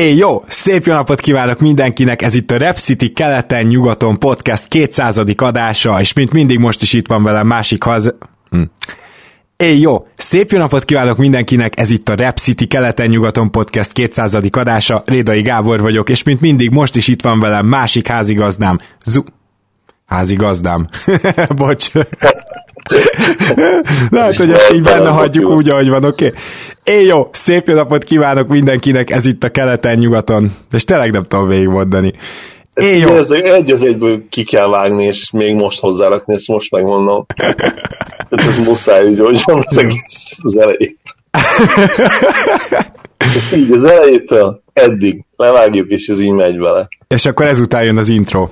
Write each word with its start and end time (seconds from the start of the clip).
Éj, 0.00 0.16
jó! 0.16 0.44
Szép 0.46 0.86
jó 0.86 0.94
napot 0.94 1.20
kívánok 1.20 1.60
mindenkinek, 1.60 2.22
ez 2.22 2.34
itt 2.34 2.50
a 2.50 2.56
Rep 2.56 2.78
City 2.78 3.12
keleten-nyugaton 3.12 4.18
podcast 4.18 4.68
200. 4.68 5.20
adása, 5.36 6.00
és 6.00 6.12
mint 6.12 6.32
mindig 6.32 6.58
most 6.58 6.82
is 6.82 6.92
itt 6.92 7.06
van 7.06 7.22
velem 7.22 7.46
másik 7.46 7.82
haz... 7.82 8.14
Hm. 8.50 8.62
Éj, 9.56 9.80
jó! 9.80 10.06
Szép 10.16 10.50
jó 10.50 10.58
napot 10.58 10.84
kívánok 10.84 11.16
mindenkinek, 11.16 11.80
ez 11.80 11.90
itt 11.90 12.08
a 12.08 12.14
Rep 12.14 12.38
City 12.38 12.66
keleten-nyugaton 12.66 13.50
podcast 13.50 13.92
200. 13.92 14.38
adása, 14.50 15.02
Rédai 15.06 15.42
Gábor 15.42 15.80
vagyok, 15.80 16.08
és 16.08 16.22
mint 16.22 16.40
mindig 16.40 16.70
most 16.70 16.96
is 16.96 17.08
itt 17.08 17.22
van 17.22 17.40
velem 17.40 17.66
másik 17.66 18.06
házigazdám, 18.06 18.78
Zu... 19.04 19.22
Házigazdám. 20.06 20.88
Bocs. 21.56 21.90
Lehet, 24.10 24.36
hogy 24.36 24.50
ezt 24.50 24.72
így 24.72 24.82
benne 24.82 25.08
hagyjuk 25.08 25.50
úgy, 25.50 25.68
ahogy 25.68 25.88
van, 25.88 26.04
oké? 26.04 26.26
Okay? 26.26 26.38
Éj 26.84 27.06
jó, 27.06 27.28
szép 27.32 27.68
jó 27.68 27.74
napot 27.74 28.04
kívánok 28.04 28.48
mindenkinek, 28.48 29.10
ez 29.10 29.26
itt 29.26 29.44
a 29.44 29.50
keleten-nyugaton, 29.50 30.56
és 30.72 30.84
tényleg 30.84 31.12
nem 31.12 31.22
tudom 31.22 31.48
végigmondani. 31.48 32.12
Éj 32.74 32.98
jó. 32.98 33.08
Ez 33.08 33.30
egy 33.30 33.70
az 33.70 33.82
egyből 33.82 34.28
ki 34.28 34.44
kell 34.44 34.68
vágni, 34.68 35.04
és 35.04 35.30
még 35.30 35.54
most 35.54 35.80
hozzárakni, 35.80 36.34
ezt 36.34 36.48
most 36.48 36.70
megmondom. 36.70 37.26
Tehát 38.28 38.46
ez 38.46 38.58
muszáj, 38.58 39.04
hogy 39.04 39.18
hogy 39.18 39.40
van 39.44 39.62
az 39.66 39.78
egész 39.78 40.38
az 40.42 40.58
elejét. 40.58 40.98
Ezt 43.16 43.56
így 43.56 43.72
az 43.72 43.84
elejétől 43.84 44.62
eddig 44.72 45.24
levágjuk, 45.36 45.88
és 45.88 46.08
ez 46.08 46.20
így 46.20 46.32
megy 46.32 46.58
vele. 46.58 46.88
És 47.08 47.26
akkor 47.26 47.46
ezután 47.46 47.84
jön 47.84 47.96
az 47.96 48.08
intro. 48.08 48.48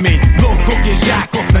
Élmény 0.00 0.20
Blokkok 0.36 0.84
és 0.84 0.98
zsákok, 1.04 1.52
na 1.52 1.60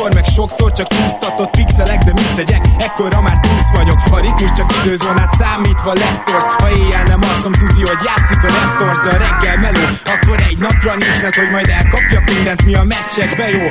meg 0.09 0.25
sokszor 0.25 0.71
csak 0.71 0.87
csúsztatott 0.87 1.49
pixelek 1.49 2.03
De 2.03 2.13
mit 2.13 2.35
tegyek, 2.35 2.65
ekkora 2.77 3.21
már 3.21 3.39
túsz 3.39 3.69
vagyok. 3.73 3.99
A 4.11 4.19
ritmus 4.19 4.51
csak 4.51 4.73
időzónát 4.83 5.33
számítva 5.39 5.93
lettorsz 5.93 6.49
Ha 6.57 6.69
éjjel 6.69 7.03
nem 7.03 7.21
alszom, 7.23 7.53
tudja, 7.53 7.87
hogy 7.87 8.03
játszik 8.09 8.43
a 8.43 8.49
Raptors 8.57 8.99
De 9.05 9.09
a 9.15 9.17
reggel 9.25 9.57
meló, 9.57 9.85
akkor 10.13 10.37
egy 10.49 10.57
napra 10.57 10.95
nincs 10.95 11.21
net, 11.21 11.35
Hogy 11.35 11.49
majd 11.49 11.67
elkapjak 11.67 12.25
mindent, 12.33 12.65
mi 12.65 12.73
a 12.75 12.83
meccsekbe 12.83 13.49
jó. 13.49 13.65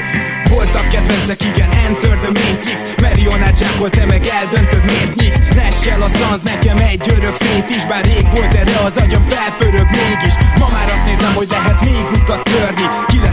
Voltak 0.50 0.88
kedvencek, 0.88 1.40
igen, 1.50 1.70
Enter 1.86 2.18
the 2.24 2.30
Matrix. 2.38 2.80
Marionát 3.02 3.56
zsákol, 3.58 3.90
te 3.90 4.04
meg 4.06 4.22
eldöntöd, 4.26 4.84
miért 4.84 5.14
nyíksz? 5.14 5.42
Nessel 5.54 6.02
a 6.02 6.08
szansz, 6.08 6.42
nekem 6.42 6.78
egy 6.78 7.12
örök 7.16 7.34
fét 7.34 7.68
is 7.76 7.86
Bár 7.86 8.04
rég 8.04 8.26
volt 8.34 8.54
erre 8.54 8.76
az 8.84 8.96
agyam, 8.96 9.22
felpörög 9.22 9.88
mégis. 9.90 10.34
Ma 10.58 10.68
már 10.72 10.88
azt 10.94 11.04
nézem, 11.06 11.34
hogy 11.34 11.48
lehet 11.50 11.80
még 11.84 12.04
utat 12.14 12.42
törni 12.42 12.86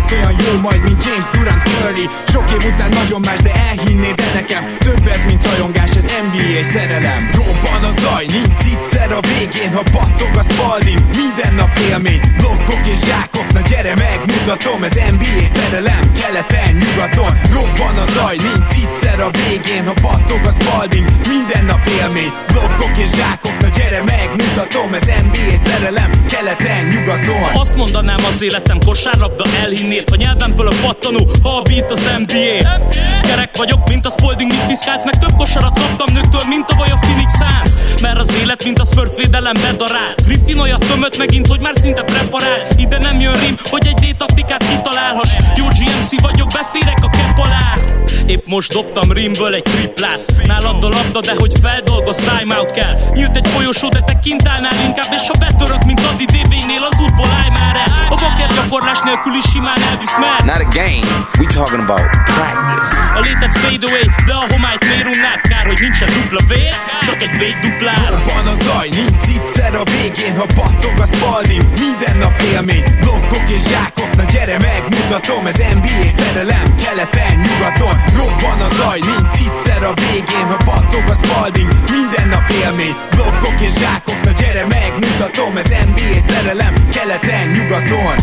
lesz 0.09 0.19
olyan 0.19 0.41
jó 0.45 0.59
majd, 0.59 0.83
mint 0.83 1.05
James 1.05 1.25
Durant 1.31 1.63
Curry. 1.63 2.09
Sok 2.27 2.51
év 2.51 2.73
után 2.73 2.89
nagyon 2.89 3.21
más, 3.25 3.39
de 3.39 3.51
elhinnéd 3.69 4.15
de 4.15 4.31
nekem 4.33 4.63
Több 4.79 5.07
ez, 5.07 5.23
mint 5.25 5.45
rajongás, 5.45 5.95
ez 5.95 6.03
NBA 6.03 6.63
szerelem. 6.63 7.29
Robban 7.33 7.83
a 7.83 7.91
zaj, 8.01 8.25
nincs 8.25 8.57
egyszer 8.87 9.11
a 9.11 9.19
végén 9.21 9.73
Ha 9.73 9.83
battog 9.91 10.35
a 10.35 10.43
spalding, 10.43 10.99
minden 11.15 11.53
nap 11.53 11.77
élmény 11.89 12.21
Blokkok 12.37 12.85
és 12.85 12.99
zsákok, 13.05 13.51
na 13.53 13.61
gyere 13.61 13.95
megmutatom 13.95 14.83
Ez 14.83 14.93
NBA 14.93 15.45
szerelem, 15.53 16.11
keleten, 16.21 16.75
nyugaton 16.75 17.31
Robban 17.53 17.97
a 18.03 18.05
zaj, 18.11 18.35
nincs 18.35 18.73
egyszer 18.83 19.19
a 19.19 19.29
végén 19.29 19.85
Ha 19.85 19.93
battog 20.01 20.41
a 20.45 20.51
spalding, 20.59 21.07
minden 21.27 21.65
nap 21.65 21.85
élmény 22.01 22.31
Blokkok 22.47 22.97
és 22.97 23.09
zsákok, 23.15 23.57
na 23.61 23.66
gyere 23.89 24.03
megmutatom 24.03 24.93
Ez 24.93 25.07
NBA 25.07 25.55
szerelem, 25.55 26.11
keleten, 26.25 26.85
nyugaton. 26.85 27.61
Azt 27.61 27.75
mondanám 27.75 28.25
az 28.25 28.41
életem 28.41 28.79
kosárlabda 28.85 29.45
elhinnél 29.63 30.03
A 30.11 30.15
nyelvemből 30.15 30.67
a 30.67 30.73
pattanó, 30.81 31.27
ha 31.43 31.49
a 31.49 31.61
beat 31.61 31.91
az 31.91 32.09
NBA 32.17 32.79
Kerek 33.21 33.57
vagyok, 33.57 33.89
mint 33.89 34.05
a 34.05 34.09
Spalding, 34.09 34.51
mit 34.51 34.65
piszkálsz 34.65 35.03
Meg 35.03 35.17
több 35.19 35.35
kosarat 35.35 35.79
kaptam 35.79 36.13
nőktől, 36.13 36.41
mint 36.49 36.75
baj 36.77 36.89
a 36.89 36.97
Phoenix 37.01 37.33
Suns. 37.37 38.01
Mert 38.01 38.19
az 38.19 38.33
élet, 38.41 38.63
mint 38.63 38.79
a 38.79 38.85
Spurs 38.85 39.15
védelem 39.15 39.53
bedarál. 39.53 40.13
Griffin 40.25 40.59
olyat 40.59 40.85
tömött 40.87 41.17
megint, 41.17 41.47
hogy 41.47 41.59
már 41.59 41.73
szinte 41.75 42.03
preparál 42.03 42.59
Ide 42.77 42.97
nem 42.97 43.19
jön 43.19 43.39
rim, 43.39 43.55
hogy 43.63 43.87
egy 43.87 43.99
D-taktikát 44.03 44.63
kitalálhass. 44.67 45.31
Jó 45.55 45.65
GMC 45.65 46.21
vagyok, 46.21 46.47
beférek 46.47 46.99
a 47.01 47.09
kepp 47.09 47.37
alá. 47.37 47.73
Épp 48.25 48.47
most 48.47 48.73
dobtam 48.73 49.11
rimből 49.11 49.53
egy 49.53 49.63
triplát. 49.63 50.19
Nálad 50.43 50.83
a 50.83 50.87
labda, 50.87 51.19
de 51.19 51.33
hogy 51.37 51.51
feldolgoz, 51.61 52.17
timeout 52.17 52.71
kell. 52.71 52.95
Nyílt 53.13 53.35
egy 53.35 53.47
folyosó, 53.77 53.89
de 53.89 54.01
te 54.01 54.19
kint 54.19 54.47
állnál 54.47 54.77
inkább 54.87 55.11
És 55.17 55.27
ha 55.27 55.35
betörök, 55.39 55.83
mint 55.83 56.05
Adi 56.05 56.25
DV-nél, 56.25 56.83
az 56.89 56.99
útból 56.99 57.29
állj 57.41 57.49
már 57.49 57.75
el. 57.75 57.91
A 58.09 58.15
baker 58.15 58.49
gyakorlás 58.55 58.99
nélkül 59.03 59.35
is 59.41 59.47
simán 59.51 59.81
elvisz 59.89 60.17
mert 60.17 60.43
Not 60.43 60.61
a 60.67 60.69
game, 60.79 61.07
we 61.39 61.45
talking 61.57 61.81
about 61.87 62.07
practice. 62.35 62.91
A 63.17 63.19
létet 63.19 63.53
fade 63.61 63.85
away, 63.87 64.07
de 64.27 64.33
a 64.41 64.45
homályt 64.51 64.83
miért 64.89 65.07
unnád 65.13 65.39
Kár, 65.49 65.65
hogy 65.65 65.79
nincsen 65.85 66.09
dupla 66.15 66.41
V, 66.49 66.53
csak 67.05 67.21
egy 67.21 67.37
vég 67.39 67.55
duplár 67.65 68.09
Van 68.29 68.47
a 68.53 68.55
zaj, 68.65 68.89
nincs 68.99 69.17
egyszer 69.47 69.75
a 69.75 69.83
végén 69.83 70.35
Ha 70.37 70.45
battog 70.55 70.99
a 70.99 71.05
spalding, 71.05 71.63
minden 71.79 72.17
nap 72.17 72.39
élmény 72.39 72.83
Blokkok 73.01 73.49
és 73.49 73.61
zsákok, 73.69 74.15
gyere 74.31 74.57
megmutatom 74.57 75.45
Ez 75.45 75.57
NBA 75.73 76.07
szerelem, 76.17 76.75
keleten, 76.83 77.33
nyugaton. 77.45 77.95
Robban 78.19 78.59
a 78.67 78.69
zaj, 78.75 78.99
nincs 78.99 79.37
egyszer 79.45 79.83
a 79.83 79.93
végén. 79.93 80.47
Ha 80.47 80.57
battog 80.65 81.03
a 81.07 81.15
spalding, 81.21 81.71
minden 81.91 82.27
nap 82.27 82.49
élmény. 82.49 82.95
Blokkok 83.15 83.61
és 83.61 83.73
zsákok, 83.73 84.21
na 84.23 84.31
gyere 84.31 84.65
megmutatom 84.65 85.57
Ez 85.57 85.69
NBA 85.69 86.19
szerelem, 86.29 86.73
keleten, 86.89 87.47
nyugaton 87.47 88.15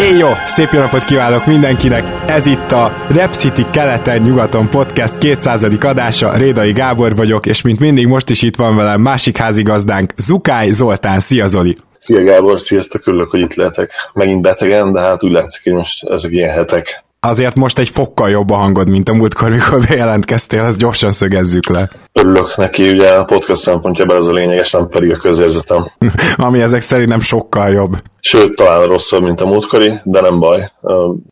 Éj 0.00 0.18
jó, 0.18 0.28
szép 0.46 0.68
jó 0.72 0.80
napot 0.80 1.04
kívánok 1.04 1.46
mindenkinek! 1.46 2.02
Ez 2.26 2.46
itt 2.46 2.70
a 2.70 2.92
Rep 3.08 3.32
City 3.32 3.66
keleten-nyugaton 3.70 4.68
podcast 4.70 5.18
200. 5.18 5.62
adása, 5.62 6.36
Rédai 6.36 6.72
Gábor 6.72 7.16
vagyok, 7.16 7.46
és 7.46 7.62
mint 7.62 7.80
mindig 7.80 8.06
most 8.06 8.30
is 8.30 8.42
itt 8.42 8.56
van 8.56 8.76
velem 8.76 9.00
másik 9.00 9.36
házigazdánk, 9.36 10.12
Zukály 10.16 10.70
Zoltán. 10.70 11.20
Szia 11.20 11.46
Zoli! 11.46 11.76
Szia 11.98 12.24
Gábor, 12.24 12.58
sziasztok, 12.58 13.06
örülök, 13.06 13.30
hogy 13.30 13.40
itt 13.40 13.54
lehetek. 13.54 13.90
Megint 14.12 14.42
betegen, 14.42 14.92
de 14.92 15.00
hát 15.00 15.24
úgy 15.24 15.32
látszik, 15.32 15.62
hogy 15.64 15.72
most 15.72 16.08
ezek 16.08 16.32
ilyen 16.32 16.54
hetek. 16.54 17.04
Azért 17.20 17.54
most 17.54 17.78
egy 17.78 17.88
fokkal 17.88 18.30
jobb 18.30 18.50
a 18.50 18.54
hangod, 18.54 18.88
mint 18.88 19.08
a 19.08 19.14
múltkor, 19.14 19.50
mikor 19.50 19.86
bejelentkeztél, 19.88 20.62
ezt 20.62 20.78
gyorsan 20.78 21.12
szögezzük 21.12 21.68
le. 21.68 21.90
Örülök 22.12 22.56
neki, 22.56 22.90
ugye 22.90 23.08
a 23.08 23.24
podcast 23.24 23.62
szempontjából 23.62 24.16
ez 24.16 24.26
a 24.26 24.32
lényeges, 24.32 24.72
nem 24.72 24.88
pedig 24.88 25.10
a 25.10 25.16
közérzetem. 25.16 25.92
Ami 26.36 26.60
ezek 26.60 26.80
szerint 26.80 27.08
nem 27.08 27.20
sokkal 27.20 27.70
jobb. 27.70 27.96
Sőt, 28.20 28.56
talán 28.56 28.86
rosszabb, 28.86 29.22
mint 29.22 29.40
a 29.40 29.46
múltkori, 29.46 29.92
de 30.04 30.20
nem 30.20 30.40
baj, 30.40 30.70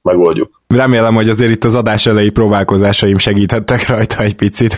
megoldjuk. 0.02 0.50
Remélem, 0.66 1.14
hogy 1.14 1.28
azért 1.28 1.50
itt 1.50 1.64
az 1.64 1.74
adás 1.74 2.06
elejé 2.06 2.28
próbálkozásaim 2.28 3.18
segíthettek 3.18 3.88
rajta 3.88 4.22
egy 4.22 4.34
picit. 4.34 4.76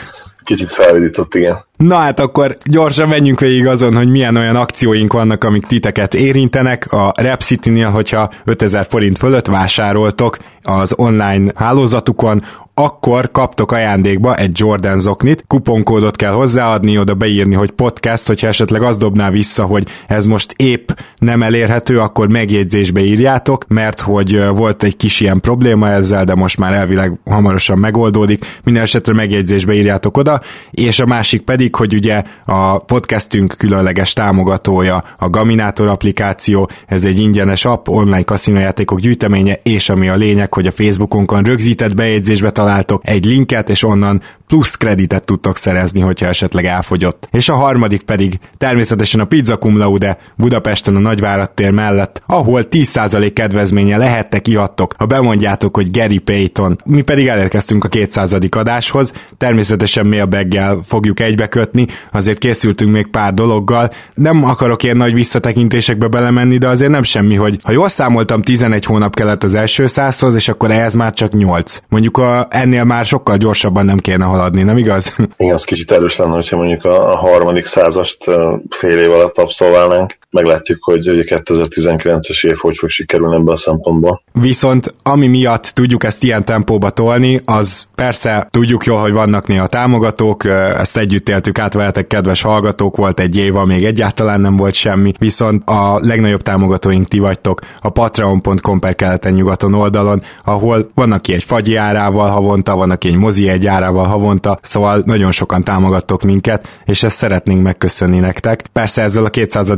Kicsit 0.49 0.71
felvidított, 0.71 1.35
igen. 1.35 1.57
Na 1.77 1.97
hát 1.97 2.21
akkor 2.21 2.57
gyorsan 2.65 3.09
menjünk 3.09 3.41
végig 3.41 3.67
azon, 3.67 3.97
hogy 3.97 4.09
milyen 4.09 4.37
olyan 4.37 4.57
akcióink 4.57 5.13
vannak, 5.13 5.45
amik 5.45 5.67
titeket 5.67 6.15
érintenek. 6.15 6.93
A 6.93 7.13
Rap 7.17 7.41
City-nél, 7.41 7.91
hogyha 7.91 8.31
5000 8.45 8.87
forint 8.87 9.19
fölött 9.19 9.47
vásároltok 9.47 10.37
az 10.63 10.95
online 10.97 11.53
hálózatukon, 11.55 12.43
akkor 12.81 13.31
kaptok 13.31 13.73
ajándékba 13.73 14.37
egy 14.37 14.51
Jordan 14.55 15.01
zoknit, 15.01 15.45
kuponkódot 15.47 16.17
kell 16.17 16.33
hozzáadni, 16.33 16.99
oda 16.99 17.15
beírni, 17.15 17.55
hogy 17.55 17.71
podcast, 17.71 18.27
hogyha 18.27 18.47
esetleg 18.47 18.83
az 18.83 18.97
dobná 18.97 19.31
vissza, 19.31 19.65
hogy 19.65 19.87
ez 20.07 20.25
most 20.25 20.55
épp 20.57 20.91
nem 21.17 21.43
elérhető, 21.43 22.01
akkor 22.01 22.29
megjegyzésbe 22.29 23.01
írjátok, 23.01 23.65
mert 23.69 24.01
hogy 24.01 24.47
volt 24.47 24.83
egy 24.83 24.97
kis 24.97 25.21
ilyen 25.21 25.41
probléma 25.41 25.89
ezzel, 25.89 26.25
de 26.25 26.35
most 26.35 26.59
már 26.59 26.73
elvileg 26.73 27.21
hamarosan 27.25 27.79
megoldódik. 27.79 28.45
Minden 28.65 28.83
esetre 28.83 29.13
megjegyzésbe 29.13 29.73
írjátok 29.73 30.17
oda, 30.17 30.41
és 30.71 31.01
a 31.01 31.07
másik 31.07 31.43
pedig, 31.43 31.75
hogy 31.75 31.95
ugye 31.95 32.23
a 32.45 32.79
podcastünk 32.79 33.55
különleges 33.59 34.13
támogatója 34.13 35.05
a 35.19 35.31
Gaminator 35.31 35.89
applikáció, 35.89 36.71
ez 36.87 37.05
egy 37.05 37.19
ingyenes 37.19 37.65
app, 37.65 37.89
online 37.89 38.23
kaszinójátékok 38.23 39.01
gyűjteménye, 39.01 39.61
és 39.63 39.89
ami 39.89 40.09
a 40.09 40.17
lényeg, 40.17 40.55
hogy 40.55 40.67
a 40.67 40.73
Facebookonkon 40.73 41.43
rögzített 41.43 41.95
bejegyzésbe 41.95 42.51
találtok 42.69 43.03
egy 43.09 43.25
linket, 43.25 43.71
és 43.71 43.83
onnan 43.83 44.23
plusz 44.49 44.75
kreditet 44.75 45.25
tudtok 45.25 45.57
szerezni, 45.57 46.01
hogyha 46.01 46.27
esetleg 46.27 46.65
elfogyott. 46.65 47.29
És 47.33 47.49
a 47.49 47.55
harmadik 47.55 48.03
pedig 48.03 48.39
természetesen 48.59 49.21
a 49.21 49.25
Pizza 49.25 49.59
Cum 49.59 49.77
Laude 49.77 50.19
Budapesten 50.37 50.97
a 50.97 50.99
Nagyvárad 50.99 51.51
tér 51.51 51.71
mellett, 51.71 52.23
ahol 52.27 52.63
10% 52.71 53.31
kedvezménye 53.35 53.97
lehettek, 53.97 54.49
ihattok, 54.49 54.95
ha 54.99 55.07
bemondjátok, 55.07 55.77
hogy 55.77 55.91
Gary 55.91 56.19
Payton. 56.19 56.79
Mi 56.85 57.03
pedig 57.03 57.27
elérkeztünk 57.27 57.85
a 57.85 57.89
200. 57.89 58.37
adáshoz, 58.51 59.13
természetesen 59.39 60.07
mailbaggel 60.07 60.79
fogjuk 60.85 61.21
egybekötni, 61.21 61.87
azért 62.13 62.39
készültünk 62.39 62.93
még 62.93 63.07
pár 63.07 63.33
dologgal. 63.33 63.91
Nem 64.15 64.45
akarok 64.45 64.83
ilyen 64.83 64.97
nagy 64.97 65.15
visszatekintésekbe 65.15 66.07
belemenni, 66.07 66.59
de 66.59 66.69
azért 66.69 66.91
nem 66.91 67.03
semmi, 67.03 67.35
hogy 67.35 67.59
ha 67.63 67.73
jól 67.73 67.89
számoltam, 67.89 68.43
11 68.43 68.85
hónap 68.85 69.15
kellett 69.15 69.45
az 69.45 69.55
első 69.55 69.87
százhoz, 69.87 70.35
és 70.35 70.49
akkor 70.49 70.71
ehhez 70.71 70.95
már 70.95 71.13
csak 71.13 71.33
8. 71.33 71.81
Mondjuk 71.89 72.17
a, 72.17 72.47
ennél 72.51 72.85
már 72.85 73.05
sokkal 73.05 73.37
gyorsabban 73.37 73.85
nem 73.85 73.99
kéne 73.99 74.25
haladni, 74.39 74.63
nem 74.63 74.79
igaz? 74.79 75.17
Igen, 75.37 75.55
az 75.55 75.65
kicsit 75.65 75.91
erős 75.91 76.17
lenne, 76.17 76.35
hogyha 76.35 76.57
mondjuk 76.57 76.85
a, 76.85 77.17
harmadik 77.17 77.65
százast 77.65 78.25
fél 78.71 78.99
év 78.99 79.13
alatt 79.13 79.39
abszolválnánk. 79.39 80.19
Meglátjuk, 80.31 80.85
hogy 80.85 81.09
a 81.09 81.13
2019-es 81.13 82.47
év 82.47 82.57
hogy 82.57 82.77
fog 82.77 82.89
sikerülni 82.89 83.35
ebben 83.35 83.55
a 83.55 83.57
szempontból. 83.57 84.23
Viszont 84.33 84.95
ami 85.03 85.27
miatt 85.27 85.65
tudjuk 85.65 86.05
ezt 86.05 86.23
ilyen 86.23 86.45
tempóba 86.45 86.91
tolni, 86.91 87.41
az 87.45 87.87
persze 87.95 88.49
tudjuk 88.51 88.85
jól, 88.85 89.01
hogy 89.01 89.13
vannak 89.13 89.47
néha 89.47 89.67
támogatók, 89.67 90.45
ezt 90.79 90.97
együtt 90.97 91.29
éltük 91.29 91.59
át 91.59 91.75
veletek, 91.75 92.07
kedves 92.07 92.43
hallgatók, 92.43 92.97
volt 92.97 93.21
egy 93.21 93.37
év, 93.37 93.53
még 93.53 93.85
egyáltalán 93.85 94.41
nem 94.41 94.57
volt 94.57 94.75
semmi, 94.75 95.13
viszont 95.19 95.69
a 95.69 95.99
legnagyobb 96.03 96.43
támogatóink 96.43 97.09
ti 97.09 97.19
vagytok 97.19 97.61
a 97.81 97.89
patreon.com 97.89 98.81
per 98.81 98.95
keleten 98.95 99.33
nyugaton 99.33 99.75
oldalon, 99.75 100.23
ahol 100.45 100.91
van, 100.95 101.13
aki 101.13 101.33
egy 101.33 101.45
fagyi 101.45 101.77
árával 101.77 102.31
havonta, 102.31 102.77
van, 102.77 102.91
aki 102.91 103.09
egy 103.09 103.17
mozi 103.17 103.49
egy 103.49 103.67
árával 103.67 104.07
havonta, 104.07 104.59
szóval 104.63 105.03
nagyon 105.05 105.31
sokan 105.31 105.65
támogattok 105.65 106.23
minket, 106.23 106.69
és 106.85 107.03
ezt 107.03 107.17
szeretnénk 107.17 107.63
megköszönni 107.63 108.19
nektek. 108.19 108.65
Persze 108.73 109.03
ezzel 109.03 109.25
a 109.25 109.29
200. 109.29 109.71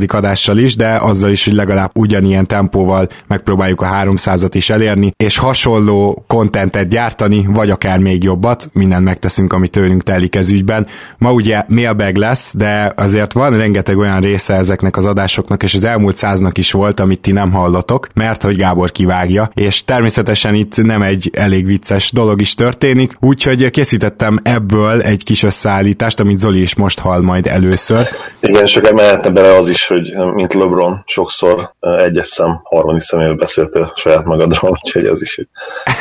adással 0.47 0.57
is, 0.65 0.75
de 0.75 0.97
azzal 1.01 1.31
is, 1.31 1.45
hogy 1.45 1.53
legalább 1.53 1.91
ugyanilyen 1.93 2.45
tempóval 2.45 3.07
megpróbáljuk 3.27 3.81
a 3.81 3.85
300-at 3.85 4.49
is 4.51 4.69
elérni, 4.69 5.11
és 5.17 5.37
hasonló 5.37 6.23
kontentet 6.27 6.87
gyártani, 6.87 7.45
vagy 7.47 7.69
akár 7.69 7.99
még 7.99 8.23
jobbat, 8.23 8.69
mindent 8.73 9.03
megteszünk, 9.03 9.53
ami 9.53 9.67
tőlünk 9.67 10.03
telik 10.03 10.35
ez 10.35 10.51
ügyben. 10.51 10.87
Ma 11.17 11.31
ugye 11.31 11.63
mailbag 11.67 12.15
lesz, 12.15 12.53
de 12.55 12.93
azért 12.95 13.33
van 13.33 13.57
rengeteg 13.57 13.97
olyan 13.97 14.21
része 14.21 14.53
ezeknek 14.53 14.97
az 14.97 15.05
adásoknak, 15.05 15.63
és 15.63 15.73
az 15.73 15.85
elmúlt 15.85 16.15
száznak 16.15 16.57
is 16.57 16.71
volt, 16.71 16.99
amit 16.99 17.21
ti 17.21 17.31
nem 17.31 17.51
hallotok, 17.51 18.07
mert 18.13 18.43
hogy 18.43 18.55
Gábor 18.55 18.91
kivágja, 18.91 19.51
és 19.53 19.83
természetesen 19.83 20.53
itt 20.53 20.83
nem 20.83 21.01
egy 21.01 21.29
elég 21.33 21.65
vicces 21.65 22.11
dolog 22.11 22.41
is 22.41 22.55
történik, 22.55 23.13
úgyhogy 23.19 23.69
készítettem 23.69 24.39
ebből 24.43 25.01
egy 25.01 25.23
kis 25.23 25.43
összeállítást, 25.43 26.19
amit 26.19 26.39
Zoli 26.39 26.61
is 26.61 26.75
most 26.75 26.99
hall 26.99 27.21
majd 27.21 27.47
először. 27.47 28.07
Igen, 28.41 28.63
és 28.63 28.75
akár 28.75 28.93
mehetne 28.93 29.29
bele 29.29 29.55
az 29.55 29.69
is, 29.69 29.87
hogy 29.87 30.13
mint 30.33 30.53
LeBron 30.53 31.03
sokszor 31.05 31.73
egyes 31.79 32.27
szem, 32.27 32.59
harmadik 32.63 33.01
személyről 33.01 33.35
beszéltél 33.35 33.91
saját 33.95 34.25
magadról, 34.25 34.71
úgyhogy 34.71 35.05
ez 35.05 35.21
is 35.21 35.41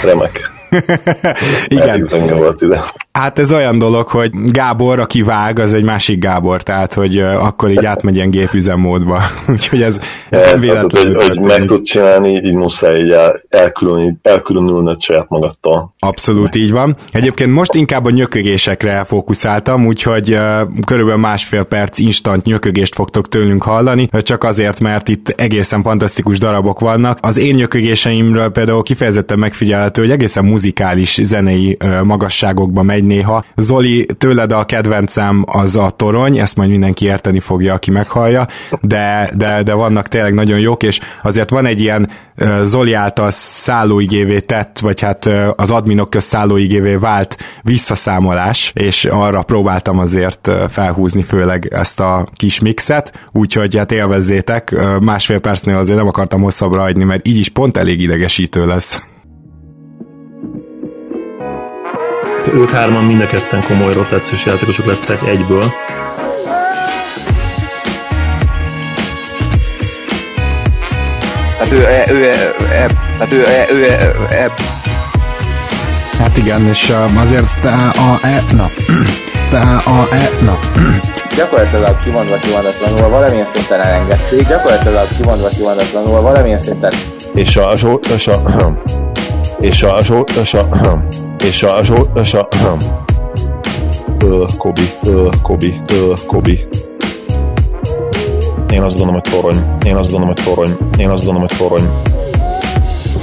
remek 0.02 0.59
Igen. 1.68 2.06
volt 2.38 2.62
ide. 2.62 2.84
Hát 3.12 3.38
ez 3.38 3.52
olyan 3.52 3.78
dolog, 3.78 4.08
hogy 4.08 4.30
Gábor, 4.50 5.00
aki 5.00 5.22
vág, 5.22 5.58
az 5.58 5.72
egy 5.72 5.82
másik 5.82 6.18
Gábor, 6.18 6.62
tehát 6.62 6.94
hogy 6.94 7.18
akkor 7.18 7.70
így 7.70 7.84
átmegy 7.84 8.14
ilyen 8.14 8.30
gépüzemmódba. 8.30 9.22
Úgyhogy 9.52 9.82
ez, 9.82 9.98
ez 10.30 10.50
nem 10.50 10.60
véletlenül. 10.60 11.14
Hogy, 11.14 11.26
hogy 11.26 11.40
meg 11.40 11.64
tud 11.64 11.82
csinálni, 11.82 12.28
így 12.28 12.54
muszáj 12.54 13.00
így 13.00 13.14
elkülönülni, 13.48 14.18
elkülönülnöd 14.22 15.00
saját 15.00 15.28
magadtól. 15.28 15.94
Abszolút 15.98 16.54
így 16.54 16.70
van. 16.70 16.96
Egyébként 17.12 17.52
most 17.52 17.74
inkább 17.74 18.04
a 18.04 18.10
nyökögésekre 18.10 19.04
fókuszáltam, 19.04 19.86
úgyhogy 19.86 20.38
körülbelül 20.86 21.20
másfél 21.20 21.62
perc 21.62 21.98
instant 21.98 22.44
nyökögést 22.44 22.94
fogtok 22.94 23.28
tőlünk 23.28 23.62
hallani, 23.62 24.08
csak 24.22 24.44
azért, 24.44 24.80
mert 24.80 25.08
itt 25.08 25.28
egészen 25.28 25.82
fantasztikus 25.82 26.38
darabok 26.38 26.80
vannak. 26.80 27.18
Az 27.22 27.38
én 27.38 27.54
nyökögéseimről 27.54 28.48
például 28.50 28.82
kifejezetten 28.82 29.38
megfigyelhető, 29.38 30.02
hogy 30.02 30.10
egészen 30.10 30.44
muzikális 30.60 31.18
zenei 31.22 31.76
magasságokba 32.02 32.82
megy 32.82 33.04
néha. 33.04 33.44
Zoli, 33.56 34.06
tőled 34.18 34.52
a 34.52 34.64
kedvencem 34.64 35.44
az 35.46 35.76
a 35.76 35.90
torony, 35.90 36.38
ezt 36.38 36.56
majd 36.56 36.70
mindenki 36.70 37.04
érteni 37.04 37.40
fogja, 37.40 37.74
aki 37.74 37.90
meghallja, 37.90 38.46
de, 38.80 39.30
de, 39.36 39.62
de 39.62 39.74
vannak 39.74 40.08
tényleg 40.08 40.34
nagyon 40.34 40.58
jók, 40.58 40.82
és 40.82 41.00
azért 41.22 41.50
van 41.50 41.66
egy 41.66 41.80
ilyen 41.80 42.08
Zoli 42.62 42.92
által 42.92 43.30
szállóigévé 43.30 44.40
tett, 44.40 44.78
vagy 44.78 45.00
hát 45.00 45.30
az 45.56 45.70
adminok 45.70 46.10
köz 46.10 46.24
szállóigévé 46.24 46.94
vált 46.94 47.36
visszaszámolás, 47.62 48.72
és 48.74 49.04
arra 49.04 49.42
próbáltam 49.42 49.98
azért 49.98 50.50
felhúzni 50.70 51.22
főleg 51.22 51.68
ezt 51.72 52.00
a 52.00 52.26
kis 52.34 52.60
mixet, 52.60 53.28
úgyhogy 53.32 53.76
hát 53.76 53.92
élvezzétek, 53.92 54.76
másfél 55.00 55.38
percnél 55.38 55.76
azért 55.76 55.98
nem 55.98 56.08
akartam 56.08 56.42
hosszabbra 56.42 56.80
hagyni, 56.80 57.04
mert 57.04 57.26
így 57.26 57.38
is 57.38 57.48
pont 57.48 57.76
elég 57.76 58.00
idegesítő 58.00 58.66
lesz. 58.66 59.02
Ők 62.46 62.70
hárman 62.70 63.04
mind 63.04 63.20
a 63.20 63.26
ketten 63.26 63.62
komoly 63.62 63.92
rotációs 63.92 64.44
játékosok 64.46 64.86
lettek 64.86 65.22
egyből. 65.26 65.72
Hát 71.58 71.72
ő, 71.72 71.86
ő, 72.10 72.14
ő, 72.14 72.32
hát 73.18 73.32
ő, 73.32 73.44
ő, 73.72 73.86
ő, 74.30 74.50
Hát 76.18 76.36
igen, 76.36 76.66
és 76.66 76.92
azért 77.16 77.64
a, 77.64 78.18
e, 78.22 78.42
na, 78.56 78.64
a, 79.76 80.08
e, 80.10 80.30
na. 80.44 80.58
Gyakorlatilag 81.36 82.02
kimondva 82.02 82.36
kimondatlanul 82.36 83.08
valamilyen 83.08 83.46
szinten 83.46 83.80
elengedték, 83.80 84.48
gyakorlatilag 84.48 85.08
kimondva 85.16 85.48
kimondatlanul 85.48 86.20
valamilyen 86.20 86.58
szinten. 86.58 86.92
És 87.34 87.56
a, 87.56 87.72
és 87.72 87.82
a, 87.82 87.98
és 88.14 88.26
a, 88.26 88.42
és 89.60 89.82
a, 89.82 89.98
és 89.98 90.10
a, 90.10 90.10
és 90.10 90.10
a 90.10 90.24
és 90.40 90.54
a, 90.54 91.29
és 91.42 91.62
a, 92.34 92.48
ö, 94.24 94.44
Kobi, 94.58 94.90
ö, 95.04 95.28
Kobi, 95.42 95.80
ö, 95.92 96.12
Kobi. 96.26 96.66
Én 98.72 98.82
azt 98.82 98.96
gondolom, 98.96 99.20
hogy 99.22 99.32
torony. 99.32 99.56
Én 99.84 99.96
azt 99.96 100.10
gondolom, 100.10 100.34
hogy 100.34 100.44
torony. 100.44 100.76
Én 100.98 101.08
azt 101.08 101.24
gondolom, 101.24 101.48
hogy 101.48 101.58
torony. 101.58 101.88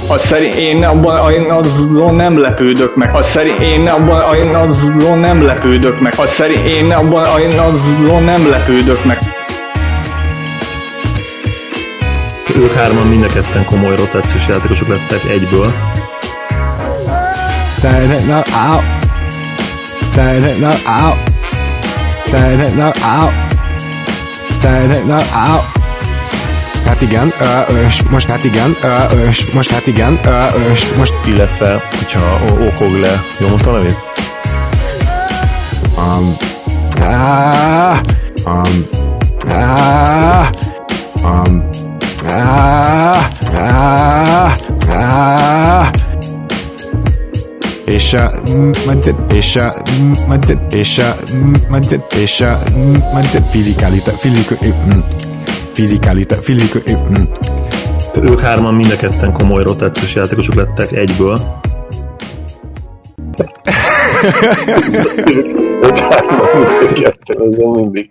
Az 0.08 0.20
szerint 0.20 0.54
én 0.54 0.84
abban 0.84 1.32
én 1.32 1.50
azon 1.50 2.14
nem 2.14 2.40
lepődök 2.40 2.96
meg. 2.96 3.14
Az 3.14 3.26
szerint 3.26 3.62
én 3.62 3.86
abban 3.86 4.36
én 4.36 4.54
azon 4.54 5.18
nem 5.18 5.42
lepődök 5.42 6.00
meg. 6.00 6.14
Az 6.16 6.30
szerint 6.30 6.66
én 6.66 6.90
abban 6.90 7.40
én 7.40 7.58
azon 7.58 8.22
nem 8.22 8.50
lepődök 8.50 9.04
meg. 9.04 9.18
Ők 12.56 12.72
hárman 12.72 13.06
mind 13.06 13.24
a 13.24 13.26
ketten 13.26 13.64
komoly 13.64 13.96
rotációs 13.96 14.48
játékosok 14.48 14.88
lettek 14.88 15.30
egyből. 15.30 15.72
Turn 17.80 18.10
it 18.10 18.26
now 18.26 18.42
out. 18.52 18.82
Turn 20.14 20.42
it 20.42 20.58
now 20.60 20.76
out. 20.86 21.16
Turn 22.30 22.60
it 22.60 22.74
now 22.74 22.92
out. 23.02 23.32
Turn 24.60 24.90
it 24.90 25.06
now 25.06 25.22
out. 25.32 25.62
Hát 26.86 27.02
igen, 27.02 27.32
és 27.86 28.02
most 28.10 28.28
hát 28.28 28.44
igen, 28.44 28.76
és 29.28 29.52
most 29.52 29.70
hát 29.70 29.86
igen, 29.86 30.20
és 30.72 30.94
most... 30.96 31.12
Illetve, 31.26 31.82
hogyha 31.98 32.38
okog 32.66 33.00
le, 33.00 33.22
jól 33.38 33.48
mondta 33.48 33.70
a 33.70 33.76
nevét? 33.76 33.98
Um, 35.96 36.36
ah, 37.00 37.98
um, 38.46 38.86
ah, 39.48 40.48
um, 41.22 41.68
ah, 42.26 43.16
ah, 43.54 44.52
ah, 44.88 45.88
és 47.88 48.12
a 48.12 48.30
és 49.34 49.56
a 49.56 49.74
és 50.70 50.98
a 50.98 51.16
és 52.16 52.40
a 52.40 52.58
fizikálita 53.50 54.10
fizikálita 55.72 56.34
fizikálita 56.34 56.34
ők 58.22 58.40
hárman 58.40 58.74
mind 58.74 58.92
a 58.92 58.96
ketten 58.96 59.32
komoly 59.32 59.62
rotációs 59.62 60.14
játékosok 60.14 60.54
lettek 60.54 60.92
egyből. 60.92 61.38
Ezzel 67.26 67.70
mindig, 67.74 68.10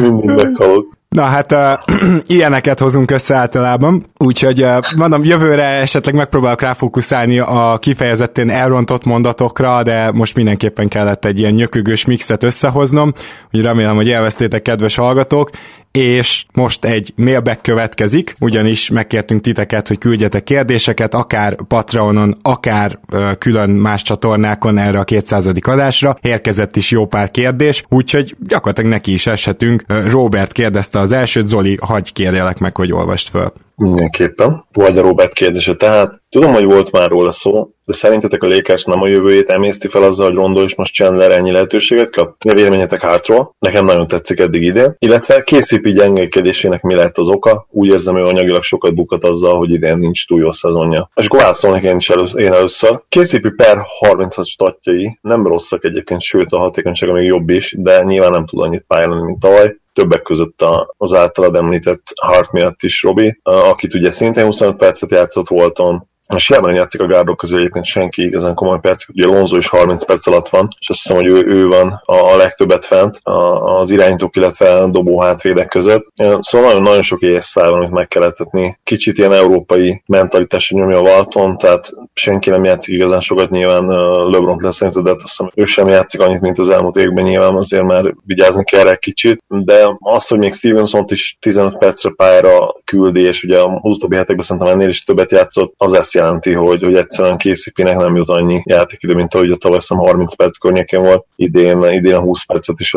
mindig 0.00 0.30
meghalok. 0.30 1.01
Na 1.12 1.22
hát 1.22 1.52
uh, 1.52 1.72
ilyeneket 2.36 2.78
hozunk 2.78 3.10
össze 3.10 3.34
általában, 3.34 4.06
úgyhogy 4.18 4.62
uh, 4.62 4.78
mondom, 4.96 5.24
jövőre 5.24 5.64
esetleg 5.64 6.14
megpróbálok 6.14 6.60
ráfókuszálni 6.60 7.38
a 7.38 7.78
kifejezetten 7.80 8.50
elrontott 8.50 9.04
mondatokra, 9.04 9.82
de 9.82 10.10
most 10.12 10.34
mindenképpen 10.34 10.88
kellett 10.88 11.24
egy 11.24 11.38
ilyen 11.38 11.52
nyökögős 11.52 12.04
mixet 12.04 12.42
összehoznom, 12.42 13.12
úgy 13.52 13.62
remélem, 13.62 13.94
hogy 13.94 14.10
elvesztétek 14.10 14.62
kedves 14.62 14.96
hallgatók, 14.96 15.50
és 15.92 16.44
most 16.52 16.84
egy 16.84 17.12
mailback 17.16 17.62
következik, 17.62 18.34
ugyanis 18.40 18.90
megkértünk 18.90 19.40
titeket, 19.40 19.88
hogy 19.88 19.98
küldjetek 19.98 20.44
kérdéseket, 20.44 21.14
akár 21.14 21.56
Patreonon, 21.68 22.36
akár 22.42 22.98
uh, 23.12 23.38
külön 23.38 23.70
más 23.70 24.02
csatornákon 24.02 24.78
erre 24.78 24.98
a 24.98 25.04
200. 25.04 25.50
adásra. 25.60 26.16
Érkezett 26.20 26.76
is 26.76 26.90
jó 26.90 27.06
pár 27.06 27.30
kérdés, 27.30 27.84
úgyhogy 27.88 28.36
gyakorlatilag 28.46 28.90
neki 28.90 29.12
is 29.12 29.26
eshetünk. 29.26 29.84
Robert 29.86 30.52
kérdezte 30.52 30.98
az 30.98 31.12
elsőt, 31.12 31.48
Zoli, 31.48 31.78
hagyj 31.80 32.10
kérjelek 32.12 32.58
meg, 32.58 32.76
hogy 32.76 32.92
olvast 32.92 33.28
föl. 33.28 33.52
Mindenképpen. 33.82 34.64
Vagy 34.72 34.98
a 34.98 35.02
Robert 35.02 35.32
kérdése. 35.32 35.74
Tehát 35.74 36.22
tudom, 36.28 36.52
hogy 36.52 36.64
volt 36.64 36.90
már 36.90 37.08
róla 37.08 37.30
szó, 37.30 37.68
de 37.84 37.92
szerintetek 37.92 38.42
a 38.42 38.46
Lakers 38.46 38.84
nem 38.84 39.02
a 39.02 39.08
jövőjét 39.08 39.48
emészti 39.48 39.88
fel 39.88 40.02
azzal, 40.02 40.26
hogy 40.26 40.34
Rondo 40.34 40.62
és 40.62 40.74
most 40.74 40.94
Chandler 40.94 41.30
ennyi 41.30 41.50
lehetőséget 41.50 42.10
kap? 42.10 42.44
Mi 42.44 42.54
véleményetek 42.54 43.02
hátról? 43.02 43.54
Nekem 43.58 43.84
nagyon 43.84 44.06
tetszik 44.06 44.40
eddig 44.40 44.62
idén. 44.62 44.96
Illetve 44.98 45.42
KCP 45.42 45.88
gyengélkedésének 45.88 46.82
mi 46.82 46.94
lett 46.94 47.18
az 47.18 47.28
oka? 47.28 47.66
Úgy 47.70 47.88
érzem, 47.88 48.14
hogy 48.14 48.28
anyagilag 48.28 48.62
sokat 48.62 48.94
bukat 48.94 49.24
azzal, 49.24 49.56
hogy 49.56 49.72
idén 49.72 49.98
nincs 49.98 50.26
túl 50.26 50.40
jó 50.40 50.52
szezonja. 50.52 51.10
És 51.14 51.26
akkor 51.26 51.40
válaszolnék 51.40 51.82
én 51.82 51.96
is 51.96 52.10
először, 52.10 52.40
én 52.40 52.52
először. 52.52 53.02
KCP 53.08 53.56
per 53.56 53.78
36 53.98 54.46
statjai 54.46 55.18
nem 55.20 55.46
rosszak 55.46 55.84
egyébként, 55.84 56.20
sőt 56.20 56.52
a 56.52 56.58
hatékonysága 56.58 57.12
még 57.12 57.26
jobb 57.26 57.48
is, 57.48 57.74
de 57.78 58.02
nyilván 58.02 58.32
nem 58.32 58.46
tud 58.46 58.60
annyit 58.60 58.84
pályálni, 58.86 59.22
mint 59.22 59.38
tavaly 59.38 59.80
többek 59.92 60.22
között 60.22 60.64
az 60.96 61.12
általad 61.12 61.54
említett 61.54 62.02
Hart 62.20 62.52
miatt 62.52 62.82
is 62.82 63.02
Robi, 63.02 63.40
akit 63.42 63.94
ugye 63.94 64.10
szintén 64.10 64.44
25 64.44 64.76
percet 64.76 65.10
játszott 65.10 65.48
Volton, 65.48 66.08
és 66.34 66.46
hiába 66.46 66.72
játszik 66.72 67.00
a 67.00 67.06
gárdok 67.06 67.36
közül 67.36 67.58
egyébként 67.58 67.84
senki 67.84 68.22
igazán 68.22 68.54
komoly 68.54 68.78
percet, 68.80 69.08
ugye 69.08 69.26
Lonzo 69.26 69.56
is 69.56 69.68
30 69.68 70.04
perc 70.04 70.26
alatt 70.26 70.48
van, 70.48 70.76
és 70.80 70.88
azt 70.88 70.98
hiszem, 70.98 71.16
hogy 71.16 71.26
ő, 71.26 71.46
ő 71.46 71.66
van 71.66 72.02
a, 72.04 72.36
legtöbbet 72.36 72.84
fent 72.84 73.20
az 73.22 73.90
irányítók, 73.90 74.36
illetve 74.36 74.74
a 74.74 74.86
dobó 74.86 75.20
hátvédek 75.20 75.68
között. 75.68 76.06
Szóval 76.40 76.68
nagyon, 76.68 76.82
nagyon 76.82 77.02
sok 77.02 77.20
észre 77.20 77.68
van, 77.68 77.72
amit 77.72 77.90
meg 77.90 78.08
kell 78.08 78.22
etetni. 78.22 78.78
Kicsit 78.84 79.18
ilyen 79.18 79.32
európai 79.32 80.02
mentalitásra 80.06 80.78
nyomja 80.78 80.98
a 80.98 81.02
Valton, 81.02 81.56
tehát 81.56 81.92
senki 82.14 82.50
nem 82.50 82.64
játszik 82.64 82.94
igazán 82.94 83.20
sokat, 83.20 83.50
nyilván 83.50 83.84
LeBron 84.30 84.58
lesz 84.62 84.78
de 84.78 85.10
azt 85.10 85.20
hiszem, 85.20 85.50
ő 85.54 85.64
sem 85.64 85.88
játszik 85.88 86.20
annyit, 86.20 86.40
mint 86.40 86.58
az 86.58 86.68
elmúlt 86.68 86.96
években, 86.96 87.24
nyilván 87.24 87.56
azért 87.56 87.84
már 87.84 88.14
vigyázni 88.24 88.64
kell 88.64 88.84
rá 88.84 88.94
kicsit, 88.96 89.42
de 89.48 89.96
az, 89.98 90.26
hogy 90.26 90.38
még 90.38 90.52
Stevenson-t 90.52 91.10
is 91.10 91.36
15 91.40 91.78
percre 91.78 92.10
pályára 92.16 92.74
küldi, 92.84 93.20
és 93.20 93.44
ugye 93.44 93.58
a 93.58 93.80
utóbbi 93.82 94.16
hetekben 94.16 94.46
szerintem 94.46 94.72
ennél 94.72 94.88
is 94.88 95.04
többet 95.04 95.30
játszott, 95.30 95.74
az 95.76 95.92
ezt 95.92 96.11
jelenti, 96.14 96.52
hogy, 96.52 96.82
hogy 96.82 96.96
egyszerűen 96.96 97.36
KCP-nek 97.36 97.96
nem 97.96 98.16
jut 98.16 98.28
annyi 98.28 98.60
játékidő, 98.64 99.14
mint 99.14 99.34
ahogy 99.34 99.50
a 99.50 99.56
tavaly 99.56 99.80
30 99.98 100.34
perc 100.34 100.58
környékén 100.58 101.02
volt, 101.02 101.26
idén, 101.36 101.82
idén 101.82 102.14
a 102.14 102.20
20 102.20 102.44
percet 102.44 102.80
is 102.80 102.92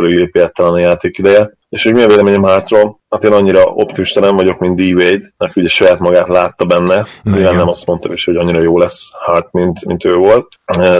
talán 0.52 0.74
a 0.74 0.80
játékideje. 0.80 1.52
És 1.76 1.84
hogy 1.84 1.94
mi 1.94 2.02
a 2.02 2.08
véleményem 2.08 2.44
Hartról? 2.44 3.00
Hát 3.10 3.24
én 3.24 3.32
annyira 3.32 3.64
optimista 3.64 4.20
nem 4.20 4.36
vagyok, 4.36 4.60
mint 4.60 4.76
D-Wade, 4.76 5.34
aki 5.38 5.60
ugye 5.60 5.70
saját 5.70 6.00
magát 6.00 6.28
látta 6.28 6.66
benne. 6.66 7.06
Nyilván 7.24 7.56
nem 7.56 7.68
azt 7.68 7.86
mondtam 7.86 8.12
is, 8.12 8.26
hogy 8.26 8.36
annyira 8.36 8.62
jó 8.62 8.78
lesz 8.78 9.10
Hart, 9.14 9.52
mint, 9.52 9.86
mint 9.86 10.06
ő 10.06 10.16
volt. 10.16 10.48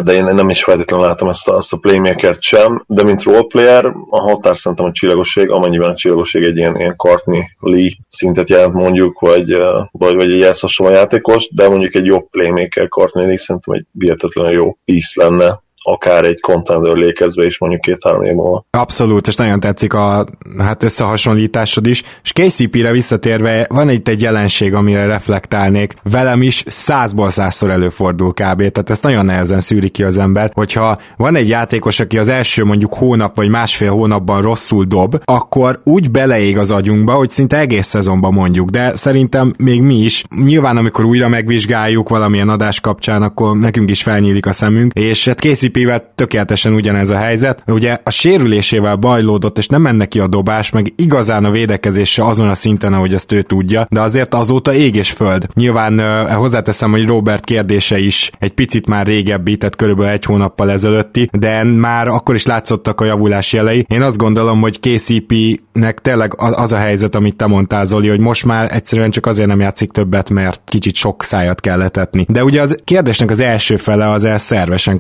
De 0.04 0.14
én 0.14 0.24
nem 0.24 0.50
is 0.50 0.64
feltétlenül 0.64 1.06
látom 1.06 1.30
ezt 1.30 1.48
a, 1.48 1.56
ezt 1.56 1.74
a 1.74 1.78
playmakert 1.78 2.42
sem. 2.42 2.84
De 2.88 3.04
mint 3.04 3.24
roleplayer, 3.24 3.86
a 4.10 4.22
határ 4.22 4.58
szerintem 4.58 4.86
a 4.86 4.92
csillagosság, 4.92 5.50
amennyiben 5.50 5.90
a 5.90 5.96
csillagosság 5.96 6.44
egy 6.44 6.58
ilyen, 6.58 6.76
ilyen 6.76 6.96
Courtney 6.96 7.44
Lee 7.60 7.92
szintet 8.08 8.50
jelent 8.50 8.74
mondjuk, 8.74 9.20
vagy, 9.20 9.52
vagy, 9.92 10.16
vagy 10.16 10.32
egy 10.32 10.42
ehhez 10.42 10.60
hasonló 10.60 10.94
játékos, 10.94 11.50
de 11.54 11.70
mondjuk 11.70 11.96
egy 11.96 12.06
jobb 12.06 12.30
playmaker 12.30 12.88
Courtney 12.88 13.26
Lee 13.26 13.38
szerintem 13.38 13.74
egy 13.74 13.86
hihetetlenül 14.00 14.52
jó 14.52 14.78
piece 14.86 15.24
lenne 15.24 15.64
akár 15.88 16.26
egy 16.26 16.40
contender 16.40 16.96
lékezve 16.96 17.46
is 17.46 17.58
mondjuk 17.58 17.82
két-három 17.82 18.24
év 18.24 18.34
múlva. 18.34 18.66
Abszolút, 18.70 19.28
és 19.28 19.36
nagyon 19.36 19.60
tetszik 19.60 19.94
a 19.94 20.28
hát 20.58 20.84
összehasonlításod 20.84 21.88
is. 21.88 22.04
És 22.24 22.32
KCP-re 22.32 22.92
visszatérve 22.92 23.66
van 23.70 23.90
itt 23.90 24.08
egy 24.08 24.22
jelenség, 24.22 24.74
amire 24.74 25.06
reflektálnék. 25.06 25.96
Velem 26.04 26.42
is 26.42 26.64
százból 26.68 27.30
százszor 27.30 27.70
előfordul 27.70 28.30
kb. 28.30 28.58
Tehát 28.58 28.90
ezt 28.90 29.04
nagyon 29.04 29.26
nehezen 29.26 29.60
szűri 29.60 29.90
ki 29.90 30.04
az 30.04 30.18
ember, 30.18 30.52
hogyha 30.54 30.98
van 31.18 31.36
egy 31.36 31.48
játékos, 31.48 32.00
aki 32.00 32.18
az 32.18 32.30
első 32.30 32.64
mondjuk 32.64 32.94
hónap 32.94 33.36
vagy 33.36 33.50
másfél 33.50 33.92
hónapban 33.92 34.42
rosszul 34.42 34.86
dob, 34.86 35.22
akkor 35.26 35.80
úgy 35.84 36.12
beleég 36.12 36.58
az 36.58 36.72
agyunkba, 36.72 37.14
hogy 37.14 37.30
szinte 37.30 37.58
egész 37.58 37.88
szezonban 37.88 38.34
mondjuk, 38.34 38.70
de 38.70 38.96
szerintem 38.96 39.54
még 39.58 39.82
mi 39.82 39.96
is. 39.96 40.24
Nyilván, 40.44 40.78
amikor 40.78 41.06
újra 41.06 41.28
megvizsgáljuk 41.28 42.10
valamilyen 42.10 42.50
adás 42.50 42.80
kapcsán, 42.80 43.22
akkor 43.22 43.58
nekünk 43.58 43.90
is 43.90 44.04
felnyílik 44.04 44.46
a 44.46 44.52
szemünk, 44.52 44.94
és 44.94 45.26
hát 45.26 45.40
KCP 45.40 45.75
KCP-vel 45.76 46.12
tökéletesen 46.16 46.74
ugyanez 46.74 47.10
a 47.10 47.18
helyzet. 47.18 47.64
Ugye 47.68 47.98
a 48.04 48.10
sérülésével 48.10 48.96
bajlódott, 48.96 49.58
és 49.58 49.68
nem 49.68 49.82
menne 49.82 50.06
ki 50.06 50.20
a 50.20 50.28
dobás, 50.28 50.70
meg 50.70 50.94
igazán 50.96 51.46
a 51.46 51.52
védekezése 51.52 52.26
azon 52.26 52.50
a 52.50 52.54
szinten, 52.54 52.94
ahogy 52.94 53.14
ezt 53.14 53.32
ő 53.32 53.42
tudja, 53.42 53.88
de 53.90 54.02
azért 54.02 54.34
azóta 54.34 54.74
ég 54.74 54.96
és 54.96 55.12
föld. 55.12 55.48
Nyilván 55.54 56.28
hozzáteszem, 56.36 56.92
hogy 56.92 57.08
Robert 57.08 57.44
kérdése 57.44 58.00
is 58.00 58.32
egy 58.40 58.54
picit 58.54 58.88
már 58.88 59.06
régebbi, 59.06 59.58
tehát 59.58 59.76
körülbelül 59.76 60.12
egy 60.12 60.26
hónappal 60.26 60.72
ezelőtti, 60.72 61.30
de 61.32 61.64
már 61.64 62.08
akkor 62.08 62.36
is 62.36 62.46
látszottak 62.46 63.02
a 63.02 63.06
javulás 63.06 63.54
jelei. 63.54 63.86
Én 63.90 64.02
azt 64.02 64.18
gondolom, 64.18 64.62
hogy 64.62 64.80
KCP-nek 64.80 66.02
tényleg 66.02 66.34
az 66.38 66.72
a 66.72 66.78
helyzet, 66.78 67.16
amit 67.16 67.36
te 67.36 67.48
mondtál, 67.48 67.86
Zoli, 67.86 68.08
hogy 68.08 68.20
most 68.20 68.46
már 68.46 68.74
egyszerűen 68.74 69.12
csak 69.12 69.26
azért 69.26 69.48
nem 69.48 69.60
játszik 69.60 69.92
többet, 69.92 70.30
mert 70.30 70.62
kicsit 70.66 70.96
sok 70.96 71.24
szájat 71.24 71.60
kell 71.60 71.78
letetni. 71.78 72.26
De 72.30 72.44
ugye 72.44 72.62
az 72.62 72.76
kérdésnek 72.84 73.32
az 73.32 73.40
első 73.40 73.76
fele 73.76 74.10
az 74.10 74.24
el 74.24 74.38
szervesen 74.38 74.98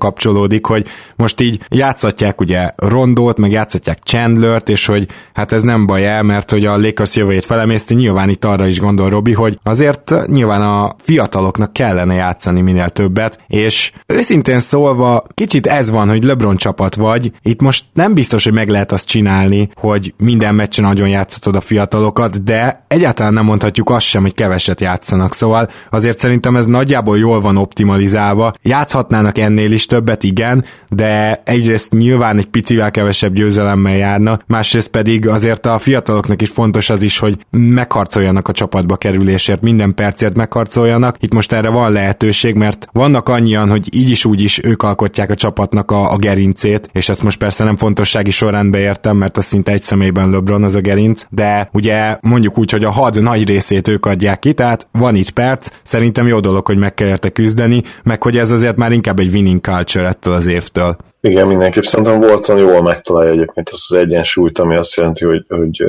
kapcsolódik, 0.65 0.85
hogy 0.85 0.85
most 1.15 1.41
így 1.41 1.59
játszatják 1.69 2.41
ugye 2.41 2.69
Rondót, 2.75 3.37
meg 3.37 3.51
játszatják 3.51 3.99
Chandlert, 4.03 4.69
és 4.69 4.85
hogy 4.85 5.07
hát 5.33 5.51
ez 5.51 5.63
nem 5.63 5.85
baj 5.85 6.07
el, 6.07 6.23
mert 6.23 6.51
hogy 6.51 6.65
a 6.65 6.77
Lakers 6.77 7.15
jövőjét 7.15 7.45
felemészti, 7.45 7.93
nyilván 7.93 8.29
itt 8.29 8.45
arra 8.45 8.67
is 8.67 8.79
gondol 8.79 9.09
Robi, 9.09 9.33
hogy 9.33 9.59
azért 9.63 10.13
nyilván 10.27 10.61
a 10.61 10.95
fiataloknak 10.99 11.73
kellene 11.73 12.13
játszani 12.13 12.61
minél 12.61 12.89
többet, 12.89 13.39
és 13.47 13.91
őszintén 14.05 14.59
szólva 14.59 15.23
kicsit 15.33 15.67
ez 15.67 15.89
van, 15.89 16.09
hogy 16.09 16.23
LeBron 16.23 16.57
csapat 16.57 16.95
vagy, 16.95 17.31
itt 17.41 17.61
most 17.61 17.85
nem 17.93 18.13
biztos, 18.13 18.43
hogy 18.43 18.53
meg 18.53 18.69
lehet 18.69 18.91
azt 18.91 19.07
csinálni, 19.07 19.69
hogy 19.73 20.13
minden 20.17 20.55
meccsen 20.55 20.85
nagyon 20.85 21.07
játszatod 21.09 21.55
a 21.55 21.61
fiatalokat, 21.61 22.43
de 22.43 22.85
egyáltalán 22.87 23.33
nem 23.33 23.45
mondhatjuk 23.45 23.89
azt 23.89 24.05
sem, 24.05 24.21
hogy 24.21 24.33
keveset 24.33 24.81
játszanak, 24.81 25.33
szóval 25.33 25.69
azért 25.89 26.19
szerintem 26.19 26.55
ez 26.55 26.65
nagyjából 26.65 27.17
jól 27.17 27.41
van 27.41 27.57
optimalizálva, 27.57 28.53
játszhatnának 28.61 29.37
ennél 29.37 29.71
is 29.71 29.85
többet, 29.85 30.23
igen, 30.23 30.54
igen, 30.55 30.65
de 30.89 31.41
egyrészt 31.45 31.91
nyilván 31.91 32.37
egy 32.37 32.45
picivel 32.45 32.91
kevesebb 32.91 33.33
győzelemmel 33.33 33.95
járna, 33.95 34.39
másrészt 34.47 34.87
pedig 34.87 35.27
azért 35.27 35.65
a 35.65 35.77
fiataloknak 35.77 36.41
is 36.41 36.49
fontos 36.49 36.89
az 36.89 37.03
is, 37.03 37.19
hogy 37.19 37.37
megharcoljanak 37.49 38.47
a 38.47 38.51
csapatba 38.51 38.95
kerülésért, 38.95 39.61
minden 39.61 39.93
percért 39.93 40.35
megharcoljanak. 40.35 41.15
Itt 41.19 41.33
most 41.33 41.51
erre 41.51 41.69
van 41.69 41.91
lehetőség, 41.91 42.55
mert 42.55 42.87
vannak 42.91 43.29
annyian, 43.29 43.69
hogy 43.69 43.95
így 43.95 44.09
is 44.09 44.25
úgy 44.25 44.41
is 44.41 44.63
ők 44.63 44.83
alkotják 44.83 45.29
a 45.29 45.35
csapatnak 45.35 45.91
a, 45.91 46.11
a 46.11 46.17
gerincét, 46.17 46.89
és 46.91 47.09
ezt 47.09 47.23
most 47.23 47.37
persze 47.37 47.63
nem 47.63 47.75
fontossági 47.75 48.31
során 48.31 48.71
beértem, 48.71 49.17
mert 49.17 49.37
az 49.37 49.45
szinte 49.45 49.71
egy 49.71 49.83
személyben 49.83 50.29
LeBron 50.29 50.63
az 50.63 50.75
a 50.75 50.79
gerinc, 50.79 51.23
de 51.29 51.69
ugye 51.73 52.17
mondjuk 52.21 52.57
úgy, 52.57 52.71
hogy 52.71 52.83
a 52.83 52.91
had 52.91 53.21
nagy 53.21 53.47
részét 53.47 53.87
ők 53.87 54.05
adják 54.05 54.39
ki, 54.39 54.53
tehát 54.53 54.87
van 54.91 55.15
itt 55.15 55.29
perc, 55.29 55.69
szerintem 55.83 56.27
jó 56.27 56.39
dolog, 56.39 56.65
hogy 56.65 56.77
meg 56.77 56.93
kell 56.93 57.07
érte 57.07 57.29
küzdeni, 57.29 57.81
meg 58.03 58.23
hogy 58.23 58.37
ez 58.37 58.51
azért 58.51 58.77
már 58.77 58.91
inkább 58.91 59.19
egy 59.19 59.33
winning 59.33 59.61
culture 59.61 60.07
ettől 60.07 60.33
az 60.33 60.44
évtől. 60.47 60.97
Igen, 61.21 61.47
mindenképp 61.47 61.83
szerintem 61.83 62.19
Volton 62.19 62.57
jól 62.57 62.81
megtalálja 62.81 63.31
egyébként 63.31 63.69
azt 63.69 63.91
az 63.91 63.97
egyensúlyt, 63.97 64.59
ami 64.59 64.75
azt 64.75 64.95
jelenti, 64.95 65.25
hogy, 65.25 65.45
hogy 65.47 65.85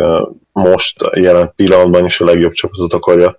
most 0.53 0.97
jelen 1.13 1.53
pillanatban 1.57 2.05
is 2.05 2.21
a 2.21 2.25
legjobb 2.25 2.53
csapatot 2.53 2.93
akarja 2.93 3.39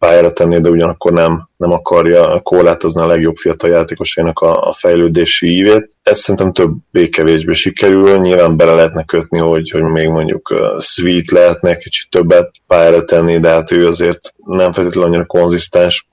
pályára 0.00 0.32
tenni, 0.32 0.60
de 0.60 0.68
ugyanakkor 0.68 1.12
nem, 1.12 1.48
nem 1.56 1.72
akarja 1.72 2.40
korlátozni 2.40 3.00
a 3.00 3.06
legjobb 3.06 3.36
fiatal 3.36 3.70
játékosainak 3.70 4.38
a, 4.38 4.68
a 4.68 4.72
fejlődési 4.72 5.56
ívét. 5.56 5.96
Ez 6.02 6.18
szerintem 6.18 6.52
többé-kevésbé 6.52 7.52
sikerül, 7.52 8.18
nyilván 8.18 8.56
bele 8.56 8.74
lehetne 8.74 9.04
kötni, 9.04 9.38
hogy, 9.38 9.70
hogy 9.70 9.82
még 9.82 10.08
mondjuk 10.08 10.54
Sweet 10.78 11.30
lehetne 11.30 11.74
kicsit 11.74 12.10
többet 12.10 12.50
pályára 12.66 13.04
tenni, 13.04 13.38
de 13.38 13.48
hát 13.48 13.72
ő 13.72 13.86
azért 13.86 14.34
nem 14.44 14.72
feltétlenül 14.72 15.08
annyira 15.08 15.26
konzisztens, 15.26 16.06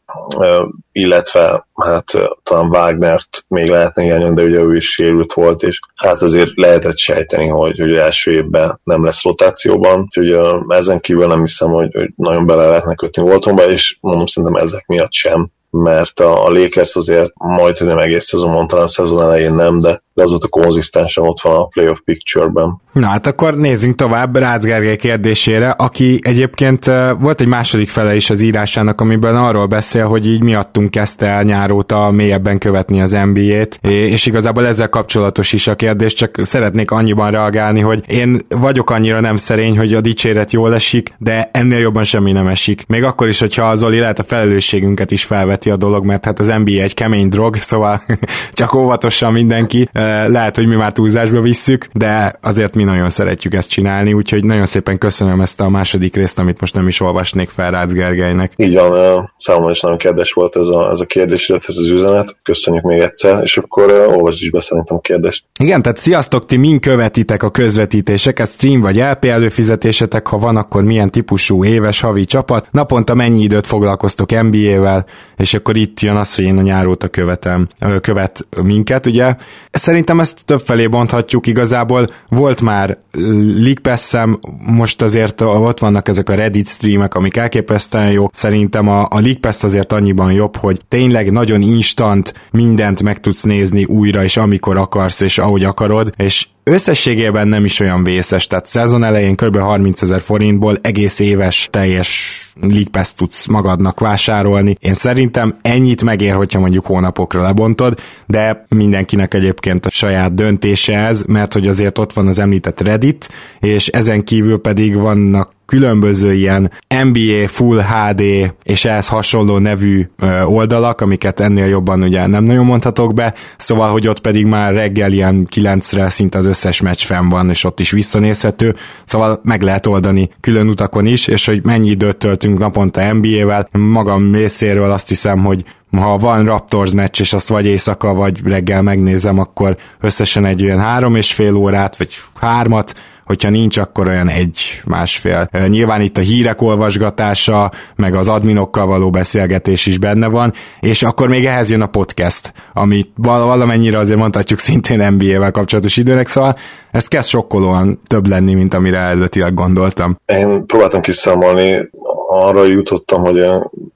illetve 0.91 1.67
hát 1.75 2.03
talán 2.43 2.69
Wagnert 2.69 3.45
még 3.47 3.69
lehetne 3.69 4.03
hiányolni, 4.03 4.35
de 4.35 4.43
ugye 4.43 4.59
ő 4.59 4.75
is 4.75 4.91
sérült 4.91 5.33
volt, 5.33 5.63
és 5.63 5.79
hát 5.95 6.21
azért 6.21 6.51
lehetett 6.55 6.97
sejteni, 6.97 7.47
hogy, 7.47 7.79
hogy 7.79 7.95
első 7.95 8.31
évben 8.31 8.79
nem 8.83 9.03
lesz 9.03 9.23
rotációban, 9.23 9.99
úgyhogy 9.99 10.37
ezen 10.67 10.99
kívül 10.99 11.27
nem 11.27 11.41
hiszem, 11.41 11.69
hogy, 11.69 11.93
hogy 11.93 12.09
nagyon 12.15 12.45
bele 12.45 12.65
lehetne 12.65 12.95
kötni 12.95 13.21
Voltonba, 13.21 13.69
és 13.69 13.97
mondom, 14.01 14.25
szerintem 14.25 14.61
ezek 14.61 14.85
miatt 14.87 15.13
sem 15.13 15.51
mert 15.69 16.19
a, 16.19 16.45
a 16.45 16.49
Lakers 16.51 16.95
azért 16.95 17.31
nem 17.79 17.97
egész 17.97 18.25
szezonban, 18.25 18.67
talán 18.67 18.87
szezon 18.87 19.21
elején 19.21 19.53
nem, 19.53 19.79
de, 19.79 20.01
de 20.13 20.23
azóta 20.23 20.47
konzisztensen 20.47 21.23
ott 21.23 21.41
van 21.41 21.55
a 21.55 21.65
playoff 21.65 21.99
picture-ben. 22.05 22.81
Na 22.91 23.07
hát 23.07 23.27
akkor 23.27 23.55
nézzünk 23.55 23.95
tovább 23.95 24.35
Rácz 24.35 24.65
Gergely 24.65 24.95
kérdésére, 24.95 25.69
aki 25.69 26.19
egyébként 26.21 26.85
volt 27.19 27.41
egy 27.41 27.47
második 27.47 27.89
fele 27.89 28.15
is 28.15 28.29
az 28.29 28.41
írásának, 28.41 29.01
amiben 29.01 29.35
arról 29.35 29.65
beszél, 29.65 30.05
hogy 30.05 30.27
így 30.27 30.43
miattunk 30.43 30.91
kezdte 30.91 31.25
el 31.25 31.43
nyáróta 31.43 32.11
mélyebben 32.11 32.57
követni 32.57 33.01
az 33.01 33.17
NBA-t, 33.33 33.79
és 33.87 34.25
igazából 34.25 34.65
ezzel 34.65 34.89
kapcsolatos 34.89 35.53
is 35.53 35.67
a 35.67 35.75
kérdés, 35.75 36.13
csak 36.13 36.39
szeretnék 36.41 36.91
annyiban 36.91 37.31
reagálni, 37.31 37.79
hogy 37.79 38.03
én 38.07 38.41
vagyok 38.49 38.89
annyira 38.89 39.19
nem 39.19 39.37
szerény, 39.37 39.77
hogy 39.77 39.93
a 39.93 40.01
dicséret 40.01 40.51
jól 40.51 40.73
esik, 40.73 41.09
de 41.17 41.49
ennél 41.51 41.79
jobban 41.79 42.03
semmi 42.03 42.31
nem 42.31 42.47
esik. 42.47 42.85
Még 42.87 43.03
akkor 43.03 43.27
is, 43.27 43.39
hogyha 43.39 43.63
az 43.63 43.79
Zoli 43.79 43.99
lehet 43.99 44.19
a 44.19 44.23
felelősségünket 44.23 45.11
is 45.11 45.23
felveti 45.23 45.66
a 45.69 45.75
dolog, 45.75 46.05
mert 46.05 46.25
hát 46.25 46.39
az 46.39 46.47
NBA 46.47 46.81
egy 46.81 46.93
kemény 46.93 47.29
drog, 47.29 47.55
szóval 47.71 48.03
csak 48.51 48.73
óvatosan 48.73 49.33
mindenki. 49.33 49.89
Lehet, 50.27 50.55
hogy 50.55 50.67
mi 50.67 50.75
már 50.75 50.91
túlzásba 50.91 51.41
visszük, 51.41 51.87
de 51.93 52.39
azért 52.41 52.75
mi 52.75 52.83
nagyon 52.83 53.09
szeretjük 53.09 53.53
ezt 53.53 53.69
csinálni, 53.69 54.13
úgyhogy 54.13 54.43
nagyon 54.43 54.65
szépen 54.65 54.97
köszönöm 54.97 55.41
ezt 55.41 55.61
a 55.61 55.69
második 55.69 56.15
részt, 56.15 56.39
amit 56.39 56.59
most 56.59 56.75
nem 56.75 56.87
is 56.87 56.99
olvasnék 56.99 57.49
fel 57.49 57.71
Rácz 57.71 57.93
Gergelynek. 57.93 58.53
Így 58.55 58.73
van, 58.73 59.33
számomra 59.37 59.71
is 59.71 59.81
nagyon 59.81 59.97
kedves 59.97 60.31
volt 60.31 60.55
ez 60.55 60.67
a, 60.67 60.89
ez 60.89 60.99
a 60.99 61.05
kérdés, 61.05 61.49
illetve 61.49 61.73
ez 61.73 61.79
az 61.79 61.89
üzenet. 61.89 62.37
Köszönjük 62.43 62.83
még 62.83 62.99
egyszer, 62.99 63.39
és 63.43 63.57
akkor 63.57 64.05
olvasd 64.07 64.41
is 64.41 64.49
be 64.49 64.59
szerintem 64.59 64.97
a 64.97 64.99
kérdést. 64.99 65.43
Igen, 65.59 65.81
tehát 65.81 65.97
sziasztok, 65.97 66.45
ti 66.45 66.57
min 66.57 66.79
követitek 66.79 67.43
a 67.43 67.49
közvetítéseket, 67.49 68.47
stream 68.47 68.81
vagy 68.81 68.95
LP 68.95 69.25
előfizetésetek, 69.25 70.27
ha 70.27 70.37
van, 70.37 70.55
akkor 70.57 70.83
milyen 70.83 71.11
típusú 71.11 71.63
éves 71.63 71.99
havi 71.99 72.25
csapat, 72.25 72.67
naponta 72.71 73.13
mennyi 73.13 73.43
időt 73.43 73.67
foglalkoztok 73.67 74.31
NBA-vel, 74.31 75.05
és 75.37 75.46
akkor 75.53 75.77
itt 75.77 75.99
jön 75.99 76.15
az, 76.15 76.35
hogy 76.35 76.45
én 76.45 76.57
a 76.57 76.61
nyáróta 76.61 77.07
követem, 77.07 77.67
követ 78.01 78.47
minket, 78.63 79.05
ugye. 79.05 79.35
Szerintem 79.71 80.19
ezt 80.19 80.45
többfelé 80.45 80.87
bonthatjuk 80.87 81.47
igazából. 81.47 82.07
Volt 82.29 82.61
már 82.61 82.97
League 83.11 83.81
pass 83.81 84.15
most 84.59 85.01
azért 85.01 85.41
ott 85.41 85.79
vannak 85.79 86.07
ezek 86.07 86.29
a 86.29 86.35
Reddit 86.35 86.67
streamek, 86.67 87.15
amik 87.15 87.37
elképesztően 87.37 88.11
jó. 88.11 88.29
Szerintem 88.31 88.87
a, 88.87 89.01
a 89.01 89.19
League 89.19 89.39
Pass 89.39 89.63
azért 89.63 89.91
annyiban 89.91 90.31
jobb, 90.31 90.55
hogy 90.55 90.81
tényleg 90.87 91.31
nagyon 91.31 91.61
instant 91.61 92.33
mindent 92.51 93.03
meg 93.03 93.19
tudsz 93.19 93.43
nézni 93.43 93.83
újra, 93.83 94.23
és 94.23 94.37
amikor 94.37 94.77
akarsz, 94.77 95.21
és 95.21 95.37
ahogy 95.37 95.63
akarod, 95.63 96.11
és 96.17 96.47
összességében 96.67 97.47
nem 97.47 97.65
is 97.65 97.79
olyan 97.79 98.03
vészes, 98.03 98.47
tehát 98.47 98.67
szezon 98.67 99.03
elején 99.03 99.35
kb. 99.35 99.57
30 99.57 100.01
ezer 100.01 100.21
forintból 100.21 100.77
egész 100.81 101.19
éves 101.19 101.67
teljes 101.71 102.41
League 102.61 102.89
Pass 102.91 103.13
tudsz 103.13 103.45
magadnak 103.45 103.99
vásárolni. 103.99 104.75
Én 104.79 104.93
szerintem 104.93 105.57
ennyit 105.61 106.03
megér, 106.03 106.33
hogyha 106.33 106.59
mondjuk 106.59 106.85
hónapokra 106.85 107.41
lebontod, 107.41 107.99
de 108.25 108.65
mindenkinek 108.69 109.33
egyébként 109.33 109.85
a 109.85 109.89
saját 109.89 110.33
döntése 110.33 110.97
ez, 110.97 111.23
mert 111.27 111.53
hogy 111.53 111.67
azért 111.67 111.97
ott 111.97 112.13
van 112.13 112.27
az 112.27 112.39
említett 112.39 112.81
Reddit, 112.81 113.29
és 113.59 113.87
ezen 113.87 114.23
kívül 114.23 114.57
pedig 114.57 114.95
vannak 114.95 115.55
különböző 115.67 116.33
ilyen 116.33 116.71
NBA 117.03 117.47
Full 117.47 117.81
HD 117.81 118.23
és 118.63 118.85
ehhez 118.85 119.07
hasonló 119.07 119.57
nevű 119.57 120.09
oldalak, 120.45 121.01
amiket 121.01 121.39
ennél 121.39 121.65
jobban 121.65 122.03
ugye 122.03 122.27
nem 122.27 122.43
nagyon 122.43 122.65
mondhatok 122.65 123.13
be, 123.13 123.33
szóval, 123.57 123.91
hogy 123.91 124.07
ott 124.07 124.19
pedig 124.19 124.45
már 124.45 124.73
reggel 124.73 125.11
ilyen 125.11 125.47
9-re 125.55 126.09
szinte 126.09 126.37
az 126.37 126.45
összes 126.45 126.81
meccs 126.81 127.03
fenn 127.03 127.29
van, 127.29 127.49
és 127.49 127.63
ott 127.63 127.79
is 127.79 127.91
visszanézhető, 127.91 128.75
szóval 129.05 129.41
meg 129.43 129.61
lehet 129.61 129.87
oldani 129.87 130.29
külön 130.39 130.67
utakon 130.67 131.05
is, 131.05 131.27
és 131.27 131.45
hogy 131.45 131.63
mennyi 131.63 131.89
időt 131.89 132.17
töltünk 132.17 132.59
naponta 132.59 133.13
NBA-vel. 133.13 133.69
Magam 133.71 134.33
részéről 134.33 134.91
azt 134.91 135.09
hiszem, 135.09 135.43
hogy 135.43 135.63
ha 135.91 136.17
van 136.17 136.45
Raptors 136.45 136.93
meccs, 136.93 137.19
és 137.19 137.33
azt 137.33 137.47
vagy 137.47 137.65
éjszaka, 137.65 138.13
vagy 138.13 138.39
reggel 138.43 138.81
megnézem, 138.81 139.39
akkor 139.39 139.77
összesen 139.99 140.45
egy 140.45 140.63
olyan 140.63 140.79
három 140.79 141.15
és 141.15 141.33
fél 141.33 141.55
órát, 141.55 141.97
vagy 141.97 142.15
hármat, 142.39 142.93
hogyha 143.27 143.49
nincs, 143.49 143.77
akkor 143.77 144.07
olyan 144.07 144.29
egy-másfél. 144.29 145.49
Nyilván 145.67 146.01
itt 146.01 146.17
a 146.17 146.21
hírek 146.21 146.61
olvasgatása, 146.61 147.71
meg 147.95 148.15
az 148.15 148.27
adminokkal 148.27 148.85
való 148.85 149.09
beszélgetés 149.09 149.85
is 149.85 149.97
benne 149.97 150.27
van, 150.27 150.53
és 150.79 151.03
akkor 151.03 151.27
még 151.27 151.45
ehhez 151.45 151.71
jön 151.71 151.81
a 151.81 151.87
podcast, 151.87 152.53
amit 152.73 153.11
valamennyire 153.15 153.97
azért 153.97 154.19
mondhatjuk 154.19 154.59
szintén 154.59 155.11
NBA-vel 155.13 155.51
kapcsolatos 155.51 155.97
időnek, 155.97 156.27
szóval 156.27 156.55
ez 156.91 157.07
kezd 157.07 157.29
sokkolóan 157.29 158.01
több 158.07 158.27
lenni, 158.27 158.53
mint 158.53 158.73
amire 158.73 158.99
eredetileg 158.99 159.53
gondoltam. 159.53 160.17
Én 160.25 160.65
próbáltam 160.65 161.01
kiszámolni, 161.01 161.89
arra 162.29 162.63
jutottam, 162.63 163.21
hogy 163.21 163.45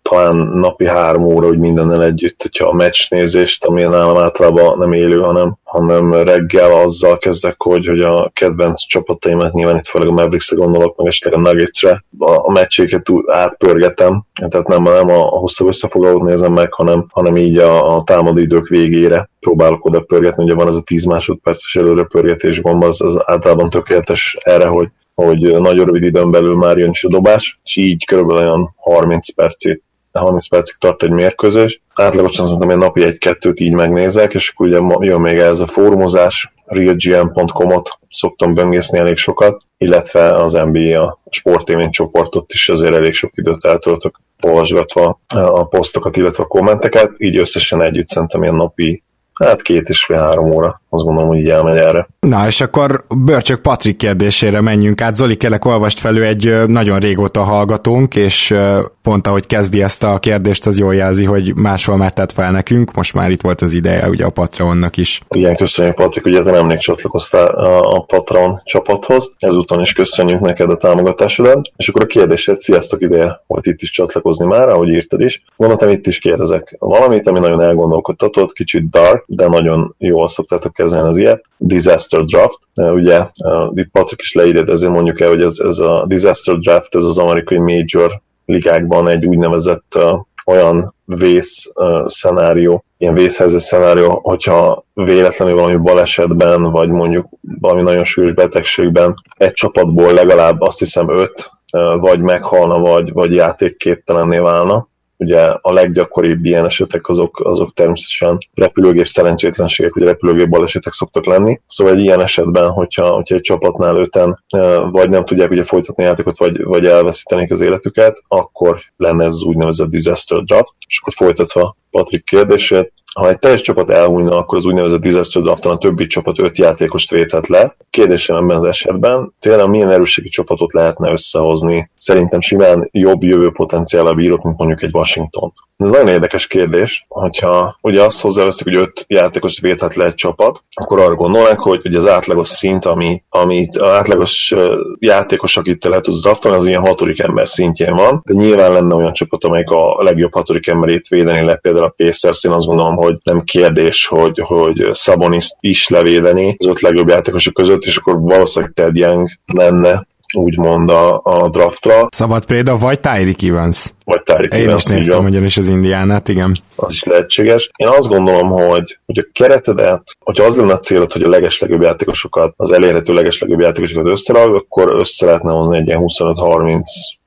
talán 0.02 0.36
napi 0.36 0.88
három 0.88 1.24
óra, 1.24 1.48
hogy 1.48 1.60
mindennel 1.60 2.04
együtt, 2.04 2.42
hogyha 2.42 2.68
a 2.68 2.74
meccsnézést, 2.74 3.66
ami 3.66 3.82
nálam 3.82 4.18
általában 4.18 4.78
nem 4.78 4.94
élő, 4.94 5.20
hanem, 5.20 5.56
hanem 5.64 6.14
reggel 6.14 6.72
azzal 6.72 7.18
kezdek, 7.18 7.56
hogy, 7.58 7.86
hogy 7.86 8.02
a 8.02 8.32
kedvenc 8.34 8.82
csapataimat, 8.82 9.54
nyilván 9.54 9.78
itt 9.78 9.88
főleg 9.88 10.08
a 10.08 10.12
mavericks 10.12 10.56
gondolok, 10.56 10.98
meg 10.98 11.08
esetleg 11.08 11.34
a 11.34 11.50
Nuggets-re, 11.50 12.04
a, 12.18 12.52
meccséket 12.52 13.06
átpörgetem, 13.26 14.24
tehát 14.50 14.68
nem, 14.68 14.84
nem 14.84 15.10
a, 15.10 15.20
hosszabb 15.20 15.68
összefoglalót 15.68 16.24
nézem 16.24 16.54
meg, 16.54 16.74
hanem, 16.74 17.06
hanem 17.10 17.38
így 17.38 17.58
a, 17.58 17.96
a 17.96 18.02
támadó 18.02 18.40
idők 18.40 18.68
végére 18.68 19.30
próbálok 19.40 19.86
oda 19.86 20.00
pörgetni, 20.00 20.44
ugye 20.44 20.54
van 20.54 20.68
ez 20.68 20.76
a 20.76 20.82
10 20.82 21.04
másodperces 21.04 21.76
előre 21.76 22.04
pörgetés 22.04 22.62
gomb, 22.62 22.84
az, 22.84 23.02
az 23.02 23.22
általában 23.26 23.70
tökéletes 23.70 24.38
erre, 24.40 24.68
hogy 24.68 24.88
hogy 25.26 25.60
nagyon 25.62 25.86
rövid 25.86 26.04
időn 26.04 26.32
belül 26.32 26.56
már 26.56 26.78
jön 26.78 26.90
is 26.90 27.04
a 27.04 27.10
dobás, 27.10 27.60
és 27.64 27.76
így 27.78 28.06
körülbelül 28.06 28.42
olyan 28.42 28.74
30 28.78 29.34
percét 29.34 29.84
30 30.20 30.48
percig 30.48 30.76
tart 30.76 31.04
egy 31.04 31.10
mérkőzés. 31.10 31.82
Átlagosan 31.94 32.46
szerintem 32.46 32.70
én 32.70 32.78
napi 32.78 33.04
egy-kettőt 33.04 33.60
így 33.60 33.74
megnézek, 33.74 34.34
és 34.34 34.50
akkor 34.50 34.68
ugye 34.68 35.06
jön 35.06 35.22
még 35.22 35.38
ez 35.38 35.60
a 35.60 35.68
fórumozás, 35.68 36.54
realgm.com-ot 36.66 37.90
szoktam 38.10 38.54
böngészni 38.54 38.98
elég 38.98 39.18
sokat, 39.18 39.62
illetve 39.78 40.36
az 40.36 40.54
NBA 40.54 41.04
a 41.04 41.20
sportémény 41.30 41.90
csoportot 41.90 42.52
is 42.54 42.70
azért 42.70 42.96
elég 42.96 43.14
sok 43.14 43.32
időt 43.36 43.66
eltöltök 43.66 44.20
olvasgatva 44.42 45.20
a 45.34 45.68
posztokat, 45.68 46.18
illetve 46.18 46.44
a 46.44 46.48
kommenteket, 46.48 47.12
így 47.18 47.38
összesen 47.38 47.82
együtt 47.82 48.08
szerintem 48.08 48.44
ilyen 48.44 48.56
napi 48.56 49.04
Hát 49.42 49.62
két 49.62 49.90
és 49.90 50.06
fél-három 50.06 50.52
óra, 50.52 50.82
azt 50.90 51.04
gondolom, 51.04 51.30
hogy 51.30 51.40
így 51.40 51.50
elmegy 51.50 51.78
erre. 51.78 52.08
Na, 52.20 52.48
és 52.48 52.62
akkor 52.62 53.04
Börcsök 53.26 53.62
Patrik 53.62 53.98
kérdésére 53.98 54.62
menjünk 54.62 55.02
át. 55.02 55.16
Zoli 55.16 55.36
Kelek 55.36 55.66
olvast 55.66 56.00
felő 56.00 56.26
egy 56.26 56.68
nagyon 56.68 57.00
régóta 57.00 57.44
hallgatónk, 57.44 58.16
és 58.16 58.56
pont 59.02 59.28
ahogy 59.28 59.48
kezdi 59.48 59.82
ezt 59.82 60.04
a 60.04 60.20
kérdést, 60.20 60.66
az 60.66 60.80
jól 60.80 60.96
jelzi, 60.96 61.26
hogy 61.26 61.56
máshol 61.56 61.98
már 61.98 62.14
tett 62.14 62.32
fel 62.32 62.52
nekünk, 62.52 62.94
most 62.94 63.14
már 63.14 63.30
itt 63.30 63.42
volt 63.42 63.62
az 63.62 63.74
ideje 63.74 64.10
ugye 64.10 64.26
a 64.26 64.30
Patreonnak 64.30 64.98
is. 64.98 65.22
Igen, 65.30 65.56
köszönjük 65.56 65.96
Patrik, 65.96 66.26
ugye 66.26 66.44
te 66.44 66.52
nemrég 66.52 66.78
csatlakoztál 66.78 67.48
a 67.82 68.00
Patreon 68.08 68.62
csapathoz, 68.64 69.32
ezúton 69.40 69.80
is 69.80 69.94
köszönjük 69.94 70.40
neked 70.40 70.70
a 70.70 70.78
támogatásodat, 70.78 71.72
és 71.76 71.88
akkor 71.88 72.04
a 72.04 72.08
kérdésed, 72.08 72.56
sziasztok 72.56 73.02
ideje 73.02 73.42
volt 73.48 73.66
itt 73.66 73.82
is 73.82 73.90
csatlakozni 73.90 74.46
már, 74.46 74.70
ahogy 74.70 74.90
írtad 74.90 75.22
is. 75.22 75.44
Gondoltam, 75.58 75.90
itt 75.90 76.08
is 76.08 76.20
kérdezek 76.20 76.76
valamit, 76.80 77.28
ami 77.28 77.40
nagyon 77.40 77.62
elgondolkodtatott, 77.62 78.54
kicsit 78.54 78.90
dark, 78.90 79.24
de 79.36 79.48
nagyon 79.48 79.96
jól 79.98 80.28
szoktátok 80.28 80.74
kezelni 80.74 81.10
az 81.10 81.18
ilyet. 81.18 81.44
Disaster 81.58 82.24
Draft, 82.24 82.60
ugye 82.74 83.26
itt 83.74 83.92
Patrik 83.92 84.22
is 84.22 84.34
leírja, 84.34 84.64
ezért 84.66 84.92
mondjuk 84.92 85.22
el, 85.22 85.30
hogy 85.30 85.42
ez, 85.42 85.60
ez 85.60 85.80
a 85.80 86.06
Disaster 86.08 86.58
Draft, 86.58 86.96
ez 86.96 87.04
az 87.04 87.18
amerikai 87.18 87.58
major 87.58 88.22
ligákban 88.46 89.08
egy 89.08 89.26
úgynevezett 89.26 90.00
olyan 90.46 90.96
vész 91.06 91.72
uh, 91.74 92.08
szenárió, 92.08 92.84
ilyen 92.98 93.14
vészhelyzet 93.14 93.60
szenárió, 93.60 94.20
hogyha 94.24 94.86
véletlenül 94.94 95.56
valami 95.56 95.76
balesetben, 95.76 96.64
vagy 96.64 96.90
mondjuk 96.90 97.26
valami 97.60 97.82
nagyon 97.82 98.04
súlyos 98.04 98.34
betegségben 98.34 99.16
egy 99.38 99.54
csapatból 99.54 100.14
legalább 100.14 100.62
azt 100.62 100.80
hiszem 100.80 101.10
öt 101.10 101.52
vagy 102.00 102.20
meghalna, 102.20 102.80
vagy, 102.80 103.14
vagy 103.14 103.34
játékképtelenné 103.34 104.38
válna, 104.38 104.88
ugye 105.22 105.42
a 105.62 105.74
leggyakoribb 105.74 106.46
ilyen 106.46 106.66
esetek 106.66 107.10
azok, 107.10 107.40
azok 107.40 107.74
természetesen 107.74 108.38
repülőgép 108.54 109.06
szerencsétlenségek, 109.06 109.94
vagy 109.94 110.04
repülőgép 110.04 110.50
balesetek 110.50 110.94
szoktak 110.94 111.26
lenni. 111.26 111.62
Szóval 111.66 111.94
egy 111.94 112.00
ilyen 112.00 112.22
esetben, 112.22 112.70
hogyha, 112.70 113.10
hogyha 113.10 113.36
egy 113.36 113.42
csapatnál 113.42 113.96
öten 113.96 114.44
vagy 114.92 115.10
nem 115.10 115.26
tudják 115.26 115.52
ugye 115.52 115.64
folytatni 115.64 116.04
a 116.04 116.08
játékot, 116.08 116.38
vagy, 116.38 116.64
vagy 116.64 116.86
elveszítenék 116.86 117.52
az 117.52 117.62
életüket, 117.62 118.24
akkor 118.28 118.82
lenne 118.98 119.26
ez 119.26 119.34
az 119.34 119.44
úgynevezett 119.44 119.90
disaster 119.90 120.44
draft. 120.44 120.76
És 120.88 121.00
akkor 121.02 121.14
folytatva 121.14 121.76
Patrik 121.92 122.24
kérdését, 122.24 122.94
ha 123.14 123.30
egy 123.30 123.40
teljes 123.40 123.62
csapat 123.62 123.90
elhújna, 123.90 124.38
akkor 124.38 124.58
az 124.58 124.66
úgynevezett 124.66 125.02
disaster 125.02 125.42
drafton 125.42 125.72
a 125.72 125.78
többi 125.78 126.06
csapat 126.06 126.40
öt 126.40 126.58
játékost 126.58 127.12
véthet 127.12 127.48
le. 127.48 127.76
Kérdésem 127.90 128.36
ebben 128.36 128.58
az 128.58 128.64
esetben, 128.64 129.34
tényleg 129.40 129.70
milyen 129.70 129.90
erősségi 129.90 130.30
csapatot 130.30 130.74
lehetne 130.74 131.12
összehozni? 131.12 131.90
Szerintem 131.98 132.42
simán 132.42 132.90
jobb 132.92 133.24
jövő 133.24 133.52
potenciállal 133.52 134.14
bírok, 134.14 134.44
mint 134.44 134.58
mondjuk 134.58 134.82
egy 134.82 134.94
Washington. 134.94 135.52
Ez 135.82 135.90
nagyon 135.90 136.08
érdekes 136.08 136.48
kérdés, 136.48 137.06
hogyha 137.08 137.78
ugye 137.82 138.04
azt 138.04 138.22
hozzáveszik, 138.22 138.64
hogy 138.64 138.76
öt 138.76 139.06
játékost 139.08 139.60
védhet 139.60 139.96
le 139.96 140.06
egy 140.06 140.14
csapat, 140.14 140.64
akkor 140.74 141.00
arra 141.00 141.16
gondolnánk, 141.16 141.60
hogy 141.60 141.82
ugye 141.84 141.98
az 141.98 142.08
átlagos 142.08 142.48
szint, 142.48 142.86
ami, 142.86 143.24
amit 143.30 143.78
az 143.78 143.90
átlagos 143.90 144.54
játékos, 145.00 145.58
akit 145.58 145.80
te 145.80 145.90
le 145.90 146.02
tudsz 146.02 146.22
draftolni, 146.22 146.58
az 146.58 146.68
ilyen 146.68 146.86
hatodik 146.86 147.20
ember 147.20 147.48
szintjén 147.48 147.96
van, 147.96 148.22
de 148.26 148.34
nyilván 148.34 148.72
lenne 148.72 148.96
olyan 148.96 149.14
csapat, 149.14 149.44
amelyik 149.44 149.70
a 149.70 150.04
legjobb 150.04 150.34
hatodik 150.34 150.68
emberét 150.68 151.08
védeni 151.08 151.46
le, 151.46 151.56
például 151.56 151.86
a 151.86 151.94
Pacers, 151.98 152.44
én 152.44 152.52
azt 152.52 152.68
gondolom, 152.68 152.96
hogy 152.96 153.18
nem 153.24 153.42
kérdés, 153.42 154.06
hogy, 154.06 154.40
hogy 154.44 154.90
Sabonis 154.94 155.50
is 155.60 155.88
levédeni 155.88 156.56
az 156.60 156.66
öt 156.66 156.80
legjobb 156.80 157.08
játékosok 157.08 157.54
között, 157.54 157.84
és 157.84 157.98
akkor 157.98 158.20
valószínűleg 158.20 158.74
Ted 158.74 158.96
Young 158.96 159.30
lenne 159.54 160.10
úgymond 160.34 160.90
a, 160.90 161.22
a 161.24 161.50
draftra. 161.50 162.08
Szabad 162.10 162.46
példa, 162.46 162.78
vagy 162.78 163.00
Tyreek 163.00 163.42
Evans. 163.42 163.94
Vagy 164.06 164.24
Tyreek 164.24 164.54
Én 164.54 164.76
is 164.76 164.86
néztem 164.86 165.26
ugyanis 165.26 165.58
az 165.58 165.68
Indiánát, 165.68 166.28
igen. 166.28 166.56
Az 166.76 166.94
is 166.94 167.04
lehetséges. 167.04 167.70
Én 167.76 167.88
azt 167.88 168.08
gondolom, 168.08 168.50
hogy, 168.50 169.00
hogy 169.06 169.18
a 169.18 169.28
keretedet, 169.34 170.04
hogyha 170.20 170.46
az 170.46 170.58
lenne 170.58 170.74
a 170.74 170.80
célod, 170.80 171.12
hogy 171.12 171.24
a 171.24 171.30
legeslegjobb 171.30 171.82
játékosokat, 171.82 172.54
az 172.58 172.72
elérhető 172.72 173.14
legeslegjobb 173.14 173.60
játékosokat 173.60 174.12
összerakd, 174.12 174.56
akkor 174.56 174.96
össze 175.00 175.26
lehetne 175.26 175.52
hozni 175.52 175.78
egy 175.78 175.88
ilyen 175.88 176.02
25-30 176.04 176.82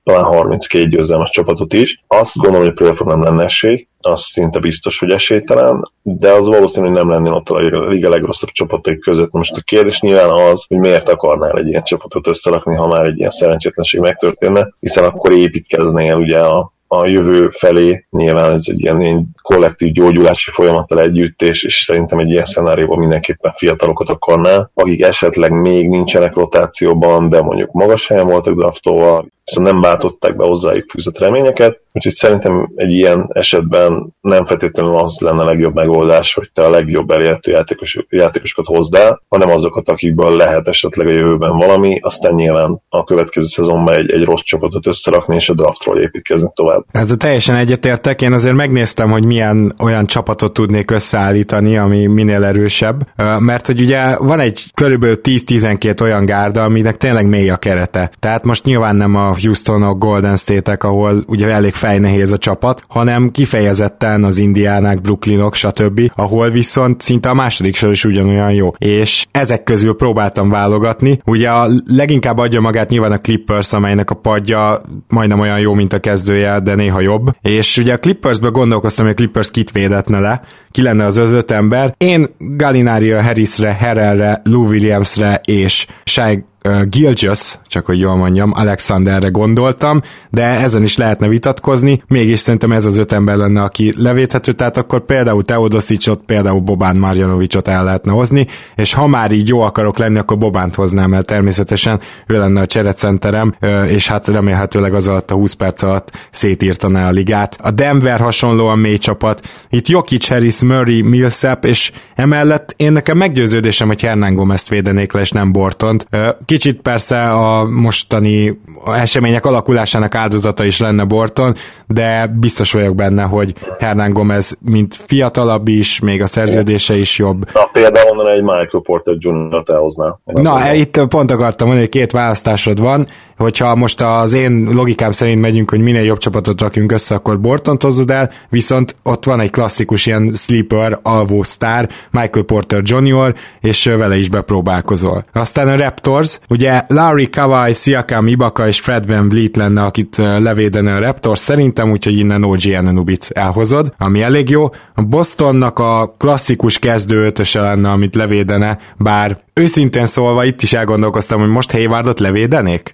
talán 0.04 0.24
32 0.24 0.88
győzelmes 0.88 1.30
csapatot 1.30 1.72
is. 1.72 2.04
Azt 2.06 2.36
gondolom, 2.36 2.66
hogy 2.66 2.74
playoffra 2.74 3.06
nem 3.06 3.22
lenne 3.22 3.44
esély, 3.44 3.86
az 4.06 4.20
szinte 4.20 4.58
biztos, 4.58 4.98
hogy 4.98 5.10
esélytelen, 5.10 5.90
de 6.02 6.32
az 6.32 6.46
valószínű, 6.46 6.86
hogy 6.86 6.96
nem 6.96 7.08
lennél 7.08 7.32
ott 7.32 7.48
a 7.48 7.58
liga 7.88 8.08
legrosszabb 8.08 8.50
csapatok 8.50 8.98
között. 8.98 9.32
Most 9.32 9.56
a 9.56 9.60
kérdés 9.64 10.00
nyilván 10.00 10.30
az, 10.30 10.64
hogy 10.68 10.78
miért 10.78 11.08
akarnál 11.08 11.58
egy 11.58 11.68
ilyen 11.68 11.82
csapatot 11.82 12.26
összerakni, 12.26 12.74
ha 12.74 12.86
már 12.86 13.06
egy 13.06 13.18
ilyen 13.18 13.30
szerencsétlenség 13.30 14.00
megtörténne, 14.00 14.68
hiszen 14.80 15.04
akkor 15.04 15.32
építkeznél 15.32 16.16
ugye 16.16 16.38
a, 16.38 16.72
a 16.86 17.06
jövő 17.06 17.48
felé, 17.50 18.06
nyilván 18.10 18.52
ez 18.52 18.64
egy 18.70 18.80
ilyen, 18.80 19.00
ilyen 19.00 19.26
kollektív 19.42 19.92
gyógyulási 19.92 20.50
folyamattal 20.50 21.00
együtt, 21.00 21.42
és, 21.42 21.62
és 21.62 21.82
szerintem 21.86 22.18
egy 22.18 22.30
ilyen 22.30 22.44
szenárióban 22.44 22.98
mindenképpen 22.98 23.52
fiatalokat 23.52 24.08
akarná, 24.08 24.70
akik 24.74 25.02
esetleg 25.02 25.52
még 25.52 25.88
nincsenek 25.88 26.34
rotációban, 26.34 27.28
de 27.28 27.40
mondjuk 27.40 27.72
magas 27.72 28.08
helyen 28.08 28.26
voltak 28.26 28.54
draftolva, 28.54 29.24
viszont 29.44 29.66
nem 29.66 29.80
váltották 29.80 30.36
be 30.36 30.44
hozzájuk 30.44 30.90
fűzött 30.90 31.18
reményeket, 31.18 31.80
úgyhogy 31.92 32.12
szerintem 32.12 32.72
egy 32.74 32.92
ilyen 32.92 33.26
esetben 33.32 34.14
nem 34.20 34.44
feltétlenül 34.44 34.94
az 34.94 35.18
lenne 35.18 35.42
a 35.42 35.44
legjobb 35.44 35.74
megoldás, 35.74 36.34
hogy 36.34 36.50
te 36.52 36.64
a 36.64 36.70
legjobb 36.70 37.10
elérhető 37.10 37.50
játékos, 37.50 37.98
játékosokat 38.08 38.76
hozd 38.76 38.94
el, 38.94 39.22
hanem 39.28 39.50
azokat, 39.50 39.88
akikből 39.88 40.36
lehet 40.36 40.68
esetleg 40.68 41.06
a 41.06 41.10
jövőben 41.10 41.56
valami, 41.56 41.98
aztán 42.02 42.34
nyilván 42.34 42.82
a 42.88 43.04
következő 43.04 43.46
szezonban 43.46 43.94
egy, 43.94 44.10
egy 44.10 44.24
rossz 44.24 44.42
csapatot 44.42 44.86
összerakni, 44.86 45.34
és 45.34 45.48
a 45.48 45.54
draftról 45.54 46.00
építkezni 46.00 46.50
tovább. 46.54 46.84
Ez 46.90 47.10
a 47.10 47.16
teljesen 47.16 47.56
egyetértek, 47.56 48.22
én 48.22 48.32
azért 48.32 48.54
megnéztem, 48.54 49.10
hogy 49.10 49.24
milyen 49.24 49.74
olyan 49.82 50.06
csapatot 50.06 50.52
tudnék 50.52 50.90
összeállítani, 50.90 51.76
ami 51.76 52.06
minél 52.06 52.44
erősebb, 52.44 53.06
mert 53.38 53.66
hogy 53.66 53.80
ugye 53.80 54.16
van 54.18 54.40
egy 54.40 54.64
körülbelül 54.74 55.20
10-12 55.22 56.00
olyan 56.00 56.24
gárda, 56.24 56.64
aminek 56.64 56.96
tényleg 56.96 57.28
mély 57.28 57.50
a 57.50 57.56
kerete. 57.56 58.10
Tehát 58.18 58.44
most 58.44 58.64
nyilván 58.64 58.96
nem 58.96 59.14
a 59.14 59.33
Houstonok, 59.42 59.98
Golden 59.98 60.36
State-ek, 60.36 60.84
ahol 60.84 61.24
ugye 61.26 61.48
elég 61.48 61.74
fejnehéz 61.74 62.32
a 62.32 62.38
csapat, 62.38 62.82
hanem 62.88 63.30
kifejezetten 63.30 64.24
az 64.24 64.38
Indiánák, 64.38 65.00
Brooklynok, 65.00 65.54
stb., 65.54 66.10
ahol 66.14 66.50
viszont 66.50 67.00
szinte 67.00 67.28
a 67.28 67.34
második 67.34 67.76
sor 67.76 67.90
is 67.90 68.04
ugyanolyan 68.04 68.52
jó. 68.52 68.70
És 68.78 69.26
ezek 69.30 69.62
közül 69.62 69.96
próbáltam 69.96 70.50
válogatni. 70.50 71.20
Ugye 71.24 71.50
a 71.50 71.68
leginkább 71.86 72.38
adja 72.38 72.60
magát 72.60 72.90
nyilván 72.90 73.12
a 73.12 73.18
Clippers, 73.18 73.72
amelynek 73.72 74.10
a 74.10 74.14
padja 74.14 74.80
majdnem 75.08 75.40
olyan 75.40 75.60
jó, 75.60 75.74
mint 75.74 75.92
a 75.92 76.00
kezdője, 76.00 76.60
de 76.60 76.74
néha 76.74 77.00
jobb. 77.00 77.30
És 77.42 77.76
ugye 77.76 77.92
a 77.92 77.98
Clippersből 77.98 78.50
gondolkoztam, 78.50 79.04
hogy 79.04 79.14
a 79.14 79.16
Clippers 79.16 79.50
kit 79.50 79.72
védetne 79.72 80.18
le, 80.18 80.40
ki 80.70 80.82
lenne 80.82 81.04
az 81.04 81.16
öt 81.16 81.50
ember. 81.50 81.94
Én 81.96 82.26
Gallinari-ra, 82.38 83.22
Harrisre, 83.22 83.72
Herrelre, 83.72 84.40
Lou 84.44 84.66
Williamsre 84.66 85.40
és 85.44 85.86
Shai 86.04 86.44
Gilgis, 86.88 87.58
csak 87.68 87.86
hogy 87.86 87.98
jól 87.98 88.16
mondjam, 88.16 88.52
Alexanderre 88.54 89.28
gondoltam, 89.28 90.00
de 90.30 90.42
ezen 90.42 90.82
is 90.82 90.96
lehetne 90.96 91.28
vitatkozni, 91.28 92.02
mégis 92.08 92.40
szerintem 92.40 92.72
ez 92.72 92.86
az 92.86 92.98
öt 92.98 93.12
ember 93.12 93.36
lenne, 93.36 93.62
aki 93.62 93.94
levéthető, 93.96 94.52
tehát 94.52 94.76
akkor 94.76 95.04
például 95.04 95.44
Teodosicsot, 95.44 96.20
például 96.26 96.60
Bobán 96.60 96.96
Marjanovicsot 96.96 97.68
el 97.68 97.84
lehetne 97.84 98.12
hozni, 98.12 98.46
és 98.76 98.92
ha 98.92 99.06
már 99.06 99.32
így 99.32 99.48
jó 99.48 99.60
akarok 99.60 99.98
lenni, 99.98 100.18
akkor 100.18 100.38
Bobánt 100.38 100.74
hoznám 100.74 101.14
el 101.14 101.22
természetesen, 101.22 102.00
ő 102.26 102.38
lenne 102.38 102.60
a 102.60 102.66
cserecenterem, 102.66 103.54
és 103.86 104.08
hát 104.08 104.28
remélhetőleg 104.28 104.94
az 104.94 105.08
alatt 105.08 105.30
a 105.30 105.34
20 105.34 105.52
perc 105.52 105.82
alatt 105.82 106.12
szétírtaná 106.30 107.08
a 107.08 107.10
ligát. 107.10 107.58
A 107.62 107.70
Denver 107.70 108.20
hasonlóan 108.20 108.78
mély 108.78 108.98
csapat, 108.98 109.48
itt 109.70 109.88
Jokic, 109.88 110.28
Harris, 110.28 110.62
Murray, 110.62 111.02
Millsap, 111.02 111.64
és 111.64 111.92
emellett 112.14 112.74
én 112.76 112.92
nekem 112.92 113.16
meggyőződésem, 113.16 113.86
hogy 113.86 114.02
Hernán 114.02 114.34
Gomez 114.34 114.68
védenék 114.68 115.12
le, 115.12 115.20
és 115.20 115.30
nem 115.30 115.52
Bortont. 115.52 116.06
Kicsit 116.54 116.80
persze 116.80 117.32
a 117.32 117.64
mostani 117.64 118.60
események 118.84 119.46
alakulásának 119.46 120.14
áldozata 120.14 120.64
is 120.64 120.80
lenne 120.80 121.04
Borton, 121.04 121.54
de 121.86 122.26
biztos 122.26 122.72
vagyok 122.72 122.94
benne, 122.94 123.22
hogy 123.22 123.54
Hernán 123.78 124.12
Gomez 124.12 124.58
mint 124.60 124.94
fiatalabb 124.94 125.68
is, 125.68 126.00
még 126.00 126.22
a 126.22 126.26
szerződése 126.26 126.96
is 126.96 127.18
jobb. 127.18 127.52
Na, 127.52 127.68
például 127.72 128.10
onnan 128.10 128.28
egy 128.28 128.42
Michael 128.42 128.82
Porter 128.82 129.14
Jr.-t 129.18 129.70
elhozná. 129.70 130.18
Na, 130.24 130.72
itt 130.72 131.00
pont 131.08 131.30
akartam 131.30 131.66
mondani, 131.66 131.88
hogy 131.88 132.00
két 132.00 132.12
választásod 132.12 132.80
van, 132.80 133.06
hogyha 133.36 133.74
most 133.74 134.00
az 134.00 134.32
én 134.32 134.68
logikám 134.72 135.12
szerint 135.12 135.40
megyünk, 135.40 135.70
hogy 135.70 135.80
minél 135.80 136.04
jobb 136.04 136.18
csapatot 136.18 136.60
rakjunk 136.60 136.92
össze, 136.92 137.14
akkor 137.14 137.40
Bortont 137.40 137.82
hozod 137.82 138.10
el, 138.10 138.30
viszont 138.48 138.96
ott 139.02 139.24
van 139.24 139.40
egy 139.40 139.50
klasszikus 139.50 140.06
ilyen 140.06 140.32
sleeper, 140.34 140.98
alvó 141.02 141.42
sztár, 141.42 141.88
Michael 142.10 142.44
Porter 142.44 142.82
Jr., 142.84 143.34
és 143.60 143.84
vele 143.84 144.16
is 144.16 144.28
bepróbálkozol. 144.28 145.24
Aztán 145.32 145.68
a 145.68 145.76
Raptors, 145.76 146.38
ugye 146.48 146.82
Larry 146.88 147.30
Kawai, 147.30 147.72
Siakam, 147.72 148.26
Ibaka 148.26 148.66
és 148.66 148.80
Fred 148.80 149.06
Van 149.08 149.28
Vliet 149.28 149.56
lenne, 149.56 149.82
akit 149.82 150.16
levédene 150.16 150.94
a 150.94 151.00
Raptors 151.00 151.38
szerintem, 151.38 151.90
úgyhogy 151.90 152.18
innen 152.18 152.44
OG 152.44 152.60
Ananubit 152.76 153.30
elhozod, 153.32 153.94
ami 153.98 154.22
elég 154.22 154.48
jó. 154.48 154.64
A 154.94 155.02
Bostonnak 155.02 155.78
a 155.78 156.14
klasszikus 156.18 156.78
kezdő 156.78 157.24
ötöse 157.24 157.60
lenne, 157.60 157.90
amit 157.90 158.14
levédene, 158.14 158.78
bár 158.96 159.42
őszintén 159.54 160.06
szólva 160.06 160.44
itt 160.44 160.62
is 160.62 160.72
elgondolkoztam, 160.72 161.40
hogy 161.40 161.48
most 161.48 161.72
Haywardot 161.72 162.20
levédenék? 162.20 162.90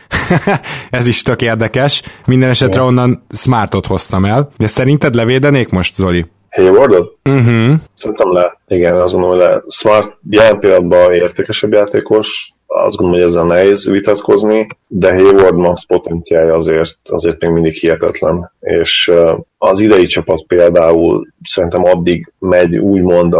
Ez 0.90 1.06
is 1.06 1.22
tök 1.22 1.42
érdekes. 1.42 2.02
Minden 2.26 2.48
esetre 2.48 2.82
onnan 2.82 3.26
Smartot 3.30 3.86
hoztam 3.86 4.24
el. 4.24 4.50
De 4.56 4.66
szerinted 4.66 5.14
levédenék 5.14 5.70
most, 5.70 5.94
Zoli? 5.94 6.26
Haywardot? 6.50 7.18
Uh-huh. 7.24 7.74
Szerintem 7.94 8.32
le. 8.32 8.60
Igen, 8.68 8.94
azt 8.94 9.12
gondolom, 9.12 9.36
hogy 9.36 9.46
le. 9.46 9.62
Smart 9.66 10.16
jelen 10.30 10.58
pillanatban 10.58 11.12
értékesebb 11.12 11.72
játékos, 11.72 12.52
azt 12.72 12.96
gondolom, 12.96 13.20
hogy 13.20 13.30
ezzel 13.30 13.44
nehéz 13.44 13.88
vitatkozni, 13.88 14.66
de 14.86 15.14
Hayward 15.14 15.56
max 15.56 15.84
potenciálja 15.86 16.54
azért, 16.54 16.96
azért 17.10 17.40
még 17.40 17.50
mindig 17.50 17.72
hihetetlen, 17.72 18.50
és 18.60 19.12
az 19.58 19.80
idei 19.80 20.06
csapat 20.06 20.46
például 20.46 21.26
szerintem 21.44 21.84
addig 21.84 22.32
megy 22.38 22.76
úgymond, 22.76 23.34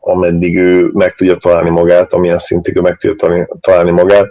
ameddig 0.00 0.56
ő 0.56 0.90
meg 0.92 1.12
tudja 1.12 1.36
találni 1.36 1.70
magát, 1.70 2.12
amilyen 2.12 2.38
szintig 2.38 2.76
ő 2.76 2.80
meg 2.80 2.96
tudja 2.96 3.46
találni 3.60 3.90
magát, 3.90 4.28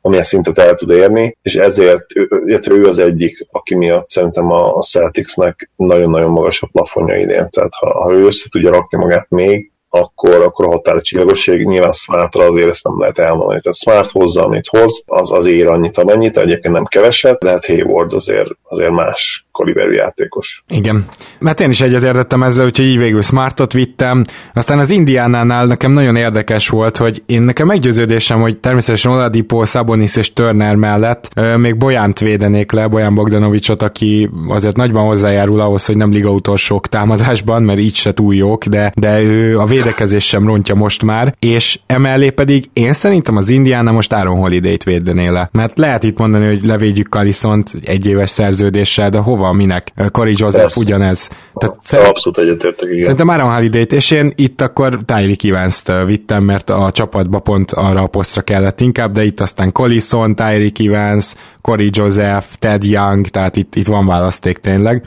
amilyen 0.00 0.24
szintet 0.24 0.58
el 0.58 0.74
tud 0.74 0.90
érni, 0.90 1.36
és 1.42 1.54
ezért 1.54 2.04
illetve 2.46 2.74
ő 2.74 2.84
az 2.84 2.98
egyik, 2.98 3.46
aki 3.50 3.74
miatt 3.74 4.08
szerintem 4.08 4.50
a 4.50 4.80
Celticsnek 4.80 5.70
nagyon-nagyon 5.76 6.30
magas 6.30 6.62
a 6.62 6.68
plafonja 6.72 7.16
idén. 7.16 7.48
Tehát 7.50 7.74
ha, 7.80 8.02
ha 8.02 8.12
ő 8.12 8.26
össze 8.26 8.48
tudja 8.50 8.70
rakni 8.70 8.98
magát 8.98 9.26
még, 9.30 9.72
akkor, 9.88 10.34
akkor 10.34 10.66
a 10.66 10.70
határa 10.70 11.00
csillagosság. 11.00 11.66
Nyilván 11.66 11.92
Smartra 11.92 12.44
azért 12.44 12.68
ezt 12.68 12.84
nem 12.84 13.00
lehet 13.00 13.18
elmondani. 13.18 13.60
Tehát 13.60 13.78
Smart 13.78 14.10
hozza, 14.10 14.44
amit 14.44 14.68
hoz, 14.68 15.02
az, 15.06 15.32
az 15.32 15.46
ér 15.46 15.66
annyit, 15.66 15.98
amennyit, 15.98 16.36
egyébként 16.36 16.74
nem 16.74 16.84
keveset, 16.84 17.38
de 17.38 17.50
hát 17.50 17.66
Hayward 17.66 18.12
azért, 18.12 18.50
azért 18.62 18.90
más 18.90 19.46
kaliberű 19.58 19.92
játékos. 19.92 20.62
Igen. 20.68 21.06
Mert 21.38 21.60
én 21.60 21.70
is 21.70 21.80
egyetértettem 21.80 22.42
ezzel, 22.42 22.64
úgyhogy 22.64 22.86
így 22.86 22.98
végül 22.98 23.22
Smartot 23.22 23.72
vittem. 23.72 24.24
Aztán 24.54 24.78
az 24.78 24.90
Indiánánál 24.90 25.66
nekem 25.66 25.92
nagyon 25.92 26.16
érdekes 26.16 26.68
volt, 26.68 26.96
hogy 26.96 27.22
én 27.26 27.42
nekem 27.42 27.66
meggyőződésem, 27.66 28.40
hogy 28.40 28.58
természetesen 28.58 29.12
Oladipo, 29.12 29.64
Sabonis 29.64 30.16
és 30.16 30.32
Turner 30.32 30.74
mellett 30.74 31.30
euh, 31.34 31.56
még 31.56 31.76
Bojánt 31.76 32.18
védenék 32.18 32.72
le, 32.72 32.86
Bojan 32.86 33.14
Bogdanovicsot, 33.14 33.82
aki 33.82 34.30
azért 34.48 34.76
nagyban 34.76 35.06
hozzájárul 35.06 35.60
ahhoz, 35.60 35.86
hogy 35.86 35.96
nem 35.96 36.12
liga 36.12 36.30
utolsók 36.30 36.88
támadásban, 36.88 37.62
mert 37.62 37.78
így 37.78 37.94
se 37.94 38.12
túl 38.12 38.34
jók, 38.34 38.64
de, 38.64 38.92
de 38.94 39.20
ő 39.22 39.58
a 39.58 39.64
védekezés 39.66 40.26
sem 40.26 40.46
rontja 40.46 40.74
most 40.74 41.04
már, 41.04 41.34
és 41.38 41.78
emellé 41.86 42.30
pedig 42.30 42.64
én 42.72 42.92
szerintem 42.92 43.36
az 43.36 43.50
Indiana 43.50 43.92
most 43.92 44.12
Aaron 44.12 44.38
Holiday-t 44.38 44.84
védené 44.84 45.28
le. 45.28 45.48
Mert 45.52 45.78
lehet 45.78 46.04
itt 46.04 46.18
mondani, 46.18 46.46
hogy 46.46 46.64
levédjük 46.64 47.08
Kalisont 47.08 47.72
egy 47.82 48.06
éves 48.06 48.30
szerződéssel, 48.30 49.10
de 49.10 49.18
hova 49.18 49.47
minek. 49.52 49.92
Cory 50.12 50.34
Joseph 50.36 50.62
Persze. 50.62 50.80
ugyanez. 50.80 51.28
Tehát 51.54 51.76
szerint, 51.82 52.08
Abszolút 52.08 52.38
egyetértek, 52.38 52.88
igen. 52.88 53.02
Szerintem 53.02 53.28
Aaron 53.28 53.54
holiday 53.54 53.86
és 53.90 54.10
én 54.10 54.32
itt 54.34 54.60
akkor 54.60 54.98
Tyreek 55.04 55.44
Evans-t 55.44 55.92
vittem, 56.06 56.44
mert 56.44 56.70
a 56.70 56.90
csapatba 56.92 57.38
pont 57.38 57.72
arra 57.72 58.02
a 58.02 58.06
posztra 58.06 58.42
kellett 58.42 58.80
inkább, 58.80 59.12
de 59.12 59.24
itt 59.24 59.40
aztán 59.40 59.72
Collison, 59.72 60.34
Tyreek 60.34 60.78
Evans, 60.78 61.34
Cory 61.60 61.90
Joseph, 61.92 62.46
Ted 62.58 62.84
Young, 62.84 63.26
tehát 63.26 63.56
itt, 63.56 63.74
itt 63.74 63.86
van 63.86 64.06
választék 64.06 64.58
tényleg. 64.58 65.06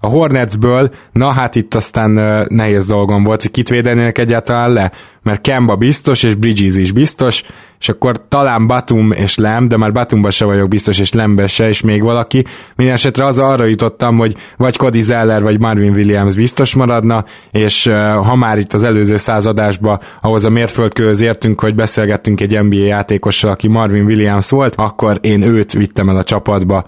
A 0.00 0.06
Hornetsből, 0.06 0.90
na 1.12 1.30
hát 1.30 1.54
itt 1.54 1.74
aztán 1.74 2.10
nehéz 2.48 2.86
dolgom 2.86 3.24
volt, 3.24 3.42
hogy 3.42 3.50
kit 3.50 3.68
védenének 3.68 4.18
egyáltalán 4.18 4.72
le, 4.72 4.92
mert 5.22 5.40
Kemba 5.40 5.76
biztos, 5.76 6.22
és 6.22 6.34
Bridges 6.34 6.76
is 6.76 6.92
biztos, 6.92 7.44
és 7.80 7.88
akkor 7.88 8.28
talán 8.28 8.66
Batum 8.66 9.12
és 9.12 9.36
Lem, 9.36 9.68
de 9.68 9.76
már 9.76 9.92
Batumba 9.92 10.30
se 10.30 10.44
vagyok 10.44 10.68
biztos, 10.68 10.98
és 10.98 11.12
Lembe 11.12 11.46
se, 11.46 11.68
és 11.68 11.80
még 11.82 12.02
valaki. 12.02 12.44
Minden 12.76 12.94
esetre 12.94 13.24
az 13.24 13.38
arra 13.38 13.64
jutottam, 13.64 14.18
hogy 14.18 14.36
vagy 14.56 14.76
Cody 14.76 15.00
Zeller, 15.00 15.42
vagy 15.42 15.60
Marvin 15.60 15.92
Williams 15.92 16.34
biztos 16.34 16.74
maradna, 16.74 17.24
és 17.50 17.86
ha 18.22 18.34
már 18.34 18.58
itt 18.58 18.72
az 18.72 18.82
előző 18.82 19.16
századásba 19.16 20.00
ahhoz 20.20 20.44
a 20.44 20.50
mérföldkőhöz 20.50 21.20
értünk, 21.20 21.60
hogy 21.60 21.74
beszélgettünk 21.74 22.40
egy 22.40 22.62
NBA 22.62 22.76
játékossal, 22.76 23.50
aki 23.50 23.68
Marvin 23.68 24.04
Williams 24.04 24.50
volt, 24.50 24.74
akkor 24.76 25.18
én 25.20 25.42
őt 25.42 25.72
vittem 25.72 26.08
el 26.08 26.16
a 26.16 26.24
csapatba. 26.24 26.84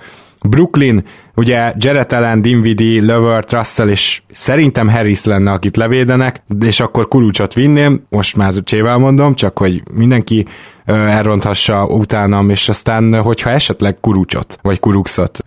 Brooklyn, 0.49 1.05
ugye 1.35 1.73
Jared 1.77 2.13
Allen, 2.13 2.43
Dinwiddie, 2.43 3.03
Levert, 3.03 3.53
Russell 3.53 3.89
és 3.89 4.23
szerintem 4.33 4.89
Harris 4.89 5.25
lenne, 5.25 5.51
akit 5.51 5.77
levédenek, 5.77 6.43
és 6.61 6.81
akkor 6.81 7.09
Kurucsot 7.09 7.55
vinném, 7.55 8.03
most 8.09 8.37
már 8.37 8.53
csével 8.65 8.99
mondom, 8.99 9.35
csak 9.35 9.59
hogy 9.59 9.83
mindenki 9.93 10.47
elronthassa 10.87 11.87
utánam, 11.87 12.51
és 12.51 12.69
aztán, 12.69 13.23
hogyha 13.23 13.51
esetleg 13.51 14.01
Kurucsot, 14.01 14.59
vagy 14.63 14.81
Kuruxot 14.81 15.39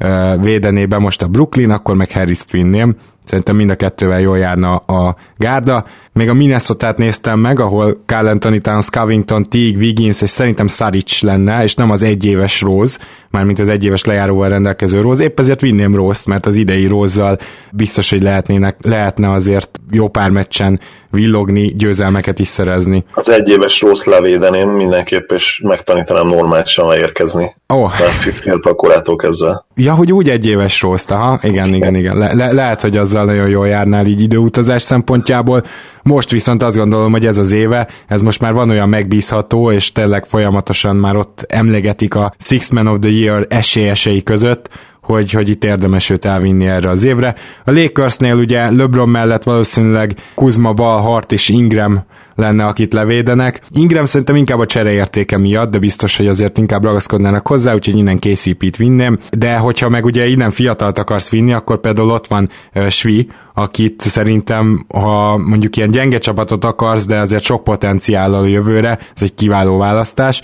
védené 0.41 0.85
be 0.85 0.97
most 0.97 1.21
a 1.21 1.27
Brooklyn, 1.27 1.71
akkor 1.71 1.95
meg 1.95 2.11
Harris-t 2.11 2.51
vinném, 2.51 2.95
Szerintem 3.29 3.55
mind 3.55 3.69
a 3.69 3.75
kettővel 3.75 4.19
jól 4.19 4.37
járna 4.37 4.75
a 4.75 5.15
gárda. 5.37 5.85
Még 6.13 6.29
a 6.29 6.33
minnesota 6.33 6.93
néztem 6.97 7.39
meg, 7.39 7.59
ahol 7.59 8.01
Carl 8.05 8.27
Anthony 8.27 8.61
Towns, 8.61 8.89
Covington, 8.89 9.43
Teague, 9.43 9.79
Wiggins, 9.79 10.21
és 10.21 10.29
szerintem 10.29 10.67
Saric 10.67 11.21
lenne, 11.21 11.63
és 11.63 11.75
nem 11.75 11.91
az 11.91 12.03
egyéves 12.03 12.61
Rose, 12.61 12.99
mármint 13.29 13.59
az 13.59 13.67
egyéves 13.67 14.03
lejáróval 14.03 14.49
rendelkező 14.49 15.01
Rose. 15.01 15.23
Épp 15.23 15.39
ezért 15.39 15.61
vinném 15.61 15.95
Rose-t, 15.95 16.25
mert 16.25 16.45
az 16.45 16.55
idei 16.55 16.85
Rose-zal 16.85 17.37
biztos, 17.71 18.09
hogy 18.09 18.21
lehetnének, 18.21 18.77
lehetne 18.81 19.31
azért 19.31 19.79
jó 19.91 20.07
pár 20.07 20.29
meccsen 20.29 20.79
villogni, 21.11 21.73
győzelmeket 21.75 22.39
is 22.39 22.47
szerezni. 22.47 23.03
Az 23.13 23.29
egyéves 23.29 23.81
Rose 23.81 24.09
levédeném 24.09 24.69
mindenképp, 24.69 25.31
és 25.31 25.61
megtanítanám 25.63 26.27
normálisan 26.27 26.97
érkezni. 26.97 27.55
Oh. 27.67 27.91
Fél 27.91 28.59
pakorától 28.59 29.15
kezdve. 29.15 29.65
Ja, 29.75 29.93
hogy 29.93 30.11
úgy 30.11 30.29
egyéves 30.29 30.81
Rose, 30.81 31.15
ha? 31.15 31.39
Igen, 31.41 31.73
igen, 31.73 31.95
igen. 31.95 32.17
Le- 32.17 32.33
le- 32.33 32.51
lehet, 32.51 32.81
hogy 32.81 32.97
azzal 32.97 33.25
nagyon 33.25 33.49
jól 33.49 33.67
járnál 33.67 34.05
így 34.05 34.21
időutazás 34.21 34.81
szempontjából. 34.81 35.63
Most 36.03 36.31
viszont 36.31 36.63
azt 36.63 36.75
gondolom, 36.75 37.11
hogy 37.11 37.25
ez 37.25 37.37
az 37.37 37.51
éve, 37.51 37.87
ez 38.07 38.21
most 38.21 38.41
már 38.41 38.53
van 38.53 38.69
olyan 38.69 38.89
megbízható, 38.89 39.71
és 39.71 39.91
tényleg 39.91 40.25
folyamatosan 40.25 40.95
már 40.95 41.15
ott 41.15 41.45
emlegetik 41.47 42.15
a 42.15 42.33
Six 42.39 42.69
Man 42.69 42.87
of 42.87 42.97
the 42.99 43.09
Year 43.09 43.45
esélyesei 43.49 44.23
között, 44.23 44.69
hogy, 45.13 45.31
hogy 45.31 45.49
itt 45.49 45.63
érdemes 45.63 46.09
őt 46.09 46.25
elvinni 46.25 46.67
erre 46.67 46.89
az 46.89 47.03
évre. 47.03 47.35
A 47.65 47.71
Lakersnél 47.71 48.35
ugye 48.35 48.71
LeBron 48.71 49.09
mellett 49.09 49.43
valószínűleg 49.43 50.15
Kuzma, 50.35 50.73
Bal, 50.73 51.01
Hart 51.01 51.31
és 51.31 51.49
Ingram 51.49 52.03
lenne, 52.35 52.65
akit 52.65 52.93
levédenek. 52.93 53.61
Ingram 53.71 54.05
szerintem 54.05 54.35
inkább 54.35 54.59
a 54.59 54.65
csereértéke 54.65 55.37
miatt, 55.37 55.71
de 55.71 55.79
biztos, 55.79 56.17
hogy 56.17 56.27
azért 56.27 56.57
inkább 56.57 56.83
ragaszkodnának 56.83 57.47
hozzá, 57.47 57.73
úgyhogy 57.73 57.97
innen 57.97 58.19
KCP-t 58.19 58.77
vinném. 58.77 59.19
De 59.31 59.57
hogyha 59.57 59.89
meg 59.89 60.05
ugye 60.05 60.27
innen 60.27 60.51
fiatalt 60.51 60.97
akarsz 60.97 61.29
vinni, 61.29 61.53
akkor 61.53 61.79
például 61.79 62.09
ott 62.09 62.27
van 62.27 62.49
uh, 62.75 62.87
Svi, 62.87 63.27
akit 63.53 64.01
szerintem, 64.01 64.85
ha 64.93 65.37
mondjuk 65.37 65.75
ilyen 65.75 65.91
gyenge 65.91 66.17
csapatot 66.17 66.65
akarsz, 66.65 67.05
de 67.05 67.17
azért 67.17 67.43
sok 67.43 67.63
potenciállal 67.63 68.43
a 68.43 68.47
jövőre, 68.47 68.99
ez 69.15 69.21
egy 69.21 69.33
kiváló 69.33 69.77
választás. 69.77 70.41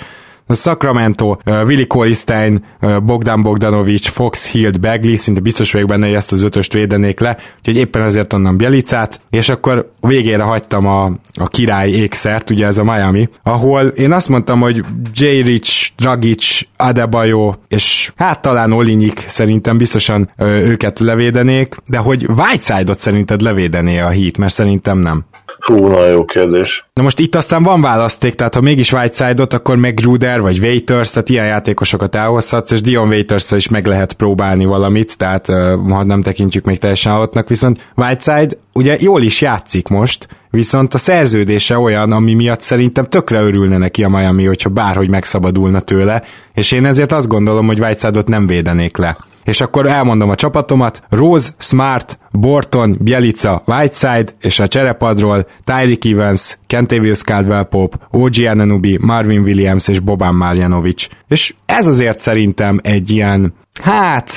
Sacramento, 0.53 1.37
uh, 1.45 1.61
Willi 1.65 1.87
Kolistein, 1.87 2.65
uh, 2.81 2.99
Bogdan 2.99 3.41
Bogdanovics, 3.41 4.09
Fox, 4.09 4.51
Hild, 4.51 4.79
Bagley, 4.79 5.15
szinte 5.15 5.39
biztos 5.41 5.71
vagyok 5.71 5.87
benne, 5.87 6.05
hogy 6.05 6.15
ezt 6.15 6.31
az 6.31 6.43
ötöst 6.43 6.73
védenék 6.73 7.19
le, 7.19 7.37
úgyhogy 7.57 7.75
éppen 7.75 8.01
azért 8.01 8.33
onnan 8.33 8.57
Bielicát, 8.57 9.19
és 9.29 9.49
akkor 9.49 9.91
végére 9.99 10.43
hagytam 10.43 10.87
a, 10.87 11.05
a 11.33 11.47
király 11.47 11.89
ékszert, 11.89 12.49
ugye 12.49 12.65
ez 12.65 12.77
a 12.77 12.83
Miami, 12.83 13.29
ahol 13.43 13.87
én 13.87 14.11
azt 14.11 14.29
mondtam, 14.29 14.59
hogy 14.59 14.81
J. 15.13 15.25
Rich, 15.25 15.91
Dragic, 15.97 16.59
Adebayo, 16.77 17.53
és 17.67 18.11
hát 18.15 18.41
talán 18.41 18.71
Olinyik 18.71 19.23
szerintem 19.27 19.77
biztosan 19.77 20.29
ö, 20.37 20.45
őket 20.45 20.99
levédenék, 20.99 21.75
de 21.87 21.97
hogy 21.97 22.25
Whiteside-ot 22.37 22.99
szerinted 22.99 23.41
levédené 23.41 23.99
a 23.99 24.09
Heat, 24.09 24.37
mert 24.37 24.53
szerintem 24.53 24.97
nem. 24.97 25.25
Hú, 25.65 25.87
nagyon 25.87 26.09
jó 26.09 26.25
kérdés. 26.25 26.85
Na 26.93 27.01
most 27.01 27.19
itt 27.19 27.35
aztán 27.35 27.63
van 27.63 27.81
választék, 27.81 28.35
tehát 28.35 28.55
ha 28.55 28.61
mégis 28.61 28.91
Whiteside-ot, 28.91 29.53
akkor 29.53 29.77
meg 29.77 29.93
Gruder 29.93 30.41
vagy 30.41 30.59
Waiters, 30.59 31.09
tehát 31.09 31.29
ilyen 31.29 31.45
játékosokat 31.45 32.15
elhozhatsz, 32.15 32.71
és 32.71 32.81
Dion 32.81 33.07
waiters 33.07 33.51
is 33.51 33.69
meg 33.69 33.85
lehet 33.85 34.13
próbálni 34.13 34.65
valamit, 34.65 35.17
tehát 35.17 35.47
ha 35.89 36.03
nem 36.03 36.21
tekintjük 36.21 36.65
még 36.65 36.77
teljesen 36.77 37.11
halottnak, 37.11 37.49
viszont 37.49 37.91
Whiteside 37.95 38.55
ugye 38.73 38.97
jól 38.99 39.21
is 39.21 39.41
játszik 39.41 39.87
most, 39.87 40.27
viszont 40.49 40.93
a 40.93 40.97
szerződése 40.97 41.77
olyan, 41.77 42.11
ami 42.11 42.33
miatt 42.33 42.61
szerintem 42.61 43.05
tökre 43.05 43.41
örülne 43.41 43.77
neki 43.77 44.03
a 44.03 44.09
Miami, 44.09 44.45
hogyha 44.45 44.69
bárhogy 44.69 45.09
megszabadulna 45.09 45.81
tőle, 45.81 46.23
és 46.53 46.71
én 46.71 46.85
ezért 46.85 47.11
azt 47.11 47.27
gondolom, 47.27 47.65
hogy 47.65 47.79
Whiteside-ot 47.79 48.27
nem 48.27 48.47
védenék 48.47 48.97
le 48.97 49.17
és 49.45 49.61
akkor 49.61 49.85
elmondom 49.85 50.29
a 50.29 50.35
csapatomat, 50.35 51.03
Rose, 51.09 51.51
Smart, 51.57 52.19
Borton, 52.31 52.97
Bielica, 53.01 53.63
Whiteside, 53.65 54.25
és 54.41 54.59
a 54.59 54.67
cserepadról 54.67 55.47
Tyreek 55.63 56.05
Evans, 56.05 56.57
Kentavious 56.67 57.21
Caldwell 57.21 57.63
Pope, 57.63 57.97
OG 58.11 58.33
Ananubi, 58.47 58.97
Marvin 59.01 59.41
Williams 59.41 59.87
és 59.87 59.99
Boban 59.99 60.35
Marjanovic. 60.35 61.07
És 61.27 61.53
ez 61.65 61.87
azért 61.87 62.19
szerintem 62.19 62.79
egy 62.83 63.11
ilyen, 63.11 63.53
hát 63.81 64.35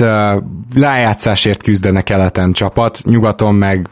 lejátszásért 0.75 1.63
küzdene 1.63 2.03
keleten 2.03 2.53
csapat, 2.53 3.01
nyugaton 3.05 3.55
meg 3.55 3.89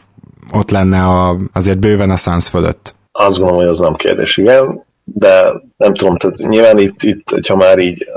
ott 0.51 0.71
lenne 0.71 1.03
a, 1.03 1.37
azért 1.53 1.79
bőven 1.79 2.09
a 2.09 2.15
Suns 2.15 2.49
fölött. 2.49 2.95
Azt 3.11 3.37
gondolom, 3.37 3.61
hogy 3.61 3.69
az 3.69 3.79
nem 3.79 3.93
kérdés, 3.95 4.37
igen, 4.37 4.85
de 5.03 5.53
nem 5.77 5.93
tudom, 5.93 6.17
tehát 6.17 6.37
nyilván 6.37 6.77
itt, 6.77 7.03
itt 7.03 7.47
ha 7.47 7.55
már 7.55 7.79
így 7.79 8.07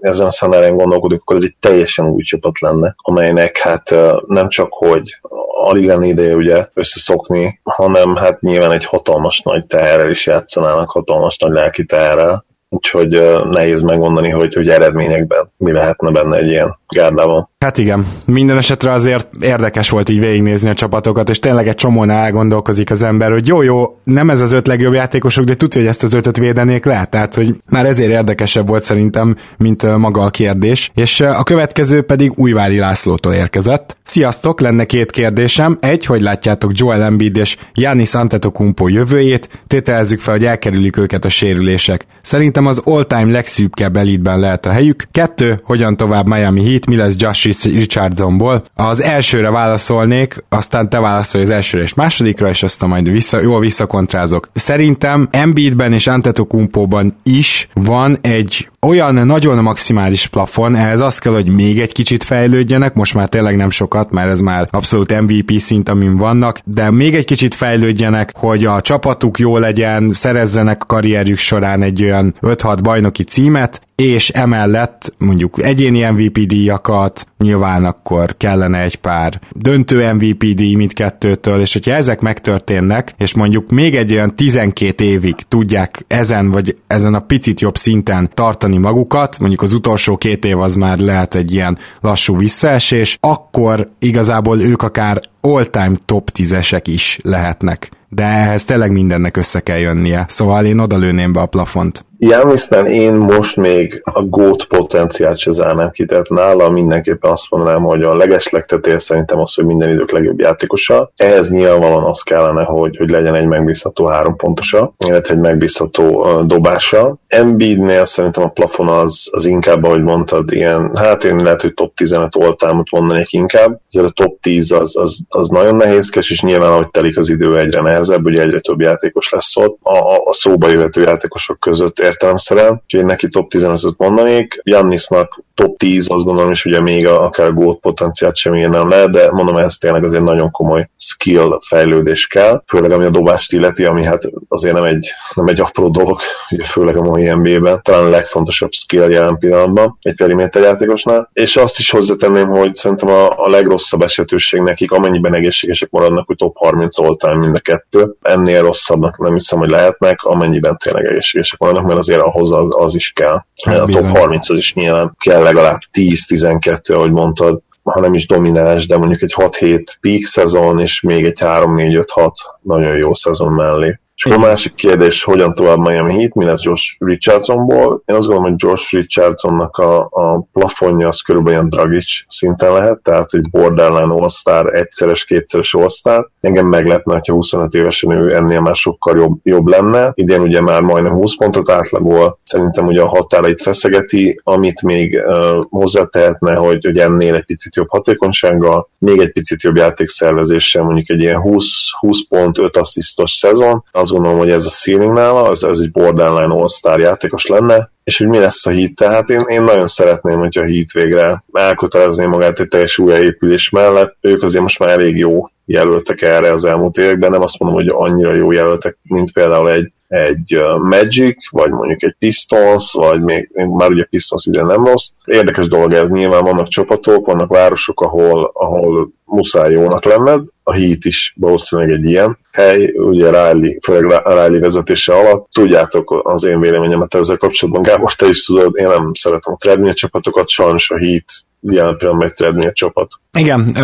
ezen 0.00 0.26
a 0.26 0.30
szenárián 0.30 0.76
gondolkodik, 0.76 1.20
akkor 1.20 1.36
ez 1.36 1.42
egy 1.42 1.56
teljesen 1.60 2.06
új 2.06 2.22
csapat 2.22 2.60
lenne, 2.60 2.94
amelynek 2.96 3.58
hát 3.58 3.94
nem 4.26 4.48
csak, 4.48 4.68
hogy 4.70 5.20
alig 5.64 5.86
lenne 5.86 6.06
ideje 6.06 6.34
ugye 6.34 6.66
összeszokni, 6.74 7.60
hanem 7.62 8.16
hát 8.16 8.40
nyilván 8.40 8.72
egy 8.72 8.84
hatalmas 8.84 9.40
nagy 9.40 9.66
teherrel 9.66 10.10
is 10.10 10.26
játszanának, 10.26 10.90
hatalmas 10.90 11.38
nagy 11.38 11.52
lelki 11.52 11.84
teherrel, 11.84 12.44
úgyhogy 12.68 13.40
nehéz 13.50 13.82
megmondani, 13.82 14.28
hogy, 14.30 14.54
hogy 14.54 14.68
eredményekben 14.68 15.52
mi 15.56 15.72
lehetne 15.72 16.10
benne 16.10 16.36
egy 16.36 16.48
ilyen 16.48 16.78
gárdában. 16.94 17.48
Hát 17.58 17.78
igen, 17.78 18.06
minden 18.24 18.56
esetre 18.56 18.92
azért 18.92 19.28
érdekes 19.40 19.90
volt 19.90 20.08
így 20.08 20.20
végignézni 20.20 20.68
a 20.68 20.74
csapatokat, 20.74 21.30
és 21.30 21.38
tényleg 21.38 21.68
egy 21.68 21.74
csomón 21.74 22.10
elgondolkozik 22.10 22.90
az 22.90 23.02
ember, 23.02 23.30
hogy 23.30 23.48
jó-jó, 23.48 23.98
nem 24.04 24.30
ez 24.30 24.40
az 24.40 24.52
öt 24.52 24.66
legjobb 24.66 24.92
játékosok, 24.92 25.44
de 25.44 25.54
tudja, 25.54 25.80
hogy 25.80 25.90
ezt 25.90 26.02
az 26.02 26.12
ötöt 26.14 26.36
védenék 26.36 26.84
le, 26.84 27.04
tehát 27.04 27.34
hogy 27.34 27.54
már 27.68 27.86
ezért 27.86 28.10
érdekesebb 28.10 28.68
volt 28.68 28.84
szerintem, 28.84 29.36
mint 29.56 29.96
maga 29.96 30.22
a 30.22 30.30
kérdés. 30.30 30.90
És 30.94 31.20
a 31.20 31.42
következő 31.42 32.02
pedig 32.02 32.32
Újvári 32.36 32.78
Lászlótól 32.78 33.32
érkezett. 33.32 33.96
Sziasztok, 34.02 34.60
lenne 34.60 34.84
két 34.84 35.10
kérdésem. 35.10 35.78
Egy, 35.80 36.06
hogy 36.06 36.20
látjátok 36.20 36.70
Joel 36.74 37.02
Embiid 37.02 37.36
és 37.36 37.56
Giannis 37.74 38.14
Antetokounmpo 38.14 38.88
jövőjét, 38.88 39.48
tételezzük 39.66 40.20
fel, 40.20 40.34
hogy 40.34 40.44
elkerülik 40.44 40.96
őket 40.96 41.24
a 41.24 41.28
sérülések. 41.28 42.06
Szerintem 42.22 42.66
az 42.66 42.82
all-time 42.84 43.32
legszűkebb 43.32 43.96
elitben 43.96 44.40
lehet 44.40 44.66
a 44.66 44.70
helyük. 44.70 45.04
Kettő, 45.12 45.60
hogyan 45.64 45.96
tovább 45.96 46.28
Miami 46.28 46.64
Heat, 46.64 46.79
mi 46.86 46.96
lesz 46.96 47.14
Josh 47.16 47.64
Richardsonból. 47.64 48.64
Az 48.74 49.02
elsőre 49.02 49.50
válaszolnék, 49.50 50.44
aztán 50.48 50.88
te 50.88 51.00
válaszolj 51.00 51.44
az 51.44 51.50
elsőre 51.50 51.82
és 51.82 51.94
másodikra, 51.94 52.48
és 52.48 52.62
aztán 52.62 52.88
majd 52.88 53.10
vissza, 53.10 53.40
jól 53.40 53.60
visszakontrázok. 53.60 54.50
Szerintem 54.54 55.28
Embiidben 55.30 55.92
és 55.92 56.06
Antetokounmpo-ban 56.06 57.16
is 57.22 57.68
van 57.74 58.18
egy 58.20 58.68
olyan 58.86 59.14
nagyon 59.14 59.62
maximális 59.62 60.26
plafon, 60.26 60.74
ehhez 60.74 61.00
az 61.00 61.18
kell, 61.18 61.32
hogy 61.32 61.48
még 61.48 61.80
egy 61.80 61.92
kicsit 61.92 62.22
fejlődjenek, 62.22 62.94
most 62.94 63.14
már 63.14 63.28
tényleg 63.28 63.56
nem 63.56 63.70
sokat, 63.70 64.10
mert 64.10 64.30
ez 64.30 64.40
már 64.40 64.68
abszolút 64.70 65.20
MVP 65.20 65.52
szint, 65.58 65.88
amin 65.88 66.16
vannak, 66.16 66.60
de 66.64 66.90
még 66.90 67.14
egy 67.14 67.24
kicsit 67.24 67.54
fejlődjenek, 67.54 68.32
hogy 68.36 68.64
a 68.64 68.80
csapatuk 68.80 69.38
jó 69.38 69.58
legyen, 69.58 70.12
szerezzenek 70.12 70.82
a 70.82 70.86
karrierjük 70.86 71.38
során 71.38 71.82
egy 71.82 72.02
olyan 72.02 72.34
5-6 72.40 72.78
bajnoki 72.82 73.22
címet, 73.22 73.80
és 74.00 74.28
emellett 74.28 75.14
mondjuk 75.18 75.64
egyéni 75.64 76.02
MVP 76.02 76.38
díjakat, 76.38 77.26
nyilván 77.38 77.84
akkor 77.84 78.36
kellene 78.36 78.82
egy 78.82 78.96
pár 78.96 79.40
döntő 79.52 80.12
MVP 80.12 80.44
díj 80.44 80.74
mindkettőtől, 80.74 81.60
és 81.60 81.72
hogyha 81.72 81.92
ezek 81.92 82.20
megtörténnek, 82.20 83.14
és 83.18 83.34
mondjuk 83.34 83.70
még 83.70 83.94
egy 83.96 84.12
olyan 84.12 84.36
12 84.36 85.04
évig 85.04 85.34
tudják 85.48 86.04
ezen 86.06 86.50
vagy 86.50 86.76
ezen 86.86 87.14
a 87.14 87.20
picit 87.20 87.60
jobb 87.60 87.76
szinten 87.76 88.30
tartani 88.34 88.76
magukat, 88.76 89.38
mondjuk 89.38 89.62
az 89.62 89.72
utolsó 89.72 90.16
két 90.16 90.44
év 90.44 90.60
az 90.60 90.74
már 90.74 90.98
lehet 90.98 91.34
egy 91.34 91.52
ilyen 91.52 91.78
lassú 92.00 92.36
visszaesés, 92.36 93.16
akkor 93.20 93.90
igazából 93.98 94.60
ők 94.60 94.82
akár 94.82 95.20
all-time 95.40 95.92
top 96.04 96.30
10-esek 96.38 96.82
is 96.84 97.18
lehetnek. 97.22 97.90
De 98.08 98.24
ehhez 98.24 98.64
tényleg 98.64 98.92
mindennek 98.92 99.36
össze 99.36 99.60
kell 99.60 99.78
jönnie. 99.78 100.26
Szóval 100.28 100.64
én 100.64 100.78
odalőném 100.78 101.32
be 101.32 101.40
a 101.40 101.46
plafont. 101.46 102.04
Jánisztán 102.22 102.86
én 102.86 103.14
most 103.14 103.56
még 103.56 104.00
a 104.04 104.22
gót 104.22 104.64
potenciált 104.64 105.38
se 105.38 105.52
zárnám 105.52 105.90
ki, 105.90 106.04
tehát 106.04 106.28
nála 106.28 106.70
mindenképpen 106.70 107.30
azt 107.30 107.50
mondanám, 107.50 107.82
hogy 107.82 108.02
a 108.02 108.16
legeslegtetél 108.16 108.98
szerintem 108.98 109.38
az, 109.38 109.54
hogy 109.54 109.64
minden 109.64 109.90
idők 109.90 110.10
legjobb 110.10 110.40
játékosa. 110.40 111.12
Ehhez 111.16 111.50
nyilvánvalóan 111.50 112.04
az 112.04 112.22
kellene, 112.22 112.62
hogy, 112.62 112.96
hogy 112.96 113.10
legyen 113.10 113.34
egy 113.34 113.46
megbízható 113.46 114.06
három 114.06 114.36
pontosa, 114.36 114.94
illetve 115.06 115.34
egy 115.34 115.40
megbízható 115.40 116.40
dobása. 116.46 117.18
Embiidnél 117.26 118.04
szerintem 118.04 118.42
a 118.42 118.48
plafon 118.48 118.88
az, 118.88 119.28
az 119.32 119.44
inkább, 119.44 119.84
ahogy 119.84 120.02
mondtad, 120.02 120.52
ilyen, 120.52 120.90
hát 120.94 121.24
én 121.24 121.36
lehet, 121.36 121.62
hogy 121.62 121.74
top 121.74 121.94
15 121.94 122.36
oltámot 122.36 122.90
mondanék 122.90 123.32
inkább. 123.32 123.80
Ezért 123.88 124.06
a 124.06 124.22
top 124.24 124.40
10 124.40 124.72
az, 124.72 124.96
az, 124.96 125.18
az 125.28 125.48
nagyon 125.48 125.76
nehézkes, 125.76 126.30
és 126.30 126.42
nyilván, 126.42 126.70
ahogy 126.70 126.90
telik 126.90 127.18
az 127.18 127.28
idő, 127.28 127.58
egyre 127.58 127.80
nehezebb, 127.80 128.24
ugye 128.24 128.42
egyre 128.42 128.60
több 128.60 128.80
játékos 128.80 129.30
lesz 129.30 129.56
ott. 129.56 129.78
A, 129.82 130.28
a 130.28 130.32
szóba 130.32 130.70
jöhető 130.70 131.00
játékosok 131.00 131.60
között 131.60 131.98
értelemszerűen, 132.10 132.72
úgyhogy 132.72 133.00
én 133.00 133.06
neki 133.06 133.28
top 133.28 133.50
15-öt 133.54 133.98
mondanék. 133.98 134.60
Jannisnak 134.62 135.42
top 135.54 135.76
10, 135.76 136.10
azt 136.10 136.24
gondolom 136.24 136.50
is 136.50 136.64
ugye 136.64 136.80
még 136.80 137.06
a, 137.06 137.24
akár 137.24 137.52
gót 137.52 137.80
potenciált 137.80 138.36
sem 138.36 138.54
nem 138.54 138.88
lehet, 138.88 139.10
de 139.10 139.30
mondom, 139.30 139.56
ez 139.56 139.76
tényleg 139.76 140.04
azért 140.04 140.22
nagyon 140.22 140.50
komoly 140.50 140.88
skill 140.96 141.58
fejlődés 141.66 142.26
kell, 142.26 142.62
főleg 142.66 142.90
ami 142.90 143.04
a 143.04 143.10
dobást 143.10 143.52
illeti, 143.52 143.84
ami 143.84 144.04
hát 144.04 144.22
azért 144.48 144.74
nem 144.74 144.84
egy, 144.84 145.12
nem 145.34 145.46
egy 145.46 145.60
apró 145.60 145.88
dolog, 145.88 146.18
ugye 146.50 146.64
főleg 146.64 146.96
a 146.96 147.02
mai 147.02 147.30
NBA-ben, 147.30 147.80
talán 147.82 148.04
a 148.04 148.08
legfontosabb 148.08 148.72
skill 148.72 149.10
jelen 149.10 149.38
pillanatban 149.38 149.98
egy 150.02 150.16
periméter 150.16 150.62
játékosnál, 150.62 151.30
és 151.32 151.56
azt 151.56 151.78
is 151.78 151.90
hozzátenném, 151.90 152.48
hogy 152.48 152.74
szerintem 152.74 153.08
a, 153.08 153.44
a 153.44 153.48
legrosszabb 153.48 154.02
esetőség 154.02 154.60
nekik, 154.60 154.92
amennyiben 154.92 155.34
egészségesek 155.34 155.90
maradnak, 155.90 156.26
hogy 156.26 156.36
top 156.36 156.56
30 156.56 156.98
oltán 156.98 157.36
mind 157.36 157.54
a 157.54 157.60
kettő, 157.60 158.14
ennél 158.22 158.62
rosszabbnak 158.62 159.18
nem 159.18 159.32
hiszem, 159.32 159.58
hogy 159.58 159.68
lehetnek, 159.68 160.22
amennyiben 160.22 160.76
tényleg 160.76 161.04
egészségesek 161.04 161.58
maradnak, 161.58 161.84
mert 161.84 161.98
azért 162.00 162.20
ahhoz 162.20 162.52
az, 162.52 162.74
az 162.76 162.94
is 162.94 163.12
kell. 163.12 163.44
Hát 163.64 163.78
a 163.78 163.84
top 163.84 164.16
30 164.16 164.50
az 164.50 164.56
is 164.56 164.74
nyilván 164.74 165.16
kell 165.18 165.42
legalább 165.42 165.78
10-12, 165.92 166.94
ahogy 166.94 167.12
mondtad, 167.12 167.62
ha 167.82 168.00
nem 168.00 168.14
is 168.14 168.26
domináns, 168.26 168.86
de 168.86 168.96
mondjuk 168.96 169.22
egy 169.22 169.34
6-7 169.36 169.84
peak 170.00 170.22
szezon, 170.22 170.80
és 170.80 171.00
még 171.00 171.24
egy 171.24 171.38
3-4-5-6 171.40 172.30
nagyon 172.60 172.96
jó 172.96 173.14
szezon 173.14 173.52
mellé. 173.52 174.00
És 174.20 174.26
akkor 174.26 174.44
a 174.44 174.46
másik 174.46 174.74
kérdés, 174.74 175.24
hogyan 175.24 175.54
tovább 175.54 175.78
Miami 175.78 176.12
Heat, 176.12 176.34
mi 176.34 176.44
lesz 176.44 176.62
Josh 176.62 176.94
Richardsonból? 176.98 178.02
Én 178.06 178.16
azt 178.16 178.26
gondolom, 178.26 178.42
hogy 178.42 178.54
Josh 178.56 178.92
Richardsonnak 178.92 179.76
a, 179.76 180.00
a 180.00 180.46
plafonja 180.52 181.08
az 181.08 181.20
körülbelül 181.20 181.58
ilyen 181.58 181.68
Dragic 181.68 182.06
szinten 182.28 182.72
lehet, 182.72 183.00
tehát 183.02 183.32
egy 183.32 183.50
borderline 183.50 184.14
all 184.14 184.68
egyszeres, 184.70 185.24
kétszeres 185.24 185.74
all 185.74 186.28
Engem 186.40 186.66
meglepne, 186.66 187.12
hogyha 187.12 187.34
25 187.34 187.74
évesen 187.74 188.10
ő 188.10 188.34
ennél 188.34 188.60
már 188.60 188.74
sokkal 188.74 189.18
jobb, 189.18 189.38
jobb 189.42 189.66
lenne. 189.66 190.12
Idén 190.14 190.40
ugye 190.40 190.60
már 190.60 190.82
majdnem 190.82 191.12
20 191.12 191.36
pontot 191.36 191.70
átlagol, 191.70 192.38
szerintem 192.44 192.86
ugye 192.86 193.00
a 193.00 193.08
határait 193.08 193.62
feszegeti, 193.62 194.40
amit 194.44 194.82
még 194.82 195.14
uh, 195.14 195.64
hozzátehetne, 195.68 196.54
hogy, 196.54 196.84
hogy 196.84 196.98
ennél 196.98 197.34
egy 197.34 197.44
picit 197.44 197.74
jobb 197.74 197.88
hatékonysággal, 197.88 198.88
még 198.98 199.18
egy 199.18 199.32
picit 199.32 199.62
jobb 199.62 199.76
játékszervezéssel, 199.76 200.82
mondjuk 200.82 201.08
egy 201.08 201.20
ilyen 201.20 201.40
20, 201.40 201.66
20 201.98 202.26
pont, 202.28 202.58
5 202.58 202.76
asszisztos 202.76 203.30
szezon, 203.30 203.84
az 203.90 204.09
azt 204.10 204.18
gondolom, 204.18 204.46
hogy 204.46 204.54
ez 204.54 204.66
a 204.66 204.68
ceiling 204.68 205.12
nála, 205.12 205.50
ez, 205.50 205.62
ez 205.62 205.78
egy 205.78 205.90
borderline 205.90 206.54
all-star 206.54 207.00
játékos 207.00 207.46
lenne, 207.46 207.90
és 208.04 208.18
hogy 208.18 208.28
mi 208.28 208.38
lesz 208.38 208.66
a 208.66 208.70
hit. 208.70 208.94
Tehát 208.94 209.30
én, 209.30 209.40
én 209.46 209.62
nagyon 209.62 209.86
szeretném, 209.86 210.38
hogy 210.38 210.58
a 210.58 210.64
hit 210.64 210.92
végre 210.92 211.44
elkötelezné 211.52 212.26
magát 212.26 212.60
egy 212.60 212.68
teljes 212.68 212.98
újjáépülés 212.98 213.70
mellett. 213.70 214.16
Ők 214.20 214.42
azért 214.42 214.62
most 214.62 214.78
már 214.78 214.88
elég 214.88 215.16
jó 215.16 215.48
jelöltek 215.64 216.22
erre 216.22 216.52
az 216.52 216.64
elmúlt 216.64 216.96
években, 216.96 217.30
nem 217.30 217.42
azt 217.42 217.58
mondom, 217.58 217.78
hogy 217.78 217.88
annyira 217.88 218.34
jó 218.34 218.52
jelöltek, 218.52 218.98
mint 219.02 219.32
például 219.32 219.70
egy, 219.70 219.92
egy 220.10 220.58
Magic, 220.82 221.50
vagy 221.50 221.70
mondjuk 221.70 222.02
egy 222.02 222.14
Pistons, 222.18 222.92
vagy 222.92 223.22
még, 223.22 223.50
már 223.54 223.90
ugye 223.90 224.04
Pistons 224.04 224.46
ide 224.46 224.62
nem 224.62 224.84
rossz. 224.84 225.08
Érdekes 225.24 225.68
dolog 225.68 225.92
ez, 225.92 226.10
nyilván 226.10 226.44
vannak 226.44 226.68
csapatok, 226.68 227.26
vannak 227.26 227.48
városok, 227.48 228.00
ahol, 228.00 228.50
ahol 228.54 229.12
muszáj 229.24 229.72
jónak 229.72 230.04
lenned, 230.04 230.44
a 230.62 230.72
Heat 230.72 231.04
is 231.04 231.34
valószínűleg 231.36 231.90
egy 231.90 232.04
ilyen 232.04 232.38
hely, 232.52 232.92
ugye 232.96 233.30
Riley, 233.30 233.78
főleg 233.82 234.22
Riley 234.24 234.60
vezetése 234.60 235.14
alatt. 235.14 235.48
Tudjátok 235.50 236.20
az 236.22 236.44
én 236.44 236.60
véleményemet 236.60 237.14
ezzel 237.14 237.36
kapcsolatban, 237.36 237.82
Gábor, 237.82 238.12
te 238.12 238.28
is 238.28 238.44
tudod, 238.44 238.76
én 238.76 238.86
nem 238.86 239.10
szeretem 239.14 239.56
a 239.56 239.92
csapatokat, 239.92 240.48
sajnos 240.48 240.90
a 240.90 240.98
Heat 240.98 241.24
jelen 241.60 241.96
pillanatban 241.96 242.64
egy 242.64 242.72
csapat. 242.72 243.10
Igen, 243.32 243.74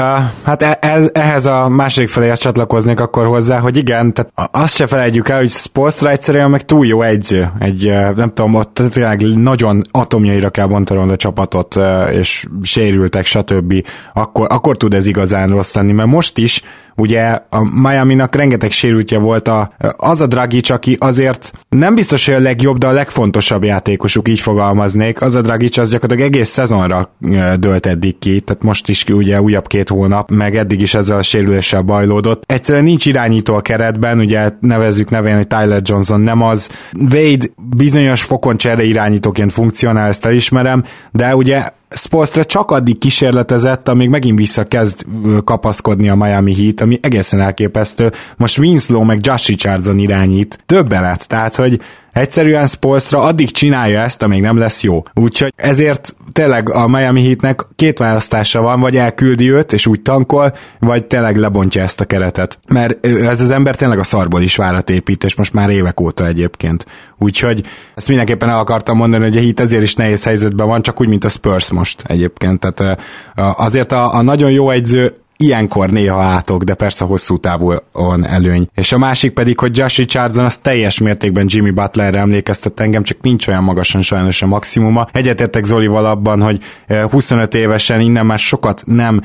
hát 0.45 0.63
e- 0.63 0.79
e- 0.81 1.11
ehhez 1.13 1.47
a 1.47 1.69
második 1.69 2.09
feléhez 2.09 2.39
csatlakoznék 2.39 3.01
akkor 3.01 3.27
hozzá, 3.27 3.59
hogy 3.59 3.77
igen, 3.77 4.15
tehát 4.15 4.33
azt 4.53 4.75
se 4.75 4.87
felejtjük 4.87 5.29
el, 5.29 5.39
hogy 5.39 5.51
Spolstra 5.51 6.11
egyszerűen 6.11 6.51
meg 6.51 6.65
túl 6.65 6.87
jó 6.87 7.03
egyző, 7.03 7.51
egy, 7.59 7.85
nem 8.17 8.29
tudom, 8.35 8.55
ott 8.55 8.83
tényleg 8.93 9.23
nagyon 9.23 9.83
atomjaira 9.91 10.51
kell 10.51 10.67
bontani 10.67 11.13
a 11.13 11.17
csapatot, 11.17 11.79
és 12.13 12.47
sérültek, 12.63 13.27
stb. 13.27 13.87
Akkor, 14.15 14.47
akkor 14.51 14.77
tud 14.77 14.95
ez 14.95 15.07
igazán 15.07 15.49
rossz 15.49 15.75
lenni, 15.75 15.93
mert 15.93 16.09
most 16.09 16.39
is 16.39 16.63
ugye 16.97 17.39
a 17.51 17.81
Miami-nak 17.81 18.35
rengeteg 18.35 18.71
sérültje 18.71 19.19
volt 19.19 19.49
a, 19.49 19.73
az 19.97 20.21
a 20.21 20.27
Dragic, 20.27 20.71
aki 20.71 20.97
azért 21.01 21.53
nem 21.69 21.95
biztos, 21.95 22.27
hogy 22.27 22.35
a 22.35 22.41
legjobb, 22.41 22.79
de 22.79 22.87
a 22.87 22.93
legfontosabb 22.93 23.65
játékosuk, 23.65 24.29
így 24.29 24.41
fogalmaznék. 24.41 25.21
Az 25.21 25.35
a 25.35 25.41
Dragic 25.41 25.79
az 25.79 25.91
gyakorlatilag 25.91 26.33
egész 26.33 26.49
szezonra 26.49 27.15
dölt 27.59 27.87
eddig 27.87 28.19
ki, 28.19 28.41
tehát 28.41 28.63
most 28.63 28.89
is 28.89 29.05
ugye 29.05 29.41
újabb 29.41 29.67
két 29.67 29.89
hónap, 29.89 30.31
meg 30.31 30.57
eddig 30.57 30.81
is 30.81 30.95
ezzel 30.95 31.19
a 31.19 31.23
sérüléssel 31.23 31.83
bajlódott. 31.83 32.43
Egyszerűen 32.47 32.85
nincs 32.85 33.07
irányító 33.07 33.55
a 33.55 33.61
keretben, 33.61 34.19
ugye 34.19 34.51
nevezzük 34.61 35.11
nevén, 35.11 35.37
hogy 35.37 35.47
Tyler 35.47 35.81
Johnson 35.85 36.21
nem 36.21 36.43
az. 36.43 36.69
Wade 37.13 37.47
bizonyos 37.77 38.23
fokon 38.23 38.57
csere 38.57 38.83
irányítóként 38.83 39.53
funkcionál, 39.53 40.09
ezt 40.09 40.27
elismerem, 40.27 40.85
de 41.13 41.37
ugye 41.37 41.69
Spolstra 41.91 42.45
csak 42.45 42.71
addig 42.71 42.99
kísérletezett, 42.99 43.89
amíg 43.89 44.09
megint 44.09 44.39
visszakezd 44.39 45.05
kapaszkodni 45.45 46.09
a 46.09 46.15
Miami 46.15 46.55
Heat, 46.55 46.81
ami 46.81 46.99
egészen 47.03 47.41
elképesztő. 47.41 48.13
Most 48.37 48.59
Winslow 48.59 49.05
meg 49.05 49.19
Josh 49.23 49.49
Richardson 49.49 49.99
irányít. 49.99 50.59
Többenet, 50.67 51.29
tehát 51.29 51.57
hogy 51.57 51.81
Egyszerűen 52.17 52.67
Spolstra 52.67 53.21
addig 53.21 53.51
csinálja 53.51 54.01
ezt, 54.01 54.23
amíg 54.23 54.41
nem 54.41 54.59
lesz 54.59 54.83
jó. 54.83 55.03
Úgyhogy 55.15 55.53
ezért 55.57 56.17
tényleg 56.33 56.71
a 56.71 56.87
Miami 56.89 57.25
Heatnek 57.25 57.67
két 57.75 57.99
választása 57.99 58.61
van, 58.61 58.81
vagy 58.81 58.97
elküldi 58.97 59.51
őt, 59.51 59.73
és 59.73 59.87
úgy 59.87 60.03
tankol, 60.03 60.53
vagy 60.81 61.05
tényleg 61.07 61.37
lebontja 61.37 61.83
ezt 61.83 62.01
a 62.01 62.05
keretet. 62.05 62.59
Mert 62.69 63.07
ez 63.07 63.41
az 63.41 63.51
ember 63.51 63.77
tényleg 63.77 63.99
a 63.99 64.03
szarból 64.03 64.43
is 64.43 64.57
várat 64.57 64.91
épít, 64.91 65.25
és 65.25 65.37
most 65.37 65.53
már 65.53 65.71
évek 65.71 66.01
óta 66.01 66.27
egyébként. 66.27 66.87
Úgyhogy 67.19 67.63
ezt 67.95 68.09
mindenképpen 68.09 68.49
el 68.49 68.59
akartam 68.59 68.97
mondani, 68.97 69.25
hogy 69.25 69.37
a 69.37 69.41
Heat 69.41 69.61
ezért 69.61 69.83
is 69.83 69.95
nehéz 69.95 70.25
helyzetben 70.25 70.67
van, 70.67 70.83
csak 70.83 71.01
úgy, 71.01 71.09
mint 71.09 71.25
a 71.25 71.29
Spurs 71.29 71.71
most 71.71 72.03
egyébként. 72.07 72.61
Tehát 72.61 73.01
azért 73.35 73.93
a, 73.93 74.15
a 74.15 74.23
nagyon 74.23 74.51
jó 74.51 74.71
egyző 74.71 75.15
ilyenkor 75.37 75.91
néha 75.91 76.23
átok, 76.23 76.63
de 76.63 76.75
persze 76.75 77.05
hosszú 77.05 77.37
távon 77.37 78.27
előny. 78.27 78.69
És 78.75 78.93
a 78.93 78.99
másik 78.99 79.33
pedig, 79.33 79.59
hogy 79.59 79.79
Josh 79.79 79.99
Richardson 79.99 80.45
az 80.45 80.57
teljes 80.57 80.99
mértékben 80.99 81.47
Jimmy 81.49 81.71
Butlerre 81.71 82.19
emlékeztet 82.19 82.81
engem, 82.81 83.03
csak 83.03 83.21
nincs 83.21 83.49
olyan 83.49 83.63
magasan 83.63 84.03
sajnos 84.03 84.43
a 84.43 84.47
maximuma. 84.47 85.07
Egyetértek 85.13 85.65
Zolival 85.65 86.07
abban, 86.07 86.43
hogy 86.43 86.63
25 87.11 87.55
évesen 87.55 88.01
innen 88.01 88.27
már 88.27 88.39
sokat 88.39 88.83
nem 88.85 89.21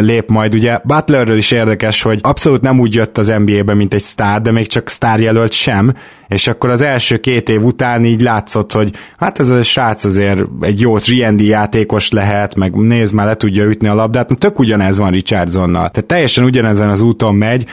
lép 0.00 0.30
majd. 0.30 0.54
Ugye 0.54 0.78
Butlerről 0.84 1.36
is 1.36 1.50
érdekes, 1.50 2.02
hogy 2.02 2.18
abszolút 2.22 2.60
nem 2.60 2.80
úgy 2.80 2.94
jött 2.94 3.18
az 3.18 3.32
NBA-be, 3.44 3.74
mint 3.74 3.94
egy 3.94 4.02
sztár, 4.02 4.42
de 4.42 4.50
még 4.50 4.66
csak 4.66 4.88
sztárjelölt 4.88 5.52
sem, 5.52 5.94
és 6.28 6.46
akkor 6.46 6.70
az 6.70 6.82
első 6.82 7.16
két 7.16 7.48
év 7.48 7.64
után 7.64 8.04
így 8.04 8.20
látszott, 8.20 8.72
hogy 8.72 8.92
hát 9.18 9.38
ez 9.38 9.48
a 9.48 9.62
srác 9.62 10.04
azért 10.04 10.40
egy 10.60 10.80
jó 10.80 10.96
3 11.20 11.38
játékos 11.38 12.10
lehet, 12.10 12.54
meg 12.54 12.74
nézd 12.74 13.14
már 13.14 13.26
le 13.26 13.34
tudja 13.34 13.64
ütni 13.64 13.88
a 13.88 13.94
labdát, 13.94 14.38
tök 14.38 14.58
ugyanez 14.58 14.98
van 14.98 15.10
Richardsonnal. 15.10 15.88
Tehát 15.88 16.08
teljesen 16.08 16.44
ugyanezen 16.44 16.88
az 16.88 17.00
úton 17.00 17.34
megy, 17.34 17.66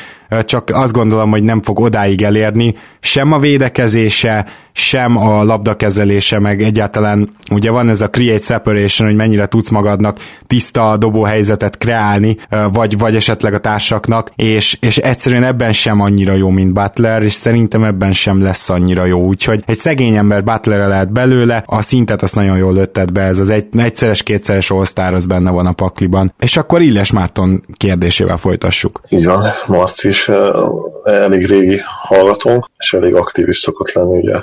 csak 0.45 0.69
azt 0.73 0.93
gondolom, 0.93 1.29
hogy 1.29 1.43
nem 1.43 1.61
fog 1.61 1.79
odáig 1.79 2.21
elérni, 2.21 2.75
sem 2.99 3.31
a 3.31 3.39
védekezése, 3.39 4.45
sem 4.71 5.17
a 5.17 5.43
labdakezelése, 5.43 6.39
meg 6.39 6.61
egyáltalán 6.61 7.29
ugye 7.51 7.71
van 7.71 7.89
ez 7.89 8.01
a 8.01 8.09
create 8.09 8.43
separation, 8.43 9.07
hogy 9.07 9.17
mennyire 9.17 9.45
tudsz 9.45 9.69
magadnak 9.69 10.19
tiszta 10.47 10.97
dobóhelyzetet 10.97 11.77
kreálni, 11.77 12.37
vagy, 12.71 12.97
vagy 12.97 13.15
esetleg 13.15 13.53
a 13.53 13.59
társaknak, 13.59 14.31
és, 14.35 14.77
és 14.79 14.97
egyszerűen 14.97 15.43
ebben 15.43 15.73
sem 15.73 16.01
annyira 16.01 16.33
jó, 16.33 16.49
mint 16.49 16.73
Butler, 16.73 17.23
és 17.23 17.33
szerintem 17.33 17.83
ebben 17.83 18.13
sem 18.13 18.42
lesz 18.43 18.69
annyira 18.69 19.06
jó, 19.06 19.25
úgyhogy 19.25 19.63
egy 19.65 19.77
szegény 19.77 20.15
ember 20.15 20.43
butler 20.43 20.88
lehet 20.88 21.12
belőle, 21.12 21.63
a 21.65 21.82
szintet 21.82 22.21
azt 22.21 22.36
nagyon 22.36 22.58
jól 22.58 22.73
lötted 22.73 23.12
be, 23.12 23.21
ez 23.21 23.39
az 23.39 23.49
egy, 23.49 23.65
egyszeres, 23.77 24.23
kétszeres 24.23 24.71
all 24.71 25.13
az 25.13 25.25
benne 25.25 25.51
van 25.51 25.65
a 25.65 25.71
pakliban. 25.71 26.34
És 26.39 26.58
akkor 26.58 26.82
Illes 26.82 27.12
Márton 27.12 27.63
kérdésével 27.77 28.38
folytassuk. 28.38 29.01
Így 29.10 29.25
van, 29.25 29.43
Marci 29.67 30.08
is 30.08 30.29
elég 31.03 31.45
régi 31.45 31.79
hallgatónk, 31.86 32.69
és 32.77 32.93
elég 32.93 33.15
aktív 33.15 33.47
is 33.47 33.58
szokott 33.58 33.91
lenni 33.93 34.17
ugye 34.17 34.36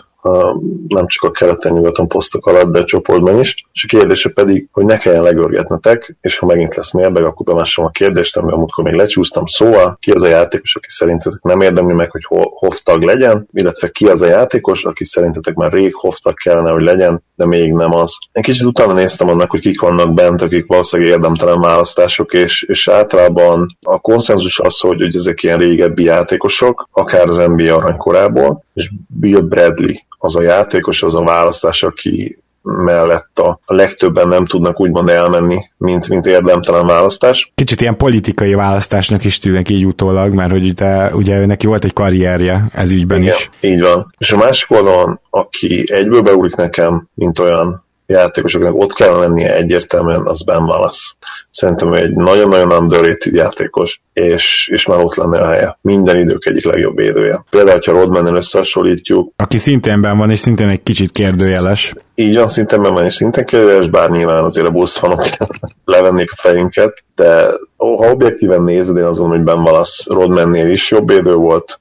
nem 0.88 1.06
csak 1.06 1.22
a 1.22 1.30
keleten-nyugaton 1.30 2.08
posztok 2.08 2.46
alatt, 2.46 2.72
de 2.72 2.78
a 2.78 2.84
csoportban 2.84 3.38
is. 3.38 3.54
És 3.72 3.84
a 3.84 3.96
kérdése 3.98 4.28
pedig, 4.28 4.68
hogy 4.72 4.84
ne 4.84 4.98
kelljen 4.98 5.22
legörgetnetek, 5.22 6.16
és 6.20 6.38
ha 6.38 6.46
megint 6.46 6.74
lesz 6.74 6.92
mérbeg, 6.92 7.24
akkor 7.24 7.46
bemásom 7.46 7.84
a 7.84 7.90
kérdést, 7.90 8.36
amivel 8.36 8.58
múltkor 8.58 8.84
még 8.84 8.94
lecsúsztam. 8.94 9.46
Szóval 9.46 9.96
ki 10.00 10.10
az 10.10 10.22
a 10.22 10.28
játékos, 10.28 10.76
aki 10.76 10.88
szerintetek 10.90 11.42
nem 11.42 11.60
érdemli 11.60 11.94
meg, 11.94 12.10
hogy 12.10 12.24
hoftag 12.50 13.02
legyen, 13.02 13.48
illetve 13.52 13.88
ki 13.88 14.06
az 14.06 14.22
a 14.22 14.26
játékos, 14.26 14.84
aki 14.84 15.04
szerintetek 15.04 15.54
már 15.54 15.72
rég 15.72 15.94
hoftag 15.94 16.34
kellene, 16.34 16.70
hogy 16.70 16.82
legyen, 16.82 17.22
de 17.40 17.46
még 17.46 17.72
nem 17.72 17.94
az. 17.94 18.18
Én 18.32 18.42
kicsit 18.42 18.66
utána 18.66 18.92
néztem 18.92 19.28
annak, 19.28 19.50
hogy 19.50 19.60
kik 19.60 19.80
vannak 19.80 20.14
bent, 20.14 20.42
akik 20.42 20.66
valószínűleg 20.66 21.12
érdemtelen 21.12 21.60
választások, 21.60 22.32
és, 22.32 22.62
és 22.62 22.88
általában 22.88 23.76
a 23.82 23.98
konszenzus 24.00 24.58
az, 24.58 24.80
hogy, 24.80 25.00
hogy 25.00 25.16
ezek 25.16 25.42
ilyen 25.42 25.58
régebbi 25.58 26.02
játékosok, 26.02 26.88
akár 26.92 27.28
az 27.28 27.36
NBA 27.36 27.74
aranykorából, 27.74 28.64
és 28.74 28.90
Bill 29.06 29.40
Bradley 29.40 29.94
az 30.18 30.36
a 30.36 30.42
játékos, 30.42 31.02
az 31.02 31.14
a 31.14 31.22
választás, 31.22 31.82
aki 31.82 32.38
mellett 32.62 33.38
a, 33.38 33.60
a 33.64 33.74
legtöbben 33.74 34.28
nem 34.28 34.46
tudnak 34.46 34.80
úgymond 34.80 35.08
elmenni, 35.08 35.58
mint, 35.76 36.08
mint 36.08 36.26
érdemtelen 36.26 36.86
választás. 36.86 37.52
Kicsit 37.54 37.80
ilyen 37.80 37.96
politikai 37.96 38.54
választásnak 38.54 39.24
is 39.24 39.38
tűnik 39.38 39.68
így 39.68 39.86
utólag, 39.86 40.32
mert 40.34 40.50
hogy 40.50 40.66
ugye, 40.66 41.14
ugye 41.14 41.46
neki 41.46 41.66
volt 41.66 41.84
egy 41.84 41.92
karrierje 41.92 42.66
ez 42.72 42.92
ügyben 42.92 43.22
Igen, 43.22 43.34
is. 43.34 43.50
így 43.60 43.80
van. 43.80 44.14
És 44.18 44.32
a 44.32 44.36
másik 44.36 44.70
oldalon, 44.70 45.20
aki 45.30 45.84
egyből 45.92 46.22
beúlik 46.22 46.56
nekem, 46.56 47.08
mint 47.14 47.38
olyan 47.38 47.84
játékosoknak 48.06 48.74
ott 48.74 48.92
kell 48.92 49.18
lennie 49.18 49.54
egyértelműen, 49.54 50.26
az 50.26 50.42
Ben 50.42 50.62
Wallace. 50.62 51.12
Szerintem 51.50 51.92
egy 51.92 52.12
nagyon-nagyon 52.12 52.72
underrated 52.72 53.34
játékos, 53.34 54.00
és, 54.12 54.68
és 54.72 54.86
már 54.86 54.98
ott 54.98 55.14
lenne 55.14 55.40
a 55.40 55.46
helye. 55.46 55.78
Minden 55.80 56.18
idők 56.18 56.46
egyik 56.46 56.64
legjobb 56.64 56.96
védője. 56.96 57.44
Például, 57.50 57.80
ha 57.84 57.92
Rodman-en 57.92 58.34
összehasonlítjuk. 58.34 59.32
Aki 59.36 59.58
szintén 59.58 60.00
ben 60.00 60.18
van, 60.18 60.30
és 60.30 60.38
szintén 60.38 60.68
egy 60.68 60.82
kicsit 60.82 61.10
kérdőjeles. 61.10 61.94
Így 62.14 62.36
van, 62.36 62.48
szintén 62.48 62.82
ben 62.82 62.92
van, 62.92 63.04
és 63.04 63.14
szintén 63.14 63.44
kérdőjeles, 63.44 63.88
bár 63.88 64.10
nyilván 64.10 64.44
azért 64.44 64.66
a 64.66 64.70
Bulls 64.70 64.98
fanok 64.98 65.22
levennék 65.84 66.32
a 66.32 66.36
fejünket, 66.36 67.04
de 67.14 67.46
ha 67.76 68.10
objektíven 68.10 68.62
nézed, 68.62 68.96
én 68.96 69.04
azon, 69.04 69.28
hogy 69.28 69.42
Ben 69.42 69.58
Wallace 69.58 70.14
Rodmannél 70.14 70.70
is 70.70 70.90
jobb 70.90 71.08
védő 71.08 71.34
volt, 71.34 71.80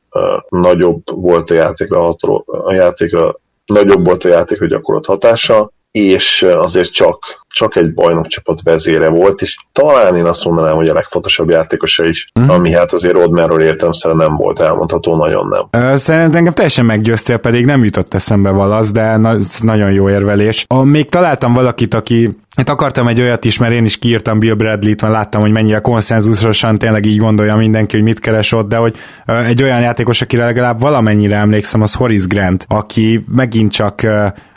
nagyobb 0.50 1.02
volt 1.06 1.50
a 1.50 1.54
játékra, 1.54 2.10
a 2.46 2.74
játékra 2.74 3.36
nagyobb 3.66 4.06
volt 4.06 4.24
a 4.24 4.30
játékra 4.30 4.68
gyakorolt 4.68 5.06
hatása, 5.06 5.72
és 5.92 6.42
azért 6.42 6.92
csak 6.92 7.40
csak 7.52 7.76
egy 7.76 7.94
bajnokcsapat 7.94 8.62
vezére 8.64 9.08
volt, 9.08 9.42
és 9.42 9.58
talán 9.72 10.16
én 10.16 10.26
azt 10.26 10.46
mondanám, 10.46 10.76
hogy 10.76 10.88
a 10.88 10.94
legfontosabb 10.94 11.50
játékosa 11.50 12.06
is, 12.06 12.32
uh-huh. 12.40 12.54
ami 12.54 12.72
hát 12.72 12.94
azért 12.94 13.14
Rodmerről 13.14 13.62
értelmszerűen 13.62 14.20
nem 14.20 14.36
volt 14.36 14.60
elmondható, 14.60 15.16
nagyon 15.16 15.48
nem. 15.48 15.98
Szerintem 15.98 16.38
engem 16.38 16.54
teljesen 16.54 16.86
meggyőztél, 16.86 17.38
pedig 17.38 17.66
nem 17.66 17.84
jutott 17.84 18.14
eszembe 18.14 18.50
valasz, 18.50 18.92
de 18.92 19.18
na- 19.18 19.38
nagyon 19.60 19.92
jó 19.92 20.10
érvelés. 20.10 20.66
A, 20.68 20.84
még 20.84 21.10
találtam 21.10 21.54
valakit, 21.54 21.94
aki 21.94 22.38
Hát 22.56 22.70
akartam 22.70 23.08
egy 23.08 23.22
olyat 23.22 23.46
is, 23.46 23.58
mert 23.58 23.74
én 23.74 23.86
is 23.86 23.98
kiírtam 23.98 24.40
Bill 24.40 24.54
Bradley-t, 24.54 25.02
mert 25.02 25.14
láttam, 25.14 25.42
hogy 25.42 25.52
mennyire 25.52 25.80
konszenzusosan 25.80 26.78
tényleg 26.78 27.06
így 27.06 27.18
gondolja 27.18 27.56
mindenki, 27.56 27.96
hogy 27.96 28.06
mit 28.06 28.20
keres 28.20 28.52
ott, 28.52 28.68
de 28.68 28.76
hogy 28.76 28.96
egy 29.26 29.64
olyan 29.64 29.80
játékos, 29.80 30.22
akire 30.22 30.46
legalább 30.46 30.82
valamennyire 30.82 31.36
emlékszem, 31.36 31.82
az 31.82 31.94
Horace 31.94 32.26
Grant, 32.28 32.66
aki 32.68 33.24
megint 33.28 33.72
csak 33.72 34.06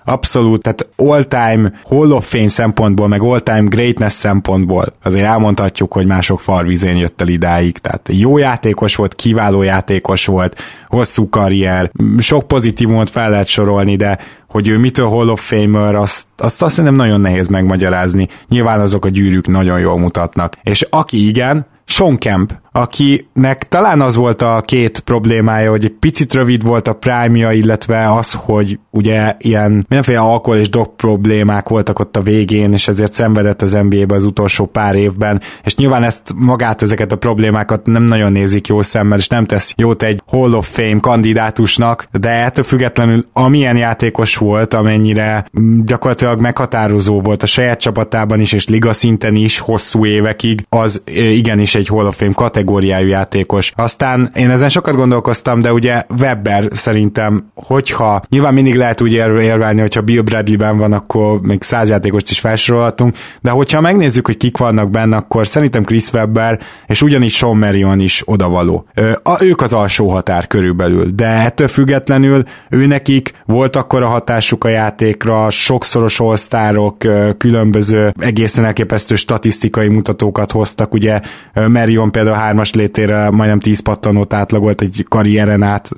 abszolút, 0.05 0.63
tehát 0.63 0.89
all-time 0.97 1.73
Hall 1.85 2.11
of 2.11 2.29
Fame 2.29 2.49
szempontból, 2.49 3.09
meg 3.09 3.23
all-time 3.23 3.69
greatness 3.69 4.13
szempontból 4.13 4.85
azért 5.03 5.27
elmondhatjuk, 5.27 5.93
hogy 5.93 6.07
mások 6.07 6.41
farvizén 6.41 6.97
jött 6.97 7.21
el 7.21 7.29
idáig, 7.29 7.79
tehát 7.79 8.09
jó 8.13 8.39
játékos 8.39 8.97
volt, 8.97 9.15
kiváló 9.15 9.63
játékos 9.63 10.27
volt, 10.27 10.61
hosszú 10.89 11.29
karrier, 11.29 11.91
sok 12.19 12.47
pozitívumot 12.47 13.11
fel 13.11 13.31
lehet 13.31 13.47
sorolni, 13.47 13.97
de 13.97 14.19
hogy 14.49 14.69
ő 14.69 14.79
mitől 14.79 15.09
Hall 15.09 15.29
of 15.29 15.49
Famer, 15.49 15.95
azt, 15.95 16.27
azt 16.37 16.63
azt 16.63 16.77
hiszem 16.77 16.95
nagyon 16.95 17.21
nehéz 17.21 17.49
megmagyarázni. 17.49 18.29
Nyilván 18.49 18.81
azok 18.81 19.05
a 19.05 19.09
gyűrűk 19.09 19.47
nagyon 19.47 19.81
jól 19.81 19.99
mutatnak. 19.99 20.57
És 20.63 20.87
aki 20.91 21.29
igen, 21.29 21.67
Sean 21.85 22.17
Kemp, 22.17 22.53
akinek 22.73 23.69
talán 23.69 24.01
az 24.01 24.17
volt 24.17 24.43
a 24.43 24.63
két 24.65 25.01
problémája, 25.01 25.71
hogy 25.71 25.85
egy 25.85 25.95
picit 25.99 26.35
rövid 26.35 26.63
volt 26.63 26.89
a 26.89 26.93
prime 26.93 27.55
illetve 27.55 28.13
az, 28.13 28.33
hogy 28.33 28.79
ugye 28.91 29.35
ilyen 29.39 29.71
mindenféle 29.71 30.19
alkohol 30.19 30.59
és 30.59 30.69
dog 30.69 30.95
problémák 30.97 31.69
voltak 31.69 31.99
ott 31.99 32.17
a 32.17 32.23
végén, 32.23 32.73
és 32.73 32.89
ezért 32.89 33.13
szenvedett 33.13 33.63
az 33.63 33.73
NBA-be 33.73 34.15
az 34.15 34.25
utolsó 34.25 34.67
pár 34.67 34.95
évben, 34.95 35.41
és 35.65 35.75
nyilván 35.75 36.03
ezt 36.03 36.33
magát 36.35 36.83
ezeket 36.83 37.13
a 37.13 37.17
problémákat 37.17 37.87
nem 37.87 38.03
nagyon 38.03 38.33
nézik 38.33 38.67
jó 38.67 38.83
szemmel, 38.83 39.19
és 39.19 39.29
nem 39.29 39.47
tesz 39.47 39.75
jót 39.77 40.03
egy 40.03 40.23
Hall 40.27 40.53
of 40.53 40.71
Fame 40.71 41.01
kandidátusnak, 41.01 42.09
de 42.21 42.29
ettől 42.29 42.65
függetlenül 42.65 43.25
amilyen 43.33 43.77
játékos 43.77 44.37
volt, 44.37 44.75
amennyire 44.75 45.45
gyakorlatilag 45.85 46.41
meghatározó 46.41 47.21
volt 47.21 47.43
a 47.43 47.47
saját 47.47 47.81
csapatában 47.81 48.41
is, 48.41 48.53
és 48.53 48.69
liga 48.69 48.93
szinten 48.93 49.35
is 49.35 49.59
hosszú 49.59 50.07
évekig, 50.07 50.67
az 50.69 51.03
igenis 51.07 51.75
egy 51.75 51.89
Hall 51.89 52.07
of 52.07 52.17
Fame 52.17 52.33
kategória 52.33 52.62
kategóriájú 52.63 53.07
játékos. 53.07 53.73
Aztán 53.77 54.31
én 54.35 54.51
ezen 54.51 54.69
sokat 54.69 54.95
gondolkoztam, 54.95 55.61
de 55.61 55.73
ugye 55.73 56.03
Webber 56.21 56.69
szerintem, 56.73 57.51
hogyha 57.55 58.23
nyilván 58.29 58.55
mindig 58.55 58.75
lehet 58.75 59.01
úgy 59.01 59.13
érvelni, 59.13 59.81
hogyha 59.81 60.01
Bill 60.01 60.23
Bradley-ben 60.23 60.79
van, 60.79 60.93
akkor 60.93 61.41
még 61.41 61.63
száz 61.63 61.89
játékost 61.89 62.31
is 62.31 62.39
felsorolhatunk, 62.39 63.17
de 63.41 63.51
hogyha 63.51 63.81
megnézzük, 63.81 64.27
hogy 64.27 64.37
kik 64.37 64.57
vannak 64.57 64.91
benne, 64.91 65.17
akkor 65.17 65.47
szerintem 65.47 65.83
Chris 65.83 66.13
Webber 66.13 66.61
és 66.87 67.03
ugyanis 67.03 67.37
Sean 67.37 67.57
Marion 67.57 68.01
is 68.01 68.23
odavaló. 68.25 68.87
A, 69.23 69.43
ők 69.43 69.61
az 69.61 69.73
alsó 69.73 70.09
határ 70.09 70.47
körülbelül, 70.47 71.11
de 71.15 71.27
ettől 71.27 71.69
függetlenül 71.69 72.43
ő 72.71 72.87
nekik 72.87 73.33
volt 73.47 73.77
akkor 73.77 74.03
a 74.03 74.07
hatásuk 74.07 74.65
a 74.65 74.69
játékra, 74.69 75.51
sokszoros 75.51 76.21
osztárok, 76.21 76.97
különböző 77.39 78.13
egészen 78.19 78.65
elképesztő 78.65 79.15
statisztikai 79.15 79.89
mutatókat 79.89 80.51
hoztak, 80.51 80.95
ugye 80.95 81.21
Marion 81.69 82.13
például 82.13 82.37
hármas 82.53 82.73
létére 82.73 83.31
majdnem 83.31 83.61
10 83.61 83.81
pattanót 83.81 84.33
átlagolt 84.33 84.81
egy 84.81 85.05
karrieren 85.09 85.63
át, 85.63 85.91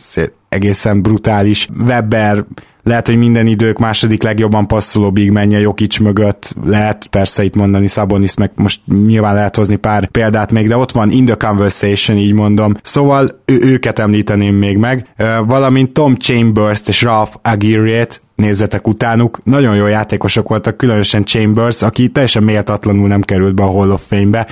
egészen 0.48 1.02
brutális. 1.02 1.68
Weber 1.86 2.44
lehet, 2.82 3.06
hogy 3.06 3.16
minden 3.16 3.46
idők 3.46 3.78
második 3.78 4.22
legjobban 4.22 4.66
passzoló 4.66 5.10
big 5.10 5.30
menje 5.30 5.60
Jokic 5.60 5.98
mögött, 5.98 6.54
lehet 6.64 7.06
persze 7.06 7.44
itt 7.44 7.56
mondani 7.56 7.86
Sabonis, 7.86 8.34
meg 8.34 8.50
most 8.54 8.80
nyilván 9.06 9.34
lehet 9.34 9.56
hozni 9.56 9.76
pár 9.76 10.06
példát 10.06 10.52
még, 10.52 10.68
de 10.68 10.76
ott 10.76 10.92
van 10.92 11.10
in 11.10 11.24
the 11.24 11.34
conversation, 11.34 12.18
így 12.18 12.32
mondom. 12.32 12.74
Szóval 12.82 13.42
ő, 13.44 13.58
őket 13.62 13.98
említeném 13.98 14.54
még 14.54 14.76
meg, 14.76 15.08
valamint 15.46 15.92
Tom 15.92 16.16
Chambers 16.16 16.82
és 16.86 17.02
Ralph 17.02 17.32
aguirre 17.42 18.06
nézzetek 18.34 18.86
utánuk, 18.86 19.38
nagyon 19.44 19.76
jó 19.76 19.86
játékosok 19.86 20.48
voltak, 20.48 20.76
különösen 20.76 21.24
Chambers, 21.24 21.82
aki 21.82 22.08
teljesen 22.08 22.42
méltatlanul 22.42 23.08
nem 23.08 23.20
került 23.20 23.54
be 23.54 23.62
a 23.62 23.70
Hall 23.70 23.90
of 23.90 24.06
Fame-be, 24.06 24.46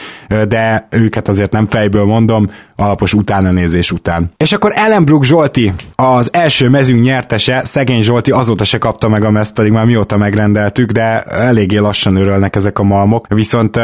de 0.45 0.89
őket 0.91 1.29
azért 1.29 1.53
nem 1.53 1.67
fejből 1.67 2.05
mondom, 2.05 2.51
alapos 2.77 3.15
utánanézés 3.15 3.93
után. 3.93 4.33
És 4.37 4.53
akkor 4.53 4.73
Ellenbrook 4.75 5.25
Zsolti, 5.25 5.73
az 5.95 6.29
első 6.33 6.69
mezünk 6.69 7.03
nyertese, 7.03 7.61
szegény 7.65 8.03
Zsolti 8.03 8.31
azóta 8.31 8.65
se 8.65 8.79
kapta 8.79 9.09
meg 9.09 9.25
a 9.25 9.31
mezt, 9.31 9.55
pedig 9.55 9.73
már 9.73 9.85
mióta 9.85 10.17
megrendeltük, 10.17 10.91
de 10.91 11.23
eléggé 11.23 11.77
lassan 11.77 12.17
örölnek 12.17 12.57
ezek 12.57 12.79
a 12.79 12.83
malmok. 12.83 13.27
Viszont 13.29 13.77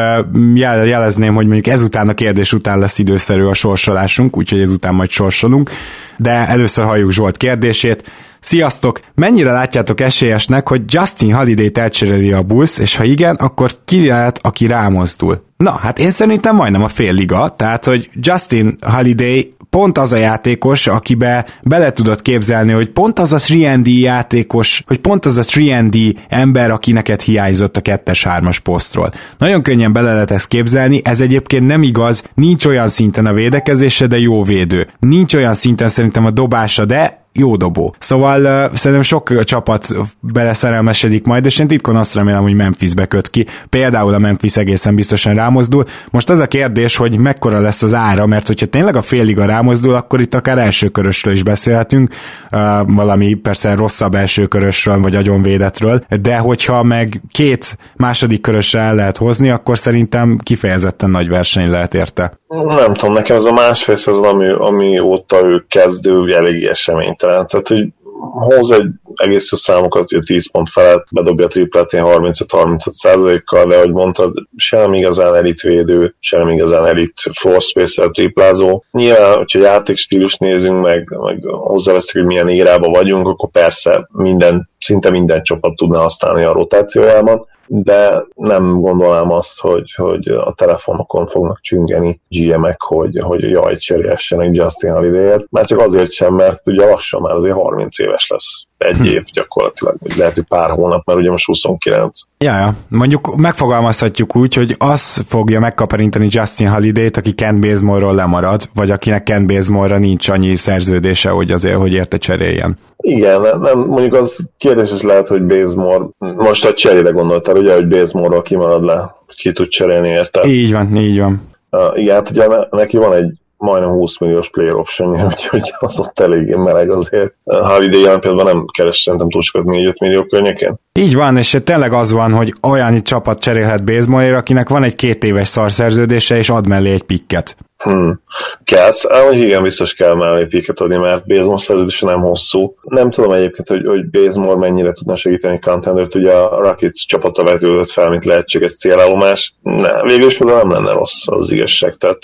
jel- 0.53 0.87
jelezném, 0.87 1.35
hogy 1.35 1.45
mondjuk 1.45 1.67
ezután 1.67 2.09
a 2.09 2.13
kérdés 2.13 2.53
után 2.53 2.79
lesz 2.79 2.97
időszerű 2.97 3.43
a 3.43 3.53
sorsolásunk, 3.53 4.37
úgyhogy 4.37 4.61
ezután 4.61 4.95
majd 4.95 5.09
sorsolunk, 5.09 5.71
de 6.17 6.31
először 6.31 6.85
halljuk 6.85 7.11
Zsolt 7.11 7.37
kérdését. 7.37 8.11
Sziasztok! 8.39 8.99
Mennyire 9.15 9.51
látjátok 9.51 10.01
esélyesnek, 10.01 10.67
hogy 10.67 10.81
Justin 10.87 11.33
Holiday-t 11.33 11.77
elcseréli 11.77 12.31
a 12.31 12.41
Bulls, 12.41 12.77
és 12.77 12.95
ha 12.95 13.03
igen, 13.03 13.35
akkor 13.35 13.71
ki 13.85 14.07
lehet, 14.07 14.39
aki 14.43 14.67
rámozdul? 14.67 15.43
Na, 15.57 15.71
hát 15.71 15.99
én 15.99 16.11
szerintem 16.11 16.55
majdnem 16.55 16.83
a 16.83 16.87
fél 16.87 17.13
liga, 17.13 17.53
tehát, 17.57 17.85
hogy 17.85 18.09
Justin 18.13 18.75
Holiday 18.81 19.53
pont 19.69 19.97
az 19.97 20.13
a 20.13 20.17
játékos, 20.17 20.87
akibe 20.87 21.45
bele 21.63 21.91
tudod 21.91 22.21
képzelni, 22.21 22.71
hogy 22.71 22.89
pont 22.89 23.19
az 23.19 23.33
a 23.33 23.39
3 23.63 23.81
játékos, 23.85 24.83
hogy 24.87 24.97
pont 24.97 25.25
az 25.25 25.37
a 25.37 25.61
3 25.69 25.89
ember, 26.29 26.71
aki 26.71 26.91
neked 26.91 27.21
hiányzott 27.21 27.77
a 27.77 27.81
2-3-as 27.81 28.57
posztról. 28.63 29.11
Nagyon 29.37 29.61
könnyen 29.61 29.93
bele 29.93 30.13
lehet 30.13 30.31
ezt 30.31 30.47
képzelni, 30.47 31.01
ez 31.03 31.21
egyébként 31.21 31.65
nem 31.65 31.83
igaz, 31.83 32.23
nincs 32.33 32.65
olyan 32.65 32.87
szinten 32.87 33.25
a 33.25 33.33
védekezése, 33.33 34.07
de 34.07 34.19
jó 34.19 34.43
védő. 34.43 34.87
Nincs 34.99 35.33
olyan 35.33 35.53
szinten 35.53 35.89
szerintem 35.89 36.25
a 36.25 36.31
dobása, 36.31 36.85
de 36.85 37.27
jó 37.39 37.55
dobó. 37.55 37.95
Szóval 37.99 38.41
uh, 38.41 38.75
szerintem 38.75 39.01
sok 39.01 39.43
csapat 39.43 39.87
beleszerelmesedik 40.19 41.25
majd, 41.25 41.45
és 41.45 41.59
én 41.59 41.67
titkon 41.67 41.95
azt 41.95 42.15
remélem, 42.15 42.41
hogy 42.41 42.53
Memphisbe 42.53 43.05
köt 43.05 43.29
ki. 43.29 43.45
Például 43.69 44.13
a 44.13 44.19
Memphis 44.19 44.57
egészen 44.57 44.95
biztosan 44.95 45.35
rámozdul. 45.35 45.83
Most 46.09 46.29
az 46.29 46.39
a 46.39 46.47
kérdés, 46.47 46.95
hogy 46.95 47.17
mekkora 47.17 47.59
lesz 47.59 47.83
az 47.83 47.93
ára, 47.93 48.25
mert 48.25 48.47
hogyha 48.47 48.65
tényleg 48.65 48.95
a 48.95 49.01
féliga 49.01 49.45
rámozdul, 49.45 49.93
akkor 49.93 50.21
itt 50.21 50.33
akár 50.33 50.57
elsőkörösről 50.57 51.33
is 51.33 51.43
beszélhetünk, 51.43 52.13
uh, 52.51 52.59
valami 52.87 53.33
persze 53.33 53.75
rosszabb 53.75 54.15
elsőkörösről, 54.15 54.99
vagy 54.99 55.15
agyonvédetről, 55.15 56.03
de 56.21 56.37
hogyha 56.37 56.83
meg 56.83 57.21
két 57.31 57.77
második 57.95 58.41
körösre 58.41 58.79
el 58.79 58.95
lehet 58.95 59.17
hozni, 59.17 59.49
akkor 59.49 59.77
szerintem 59.77 60.37
kifejezetten 60.43 61.09
nagy 61.09 61.29
verseny 61.29 61.69
lehet 61.69 61.93
érte. 61.93 62.39
Nem 62.47 62.93
tudom, 62.93 63.13
nekem 63.13 63.35
ez 63.35 63.43
a 63.43 63.51
másfél 63.51 63.95
szezon, 63.95 64.25
ami, 64.25 64.49
ami 64.49 64.99
óta 64.99 65.45
ő 65.45 65.65
kezdő, 65.67 66.35
elég 66.35 66.63
eseménytelen. 66.63 67.28
Tehát, 67.31 67.67
hogy 67.67 67.87
hoz 68.31 68.71
egy 68.71 68.87
egész 69.13 69.51
jó 69.51 69.57
számokat, 69.57 70.11
hogy 70.11 70.23
10 70.25 70.51
pont 70.51 70.69
felett 70.69 71.05
bedobja 71.11 71.45
a 71.45 71.49
tripletén 71.49 72.03
35-35 72.05 72.77
százalékkal, 72.77 73.67
de 73.67 73.75
ahogy 73.75 73.91
mondtad, 73.91 74.33
sem 74.55 74.93
igazán 74.93 75.35
elit 75.35 75.61
védő, 75.61 76.15
sem 76.19 76.49
igazán 76.49 76.85
elit 76.85 77.13
floor 77.39 77.61
space 77.61 78.09
triplázó. 78.09 78.83
Nyilván, 78.91 79.35
hogyha 79.35 79.59
játékstílus 79.59 80.37
nézünk, 80.37 80.81
meg, 80.81 81.17
meg 81.21 81.43
hozzáveszünk, 81.43 82.25
hogy 82.25 82.33
milyen 82.33 82.49
érába 82.49 82.89
vagyunk, 82.89 83.27
akkor 83.27 83.49
persze 83.49 84.07
minden, 84.11 84.69
szinte 84.79 85.09
minden 85.09 85.43
csapat 85.43 85.75
tudna 85.75 85.99
használni 85.99 86.43
a 86.43 86.53
rotációjában, 86.53 87.47
de 87.71 88.25
nem 88.35 88.81
gondolnám 88.81 89.31
azt, 89.31 89.59
hogy, 89.59 89.93
hogy 89.93 90.27
a 90.27 90.53
telefonokon 90.53 91.27
fognak 91.27 91.59
csüngeni 91.61 92.21
GM-ek, 92.27 92.81
hogy, 92.81 93.19
hogy 93.19 93.49
jaj, 93.49 93.77
cserélhessenek 93.77 94.55
Justin 94.55 94.91
Holiday-ért, 94.91 95.51
már 95.51 95.65
csak 95.65 95.79
azért 95.79 96.11
sem, 96.11 96.33
mert 96.33 96.67
ugye 96.67 96.85
lassan 96.85 97.21
már 97.21 97.35
azért 97.35 97.55
30 97.55 97.99
éves 97.99 98.27
lesz 98.27 98.67
egy 98.79 98.97
hm. 98.97 99.03
év 99.03 99.23
gyakorlatilag, 99.33 99.95
vagy 99.99 100.17
lehet, 100.17 100.33
hogy 100.33 100.45
pár 100.47 100.69
hónap, 100.69 101.05
mert 101.05 101.19
ugye 101.19 101.31
most 101.31 101.45
29. 101.45 102.21
Ja, 102.37 102.57
ja. 102.57 102.73
Mondjuk 102.87 103.35
megfogalmazhatjuk 103.35 104.35
úgy, 104.35 104.53
hogy 104.53 104.75
az 104.77 105.23
fogja 105.27 105.59
megkaparintani 105.59 106.27
Justin 106.29 106.67
Holiday-t, 106.67 107.17
aki 107.17 107.31
Kent 107.31 107.59
Bazemore-ról 107.59 108.15
lemarad, 108.15 108.69
vagy 108.73 108.91
akinek 108.91 109.23
Kent 109.23 109.47
Bazemore-ra 109.47 109.97
nincs 109.97 110.29
annyi 110.29 110.55
szerződése, 110.55 111.29
hogy 111.29 111.51
azért, 111.51 111.75
hogy 111.75 111.93
érte 111.93 112.17
cseréljen. 112.17 112.77
Igen, 112.97 113.41
nem, 113.41 113.79
mondjuk 113.79 114.15
az 114.15 114.39
kérdéses 114.57 115.01
lehet, 115.01 115.27
hogy 115.27 115.43
Bazemore, 115.43 116.05
most 116.17 116.65
a 116.65 116.73
cserére 116.73 117.09
gondoltál, 117.09 117.55
ugye, 117.55 117.73
hogy 117.73 117.87
Bazemore-ról 117.87 118.41
kimarad 118.41 118.83
le, 118.83 119.15
ki 119.35 119.51
tud 119.51 119.67
cserélni 119.67 120.07
érte. 120.07 120.47
Így 120.47 120.71
van, 120.71 120.95
így 120.95 121.19
van. 121.19 121.47
Uh, 121.71 121.99
igen, 121.99 122.15
hát 122.15 122.29
ugye 122.29 122.47
neki 122.69 122.97
van 122.97 123.13
egy 123.13 123.39
majdnem 123.59 123.89
20 123.89 124.19
milliós 124.19 124.49
player 124.49 124.75
option 124.75 125.21
úgyhogy 125.31 125.73
az 125.79 125.99
ott 125.99 126.19
eléggé 126.19 126.55
meleg 126.55 126.89
azért. 126.89 127.33
Holiday 127.43 128.01
jelen 128.01 128.19
pillanatban 128.19 128.53
nem 128.55 128.65
keres 128.77 128.97
szerintem 128.97 129.29
túl 129.29 129.41
sokat 129.41 129.73
4-5 129.75 129.99
millió 129.99 130.23
környékén. 130.23 130.75
Így 130.93 131.15
van, 131.15 131.37
és 131.37 131.57
tényleg 131.63 131.93
az 131.93 132.11
van, 132.11 132.33
hogy 132.33 132.53
olyan 132.61 133.03
csapat 133.03 133.39
cserélhet 133.39 133.83
baseballért, 133.83 134.37
akinek 134.37 134.69
van 134.69 134.83
egy 134.83 134.95
két 134.95 135.23
éves 135.23 135.47
szarszerződése, 135.47 136.37
és 136.37 136.49
ad 136.49 136.67
mellé 136.67 136.91
egy 136.91 137.03
pikket. 137.03 137.55
Hmm. 137.83 138.21
Kellsz, 138.63 139.03
hogy 139.03 139.37
igen, 139.37 139.63
biztos 139.63 139.93
kell 139.93 140.15
mellé 140.15 140.45
pikket 140.45 140.79
adni, 140.79 140.97
mert 140.97 141.27
Bazemore 141.27 141.57
szerződése 141.57 142.05
nem 142.05 142.21
hosszú. 142.21 142.75
Nem 142.81 143.11
tudom 143.11 143.31
egyébként, 143.31 143.67
hogy, 143.67 143.85
hogy 143.85 144.09
Bazemore 144.09 144.59
mennyire 144.59 144.91
tudna 144.91 145.15
segíteni 145.15 145.59
Contendert, 145.59 146.15
ugye 146.15 146.31
a 146.31 146.59
Rockets 146.59 147.05
csapata 147.07 147.43
vetődött 147.43 147.89
fel, 147.89 148.09
mint 148.09 148.25
lehetséges 148.25 148.75
célállomás. 148.75 149.55
Ne, 149.61 150.01
végül 150.01 150.27
is 150.27 150.37
például 150.37 150.59
nem 150.59 150.71
lenne 150.71 150.91
rossz 150.91 151.27
az 151.27 151.51
igazság, 151.51 151.93
tehát 151.93 152.19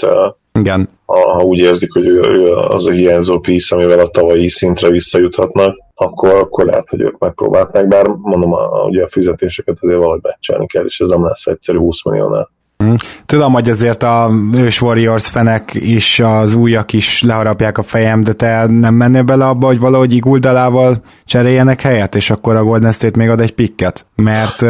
igen. 0.59 0.89
Ha, 1.05 1.31
ha 1.31 1.43
úgy 1.43 1.59
érzik, 1.59 1.93
hogy 1.93 2.07
ő, 2.07 2.19
ő 2.19 2.51
az 2.51 2.87
a 2.87 2.91
hiányzó 2.91 3.39
piece, 3.39 3.75
amivel 3.75 3.99
a 3.99 4.07
tavalyi 4.07 4.47
szintre 4.47 4.89
visszajuthatnak, 4.89 5.77
akkor, 5.95 6.33
akkor 6.33 6.65
lehet, 6.65 6.89
hogy 6.89 7.01
ők 7.01 7.17
megpróbálták, 7.17 7.87
bár 7.87 8.07
mondom, 8.07 8.53
a, 8.53 8.85
ugye 8.87 9.03
a 9.03 9.07
fizetéseket 9.07 9.77
azért 9.81 9.97
valahogy 9.97 10.19
megcsinálni 10.21 10.67
kell, 10.67 10.85
és 10.85 10.99
ez 10.99 11.07
nem 11.07 11.23
lesz 11.23 11.45
egyszerű 11.45 11.77
20 11.77 12.03
milliónál. 12.03 12.49
Mm. 12.84 12.93
Tudom, 13.26 13.53
hogy 13.53 13.69
azért 13.69 14.03
a 14.03 14.32
ős 14.53 14.82
Warriors 14.82 15.28
fenek 15.30 15.73
is, 15.73 16.19
az 16.19 16.53
újak 16.53 16.93
is 16.93 17.21
leharapják 17.21 17.78
a 17.78 17.84
fejem, 17.84 18.23
de 18.23 18.34
te 18.34 18.65
nem 18.65 18.93
mennél 18.93 19.23
bele 19.23 19.47
abba, 19.47 19.65
hogy 19.65 19.80
valahogy 19.80 20.13
Iguldalával 20.13 21.03
cseréljenek 21.26 21.82
helyet, 21.82 22.15
és 22.15 22.30
akkor 22.30 22.55
a 22.55 22.63
Golden 22.63 22.91
State 22.91 23.17
még 23.17 23.30
ad 23.30 23.41
egy 23.41 23.53
pikket? 23.53 24.05
Mert... 24.15 24.65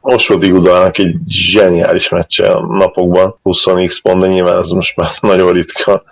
Most 0.00 0.28
volt 0.28 0.44
Iguldalának 0.44 0.98
egy 0.98 1.14
zseniális 1.26 2.08
meccse 2.08 2.46
a 2.46 2.66
napokban, 2.66 3.38
20x 3.44 3.98
pont, 4.02 4.20
de 4.20 4.26
nyilván 4.26 4.58
ez 4.58 4.70
most 4.70 4.96
már 4.96 5.10
nagyon 5.32 5.52
ritka. 5.52 6.02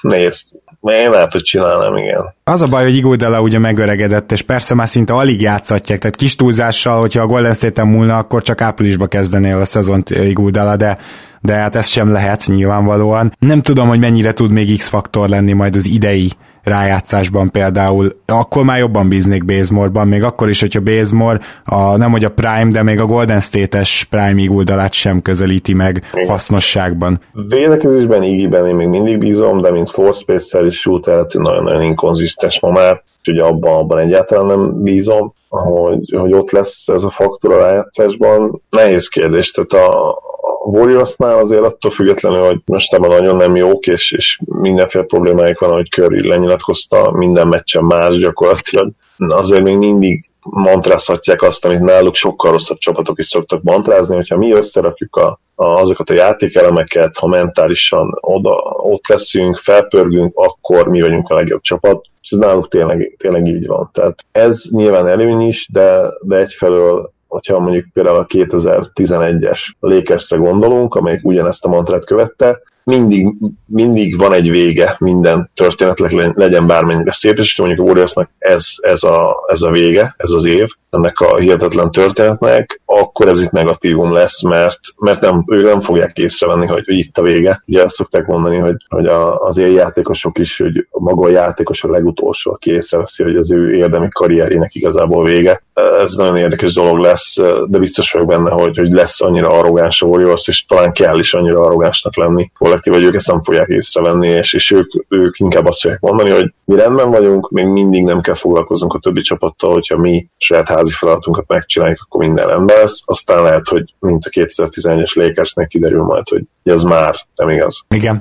Nézd, 0.00 0.46
én 0.92 1.10
lehet, 1.10 1.32
hogy 1.32 1.42
csinálnám, 1.42 1.96
igen. 1.96 2.34
Az 2.44 2.62
a 2.62 2.66
baj, 2.66 2.82
hogy 2.82 2.96
Iguodala 2.96 3.40
ugye 3.40 3.58
megöregedett, 3.58 4.32
és 4.32 4.42
persze 4.42 4.74
már 4.74 4.88
szinte 4.88 5.12
alig 5.12 5.40
játszatják, 5.40 5.98
tehát 5.98 6.16
kis 6.16 6.36
túlzással, 6.36 7.00
hogyha 7.00 7.22
a 7.22 7.26
Golden 7.26 7.54
State-en 7.54 7.88
múlna, 7.88 8.16
akkor 8.16 8.42
csak 8.42 8.60
áprilisba 8.60 9.06
kezdenél 9.06 9.58
a 9.58 9.64
szezont 9.64 10.10
Iguodala, 10.10 10.76
de 10.76 10.98
de 11.40 11.54
hát 11.54 11.74
ez 11.74 11.86
sem 11.86 12.12
lehet 12.12 12.46
nyilvánvalóan. 12.46 13.32
Nem 13.38 13.62
tudom, 13.62 13.88
hogy 13.88 13.98
mennyire 13.98 14.32
tud 14.32 14.50
még 14.50 14.78
X-faktor 14.78 15.28
lenni 15.28 15.52
majd 15.52 15.76
az 15.76 15.86
idei 15.86 16.32
rájátszásban 16.64 17.50
például, 17.50 18.12
akkor 18.26 18.64
már 18.64 18.78
jobban 18.78 19.08
bíznék 19.08 19.44
Bazemore-ban, 19.44 20.08
még 20.08 20.22
akkor 20.22 20.48
is, 20.48 20.60
hogyha 20.60 20.80
Bazemore 20.80 21.40
a, 21.64 21.96
nem 21.96 22.10
hogy 22.10 22.24
a 22.24 22.30
Prime, 22.30 22.70
de 22.70 22.82
még 22.82 23.00
a 23.00 23.06
Golden 23.06 23.40
State-es 23.40 24.04
Prime 24.10 24.40
iguldalát 24.40 24.92
sem 24.92 25.22
közelíti 25.22 25.74
meg 25.74 26.04
Igen. 26.12 26.28
hasznosságban. 26.28 27.20
Védekezésben 27.48 28.22
Igiben 28.22 28.66
én 28.66 28.74
még 28.74 28.88
mindig 28.88 29.18
bízom, 29.18 29.60
de 29.60 29.70
mint 29.70 29.90
Force 29.90 30.20
Space-szel 30.20 30.66
és 30.66 30.80
shooter 30.80 31.26
nagyon-nagyon 31.32 31.82
inkonzisztens 31.82 32.60
ma 32.60 32.70
már, 32.70 33.02
úgyhogy 33.18 33.38
abban, 33.38 33.78
abban 33.78 33.98
egyáltalán 33.98 34.46
nem 34.46 34.82
bízom, 34.82 35.34
hogy, 35.48 36.14
hogy 36.18 36.32
ott 36.32 36.50
lesz 36.50 36.88
ez 36.88 37.02
a 37.02 37.10
faktor 37.10 37.52
a 37.52 37.58
rájátszásban. 37.58 38.62
Nehéz 38.70 39.08
kérdés, 39.08 39.50
tehát 39.50 39.86
a, 39.86 40.18
Warriorsnál 40.66 41.38
azért 41.38 41.62
attól 41.62 41.90
függetlenül, 41.90 42.40
hogy 42.40 42.60
most 42.64 42.94
ebben 42.94 43.10
nagyon 43.10 43.36
nem 43.36 43.56
jók, 43.56 43.86
és, 43.86 44.12
és 44.12 44.38
mindenféle 44.44 45.04
problémáik 45.04 45.58
van, 45.58 45.70
hogy 45.70 45.88
Curry 45.88 46.28
lenyilatkozta, 46.28 47.10
minden 47.12 47.48
meccsen 47.48 47.84
más 47.84 48.18
gyakorlatilag. 48.18 48.90
Azért 49.16 49.62
még 49.62 49.76
mindig 49.76 50.24
mantrázhatják 50.42 51.42
azt, 51.42 51.64
amit 51.64 51.80
náluk 51.80 52.14
sokkal 52.14 52.52
rosszabb 52.52 52.78
csapatok 52.78 53.18
is 53.18 53.26
szoktak 53.26 53.62
mantrázni, 53.62 54.14
hogyha 54.14 54.36
mi 54.36 54.52
összerakjuk 54.52 55.16
a, 55.16 55.40
a, 55.54 55.64
azokat 55.64 56.10
a 56.10 56.14
játékelemeket, 56.14 57.16
ha 57.16 57.26
mentálisan 57.26 58.18
oda, 58.20 58.54
ott 58.76 59.08
leszünk, 59.08 59.56
felpörgünk, 59.56 60.32
akkor 60.36 60.88
mi 60.88 61.00
vagyunk 61.00 61.28
a 61.28 61.34
legjobb 61.34 61.60
csapat, 61.60 62.04
és 62.22 62.30
ez 62.30 62.38
náluk 62.38 62.68
tényleg, 62.68 63.14
tényleg 63.18 63.46
így 63.46 63.66
van. 63.66 63.90
Tehát 63.92 64.24
ez 64.32 64.62
nyilván 64.70 65.06
előny 65.06 65.40
is, 65.40 65.68
de, 65.72 66.00
de 66.20 66.36
egyfelől 66.36 67.12
hogyha 67.34 67.60
mondjuk 67.60 67.86
például 67.92 68.16
a 68.16 68.26
2011-es 68.26 69.60
Lakersre 69.80 70.36
gondolunk, 70.36 70.94
amelyik 70.94 71.24
ugyanezt 71.24 71.64
a 71.64 71.68
mantrát 71.68 72.04
követte, 72.04 72.60
mindig, 72.84 73.34
mindig 73.66 74.18
van 74.18 74.32
egy 74.32 74.50
vége 74.50 74.96
minden 74.98 75.50
történetnek, 75.54 76.32
legyen 76.36 76.66
bármennyire 76.66 77.12
szép, 77.12 77.38
és 77.38 77.58
mondjuk 77.58 77.80
a 77.80 77.82
Warriorsnak 77.82 78.30
ez, 78.38 78.66
ez, 78.80 79.02
a, 79.02 79.34
ez 79.46 79.62
a 79.62 79.70
vége, 79.70 80.14
ez 80.16 80.30
az 80.30 80.44
év, 80.44 80.68
ennek 80.94 81.20
a 81.20 81.36
hihetetlen 81.36 81.90
történetnek, 81.90 82.80
akkor 82.84 83.28
ez 83.28 83.40
itt 83.40 83.50
negatívum 83.50 84.12
lesz, 84.12 84.42
mert, 84.42 84.78
mert 84.98 85.20
nem, 85.20 85.44
ők 85.46 85.64
nem 85.64 85.80
fogják 85.80 86.16
észrevenni, 86.16 86.66
hogy, 86.66 86.84
hogy 86.84 86.98
itt 86.98 87.18
a 87.18 87.22
vége. 87.22 87.62
Ugye 87.66 87.82
azt 87.82 87.94
szokták 87.94 88.26
mondani, 88.26 88.56
hogy, 88.56 88.76
hogy 88.88 89.06
a, 89.06 89.38
az 89.38 89.58
ilyen 89.58 89.70
játékosok 89.70 90.38
is, 90.38 90.58
hogy 90.58 90.86
maga 90.90 91.26
a 91.26 91.30
játékos 91.30 91.84
a 91.84 91.90
legutolsó, 91.90 92.52
aki 92.52 92.70
észreveszi, 92.70 93.22
hogy 93.22 93.36
az 93.36 93.52
ő 93.52 93.74
érdemi 93.74 94.08
karrierjének 94.08 94.74
igazából 94.74 95.24
vége. 95.24 95.62
Ez 96.00 96.14
nagyon 96.14 96.36
érdekes 96.36 96.74
dolog 96.74 96.98
lesz, 96.98 97.36
de 97.68 97.78
biztos 97.78 98.12
vagyok 98.12 98.28
benne, 98.28 98.50
hogy, 98.50 98.78
hogy 98.78 98.92
lesz 98.92 99.22
annyira 99.22 99.48
arrogáns 99.48 100.02
a 100.02 100.06
Warriors, 100.06 100.48
és 100.48 100.64
talán 100.64 100.92
kell 100.92 101.18
is 101.18 101.34
annyira 101.34 101.60
arrogánsnak 101.60 102.16
lenni 102.16 102.50
kollektív, 102.58 102.92
hogy 102.92 103.02
ők 103.02 103.14
ezt 103.14 103.28
nem 103.28 103.42
fogják 103.42 103.68
észrevenni, 103.68 104.28
és, 104.28 104.52
és 104.52 104.70
ők, 104.70 104.90
ők 105.08 105.38
inkább 105.38 105.66
azt 105.66 105.80
fogják 105.80 106.00
mondani, 106.00 106.30
hogy 106.30 106.52
mi 106.64 106.76
rendben 106.76 107.10
vagyunk, 107.10 107.50
még 107.50 107.66
mindig 107.66 108.04
nem 108.04 108.20
kell 108.20 108.34
foglalkoznunk 108.34 108.92
a 108.92 108.98
többi 108.98 109.20
csapattal, 109.20 109.72
hogyha 109.72 109.98
mi 109.98 110.26
saját 110.36 110.68
házi 110.84 110.96
feladatunkat 110.98 111.48
megcsináljuk, 111.48 111.98
akkor 112.02 112.20
minden 112.20 112.46
rendben 112.46 112.76
lesz. 112.76 113.02
Aztán 113.04 113.42
lehet, 113.42 113.68
hogy 113.68 113.94
mint 113.98 114.24
a 114.24 114.30
2011-es 114.30 115.14
Lakersnek 115.14 115.68
kiderül 115.68 116.02
majd, 116.02 116.28
hogy 116.28 116.42
ez 116.62 116.82
már 116.82 117.14
nem 117.36 117.48
igaz. 117.48 117.84
Igen. 117.88 118.20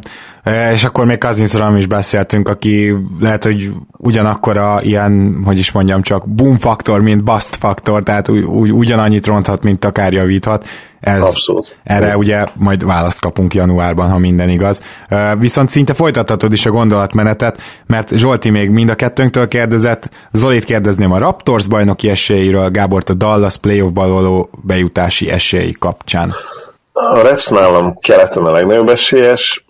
És 0.73 0.83
akkor 0.83 1.05
még 1.05 1.17
Kazinszról 1.17 1.77
is 1.77 1.85
beszéltünk, 1.85 2.47
aki 2.47 2.93
lehet, 3.19 3.43
hogy 3.43 3.71
ugyanakkor 3.97 4.57
a 4.57 4.79
ilyen, 4.81 5.41
hogy 5.45 5.57
is 5.57 5.71
mondjam, 5.71 6.01
csak 6.01 6.27
boom 6.27 6.57
faktor, 6.57 7.01
mint 7.01 7.23
bust 7.23 7.55
faktor, 7.55 8.03
tehát 8.03 8.29
úgy, 8.29 8.71
ugyanannyit 8.71 9.27
ronthat, 9.27 9.63
mint 9.63 9.85
akár 9.85 10.13
javíthat. 10.13 10.67
Ez, 10.99 11.21
Abszolút. 11.21 11.77
Erre 11.83 12.17
ugye 12.17 12.45
majd 12.53 12.85
választ 12.85 13.19
kapunk 13.19 13.53
januárban, 13.53 14.09
ha 14.09 14.17
minden 14.17 14.49
igaz. 14.49 14.83
Viszont 15.37 15.69
szinte 15.69 15.93
folytathatod 15.93 16.51
is 16.51 16.65
a 16.65 16.69
gondolatmenetet, 16.69 17.61
mert 17.85 18.15
Zsolti 18.15 18.49
még 18.49 18.69
mind 18.69 18.89
a 18.89 18.95
kettőnktől 18.95 19.47
kérdezett, 19.47 20.09
Zolit 20.31 20.63
kérdezném 20.63 21.11
a 21.11 21.17
Raptors 21.17 21.67
bajnoki 21.67 22.09
esélyéről, 22.09 22.69
Gábort 22.69 23.09
a 23.09 23.13
Dallas 23.13 23.57
playoffba 23.57 24.07
való 24.07 24.49
bejutási 24.61 25.29
esély 25.29 25.71
kapcsán. 25.71 26.33
A 26.91 27.21
Reps 27.21 27.49
nálam 27.49 27.97
keleten 28.01 28.43
a 28.43 28.51
legnagyobb 28.51 28.89
esélyes, 28.89 29.62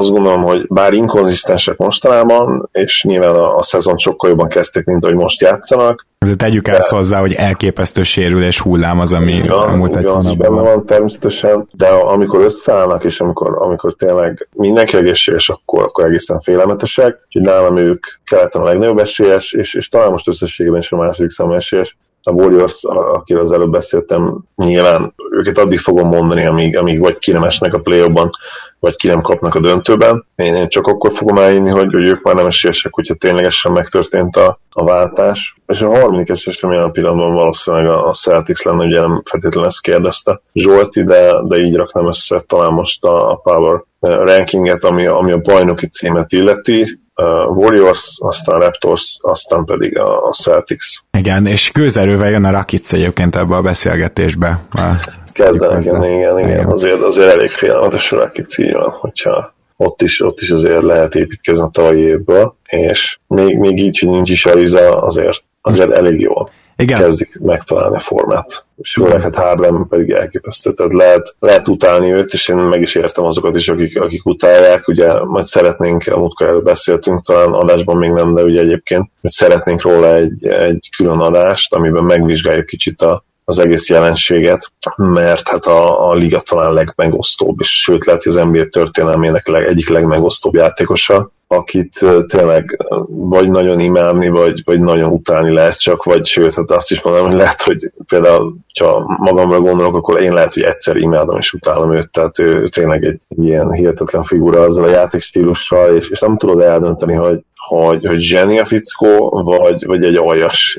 azt 0.00 0.10
gondolom, 0.10 0.42
hogy 0.42 0.66
bár 0.68 0.92
inkonzisztensek 0.92 1.76
mostanában, 1.76 2.68
és 2.72 3.04
nyilván 3.04 3.34
a, 3.34 3.56
a 3.56 3.62
szezon 3.62 3.96
sokkal 3.96 4.30
jobban 4.30 4.48
kezdték, 4.48 4.84
mint 4.84 5.04
ahogy 5.04 5.16
most 5.16 5.40
játszanak. 5.40 6.06
De 6.18 6.34
tegyük 6.34 6.66
de... 6.66 6.76
ezt 6.76 6.90
hozzá, 6.90 7.20
hogy 7.20 7.32
elképesztő 7.32 8.02
sérülés 8.02 8.60
hullám 8.60 9.00
az, 9.00 9.12
ami 9.12 9.48
a 9.48 9.76
múlt 9.76 9.96
egy 9.96 10.04
az 10.04 10.34
benne 10.34 10.60
van 10.60 10.86
természetesen, 10.86 11.68
de 11.72 11.86
amikor 11.88 12.42
összeállnak, 12.42 13.04
és 13.04 13.20
amikor, 13.20 13.62
amikor 13.62 13.94
tényleg 13.94 14.48
mindenki 14.52 14.96
egészséges, 14.96 15.48
akkor, 15.48 15.82
akkor 15.82 16.04
egészen 16.04 16.40
félelmetesek. 16.40 17.18
Úgyhogy 17.26 17.42
nálam 17.42 17.76
ők 17.76 18.06
keleten 18.24 18.62
a 18.62 18.64
legnagyobb 18.64 18.98
esélyes, 18.98 19.52
és, 19.52 19.74
és 19.74 19.88
talán 19.88 20.10
most 20.10 20.28
összességében 20.28 20.80
is 20.80 20.92
a 20.92 20.96
második 20.96 21.30
számú 21.30 21.52
esélyes 21.52 21.96
a 22.22 22.30
Warriors, 22.30 22.84
akiről 22.84 23.42
az 23.42 23.52
előbb 23.52 23.70
beszéltem, 23.70 24.38
nyilván 24.56 25.14
őket 25.30 25.58
addig 25.58 25.78
fogom 25.78 26.08
mondani, 26.08 26.46
amíg, 26.46 26.76
amíg 26.76 27.00
vagy 27.00 27.18
ki 27.18 27.32
nem 27.32 27.42
esnek 27.42 27.74
a 27.74 27.80
play 27.80 28.02
vagy 28.80 28.96
ki 28.96 29.08
nem 29.08 29.20
kapnak 29.20 29.54
a 29.54 29.60
döntőben. 29.60 30.26
Én, 30.36 30.54
én 30.54 30.68
csak 30.68 30.86
akkor 30.86 31.12
fogom 31.12 31.36
elhinni, 31.36 31.70
hogy, 31.70 31.92
hogy 31.92 32.06
ők 32.06 32.22
már 32.22 32.34
nem 32.34 32.46
esélyesek, 32.46 32.94
hogyha 32.94 33.14
ténylegesen 33.14 33.72
megtörtént 33.72 34.36
a, 34.36 34.60
a 34.70 34.84
váltás. 34.84 35.56
És 35.66 35.80
a 35.80 35.88
harmadik 35.88 36.28
esélyesem 36.28 36.72
jelen 36.72 36.92
pillanatban 36.92 37.34
valószínűleg 37.34 37.86
a 37.86 38.12
Celtics 38.12 38.62
lenne, 38.62 38.84
ugye 38.84 39.00
nem 39.00 39.22
feltétlenül 39.24 39.68
ezt 39.68 39.80
kérdezte 39.80 40.40
Zsolti, 40.52 41.04
de, 41.04 41.32
de 41.42 41.56
így 41.56 41.76
raknám 41.76 42.06
össze 42.06 42.40
talán 42.40 42.72
most 42.72 43.04
a, 43.04 43.30
a 43.30 43.34
Power 43.34 43.82
rankinget, 44.00 44.84
ami, 44.84 45.06
ami 45.06 45.32
a 45.32 45.38
bajnoki 45.38 45.86
címet 45.86 46.32
illeti 46.32 47.00
Warriors, 47.48 48.18
aztán 48.20 48.58
Raptors, 48.58 49.18
aztán 49.20 49.64
pedig 49.64 49.98
a 49.98 50.30
Celtics. 50.32 50.86
Igen, 51.18 51.46
és 51.46 51.70
közelővel 51.70 52.30
jön 52.30 52.44
a 52.44 52.50
Rakic 52.50 52.92
egyébként 52.92 53.36
ebbe 53.36 53.56
a 53.56 53.60
beszélgetésbe. 53.60 54.60
Kezdenek, 55.32 55.82
igen, 55.82 56.04
igen, 56.04 56.38
igen. 56.38 56.66
Azért, 56.66 57.02
azért 57.02 57.32
elég 57.32 57.50
félelmetes 57.50 58.12
a 58.12 58.16
Rakic 58.16 58.58
így 58.58 58.72
van, 58.72 58.90
hogyha 58.90 59.54
ott 59.76 60.02
is, 60.02 60.20
ott 60.20 60.40
is 60.40 60.50
azért 60.50 60.82
lehet 60.82 61.14
építkezni 61.14 61.64
a 61.64 61.70
tavalyi 61.72 62.00
évből, 62.00 62.54
és 62.66 63.18
még, 63.26 63.58
még 63.58 63.78
így, 63.78 63.98
hogy 63.98 64.08
nincs 64.08 64.30
is 64.30 64.46
Ariza, 64.46 65.02
azért, 65.02 65.42
azért 65.60 65.90
elég 65.90 66.20
jó. 66.20 66.34
Igen. 66.80 66.98
kezdik 66.98 67.38
megtalálni 67.40 67.96
a 67.96 68.00
formát. 68.00 68.64
És 68.76 68.92
főleg 68.92 69.22
hát 69.22 69.34
Harden 69.34 69.86
pedig 69.88 70.10
elképesztő. 70.10 70.72
Tehát 70.72 70.92
lehet, 70.92 71.34
lehet 71.38 71.68
utálni 71.68 72.12
őt, 72.12 72.32
és 72.32 72.48
én 72.48 72.56
meg 72.56 72.80
is 72.80 72.94
értem 72.94 73.24
azokat 73.24 73.56
is, 73.56 73.68
akik, 73.68 74.00
akik 74.00 74.26
utálják. 74.26 74.88
Ugye 74.88 75.24
majd 75.24 75.44
szeretnénk, 75.44 76.06
a 76.06 76.18
múltkor 76.18 76.46
előbb 76.46 76.64
beszéltünk, 76.64 77.24
talán 77.24 77.52
adásban 77.52 77.96
még 77.96 78.10
nem, 78.10 78.34
de 78.34 78.42
ugye 78.42 78.60
egyébként, 78.60 79.10
hogy 79.20 79.30
szeretnénk 79.30 79.82
róla 79.82 80.14
egy, 80.14 80.46
egy 80.46 80.88
külön 80.96 81.18
adást, 81.18 81.74
amiben 81.74 82.04
megvizsgáljuk 82.04 82.66
kicsit 82.66 83.02
a, 83.02 83.24
az 83.44 83.58
egész 83.58 83.88
jelenséget, 83.88 84.72
mert 84.96 85.48
hát 85.48 85.64
a, 85.64 86.08
a 86.08 86.14
liga 86.14 86.40
talán 86.40 86.72
legmegosztóbb, 86.72 87.60
és 87.60 87.80
sőt 87.82 88.04
lehet, 88.04 88.22
hogy 88.22 88.36
az 88.36 88.44
NBA 88.44 88.64
történelmének 88.64 89.48
leg, 89.48 89.66
egyik 89.66 89.88
legmegosztóbb 89.88 90.54
játékosa, 90.54 91.32
akit 91.54 92.06
tényleg 92.26 92.76
vagy 93.06 93.50
nagyon 93.50 93.80
imádni, 93.80 94.28
vagy, 94.28 94.62
vagy 94.64 94.80
nagyon 94.80 95.12
utálni 95.12 95.52
lehet 95.52 95.80
csak, 95.80 96.04
vagy 96.04 96.26
sőt, 96.26 96.54
hát 96.54 96.70
azt 96.70 96.90
is 96.90 97.02
mondom, 97.02 97.26
hogy 97.26 97.36
lehet, 97.36 97.62
hogy 97.62 97.92
például, 98.06 98.56
ha 98.80 99.16
magamra 99.18 99.60
gondolok, 99.60 99.94
akkor 99.94 100.20
én 100.20 100.32
lehet, 100.32 100.54
hogy 100.54 100.62
egyszer 100.62 100.96
imádom 100.96 101.38
és 101.38 101.52
utálom 101.52 101.92
őt, 101.92 102.10
tehát 102.10 102.38
ő 102.38 102.68
tényleg 102.68 103.04
egy, 103.04 103.22
egy 103.28 103.44
ilyen 103.44 103.72
hihetetlen 103.72 104.22
figura 104.22 104.62
azzal 104.62 104.84
a 104.84 104.90
játékstílussal, 104.90 105.96
és, 105.96 106.08
és 106.08 106.20
nem 106.20 106.36
tudod 106.36 106.60
eldönteni, 106.60 107.14
hogy, 107.14 107.44
hogy, 107.56 108.06
hogy 108.06 108.20
zseni 108.20 108.58
a 108.58 108.64
fickó, 108.64 109.42
vagy, 109.44 109.86
vagy 109.86 110.04
egy 110.04 110.16
aljas 110.16 110.78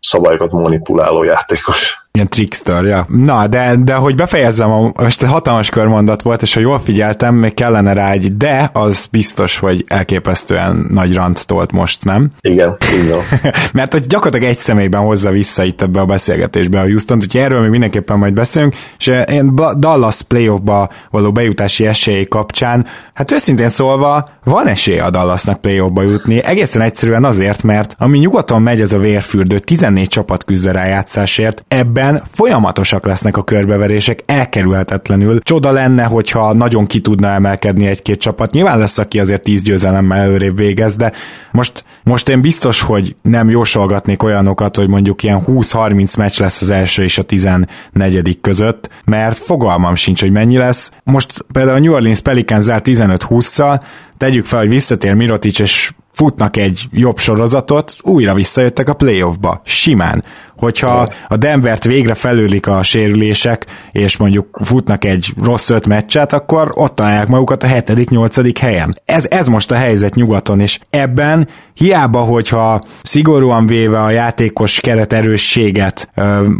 szabályokat 0.00 0.52
manipuláló 0.52 1.22
játékos. 1.22 2.07
Ilyen 2.18 2.30
trickster, 2.30 2.84
ja. 2.84 3.06
Na, 3.08 3.46
de, 3.46 3.74
de 3.84 3.94
hogy 3.94 4.14
befejezzem, 4.14 4.70
a, 4.70 4.92
most 5.02 5.24
hatalmas 5.24 5.70
körmondat 5.70 6.22
volt, 6.22 6.42
és 6.42 6.54
ha 6.54 6.60
jól 6.60 6.78
figyeltem, 6.78 7.34
még 7.34 7.54
kellene 7.54 7.92
rá 7.92 8.10
egy 8.10 8.36
de, 8.36 8.70
az 8.72 9.06
biztos, 9.06 9.58
hogy 9.58 9.84
elképesztően 9.86 10.86
nagy 10.90 11.14
rant 11.14 11.46
tolt 11.46 11.72
most, 11.72 12.04
nem? 12.04 12.30
Igen, 12.40 12.76
igen. 13.02 13.18
Mert 13.72 13.92
hogy 13.92 14.06
gyakorlatilag 14.06 14.52
egy 14.52 14.58
személyben 14.58 15.00
hozza 15.00 15.30
vissza 15.30 15.64
itt 15.64 15.82
ebbe 15.82 16.00
a 16.00 16.04
beszélgetésbe 16.04 16.80
a 16.80 16.82
Houston, 16.82 17.18
úgyhogy 17.18 17.40
erről 17.40 17.60
még 17.60 17.70
mindenképpen 17.70 18.18
majd 18.18 18.32
beszélünk, 18.32 18.74
és 18.98 19.06
én 19.06 19.54
Dallas 19.78 20.22
playoffba 20.22 20.90
való 21.10 21.32
bejutási 21.32 21.86
esély 21.86 22.24
kapcsán, 22.24 22.86
hát 23.14 23.32
őszintén 23.32 23.68
szólva, 23.68 24.24
van 24.44 24.66
esély 24.66 24.98
a 24.98 25.10
Dallasnak 25.10 25.60
playoffba 25.60 26.02
jutni, 26.02 26.44
egészen 26.44 26.82
egyszerűen 26.82 27.24
azért, 27.24 27.62
mert 27.62 27.94
ami 27.98 28.18
nyugaton 28.18 28.62
megy 28.62 28.80
ez 28.80 28.92
a 28.92 28.98
vérfürdő, 28.98 29.58
14 29.58 30.08
csapat 30.08 30.44
küzd 30.44 30.66
a 30.66 30.70
rájátszásért, 30.70 31.64
ebben 31.68 32.07
évben 32.08 32.22
folyamatosak 32.34 33.04
lesznek 33.04 33.36
a 33.36 33.44
körbeverések, 33.44 34.22
elkerülhetetlenül. 34.26 35.40
Csoda 35.40 35.70
lenne, 35.70 36.04
hogyha 36.04 36.52
nagyon 36.52 36.86
ki 36.86 37.00
tudna 37.00 37.28
emelkedni 37.28 37.86
egy-két 37.86 38.20
csapat. 38.20 38.52
Nyilván 38.52 38.78
lesz, 38.78 38.98
aki 38.98 39.20
azért 39.20 39.42
10 39.42 39.62
győzelemmel 39.62 40.18
előrébb 40.18 40.56
végez, 40.56 40.96
de 40.96 41.12
most, 41.52 41.84
most 42.02 42.28
én 42.28 42.40
biztos, 42.40 42.80
hogy 42.80 43.16
nem 43.22 43.50
jósolgatnék 43.50 44.22
olyanokat, 44.22 44.76
hogy 44.76 44.88
mondjuk 44.88 45.22
ilyen 45.22 45.42
20-30 45.46 46.18
meccs 46.18 46.38
lesz 46.38 46.60
az 46.60 46.70
első 46.70 47.02
és 47.02 47.18
a 47.18 47.22
14. 47.22 48.38
között, 48.40 48.88
mert 49.04 49.38
fogalmam 49.38 49.94
sincs, 49.94 50.20
hogy 50.20 50.32
mennyi 50.32 50.56
lesz. 50.56 50.92
Most 51.04 51.44
például 51.52 51.76
a 51.76 51.80
New 51.80 51.92
Orleans 51.92 52.20
Pelicans 52.20 52.66
15-20-szal, 52.68 53.80
tegyük 54.16 54.44
fel, 54.44 54.58
hogy 54.58 54.68
visszatér 54.68 55.14
Mirotic, 55.14 55.58
és 55.58 55.92
futnak 56.18 56.56
egy 56.56 56.86
jobb 56.92 57.18
sorozatot, 57.18 57.94
újra 58.02 58.34
visszajöttek 58.34 58.88
a 58.88 58.94
playoffba. 58.94 59.60
Simán 59.64 60.24
hogyha 60.58 61.08
a 61.28 61.36
Denvert 61.36 61.84
végre 61.84 62.14
felülik 62.14 62.66
a 62.66 62.82
sérülések, 62.82 63.66
és 63.92 64.16
mondjuk 64.16 64.58
futnak 64.64 65.04
egy 65.04 65.32
rossz 65.42 65.70
öt 65.70 65.86
meccset, 65.86 66.32
akkor 66.32 66.72
ott 66.74 66.94
találják 66.94 67.28
magukat 67.28 67.62
a 67.62 67.66
hetedik, 67.66 68.10
nyolcadik 68.10 68.58
helyen. 68.58 68.98
Ez, 69.04 69.26
ez 69.30 69.48
most 69.48 69.70
a 69.70 69.74
helyzet 69.74 70.14
nyugaton, 70.14 70.60
és 70.60 70.78
ebben 70.90 71.48
hiába, 71.74 72.20
hogyha 72.20 72.82
szigorúan 73.02 73.66
véve 73.66 74.02
a 74.02 74.10
játékos 74.10 74.80
keret 74.80 75.12
erősséget, 75.12 76.10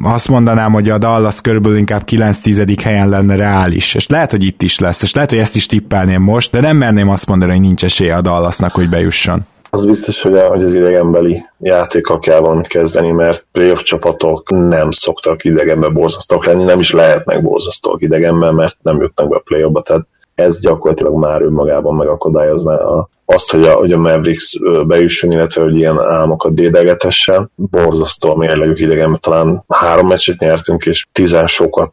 azt 0.03 0.29
mondanám, 0.29 0.73
hogy 0.73 0.89
a 0.89 0.99
Dallas 0.99 1.41
körülbelül 1.41 1.79
inkább 1.79 2.03
9-10. 2.07 2.79
helyen 2.83 3.09
lenne 3.09 3.37
reális, 3.37 3.95
és 3.95 4.07
lehet, 4.07 4.31
hogy 4.31 4.45
itt 4.45 4.63
is 4.63 4.79
lesz, 4.79 5.03
és 5.03 5.15
lehet, 5.15 5.31
hogy 5.31 5.39
ezt 5.39 5.57
is 5.57 5.67
tippelném 5.67 6.23
most, 6.23 6.51
de 6.51 6.61
nem 6.61 6.77
merném 6.77 7.09
azt 7.09 7.27
mondani, 7.27 7.53
hogy 7.53 7.61
nincs 7.61 7.85
esélye 7.85 8.17
a 8.17 8.21
Dallasnak, 8.21 8.73
hogy 8.73 8.89
bejusson. 8.89 9.47
Az 9.71 9.85
biztos, 9.85 10.23
hogy, 10.23 10.37
a, 10.37 10.49
hogy 10.49 10.63
az 10.63 10.75
idegenbeli 10.75 11.45
játékkal 11.59 12.19
kell 12.19 12.41
valamit 12.41 12.67
kezdeni, 12.67 13.11
mert 13.11 13.47
playoff 13.53 13.83
csapatok 13.83 14.51
nem 14.51 14.91
szoktak 14.91 15.45
idegenben 15.45 15.93
borzasztók 15.93 16.47
lenni, 16.47 16.65
nem 16.65 16.79
is 16.79 16.93
lehetnek 16.93 17.43
borzasztók 17.43 18.03
idegenben, 18.03 18.55
mert 18.55 18.77
nem 18.83 19.01
jutnak 19.01 19.29
be 19.29 19.37
a 19.37 19.43
playoffba, 19.45 19.83
tehát 19.83 20.07
ez 20.35 20.61
gyakorlatilag 20.61 21.19
már 21.19 21.43
önmagában 21.43 21.95
megakadályozná 21.95 22.75
a, 22.75 23.09
azt, 23.25 23.51
hogy 23.51 23.63
a, 23.63 23.75
hogy 23.75 23.93
a 23.93 23.99
Mavericks 23.99 24.59
bejusson, 24.87 25.33
illetve 25.33 25.63
hogy 25.63 25.77
ilyen 25.77 26.01
álmokat 26.01 26.55
dédelgetessen. 26.55 27.51
Borzasztó 27.55 28.31
a 28.31 28.37
mérlegük 28.37 28.81
idegenben, 28.81 29.21
talán 29.21 29.65
három 29.69 30.07
meccset 30.07 30.41
nyertünk, 30.41 30.87
és 30.87 31.07
tizen 31.13 31.47
sokat 31.47 31.91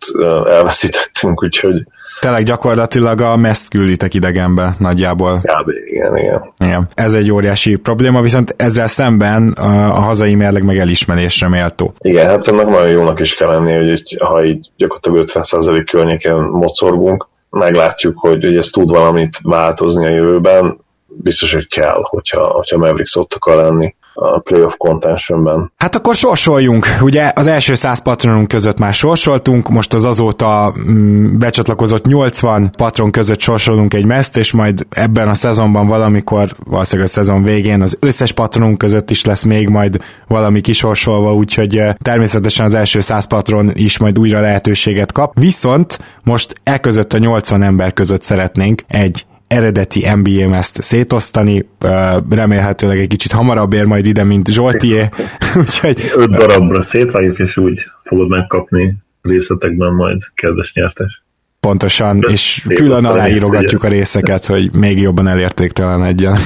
elveszítettünk, 0.48 1.44
úgyhogy 1.44 1.84
Tényleg 2.20 2.44
gyakorlatilag 2.44 3.22
a 3.22 3.36
meszt 3.36 3.70
külditek 3.70 4.14
idegenbe 4.14 4.76
nagyjából. 4.80 5.38
Kb. 5.38 5.70
igen, 5.86 6.18
igen. 6.18 6.54
igen. 6.58 6.88
Ez 6.94 7.14
egy 7.14 7.32
óriási 7.32 7.76
probléma, 7.76 8.22
viszont 8.22 8.54
ezzel 8.58 8.88
szemben 8.88 9.52
a, 9.52 9.96
a 9.96 10.00
hazai 10.00 10.36
mérleg 10.36 10.64
meg 10.64 10.78
elismerésre 10.78 11.48
méltó. 11.48 11.94
Igen, 11.98 12.26
hát 12.26 12.48
ennek 12.48 12.66
nagyon 12.66 12.90
jónak 12.90 13.20
is 13.20 13.36
kell 13.36 13.50
lenni, 13.50 13.74
hogy 13.74 13.90
így, 13.90 14.18
ha 14.20 14.44
így 14.44 14.70
gyakorlatilag 14.78 15.30
50% 15.34 15.88
környéken 15.92 16.42
mocorgunk, 16.42 17.28
meglátjuk, 17.50 18.18
hogy, 18.18 18.44
hogy 18.44 18.58
ez 18.58 18.70
tud 18.70 18.90
valamit 18.90 19.40
változni 19.44 20.06
a 20.06 20.10
jövőben, 20.10 20.78
biztos, 21.08 21.54
hogy 21.54 21.68
kell, 21.68 22.00
hogyha, 22.02 22.46
hogyha 22.46 22.78
Mavericks 22.78 23.16
ott 23.16 23.34
akar 23.34 23.56
lenni 23.56 23.96
a 24.16 24.40
playoff 24.40 24.74
contentionben. 24.78 25.72
Hát 25.78 25.96
akkor 25.96 26.16
sorsoljunk. 26.16 26.86
Ugye 27.02 27.32
az 27.36 27.48
első 27.48 27.74
100 27.74 28.02
patronunk 28.02 28.48
között 28.48 28.80
már 28.80 28.94
sorsoltunk, 28.94 29.70
most 29.70 29.94
az 29.94 30.04
azóta 30.04 30.74
mm, 30.90 31.38
becsatlakozott 31.38 32.06
80 32.06 32.72
patron 32.78 33.12
között 33.12 33.40
sorsolunk 33.40 33.94
egy 33.94 34.06
meszt, 34.06 34.38
és 34.38 34.52
majd 34.52 34.88
ebben 34.90 35.28
a 35.28 35.34
szezonban 35.34 35.88
valamikor, 35.88 36.50
valószínűleg 36.66 37.10
a 37.10 37.14
szezon 37.14 37.44
végén 37.44 37.82
az 37.82 37.98
összes 38.00 38.32
patronunk 38.32 38.78
között 38.78 39.10
is 39.10 39.26
lesz 39.26 39.44
még 39.44 39.70
majd 39.70 40.04
valami 40.28 40.62
kisorsolva, 40.62 41.34
úgyhogy 41.34 41.78
eh, 41.78 41.94
természetesen 42.02 42.66
az 42.66 42.74
első 42.74 43.00
100 43.00 43.28
patron 43.28 43.72
is 43.74 43.98
majd 43.98 44.20
újra 44.20 44.40
lehetőséget 44.40 45.12
kap. 45.12 45.40
Viszont 45.40 46.00
most 46.24 46.54
e 46.64 46.78
között 46.78 47.14
a 47.14 47.18
80 47.18 47.64
ember 47.64 47.94
között 47.94 48.24
szeretnénk 48.24 48.82
egy 48.88 49.26
eredeti 49.48 50.10
NBA 50.16 50.56
ezt 50.56 50.82
szétosztani, 50.82 51.70
remélhetőleg 52.30 53.00
egy 53.00 53.08
kicsit 53.08 53.32
hamarabb 53.32 53.74
ér 53.74 53.86
majd 53.86 54.06
ide, 54.06 54.24
mint 54.24 54.48
Zsoltié. 54.48 55.10
Úgyhogy... 55.62 56.12
Öt 56.16 56.30
darabra 56.30 56.82
szétvágjuk, 56.82 57.40
és 57.40 57.58
úgy 57.58 57.86
fogod 58.04 58.30
megkapni 58.30 58.98
részletekben 59.22 59.94
majd 59.94 60.22
kedves 60.34 60.74
nyertes. 60.74 61.24
Pontosan, 61.60 62.20
De 62.20 62.32
és 62.32 62.66
külön 62.74 63.06
aláírogatjuk 63.06 63.84
a 63.84 63.88
részeket, 63.88 64.46
hogy 64.46 64.74
még 64.74 65.00
jobban 65.00 65.28
elértéktelenedjen. 65.28 66.38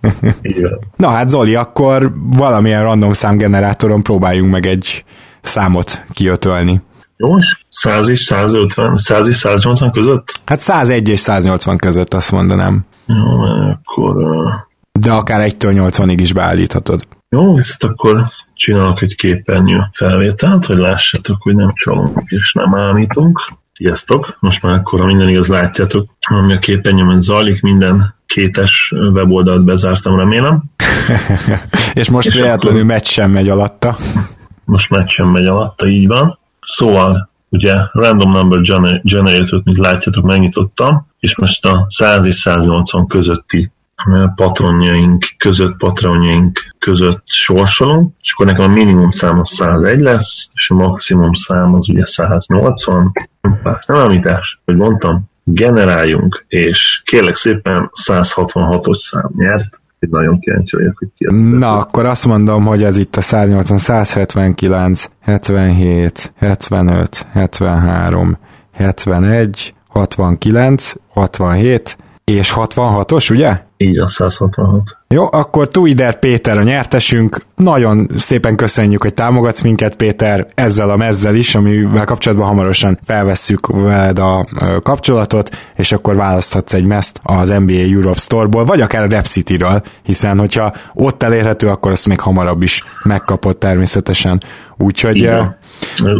Na 0.96 1.08
hát 1.08 1.30
Zoli, 1.30 1.54
akkor 1.54 2.12
valamilyen 2.36 2.82
random 2.82 3.12
számgenerátoron 3.12 4.02
próbáljunk 4.02 4.50
meg 4.50 4.66
egy 4.66 5.04
számot 5.40 6.04
kiötölni. 6.12 6.80
Jó, 7.16 7.36
100 7.68 8.08
és 8.08 8.20
150, 8.20 8.96
100 8.96 9.28
és 9.28 9.34
180 9.34 9.90
között? 9.90 10.40
Hát 10.44 10.60
101 10.60 11.08
és 11.08 11.20
180 11.20 11.76
között 11.76 12.14
azt 12.14 12.32
mondanám. 12.32 12.84
Jó, 13.06 13.40
akkor... 13.42 14.16
De 14.92 15.12
akár 15.12 15.50
1-től 15.50 15.90
80-ig 15.90 16.16
is 16.20 16.32
beállíthatod. 16.32 17.06
Jó, 17.28 17.54
viszont 17.54 17.92
akkor 17.92 18.24
csinálok 18.54 19.02
egy 19.02 19.14
képernyő 19.16 19.88
felvételt, 19.92 20.64
hogy 20.64 20.76
lássátok, 20.76 21.42
hogy 21.42 21.54
nem 21.54 21.72
csalunk 21.74 22.22
és 22.26 22.52
nem 22.52 22.74
ámítunk. 22.74 23.40
Sziasztok! 23.72 24.36
Most 24.40 24.62
már 24.62 24.72
akkor, 24.72 25.04
minden 25.04 25.28
igaz, 25.28 25.48
látjátok, 25.48 26.06
ami 26.20 26.54
a 26.54 26.58
képernyőben 26.58 27.20
zajlik, 27.20 27.60
minden 27.60 28.14
kétes 28.26 28.92
weboldalt 29.12 29.64
bezártam, 29.64 30.16
remélem. 30.16 30.62
és 32.00 32.10
most 32.10 32.26
és 32.26 32.34
véletlenül 32.34 32.78
akkor... 32.78 32.92
meccs 32.92 33.06
sem 33.06 33.30
megy 33.30 33.48
alatta. 33.48 33.96
Most 34.64 34.90
meccs 34.90 35.08
sem 35.08 35.28
megy 35.28 35.46
alatta, 35.46 35.86
így 35.86 36.06
van. 36.06 36.38
Szóval, 36.66 37.30
ugye 37.48 37.72
random 37.92 38.30
number 38.30 38.60
generator 39.02 39.60
mint 39.64 39.78
látjátok, 39.78 40.24
megnyitottam, 40.24 41.06
és 41.18 41.36
most 41.36 41.66
a 41.66 41.84
100 41.88 42.24
és 42.24 42.34
180 42.34 43.06
közötti 43.06 43.70
patronjaink 44.34 45.24
között, 45.36 45.76
patronjaink 45.76 46.60
között 46.78 47.22
sorsolunk, 47.24 48.14
és 48.22 48.32
akkor 48.32 48.46
nekem 48.46 48.64
a 48.64 48.74
minimum 48.74 49.10
szám 49.10 49.38
az 49.38 49.48
101 49.48 50.00
lesz, 50.00 50.48
és 50.54 50.70
a 50.70 50.74
maximum 50.74 51.32
szám 51.32 51.74
az 51.74 51.88
ugye 51.88 52.04
180. 52.04 53.12
Nem 53.86 53.98
említás, 53.98 54.60
hogy 54.64 54.76
mondtam, 54.76 55.30
generáljunk, 55.44 56.44
és 56.48 57.02
kérlek 57.04 57.34
szépen 57.34 57.90
166-os 58.06 58.94
szám 58.94 59.30
nyert, 59.36 59.80
itt 59.98 60.10
nagyon 60.10 60.38
kíváncsi 60.38 60.76
vagyok, 60.76 60.98
hogy 60.98 61.08
ki 61.16 61.26
Na, 61.34 61.78
akkor 61.78 62.06
azt 62.06 62.26
mondom, 62.26 62.64
hogy 62.64 62.82
ez 62.82 62.98
itt 62.98 63.16
a 63.16 63.20
180, 63.20 63.78
179, 63.78 65.10
77, 65.20 66.32
75, 66.36 67.26
73, 67.32 68.38
71, 68.72 69.74
69, 69.88 70.92
67, 71.08 71.96
és 72.24 72.52
66-os, 72.56 73.30
ugye? 73.30 73.65
Így 73.78 73.98
a 73.98 74.08
166. 74.08 74.98
Jó, 75.08 75.28
akkor 75.30 75.68
Tuider 75.68 76.18
Péter 76.18 76.58
a 76.58 76.62
nyertesünk. 76.62 77.44
Nagyon 77.56 78.08
szépen 78.16 78.56
köszönjük, 78.56 79.02
hogy 79.02 79.14
támogatsz 79.14 79.60
minket, 79.60 79.96
Péter, 79.96 80.46
ezzel 80.54 80.90
a 80.90 80.96
mezzel 80.96 81.34
is, 81.34 81.54
amivel 81.54 82.04
kapcsolatban 82.04 82.46
hamarosan 82.46 82.98
felvesszük 83.04 83.66
veled 83.66 84.18
a 84.18 84.46
kapcsolatot, 84.82 85.50
és 85.74 85.92
akkor 85.92 86.16
választhatsz 86.16 86.72
egy 86.72 86.86
mezt 86.86 87.20
az 87.22 87.48
NBA 87.48 87.72
Europe 87.72 88.18
Store-ból, 88.18 88.64
vagy 88.64 88.80
akár 88.80 89.02
a 89.02 89.08
Rep 89.08 89.24
City-ről, 89.24 89.82
hiszen 90.02 90.38
hogyha 90.38 90.74
ott 90.94 91.22
elérhető, 91.22 91.68
akkor 91.68 91.90
azt 91.90 92.06
még 92.06 92.20
hamarabb 92.20 92.62
is 92.62 92.84
megkapod 93.02 93.56
természetesen. 93.56 94.40
Úgyhogy... 94.76 95.16
Igen. 95.16 95.56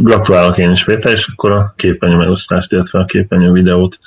Gratulálok 0.03 0.59
én 0.59 0.71
is, 0.71 0.85
Péter, 0.85 1.13
és 1.13 1.29
akkor 1.33 1.53
a 1.53 1.73
képernyő 1.77 2.17
megosztást, 2.17 2.73
illetve 2.73 2.99
a 2.99 3.05
képernyő 3.05 3.53
videót 3.53 3.99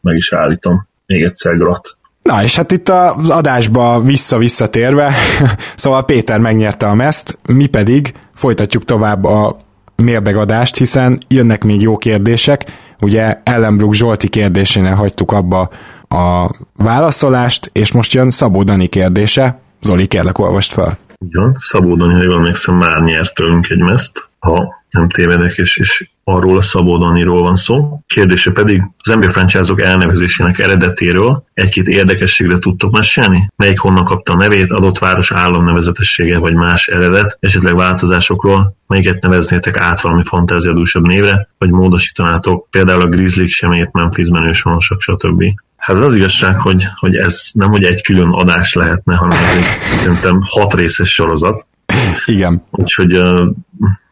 meg 0.00 0.16
is 0.16 0.32
állítom 0.32 0.88
még 1.06 1.22
egyszer 1.22 1.56
grat. 1.56 1.96
Na, 2.26 2.42
és 2.42 2.56
hát 2.56 2.72
itt 2.72 2.88
az 2.88 3.30
adásba 3.30 4.00
vissza-visszatérve, 4.00 5.12
szóval 5.76 6.04
Péter 6.04 6.38
megnyerte 6.38 6.86
a 6.86 6.94
meszt, 6.94 7.38
mi 7.46 7.66
pedig 7.66 8.12
folytatjuk 8.34 8.84
tovább 8.84 9.24
a 9.24 9.56
mailbag 9.96 10.52
hiszen 10.76 11.18
jönnek 11.28 11.64
még 11.64 11.82
jó 11.82 11.96
kérdések. 11.96 12.64
Ugye 13.00 13.40
Ellenbrook 13.42 13.94
Zsolti 13.94 14.28
kérdésénél 14.28 14.94
hagytuk 14.94 15.32
abba 15.32 15.70
a 16.08 16.50
válaszolást, 16.76 17.70
és 17.72 17.92
most 17.92 18.12
jön 18.12 18.30
Szabó 18.30 18.62
Dani 18.62 18.86
kérdése. 18.86 19.60
Zoli, 19.82 20.06
kérlek, 20.06 20.38
olvast 20.38 20.72
fel. 20.72 20.98
Igen, 21.28 21.56
Szabó 21.58 21.96
Dani, 21.96 22.14
ha 22.14 22.22
jól 22.22 22.34
emlékszem, 22.34 22.74
már 22.74 23.02
nyert 23.02 23.34
tőlünk 23.34 23.68
egy 23.68 23.82
meszt, 23.82 24.28
ha 24.46 24.84
nem 24.90 25.08
tévedek, 25.08 25.56
és, 25.56 25.76
és 25.76 26.08
arról 26.24 26.56
a 26.56 26.60
Szabó 26.60 26.98
Daniról 26.98 27.42
van 27.42 27.54
szó. 27.54 28.00
Kérdése 28.06 28.52
pedig 28.52 28.82
az 28.98 29.14
NBA 29.14 29.30
franchise 29.30 29.74
elnevezésének 29.76 30.58
eredetéről 30.58 31.44
egy-két 31.54 31.88
érdekességre 31.88 32.58
tudtok 32.58 32.92
mesélni? 32.92 33.50
Melyik 33.56 33.78
honnan 33.78 34.04
kapta 34.04 34.32
a 34.32 34.36
nevét, 34.36 34.72
adott 34.72 34.98
város 34.98 35.32
államnevezetessége 35.32 36.38
vagy 36.38 36.54
más 36.54 36.86
eredet, 36.86 37.36
esetleg 37.40 37.76
változásokról, 37.76 38.76
melyiket 38.86 39.22
neveznétek 39.22 39.76
át 39.80 40.00
valami 40.00 40.22
fantáziadúsabb 40.24 41.06
névre, 41.06 41.48
vagy 41.58 41.70
módosítanátok, 41.70 42.70
például 42.70 43.00
a 43.00 43.08
Grizzly 43.08 43.46
semét 43.46 43.92
Memphis 43.92 44.28
menősonosok, 44.28 45.00
stb. 45.00 45.42
Hát 45.76 45.96
az 45.96 46.14
igazság, 46.14 46.60
hogy, 46.60 46.84
hogy 46.94 47.16
ez 47.16 47.50
nem 47.52 47.70
hogy 47.70 47.84
egy 47.84 48.02
külön 48.02 48.30
adás 48.30 48.74
lehetne, 48.74 49.14
hanem 49.14 49.38
ez 49.38 49.56
egy 49.56 49.98
szerintem 49.98 50.40
hat 50.48 50.74
részes 50.74 51.12
sorozat. 51.12 51.66
Igen. 52.26 52.62
Úgyhogy 52.70 53.22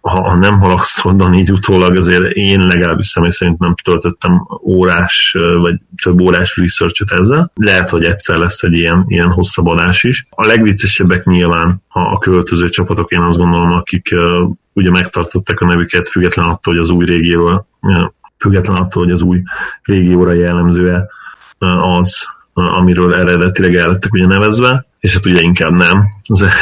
ha, 0.01 0.35
nem 0.35 0.59
haragsz 0.59 1.05
onnan 1.05 1.35
így 1.35 1.53
utólag, 1.53 1.97
azért 1.97 2.33
én 2.33 2.61
legalábbis 2.61 3.07
személy 3.07 3.31
szerint 3.31 3.59
nem 3.59 3.75
töltöttem 3.85 4.47
órás, 4.63 5.37
vagy 5.61 5.81
több 6.03 6.21
órás 6.21 6.57
research 6.57 7.03
ezzel. 7.19 7.53
Lehet, 7.55 7.91
hogy 7.91 8.05
egyszer 8.05 8.37
lesz 8.37 8.63
egy 8.63 8.73
ilyen, 8.73 9.05
ilyen 9.09 9.31
hosszabb 9.33 9.67
adás 9.67 10.05
is. 10.05 10.27
A 10.31 10.47
legviccesebbek 10.47 11.25
nyilván 11.25 11.83
a, 11.89 12.01
a 12.01 12.19
költöző 12.19 12.69
csapatok, 12.69 13.11
én 13.11 13.21
azt 13.21 13.39
gondolom, 13.39 13.73
akik 13.73 14.09
uh, 14.13 14.51
ugye 14.73 14.91
megtartották 14.91 15.61
a 15.61 15.67
nevüket, 15.67 16.09
független 16.09 16.45
attól, 16.45 16.75
hogy 16.75 16.83
az 16.83 16.91
új 16.91 17.05
régióra, 17.05 17.67
uh, 17.81 18.11
független 18.39 18.77
attól, 18.77 19.03
hogy 19.05 19.13
az 19.13 19.23
új 19.23 19.43
régióra 19.83 20.33
jellemzőe 20.33 21.07
uh, 21.59 21.97
az, 21.97 22.27
amiről 22.53 23.15
eredetileg 23.15 23.75
el 23.75 23.89
lettek 23.89 24.13
ugye 24.13 24.27
nevezve, 24.27 24.87
és 25.05 25.13
hát 25.13 25.27
ugye 25.27 25.41
inkább 25.41 25.73
nem. 25.73 26.05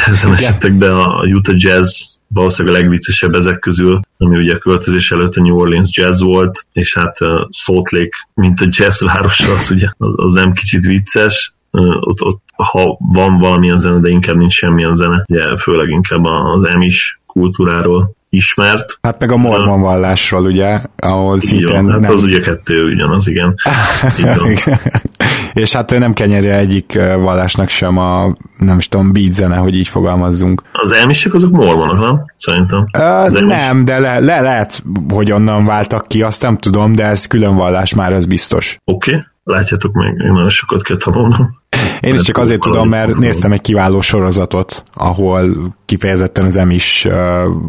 Ezen 0.05 0.33
esetekben 0.33 0.91
a 0.91 1.23
Utah 1.25 1.55
Jazz 1.57 2.01
valószínűleg 2.27 2.77
a 2.77 2.81
legviccesebb 2.81 3.33
ezek 3.33 3.59
közül, 3.59 3.99
ami 4.17 4.37
ugye 4.37 4.55
a 4.55 4.57
költözés 4.57 5.11
előtt 5.11 5.35
a 5.35 5.41
New 5.41 5.55
Orleans 5.55 5.97
Jazz 5.97 6.21
volt, 6.21 6.65
és 6.73 6.93
hát 6.93 7.21
uh, 7.21 7.29
Salt 7.49 7.91
Lake, 7.91 8.27
mint 8.33 8.61
a 8.61 8.65
jazz 8.69 9.03
városa, 9.03 9.53
az 9.53 9.71
ugye 9.71 9.87
az, 9.97 10.13
az 10.17 10.33
nem 10.33 10.51
kicsit 10.51 10.85
vicces, 10.85 11.53
uh, 11.71 11.97
ott, 11.99 12.21
ott, 12.21 12.41
ha 12.55 12.97
van 12.99 13.37
valamilyen 13.37 13.77
zene, 13.77 13.99
de 13.99 14.09
inkább 14.09 14.35
nincs 14.35 14.53
semmilyen 14.53 14.93
zene, 14.93 15.25
ugye 15.27 15.57
főleg 15.57 15.89
inkább 15.89 16.23
az 16.25 16.63
emis 16.63 17.19
kultúráról 17.25 18.15
ismert. 18.33 18.97
Hát 19.01 19.19
meg 19.19 19.31
a 19.31 19.37
mormon 19.37 19.81
vallásról, 19.81 20.45
ugye, 20.45 20.81
ahol 20.95 21.39
szintén... 21.39 21.89
hát 21.89 21.99
nem... 21.99 22.11
az 22.11 22.23
ugye 22.23 22.39
kettő 22.39 22.81
ugyanaz, 22.83 23.27
igen. 23.27 23.55
igen. 24.19 24.79
És 25.53 25.73
hát 25.73 25.91
ő 25.91 25.97
nem 25.97 26.13
kenyerje 26.13 26.57
egyik 26.57 26.99
vallásnak 27.17 27.69
sem 27.69 27.97
a, 27.97 28.35
nem 28.57 28.77
is 28.77 28.87
tudom, 28.87 29.11
beat 29.11 29.33
zene, 29.33 29.55
hogy 29.55 29.75
így 29.75 29.87
fogalmazzunk. 29.87 30.61
Az 30.71 30.91
elmisek 30.91 31.33
azok 31.33 31.51
mormonok, 31.51 31.99
nem? 31.99 32.25
Szerintem. 32.35 32.85
Uh, 32.97 33.39
nem, 33.39 33.85
de 33.85 33.99
le, 33.99 34.19
le, 34.19 34.41
lehet, 34.41 34.83
hogy 35.09 35.31
onnan 35.31 35.65
váltak 35.65 36.07
ki, 36.07 36.21
azt 36.21 36.41
nem 36.41 36.57
tudom, 36.57 36.93
de 36.93 37.05
ez 37.05 37.27
külön 37.27 37.55
vallás 37.55 37.93
már, 37.93 38.13
ez 38.13 38.25
biztos. 38.25 38.77
Oké. 38.85 39.11
Okay. 39.11 39.25
Látjátok 39.43 39.93
meg, 39.93 40.15
én 40.25 40.31
nagyon 40.31 40.49
sokat 40.49 40.83
kell 40.83 40.97
tanulnom. 40.97 41.61
Én 41.99 42.13
is 42.13 42.21
csak 42.21 42.37
azért 42.37 42.59
tudom, 42.59 42.89
mert 42.89 43.15
néztem 43.15 43.51
egy 43.51 43.61
kiváló 43.61 44.01
sorozatot, 44.01 44.83
ahol 44.93 45.75
kifejezetten 45.85 46.45
az 46.45 46.57
emis 46.57 47.07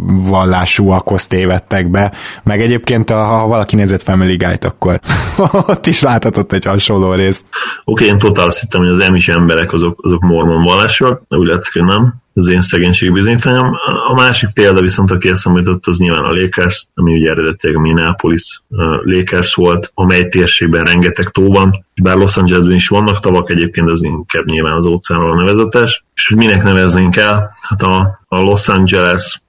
vallásúakhoz 0.06 1.26
tévedtek 1.26 1.90
be, 1.90 2.12
meg 2.42 2.60
egyébként 2.60 3.10
ha 3.10 3.46
valaki 3.46 3.76
nézett 3.76 4.02
Family 4.02 4.36
Guy-t, 4.36 4.64
akkor 4.64 5.00
ott 5.68 5.86
is 5.86 6.02
láthatott 6.02 6.52
egy 6.52 6.64
hasonló 6.64 7.12
részt. 7.12 7.44
Oké, 7.84 8.04
okay, 8.04 8.06
én 8.06 8.18
totál 8.18 8.46
azt 8.46 8.60
hittem, 8.60 8.80
hogy 8.80 8.90
az 8.90 8.98
emis 8.98 9.28
emberek 9.28 9.72
azok, 9.72 9.98
azok 10.02 10.20
mormon 10.20 10.62
vallásúak, 10.62 11.22
de 11.28 11.36
úgy 11.36 11.46
látszik, 11.46 11.72
hogy 11.72 11.84
nem 11.84 12.22
az 12.34 12.48
én 12.48 12.60
szegénység 12.60 13.12
bizonyítványom. 13.12 13.76
A 14.08 14.14
másik 14.14 14.50
példa 14.52 14.80
viszont, 14.80 15.10
aki 15.10 15.28
eszembe 15.28 15.58
jutott, 15.58 15.86
az 15.86 15.98
nyilván 15.98 16.24
a 16.24 16.32
Lakers, 16.32 16.88
ami 16.94 17.12
ugye 17.12 17.30
eredetileg 17.30 17.76
a 17.76 17.80
Minneapolis 17.80 18.62
Lakers 19.04 19.54
volt, 19.54 19.90
amely 19.94 20.28
térségben 20.28 20.84
rengeteg 20.84 21.28
tó 21.28 21.52
van, 21.52 21.84
bár 22.02 22.16
Los 22.16 22.36
Angelesben 22.36 22.74
is 22.74 22.88
vannak 22.88 23.20
tavak, 23.20 23.50
egyébként 23.50 23.90
ez 23.94 24.02
inkább 24.02 24.44
nyilván 24.44 24.76
az 24.76 24.86
óceánról 24.86 25.36
nevezetes. 25.36 26.04
És 26.14 26.28
hogy 26.28 26.36
minek 26.36 26.62
neveznénk 26.62 27.16
el? 27.16 27.50
Hát 27.68 27.82
a, 27.82 28.18
a 28.28 28.40
Los 28.40 28.68
Angeles 28.68 29.42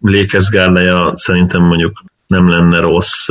Lakers 0.00 0.48
gárdája 0.48 1.10
szerintem 1.14 1.62
mondjuk 1.62 2.02
nem 2.26 2.48
lenne 2.48 2.80
rossz 2.80 3.26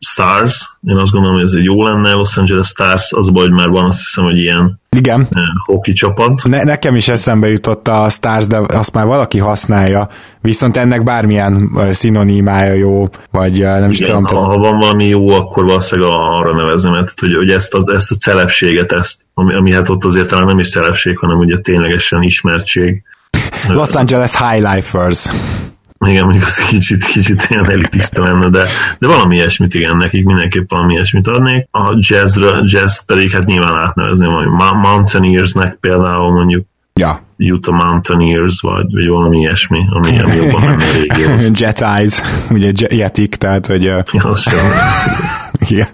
Stars. 0.00 0.78
Én 0.88 0.96
azt 0.96 1.12
gondolom, 1.12 1.36
hogy 1.36 1.44
ez 1.44 1.52
egy 1.56 1.64
jó 1.64 1.82
lenne 1.82 2.12
Los 2.12 2.36
Angeles 2.36 2.66
Stars, 2.66 3.12
az 3.12 3.30
baj, 3.30 3.42
hogy 3.42 3.52
már 3.52 3.68
van 3.68 3.84
azt 3.84 3.98
hiszem, 3.98 4.24
hogy 4.24 4.38
ilyen 4.38 4.80
Igen. 4.96 5.28
Hoki 5.64 5.92
csapat. 5.92 6.42
Ne, 6.44 6.62
nekem 6.62 6.96
is 6.96 7.08
eszembe 7.08 7.48
jutott 7.48 7.88
a 7.88 8.08
Stars, 8.08 8.46
de 8.46 8.56
azt 8.56 8.94
már 8.94 9.06
valaki 9.06 9.38
használja, 9.38 10.08
viszont 10.40 10.76
ennek 10.76 11.04
bármilyen 11.04 11.70
szinonimája 11.90 12.72
jó, 12.72 13.08
vagy 13.30 13.60
nem 13.60 13.76
Igen, 13.76 13.90
is 13.90 13.98
tudom. 13.98 14.24
Ha, 14.24 14.44
ha 14.44 14.58
van 14.58 14.78
valami 14.78 15.04
jó, 15.04 15.28
akkor 15.28 15.64
valószínűleg 15.64 16.10
arra 16.12 16.54
nevezem, 16.54 16.92
mert 16.92 17.20
hogy, 17.20 17.34
hogy 17.34 17.50
ezt, 17.50 17.74
a, 17.74 17.92
ezt 17.94 18.10
a 18.10 18.14
celebséget, 18.14 18.92
ezt, 18.92 19.20
ami, 19.34 19.54
ami 19.54 19.72
hát 19.72 19.88
ott 19.88 20.04
azért 20.04 20.28
talán 20.28 20.46
nem 20.46 20.58
is 20.58 20.70
celebség, 20.70 21.18
hanem 21.18 21.38
ugye 21.38 21.58
ténylegesen 21.58 22.22
ismertség. 22.22 23.02
Los 23.68 23.94
Angeles 23.94 24.36
High 24.36 24.74
Lifers. 24.74 25.28
Igen, 26.06 26.24
mondjuk 26.24 26.44
az 26.44 26.64
kicsit, 26.64 27.04
kicsit 27.04 27.46
ilyen 27.48 27.70
elitista 27.70 28.22
lenne, 28.22 28.48
de, 28.48 28.64
de 28.98 29.06
valami 29.06 29.36
ilyesmit 29.36 29.74
igen, 29.74 29.96
nekik 29.96 30.24
mindenképp 30.24 30.70
valami 30.70 30.92
ilyesmit 30.92 31.26
adnék. 31.26 31.68
A 31.70 31.96
jazzre, 31.98 32.60
jazz 32.64 32.98
pedig 32.98 33.30
hát 33.30 33.44
nyilván 33.44 33.76
átnevezném, 33.76 34.32
hogy 34.32 34.46
Mountaineersnek 34.82 35.74
például 35.74 36.32
mondjuk 36.32 36.66
Ja. 36.98 37.22
Utah 37.38 37.74
Mountaineers, 37.74 38.60
vagy, 38.60 38.92
vagy 38.92 39.08
valami 39.08 39.38
ilyesmi, 39.38 39.86
ami, 39.90 40.18
ami 40.18 40.34
jobban 40.34 40.62
menne 40.62 40.84
a 40.84 41.50
Jet 41.60 41.80
Eyes, 41.80 42.20
ugye 42.50 42.72
jetik, 42.90 43.34
tehát 43.34 43.66
hogy... 43.66 43.82
Ja, 43.82 44.04
az 44.12 44.40
sem. 44.40 44.58
Igen. 45.68 45.88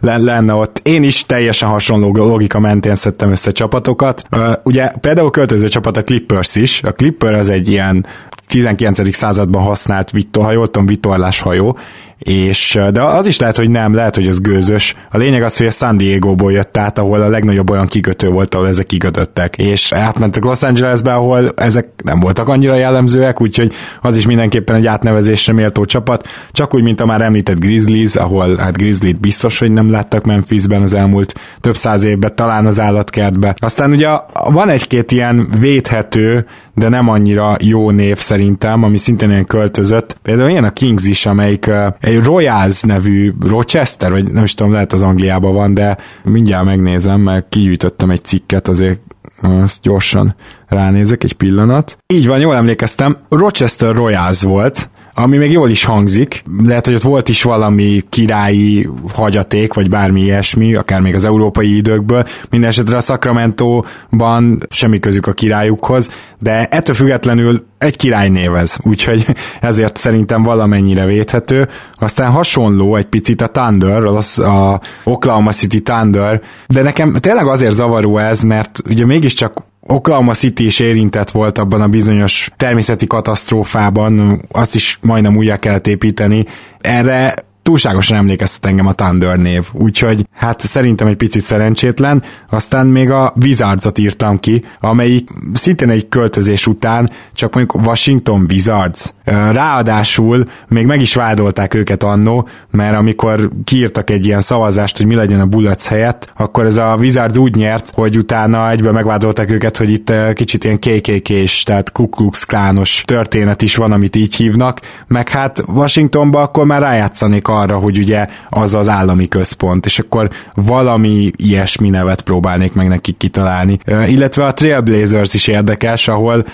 lenne 0.00 0.52
ott. 0.52 0.80
Én 0.82 1.02
is 1.02 1.26
teljesen 1.26 1.68
hasonló 1.68 2.26
logika 2.26 2.58
mentén 2.58 2.94
szedtem 2.94 3.30
össze 3.30 3.50
csapatokat. 3.50 4.22
Ugye 4.62 4.90
például 5.00 5.30
költöző 5.30 5.68
csapat 5.68 5.96
a 5.96 6.04
Clippers 6.04 6.56
is. 6.56 6.82
A 6.82 6.92
Clipper 6.92 7.34
az 7.34 7.50
egy 7.50 7.68
ilyen 7.68 8.06
19. 8.46 9.14
században 9.14 9.62
használt, 9.62 10.12
ha 10.32 10.52
jól 10.52 10.66
tudom, 10.66 10.86
vitorláshajó, 10.86 11.78
és, 12.18 12.78
de 12.92 13.02
az 13.02 13.26
is 13.26 13.38
lehet, 13.38 13.56
hogy 13.56 13.70
nem, 13.70 13.94
lehet, 13.94 14.14
hogy 14.14 14.26
ez 14.26 14.40
gőzös. 14.40 14.94
A 15.10 15.18
lényeg 15.18 15.42
az, 15.42 15.56
hogy 15.56 15.66
a 15.66 15.70
San 15.70 15.96
Diego-ból 15.96 16.52
jött 16.52 16.76
át, 16.76 16.98
ahol 16.98 17.22
a 17.22 17.28
legnagyobb 17.28 17.70
olyan 17.70 17.86
kikötő 17.86 18.28
volt, 18.28 18.54
ahol 18.54 18.68
ezek 18.68 18.86
kikötöttek, 18.86 19.56
és 19.56 19.92
átmentek 19.92 20.44
Los 20.44 20.62
Angelesbe, 20.62 21.14
ahol 21.14 21.52
ezek 21.56 21.88
nem 22.04 22.20
voltak 22.20 22.48
annyira 22.48 22.74
jellemzőek, 22.74 23.40
úgyhogy 23.40 23.72
az 24.00 24.16
is 24.16 24.26
mindenképpen 24.26 24.76
egy 24.76 24.86
átnevezésre 24.86 25.52
méltó 25.52 25.84
csapat, 25.84 26.28
csak 26.52 26.74
úgy, 26.74 26.82
mint 26.82 27.00
a 27.00 27.06
már 27.06 27.22
említett 27.22 27.58
Grizzlies, 27.58 28.16
ahol 28.16 28.56
hát 28.56 28.76
Grizzlies 28.76 29.18
biztos, 29.18 29.58
hogy 29.58 29.72
nem 29.72 29.90
láttak 29.90 30.24
Memphisben 30.24 30.82
az 30.82 30.94
elmúlt 30.94 31.34
több 31.60 31.76
száz 31.76 32.04
évben, 32.04 32.36
talán 32.36 32.66
az 32.66 32.80
állatkertbe. 32.80 33.54
Aztán 33.58 33.90
ugye 33.90 34.08
van 34.32 34.68
egy-két 34.68 35.12
ilyen 35.12 35.48
védhető, 35.60 36.46
de 36.74 36.88
nem 36.88 37.08
annyira 37.08 37.56
jó 37.60 37.90
név 37.90 38.18
szerintem, 38.18 38.82
ami 38.82 38.96
szintén 38.96 39.30
ilyen 39.30 39.44
költözött. 39.44 40.16
Például 40.22 40.48
ilyen 40.48 40.64
a 40.64 40.70
Kings 40.70 41.06
is, 41.06 41.26
amelyik 41.26 41.70
egy 42.04 42.24
Royals 42.24 42.82
nevű 42.82 43.32
Rochester, 43.46 44.10
vagy 44.10 44.32
nem 44.32 44.44
is 44.44 44.54
tudom, 44.54 44.72
lehet 44.72 44.92
az 44.92 45.02
Angliában 45.02 45.54
van, 45.54 45.74
de 45.74 45.98
mindjárt 46.24 46.64
megnézem, 46.64 47.20
mert 47.20 47.46
kigyűjtöttem 47.48 48.10
egy 48.10 48.24
cikket, 48.24 48.68
azért 48.68 49.00
azt 49.42 49.80
gyorsan 49.82 50.34
ránézek 50.66 51.24
egy 51.24 51.32
pillanat. 51.32 51.98
Így 52.06 52.26
van, 52.26 52.38
jól 52.38 52.54
emlékeztem, 52.54 53.16
Rochester 53.28 53.94
Royals 53.94 54.42
volt, 54.42 54.90
ami 55.14 55.36
még 55.36 55.50
jól 55.50 55.70
is 55.70 55.84
hangzik. 55.84 56.44
Lehet, 56.64 56.86
hogy 56.86 56.94
ott 56.94 57.02
volt 57.02 57.28
is 57.28 57.42
valami 57.42 58.02
királyi 58.08 58.88
hagyaték, 59.12 59.74
vagy 59.74 59.88
bármi 59.88 60.20
ilyesmi, 60.20 60.74
akár 60.74 61.00
még 61.00 61.14
az 61.14 61.24
európai 61.24 61.76
időkből. 61.76 62.24
Mindenesetre 62.50 62.96
a 62.96 63.00
Sacramento-ban 63.00 64.66
semmi 64.70 64.98
közük 64.98 65.26
a 65.26 65.32
királyukhoz, 65.32 66.10
de 66.38 66.64
ettől 66.64 66.94
függetlenül 66.94 67.66
egy 67.78 67.96
király 67.96 68.28
névez, 68.28 68.78
úgyhogy 68.82 69.26
ezért 69.60 69.96
szerintem 69.96 70.42
valamennyire 70.42 71.06
védhető. 71.06 71.68
Aztán 71.98 72.30
hasonló 72.30 72.96
egy 72.96 73.06
picit 73.06 73.40
a 73.40 73.46
Thunder, 73.46 74.04
az 74.04 74.38
a 74.38 74.80
Oklahoma 75.04 75.52
City 75.52 75.82
Thunder, 75.82 76.42
de 76.66 76.82
nekem 76.82 77.12
tényleg 77.12 77.46
azért 77.46 77.72
zavaró 77.72 78.18
ez, 78.18 78.42
mert 78.42 78.82
ugye 78.88 79.06
mégiscsak 79.06 79.62
Oklahoma 79.86 80.32
City 80.34 80.64
is 80.64 80.78
érintett 80.78 81.30
volt 81.30 81.58
abban 81.58 81.80
a 81.80 81.88
bizonyos 81.88 82.50
természeti 82.56 83.06
katasztrófában, 83.06 84.40
azt 84.52 84.74
is 84.74 84.98
majdnem 85.02 85.36
újra 85.36 85.56
kellett 85.56 85.86
építeni. 85.86 86.44
Erre 86.80 87.34
túlságosan 87.64 88.16
emlékeztet 88.16 88.66
engem 88.66 88.86
a 88.86 88.92
Thunder 88.92 89.36
név, 89.36 89.64
úgyhogy 89.72 90.26
hát 90.32 90.60
szerintem 90.60 91.06
egy 91.06 91.16
picit 91.16 91.44
szerencsétlen. 91.44 92.22
Aztán 92.50 92.86
még 92.86 93.10
a 93.10 93.34
Wizards-ot 93.42 93.98
írtam 93.98 94.40
ki, 94.40 94.64
amelyik 94.80 95.30
szintén 95.52 95.90
egy 95.90 96.08
költözés 96.08 96.66
után 96.66 97.10
csak 97.32 97.54
mondjuk 97.54 97.86
Washington 97.86 98.46
Wizards. 98.50 99.12
Ráadásul 99.24 100.44
még 100.68 100.86
meg 100.86 101.00
is 101.00 101.14
vádolták 101.14 101.74
őket 101.74 102.02
annó, 102.02 102.48
mert 102.70 102.96
amikor 102.96 103.50
kiírtak 103.64 104.10
egy 104.10 104.26
ilyen 104.26 104.40
szavazást, 104.40 104.96
hogy 104.96 105.06
mi 105.06 105.14
legyen 105.14 105.40
a 105.40 105.46
Bullets 105.46 105.86
helyett, 105.86 106.32
akkor 106.36 106.64
ez 106.64 106.76
a 106.76 106.96
Wizards 106.98 107.36
úgy 107.36 107.54
nyert, 107.54 107.90
hogy 107.94 108.16
utána 108.16 108.70
egyből 108.70 108.92
megvádolták 108.92 109.50
őket, 109.50 109.76
hogy 109.76 109.90
itt 109.90 110.12
kicsit 110.34 110.64
ilyen 110.64 110.78
KKK-s, 110.78 111.62
tehát 111.62 111.92
Ku 111.92 112.08
Klux 112.08 112.44
Klános 112.44 113.02
történet 113.04 113.62
is 113.62 113.76
van, 113.76 113.92
amit 113.92 114.16
így 114.16 114.34
hívnak, 114.34 114.80
meg 115.06 115.28
hát 115.28 115.64
Washingtonba 115.66 116.42
akkor 116.42 116.64
már 116.64 116.80
rájátszanék 116.80 117.48
arra, 117.54 117.78
hogy 117.78 117.98
ugye 117.98 118.26
az 118.48 118.74
az 118.74 118.88
állami 118.88 119.28
központ, 119.28 119.86
és 119.86 119.98
akkor 119.98 120.30
valami 120.54 121.30
ilyesmi 121.36 121.88
nevet 121.90 122.22
próbálnék 122.22 122.72
meg 122.72 122.88
nekik 122.88 123.16
kitalálni. 123.16 123.78
Illetve 124.06 124.44
a 124.44 124.52
Trailblazers 124.52 125.34
is 125.34 125.46
érdekes, 125.46 126.08
ahol 126.08 126.44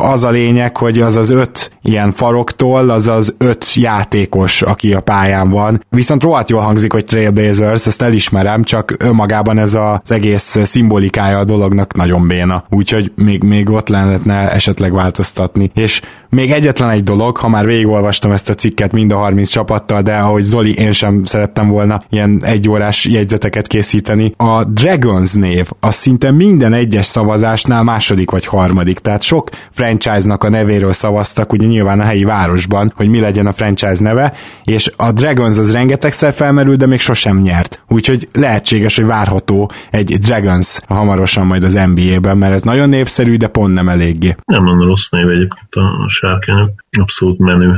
az 0.00 0.24
a 0.24 0.30
lényeg, 0.30 0.76
hogy 0.76 1.00
az 1.00 1.16
az 1.16 1.30
öt 1.30 1.70
ilyen 1.82 2.12
faroktól, 2.12 2.90
az 2.90 3.08
az 3.08 3.34
öt 3.38 3.74
játékos, 3.74 4.62
aki 4.62 4.94
a 4.94 5.00
pályán 5.00 5.50
van. 5.50 5.84
Viszont 5.88 6.22
rohadt 6.22 6.50
jól 6.50 6.60
hangzik, 6.60 6.92
hogy 6.92 7.04
Trailblazers, 7.04 7.86
ezt 7.86 8.02
elismerem, 8.02 8.62
csak 8.62 8.94
önmagában 8.98 9.58
ez 9.58 9.74
az 9.74 10.10
egész 10.10 10.58
szimbolikája 10.62 11.38
a 11.38 11.44
dolognak 11.44 11.94
nagyon 11.94 12.26
béna. 12.26 12.64
Úgyhogy 12.70 13.12
még, 13.14 13.42
még 13.42 13.70
ott 13.70 13.88
lehetne 13.88 14.52
esetleg 14.52 14.92
változtatni. 14.92 15.70
És 15.74 16.00
még 16.30 16.50
egyetlen 16.50 16.90
egy 16.90 17.04
dolog, 17.04 17.36
ha 17.36 17.48
már 17.48 17.66
végigolvastam 17.66 18.32
ezt 18.32 18.50
a 18.50 18.54
cikket 18.54 18.92
mind 18.92 19.12
a 19.12 19.16
30 19.16 19.48
csapattal, 19.48 20.02
de 20.02 20.16
ahogy 20.36 20.48
Zoli, 20.48 20.74
én 20.74 20.92
sem 20.92 21.24
szerettem 21.24 21.68
volna 21.68 21.98
ilyen 22.10 22.40
egyórás 22.44 23.06
jegyzeteket 23.06 23.66
készíteni. 23.66 24.32
A 24.36 24.64
Dragons 24.64 25.32
név 25.32 25.70
az 25.80 25.94
szinte 25.94 26.30
minden 26.30 26.72
egyes 26.72 27.06
szavazásnál 27.06 27.82
második 27.82 28.30
vagy 28.30 28.46
harmadik, 28.46 28.98
tehát 28.98 29.22
sok 29.22 29.48
franchise-nak 29.70 30.44
a 30.44 30.48
nevéről 30.48 30.92
szavaztak, 30.92 31.52
ugye 31.52 31.66
nyilván 31.66 32.00
a 32.00 32.04
helyi 32.04 32.24
városban, 32.24 32.92
hogy 32.94 33.08
mi 33.08 33.20
legyen 33.20 33.46
a 33.46 33.52
franchise 33.52 34.02
neve, 34.02 34.32
és 34.64 34.92
a 34.96 35.12
Dragons 35.12 35.58
az 35.58 35.72
rengetegszer 35.72 36.32
felmerül, 36.32 36.76
de 36.76 36.86
még 36.86 37.00
sosem 37.00 37.36
nyert. 37.36 37.80
Úgyhogy 37.88 38.28
lehetséges, 38.32 38.96
hogy 38.96 39.06
várható 39.06 39.70
egy 39.90 40.18
Dragons 40.18 40.78
hamarosan 40.86 41.46
majd 41.46 41.64
az 41.64 41.78
NBA-ben, 41.94 42.36
mert 42.36 42.52
ez 42.52 42.62
nagyon 42.62 42.88
népszerű, 42.88 43.36
de 43.36 43.48
pont 43.48 43.74
nem 43.74 43.88
eléggé. 43.88 44.34
Nem 44.44 44.66
lenne 44.66 44.84
rossz 44.84 45.08
név 45.08 45.28
egyébként 45.28 45.74
a 45.74 46.08
sárkányok. 46.08 46.70
Abszolút 46.98 47.38
menő 47.38 47.76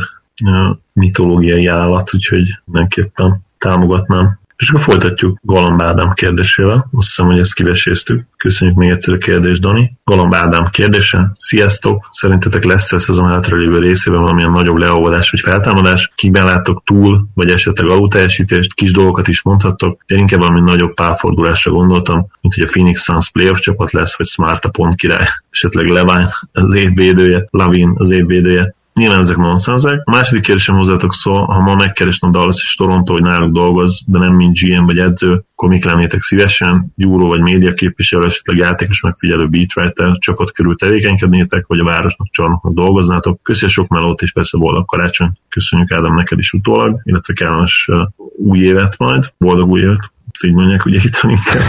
mitológiai 0.93 1.67
állat, 1.67 2.15
úgyhogy 2.15 2.59
mindenképpen 2.65 3.45
támogatnám. 3.59 4.39
És 4.59 4.69
akkor 4.69 4.81
folytatjuk 4.81 5.39
Galamb 5.43 5.83
Ádám 5.83 6.13
kérdésével. 6.13 6.89
Azt 6.93 7.07
hiszem, 7.07 7.27
hogy 7.27 7.39
ezt 7.39 7.55
kiveséztük. 7.55 8.27
Köszönjük 8.37 8.77
még 8.77 8.91
egyszer 8.91 9.15
a 9.15 9.19
kérdést, 9.19 9.61
Dani. 9.61 9.97
Galamb 10.05 10.35
Ádám 10.35 10.65
kérdése. 10.65 11.33
Sziasztok! 11.37 12.09
Szerintetek 12.11 12.65
lesz 12.65 12.93
ez 12.93 13.09
az 13.09 13.19
a 13.19 13.27
hátralévő 13.27 13.79
részében 13.79 14.21
valamilyen 14.21 14.51
nagyobb 14.51 14.77
leolvadás 14.77 15.31
vagy 15.31 15.41
feltámadás? 15.41 16.13
Kikben 16.15 16.45
láttok 16.45 16.83
túl, 16.85 17.29
vagy 17.35 17.51
esetleg 17.51 17.89
alulteljesítést? 17.89 18.75
Kis 18.75 18.93
dolgokat 18.93 19.29
is 19.29 19.43
mondhattok. 19.43 20.03
Én 20.07 20.19
inkább 20.19 20.41
valami 20.41 20.61
nagyobb 20.61 20.95
párfordulásra 20.95 21.73
gondoltam, 21.73 22.27
mint 22.41 22.55
hogy 22.55 22.65
a 22.65 22.71
Phoenix 22.71 23.03
Suns 23.03 23.31
playoff 23.31 23.59
csapat 23.59 23.93
lesz, 23.93 24.17
vagy 24.17 24.27
Smart 24.27 24.65
a 24.65 24.69
pont 24.69 24.95
király, 24.95 25.27
esetleg 25.51 25.89
Levine 25.89 26.31
az 26.53 26.75
évvédője, 26.75 27.45
Lavin 27.51 27.93
az 27.97 28.11
évvédője. 28.11 28.75
Nyilván 28.99 29.21
ezek 29.21 29.37
nonsenszek. 29.37 30.01
A 30.05 30.11
második 30.11 30.43
kérdésem 30.43 30.77
hozzátok 30.77 31.13
szól, 31.13 31.45
ha 31.45 31.61
ma 31.61 31.75
megkeresnem 31.75 32.31
Dallas 32.31 32.63
és 32.63 32.75
Toronto, 32.75 33.13
hogy 33.13 33.23
náluk 33.23 33.53
dolgoz, 33.53 34.05
de 34.07 34.19
nem 34.19 34.35
mint 34.35 34.59
GM 34.59 34.85
vagy 34.85 34.99
edző, 34.99 35.45
akkor 35.53 35.69
mik 35.69 35.85
lennétek 35.85 36.21
szívesen? 36.21 36.93
Gyúró 36.97 37.29
vagy 37.29 37.41
média 37.41 37.75
képviselő, 37.75 38.25
esetleg 38.25 38.57
játékos 38.57 39.01
megfigyelő 39.01 39.49
beatwriter, 39.49 40.19
csapat 40.19 40.53
körül 40.53 40.77
tevékenykednétek, 40.77 41.67
vagy 41.67 41.79
a 41.79 41.85
városnak 41.85 42.27
csarnoknak 42.31 42.75
dolgoznátok. 42.75 43.43
Köszönjük 43.43 43.77
sok 43.77 43.89
melót, 43.89 44.23
és 44.23 44.33
persze 44.33 44.59
boldog 44.59 44.85
karácsony. 44.85 45.33
Köszönjük 45.49 45.93
Ádám 45.93 46.15
neked 46.15 46.39
is 46.39 46.53
utólag, 46.53 47.01
illetve 47.03 47.33
kellemes 47.33 47.91
új 48.37 48.59
évet 48.59 48.99
majd, 48.99 49.33
boldog 49.39 49.71
új 49.71 49.81
évet 49.81 50.13
ezt 50.39 50.51
így 50.51 50.55
mondják, 50.55 50.85
ugye 50.85 51.01
itt 51.03 51.21
inkább. 51.23 51.63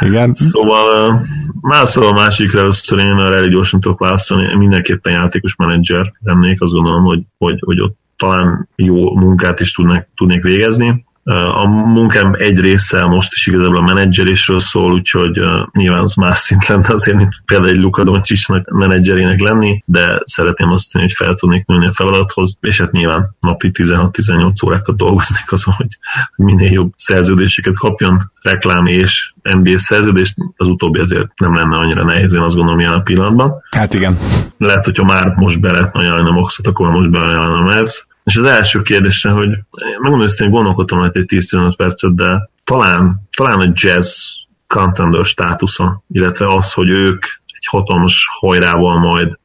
Igen. 0.08 0.34
Szóval 0.34 1.22
más 1.60 1.88
szóval 1.88 2.10
a 2.10 2.20
másikra 2.20 2.60
először 2.60 2.98
én 2.98 3.18
erre 3.18 3.36
elég 3.36 3.50
gyorsan 3.50 3.80
tudok 3.80 3.98
válaszolni. 3.98 4.54
Mindenképpen 4.54 5.12
játékos 5.12 5.56
menedzser 5.56 6.12
lennék, 6.20 6.60
azt 6.60 6.72
gondolom, 6.72 7.04
hogy, 7.04 7.22
hogy, 7.38 7.58
hogy 7.64 7.80
ott 7.80 7.98
talán 8.16 8.68
jó 8.76 9.14
munkát 9.16 9.60
is 9.60 9.72
tudnék, 9.72 10.06
tudnék 10.16 10.42
végezni. 10.42 11.04
A 11.30 11.66
munkám 11.66 12.34
egy 12.38 12.60
része 12.60 13.06
most 13.06 13.32
is 13.32 13.46
igazából 13.46 13.76
a 13.76 13.82
menedzserésről 13.82 14.60
szól, 14.60 14.92
úgyhogy 14.92 15.40
nyilván 15.72 16.02
az 16.02 16.14
más 16.14 16.38
szint 16.38 16.66
lenne 16.66 16.88
azért, 16.88 17.16
mint 17.16 17.32
például 17.44 17.70
egy 17.70 17.80
Luka 17.80 18.04
Doncsicsnak 18.04 18.70
menedzserének 18.70 19.40
lenni, 19.40 19.82
de 19.86 20.20
szeretném 20.24 20.70
azt 20.70 20.94
mondani, 20.94 21.14
hogy 21.14 21.26
fel 21.26 21.34
tudnék 21.34 21.66
nőni 21.66 21.86
a 21.86 21.92
feladathoz, 21.92 22.56
és 22.60 22.80
hát 22.80 22.92
nyilván 22.92 23.36
napi 23.40 23.70
16-18 23.72 24.66
órákat 24.66 24.96
dolgoznék 24.96 25.52
azon, 25.52 25.74
hogy 25.74 25.98
minél 26.36 26.72
jobb 26.72 26.92
szerződéseket 26.96 27.76
kapjon, 27.76 28.30
reklám 28.42 28.86
és 28.86 29.32
NBA 29.42 29.78
szerződést, 29.78 30.36
az 30.56 30.68
utóbbi 30.68 30.98
azért 30.98 31.26
nem 31.36 31.54
lenne 31.54 31.76
annyira 31.76 32.04
nehéz, 32.04 32.34
én 32.34 32.42
azt 32.42 32.54
gondolom 32.54 32.80
jelen 32.80 32.98
a 32.98 33.02
pillanatban. 33.02 33.62
Hát 33.70 33.94
igen. 33.94 34.18
Lehet, 34.58 34.84
hogyha 34.84 35.04
már 35.04 35.34
most 35.36 35.60
be 35.60 35.72
lehetne 35.72 36.00
ajánlani 36.00 36.28
a 36.28 36.32
Moxot, 36.32 36.66
akkor 36.66 36.90
most 36.90 37.10
beajánlani 37.10 37.70
a 37.70 37.74
Mavs, 37.74 38.06
és 38.24 38.36
az 38.36 38.44
első 38.44 38.82
kérdésre, 38.82 39.30
hogy 39.30 39.48
megmondom 40.00 40.28
hogy 40.38 40.50
gondolkodtam 40.50 40.98
hogy 40.98 41.10
egy 41.12 41.24
10-15 41.28 41.74
percet, 41.76 42.14
de 42.14 42.50
talán, 42.64 43.28
talán 43.36 43.60
a 43.60 43.72
jazz 43.72 44.28
contender 44.66 45.24
státusza, 45.24 46.02
illetve 46.12 46.46
az, 46.46 46.72
hogy 46.72 46.88
ők 46.88 47.22
egy 47.46 47.66
hatalmas 47.70 48.28
hajrával 48.40 48.98
majd 48.98 49.38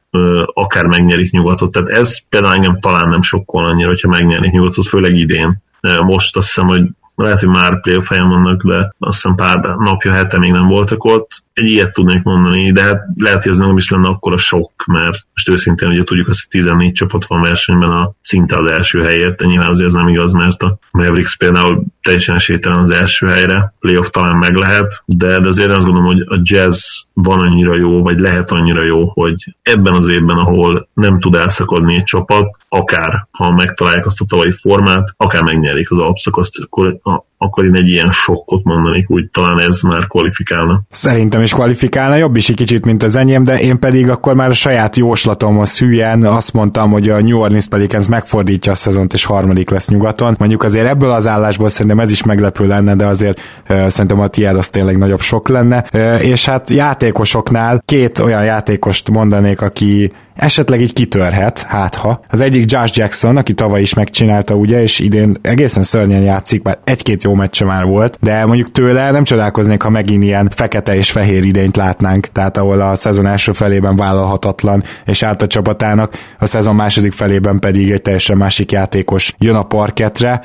akár 0.54 0.86
megnyerik 0.86 1.32
nyugatot. 1.32 1.72
Tehát 1.72 1.90
ez 1.90 2.28
például 2.30 2.54
engem 2.54 2.80
talán 2.80 3.10
nem 3.10 3.22
sokkal 3.22 3.66
annyira, 3.66 3.88
hogyha 3.88 4.10
megnyerik 4.10 4.52
nyugatot, 4.52 4.88
főleg 4.88 5.16
idén. 5.16 5.64
Most 6.02 6.38
azt 6.38 6.48
hiszem, 6.48 6.68
hogy 6.68 6.82
lehet, 7.16 7.40
hogy 7.40 7.50
már 7.50 7.82
playoff 7.82 8.10
helyen 8.10 8.30
vannak, 8.30 8.64
de 8.64 8.94
azt 9.00 9.16
hiszem 9.16 9.36
pár 9.36 9.76
napja, 9.78 10.14
hete 10.14 10.38
még 10.38 10.52
nem 10.52 10.68
voltak 10.68 11.04
ott. 11.04 11.44
Egy 11.56 11.70
ilyet 11.70 11.94
tudnék 11.94 12.24
mondani, 12.24 12.72
de 12.72 12.82
hát 12.82 13.02
lehet, 13.18 13.44
hogy 13.44 13.52
ez 13.52 13.58
nem 13.58 13.78
is 13.78 13.90
lenne 13.90 14.08
akkor 14.08 14.34
a 14.34 14.38
sok, 14.38 14.72
mert 14.86 15.26
most 15.34 15.50
őszintén 15.50 15.90
ugye 15.90 16.04
tudjuk 16.04 16.28
azt, 16.28 16.40
hogy 16.42 16.62
14 16.62 16.92
csapat 16.92 17.26
van 17.26 17.42
versenyben 17.42 17.90
a 17.90 18.14
szinte 18.22 18.58
az 18.58 18.72
első 18.72 19.02
helyért, 19.02 19.38
de 19.38 19.46
nyilván 19.46 19.70
azért 19.70 19.88
ez 19.88 19.94
nem 19.94 20.08
igaz, 20.08 20.32
mert 20.32 20.64
a 20.64 20.78
Mavericks 20.92 21.38
például 21.38 21.84
teljesen 22.02 22.36
esélytelen 22.36 22.80
az 22.80 22.90
első 22.90 23.28
helyre, 23.28 23.74
playoff 23.80 24.10
talán 24.10 24.38
meg 24.38 24.56
lehet, 24.56 25.04
de, 25.06 25.40
de 25.40 25.48
azért 25.48 25.72
azt 25.72 25.86
gondolom, 25.86 26.08
hogy 26.08 26.22
a 26.28 26.40
jazz 26.42 27.00
van 27.14 27.40
annyira 27.40 27.76
jó, 27.76 28.02
vagy 28.02 28.20
lehet 28.20 28.52
annyira 28.52 28.84
jó, 28.84 29.10
hogy 29.10 29.56
ebben 29.62 29.94
az 29.94 30.08
évben, 30.08 30.38
ahol 30.38 30.88
nem 30.94 31.20
tud 31.20 31.36
elszakadni 31.36 31.96
egy 31.96 32.04
csapat, 32.04 32.58
akár 32.70 33.28
ha 33.32 33.52
megtalálják 33.52 34.06
azt 34.06 34.22
a 34.22 34.26
tavalyi 34.26 34.52
formát, 34.52 35.14
akár 35.18 35.44
megnyerik 35.44 35.92
az 35.92 36.00
alapszakaszt, 36.00 36.60
akkor 36.60 37.00
a, 37.04 37.24
akkor 37.38 37.66
én 37.66 37.76
egy 37.76 37.88
ilyen 37.88 38.12
sokkot 38.12 38.64
mondanék, 38.64 39.10
úgy 39.10 39.30
talán 39.32 39.60
ez 39.60 39.82
már 39.82 40.08
kvalifikálna. 40.08 40.82
Szerintem 40.90 41.42
is 41.42 41.54
kvalifikálna, 41.54 42.16
jobb 42.16 42.36
is 42.36 42.50
egy 42.50 42.56
kicsit, 42.56 42.86
mint 42.86 43.04
az 43.04 43.16
enyém, 43.16 43.44
de 43.44 43.60
én 43.60 43.80
pedig 43.80 44.10
akkor 44.10 44.36
már 44.36 44.50
a 44.50 44.54
saját 44.54 44.96
jóslatomhoz 44.96 45.80
hülyen 45.80 46.24
azt 46.24 46.54
mondtam, 46.54 46.92
hogy 46.92 47.10
a 47.10 47.22
New 47.22 47.40
Orleans 47.40 47.68
Pelicans 47.68 48.08
megfordítja 48.08 48.72
a 48.72 48.76
szezont, 48.76 49.14
és 49.14 49.26
harmadik 49.26 49.70
lesz 49.70 49.88
nyugaton. 49.88 50.36
Mondjuk 50.40 50.64
azért 50.64 50.88
ebből 50.88 51.12
az 51.12 51.28
állásból 51.28 51.70
szerintem 51.70 52.00
ez 52.00 52.12
is 52.12 52.24
meglepő 52.24 52.68
lenne, 52.68 52.96
de 52.96 53.06
azért 53.06 53.42
uh, 53.70 53.88
szerintem 53.88 54.20
a 54.20 54.28
tiéd 54.28 54.56
az 54.56 54.70
tényleg 54.70 54.98
nagyobb 54.98 55.22
sok 55.22 55.48
lenne. 55.48 55.86
Uh, 55.94 56.26
és 56.26 56.46
hát 56.46 56.70
játékosoknál 56.70 57.82
két 57.86 58.20
olyan 58.20 58.44
játékost 58.44 59.10
mondanék, 59.10 59.62
aki 59.62 60.12
esetleg 60.36 60.82
így 60.82 60.94
kitörhet, 60.94 61.62
hát 61.62 61.96
ha. 61.96 62.24
Az 62.30 62.42
egyik 62.42 62.72
Josh 62.72 62.98
Jackson, 62.98 63.38
aki 63.38 63.54
tavaly 63.54 63.82
is 63.82 63.94
megcsinálta, 63.94 64.56
ugye, 64.56 64.82
és 64.82 65.00
idén 65.00 65.36
egészen 65.42 65.84
szörnyen 65.84 66.22
játszik, 66.22 66.62
bár 66.62 66.78
egy-két 66.84 67.24
jó 67.24 67.34
meccse 67.34 67.66
már 67.66 67.86
volt, 67.86 68.18
de 68.22 68.46
mondjuk 68.46 68.72
tőle 68.72 69.12
nem 69.12 69.24
csodálkoznék, 69.24 69.82
ha 69.82 69.90
megint 69.90 70.24
ilyen 70.24 70.50
fekete 70.56 70.96
és 70.96 71.12
fehér 71.12 71.46
idényt 71.46 71.76
látnánk, 71.76 72.28
tehát 72.32 72.58
ahol 72.58 72.82
a 72.82 72.96
szezon 72.96 73.28
első 73.28 73.52
felében 73.52 73.96
vállalhatatlan, 73.96 74.84
és 75.06 75.24
állt 75.24 75.42
a 75.42 75.48
csapatának, 75.48 76.14
a 76.40 76.46
szezon 76.46 76.76
második 76.76 77.14
felében 77.14 77.60
pedig 77.60 77.92
egy 77.92 78.02
teljesen 78.02 78.38
másik 78.38 78.72
játékos 78.72 79.34
jön 79.38 79.56
a 79.56 79.64
parketre, 79.64 80.42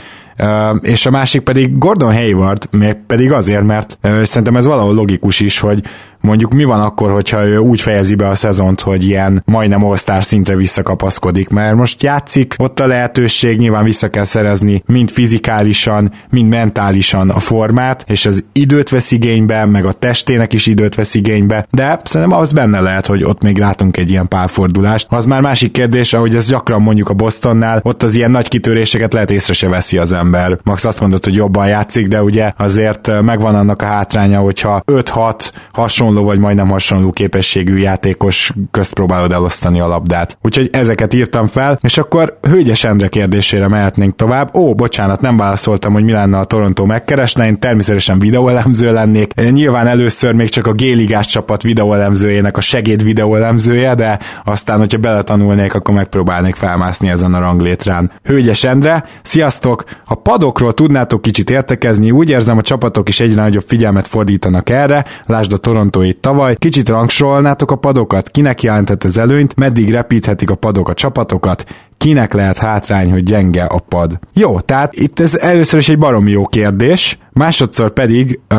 és 0.80 1.06
a 1.06 1.10
másik 1.10 1.40
pedig 1.40 1.78
Gordon 1.78 2.14
Hayward, 2.14 2.68
még 2.70 2.96
pedig 3.06 3.32
azért, 3.32 3.64
mert 3.64 3.98
szerintem 4.22 4.56
ez 4.56 4.66
valahol 4.66 4.94
logikus 4.94 5.40
is, 5.40 5.58
hogy 5.58 5.82
mondjuk 6.20 6.52
mi 6.52 6.64
van 6.64 6.80
akkor, 6.80 7.10
hogyha 7.12 7.44
ő 7.44 7.56
úgy 7.56 7.80
fejezi 7.80 8.14
be 8.14 8.28
a 8.28 8.34
szezont, 8.34 8.80
hogy 8.80 9.04
ilyen 9.04 9.42
majdnem 9.46 9.84
all 9.84 9.96
szintre 10.20 10.56
visszakapaszkodik, 10.56 11.48
mert 11.48 11.74
most 11.74 12.02
játszik, 12.02 12.54
ott 12.58 12.80
a 12.80 12.86
lehetőség, 12.86 13.58
nyilván 13.58 13.84
vissza 13.84 14.10
kell 14.10 14.24
szerezni 14.24 14.82
mind 14.86 15.10
fizikálisan, 15.10 16.12
mind 16.30 16.48
mentálisan 16.48 17.30
a 17.30 17.38
formát, 17.38 18.04
és 18.08 18.26
az 18.26 18.44
időt 18.52 18.88
vesz 18.88 19.10
igénybe, 19.10 19.64
meg 19.64 19.86
a 19.86 19.92
testének 19.92 20.52
is 20.52 20.66
időt 20.66 20.94
vesz 20.94 21.14
igénybe, 21.14 21.66
de 21.70 22.00
szerintem 22.04 22.38
az 22.38 22.52
benne 22.52 22.80
lehet, 22.80 23.06
hogy 23.06 23.24
ott 23.24 23.42
még 23.42 23.58
látunk 23.58 23.96
egy 23.96 24.10
ilyen 24.10 24.28
párfordulást. 24.28 25.06
Az 25.10 25.24
már 25.24 25.40
másik 25.40 25.70
kérdés, 25.70 26.12
ahogy 26.12 26.34
ez 26.34 26.48
gyakran 26.48 26.82
mondjuk 26.82 27.08
a 27.08 27.14
Bostonnál, 27.14 27.80
ott 27.84 28.02
az 28.02 28.14
ilyen 28.14 28.30
nagy 28.30 28.48
kitöréseket 28.48 29.12
lehet 29.12 29.30
észre 29.30 29.52
se 29.52 29.68
veszi 29.68 29.98
az 29.98 30.12
ember. 30.12 30.28
Max 30.62 30.84
azt 30.84 31.00
mondott, 31.00 31.24
hogy 31.24 31.34
jobban 31.34 31.66
játszik, 31.66 32.08
de 32.08 32.22
ugye 32.22 32.52
azért 32.56 33.22
megvan 33.22 33.54
annak 33.54 33.82
a 33.82 33.86
hátránya, 33.86 34.40
hogyha 34.40 34.82
5-6 34.86 35.50
hasonló 35.72 36.08
hasonló 36.10 36.24
vagy 36.24 36.38
majdnem 36.38 36.68
hasonló 36.68 37.10
képességű 37.10 37.76
játékos 37.76 38.52
közt 38.70 38.94
próbálod 38.94 39.32
elosztani 39.32 39.80
a 39.80 39.86
labdát. 39.86 40.38
Úgyhogy 40.42 40.68
ezeket 40.72 41.14
írtam 41.14 41.46
fel, 41.46 41.78
és 41.82 41.98
akkor 41.98 42.38
Hölgyes 42.42 42.84
Endre 42.84 43.08
kérdésére 43.08 43.68
mehetnénk 43.68 44.16
tovább. 44.16 44.56
Ó, 44.56 44.74
bocsánat, 44.74 45.20
nem 45.20 45.36
válaszoltam, 45.36 45.92
hogy 45.92 46.04
mi 46.04 46.12
lenne 46.12 46.38
a 46.38 46.44
Toronto 46.44 46.84
megkeresne, 46.84 47.46
én 47.46 47.58
természetesen 47.58 48.18
videóelemző 48.18 48.92
lennék. 48.92 49.34
Nyilván 49.50 49.86
először 49.86 50.34
még 50.34 50.48
csak 50.48 50.66
a 50.66 50.72
Géligás 50.72 51.26
csapat 51.26 51.62
videóelemzőjének 51.62 52.56
a 52.56 52.60
segéd 52.60 53.04
videóelemzője, 53.04 53.94
de 53.94 54.18
aztán, 54.44 54.78
hogyha 54.78 54.98
beletanulnék, 54.98 55.74
akkor 55.74 55.94
megpróbálnék 55.94 56.54
felmászni 56.54 57.08
ezen 57.08 57.34
a 57.34 57.38
ranglétrán. 57.38 58.10
Hölgyes 58.24 58.64
Endre, 58.64 59.04
sziasztok! 59.22 59.84
A 60.04 60.19
padokról 60.22 60.72
tudnátok 60.72 61.22
kicsit 61.22 61.50
értekezni, 61.50 62.10
úgy 62.10 62.30
érzem, 62.30 62.58
a 62.58 62.62
csapatok 62.62 63.08
is 63.08 63.20
egyre 63.20 63.42
nagyobb 63.42 63.64
figyelmet 63.66 64.06
fordítanak 64.06 64.70
erre, 64.70 65.04
lásd 65.26 65.52
a 65.52 65.56
Toronto 65.56 66.02
itt 66.02 66.22
tavaly. 66.22 66.54
Kicsit 66.56 66.88
rangsorolnátok 66.88 67.70
a 67.70 67.76
padokat? 67.76 68.28
Kinek 68.28 68.62
jelentett 68.62 69.04
ez 69.04 69.16
előnyt? 69.16 69.56
Meddig 69.56 69.90
repíthetik 69.90 70.50
a 70.50 70.54
padok 70.54 70.88
a 70.88 70.94
csapatokat? 70.94 71.64
Kinek 71.96 72.32
lehet 72.32 72.58
hátrány, 72.58 73.10
hogy 73.10 73.22
gyenge 73.22 73.64
a 73.64 73.78
pad? 73.88 74.18
Jó, 74.32 74.60
tehát 74.60 74.94
itt 74.94 75.20
ez 75.20 75.34
először 75.34 75.78
is 75.78 75.88
egy 75.88 75.98
baromi 75.98 76.30
jó 76.30 76.46
kérdés, 76.46 77.18
másodszor 77.32 77.92
pedig 77.92 78.40
uh, 78.50 78.58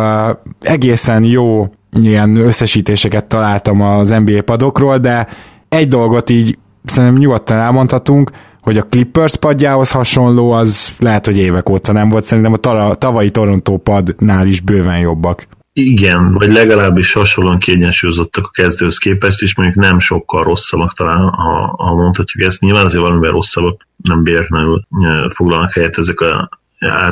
egészen 0.62 1.24
jó 1.24 1.70
ilyen 2.02 2.36
összesítéseket 2.36 3.26
találtam 3.26 3.82
az 3.82 4.10
NBA 4.10 4.42
padokról, 4.42 4.98
de 4.98 5.28
egy 5.70 5.88
dolgot 5.88 6.30
így 6.30 6.58
szerintem 6.86 7.20
nyugodtan 7.20 7.58
elmondhatunk, 7.58 8.32
hogy 8.62 8.78
a 8.78 8.84
Clippers 8.84 9.36
padjához 9.36 9.92
hasonló, 9.92 10.52
az 10.52 10.96
lehet, 11.00 11.26
hogy 11.26 11.38
évek 11.38 11.70
óta 11.70 11.92
nem 11.92 12.10
volt, 12.10 12.26
szerintem 12.26 12.54
a 12.54 12.96
tavalyi 12.96 13.30
Toronto 13.30 13.78
padnál 13.78 14.48
is 14.48 14.62
bőven 14.62 15.00
jobbak. 15.00 15.48
Igen, 15.74 16.32
vagy 16.32 16.52
legalábbis 16.52 17.14
hasonlóan 17.14 17.60
kiegyensúlyozottak 17.60 18.46
a 18.46 18.52
kezdőhöz 18.54 18.98
képest, 18.98 19.42
és 19.42 19.56
mondjuk 19.56 19.86
nem 19.86 20.00
sokkal 20.00 20.44
rosszabbak 20.44 20.94
talán, 20.94 21.30
ha, 21.30 21.76
ha 21.78 21.94
mondhatjuk 21.94 22.44
ezt. 22.44 22.62
Nyilván 22.62 22.86
azért 22.86 23.04
valamivel 23.04 23.32
rosszabbak, 23.32 23.88
nem 23.96 24.24
véletlenül 24.24 24.88
e, 24.90 25.30
foglalnak 25.30 25.74
helyet 25.74 25.98
ezek 25.98 26.20
a 26.20 26.50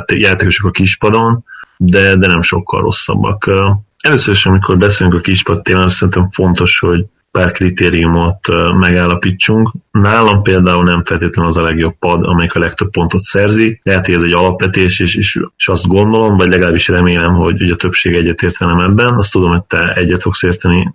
játékosok 0.06 0.66
a 0.66 0.70
kispadon, 0.70 1.44
de, 1.76 2.16
de 2.16 2.26
nem 2.26 2.40
sokkal 2.40 2.80
rosszabbak. 2.80 3.46
E, 3.46 3.78
először 4.00 4.34
is, 4.34 4.46
amikor 4.46 4.78
beszélünk 4.78 5.16
a 5.16 5.20
kispad 5.20 5.62
témáról, 5.62 5.88
szerintem 5.88 6.30
fontos, 6.30 6.78
hogy 6.78 7.04
pár 7.30 7.52
kritériumot 7.52 8.38
megállapítsunk. 8.78 9.72
Nálam 9.90 10.42
például 10.42 10.84
nem 10.84 11.04
feltétlenül 11.04 11.50
az 11.50 11.56
a 11.56 11.62
legjobb 11.62 11.94
pad, 11.98 12.24
amelyik 12.24 12.54
a 12.54 12.58
legtöbb 12.58 12.90
pontot 12.90 13.20
szerzi. 13.20 13.80
Lehet, 13.82 14.06
hogy 14.06 14.14
ez 14.14 14.22
egy 14.22 14.32
alapvetés, 14.32 15.00
és, 15.00 15.14
és, 15.14 15.40
és 15.56 15.68
azt 15.68 15.86
gondolom, 15.86 16.36
vagy 16.36 16.48
legalábbis 16.48 16.88
remélem, 16.88 17.34
hogy, 17.34 17.58
hogy 17.58 17.70
a 17.70 17.76
többség 17.76 18.14
egyetért 18.14 18.58
velem 18.58 18.80
ebben. 18.80 19.14
Azt 19.14 19.32
tudom, 19.32 19.50
hogy 19.50 19.64
te 19.64 19.94
egyet 19.94 20.22
fogsz 20.22 20.42
érteni 20.42 20.94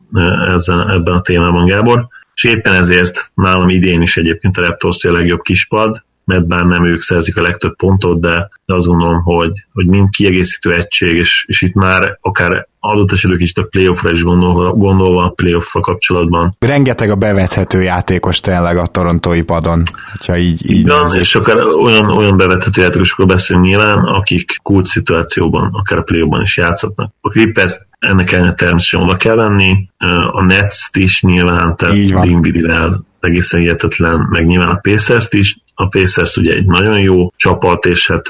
ezen, 0.54 0.90
ebben 0.90 1.14
a 1.14 1.22
témában, 1.22 1.66
Gábor. 1.66 2.08
És 2.34 2.44
éppen 2.44 2.74
ezért 2.74 3.32
nálam 3.34 3.70
idén 3.70 4.02
is 4.02 4.18
egyébként 4.18 4.58
a 4.58 4.62
Raptors 4.62 5.04
a 5.04 5.12
legjobb 5.12 5.42
kispad, 5.42 6.04
mert 6.26 6.48
bár 6.48 6.66
nem 6.66 6.86
ők 6.86 7.00
szerzik 7.00 7.38
a 7.38 7.42
legtöbb 7.42 7.76
pontot, 7.76 8.20
de, 8.20 8.50
de 8.66 8.74
azt 8.74 8.88
gondolom, 8.88 9.22
hogy, 9.22 9.66
hogy 9.74 9.86
mind 9.86 10.10
kiegészítő 10.10 10.74
egység, 10.74 11.16
és, 11.16 11.46
és 11.48 11.62
itt 11.62 11.74
már 11.74 12.18
akár 12.22 12.68
adott 12.80 13.12
esetben 13.12 13.40
kicsit 13.40 13.58
a 13.58 13.64
playoffra 13.64 14.12
is 14.12 14.24
gondolva, 14.24 14.72
gondolva 14.72 15.24
a 15.24 15.30
playoff 15.30 15.74
kapcsolatban. 15.82 16.56
Rengeteg 16.60 17.10
a 17.10 17.16
bevethető 17.16 17.82
játékos 17.82 18.40
tényleg 18.40 18.78
a 18.78 18.86
torontói 18.86 19.42
padon, 19.42 19.84
ha 20.26 20.38
így, 20.38 20.72
így 20.72 20.80
Igen, 20.80 21.06
és 21.14 21.36
akár 21.36 21.58
olyan, 21.58 22.10
olyan 22.10 22.38
bevethető 22.38 22.82
játékosokról 22.82 23.28
beszélünk 23.28 23.66
nyilván, 23.66 23.98
akik 23.98 24.58
kult 24.62 24.86
szituációban, 24.86 25.70
akár 25.74 25.98
a 25.98 26.04
playoffban 26.04 26.42
is 26.42 26.58
játszhatnak. 26.58 27.12
A 27.22 27.30
Clippers 27.30 27.80
ennek 28.00 28.32
ellenére 28.32 28.54
természetesen 28.54 29.02
oda 29.02 29.18
kell 29.18 29.36
venni, 29.36 29.90
a 30.32 30.46
nets 30.46 30.90
is 30.94 31.22
nyilván, 31.22 31.76
tehát 31.76 31.96
Dinwiddie-vel 31.96 33.06
egészen 33.20 33.60
hihetetlen, 33.60 34.28
meg 34.30 34.46
nyilván 34.46 34.70
a 34.70 34.80
pacers 34.82 35.28
is, 35.32 35.58
a 35.76 35.88
Pacers 35.88 36.38
ugye 36.38 36.54
egy 36.54 36.66
nagyon 36.66 37.00
jó 37.00 37.32
csapat, 37.36 37.86
és 37.86 38.08
hát 38.08 38.26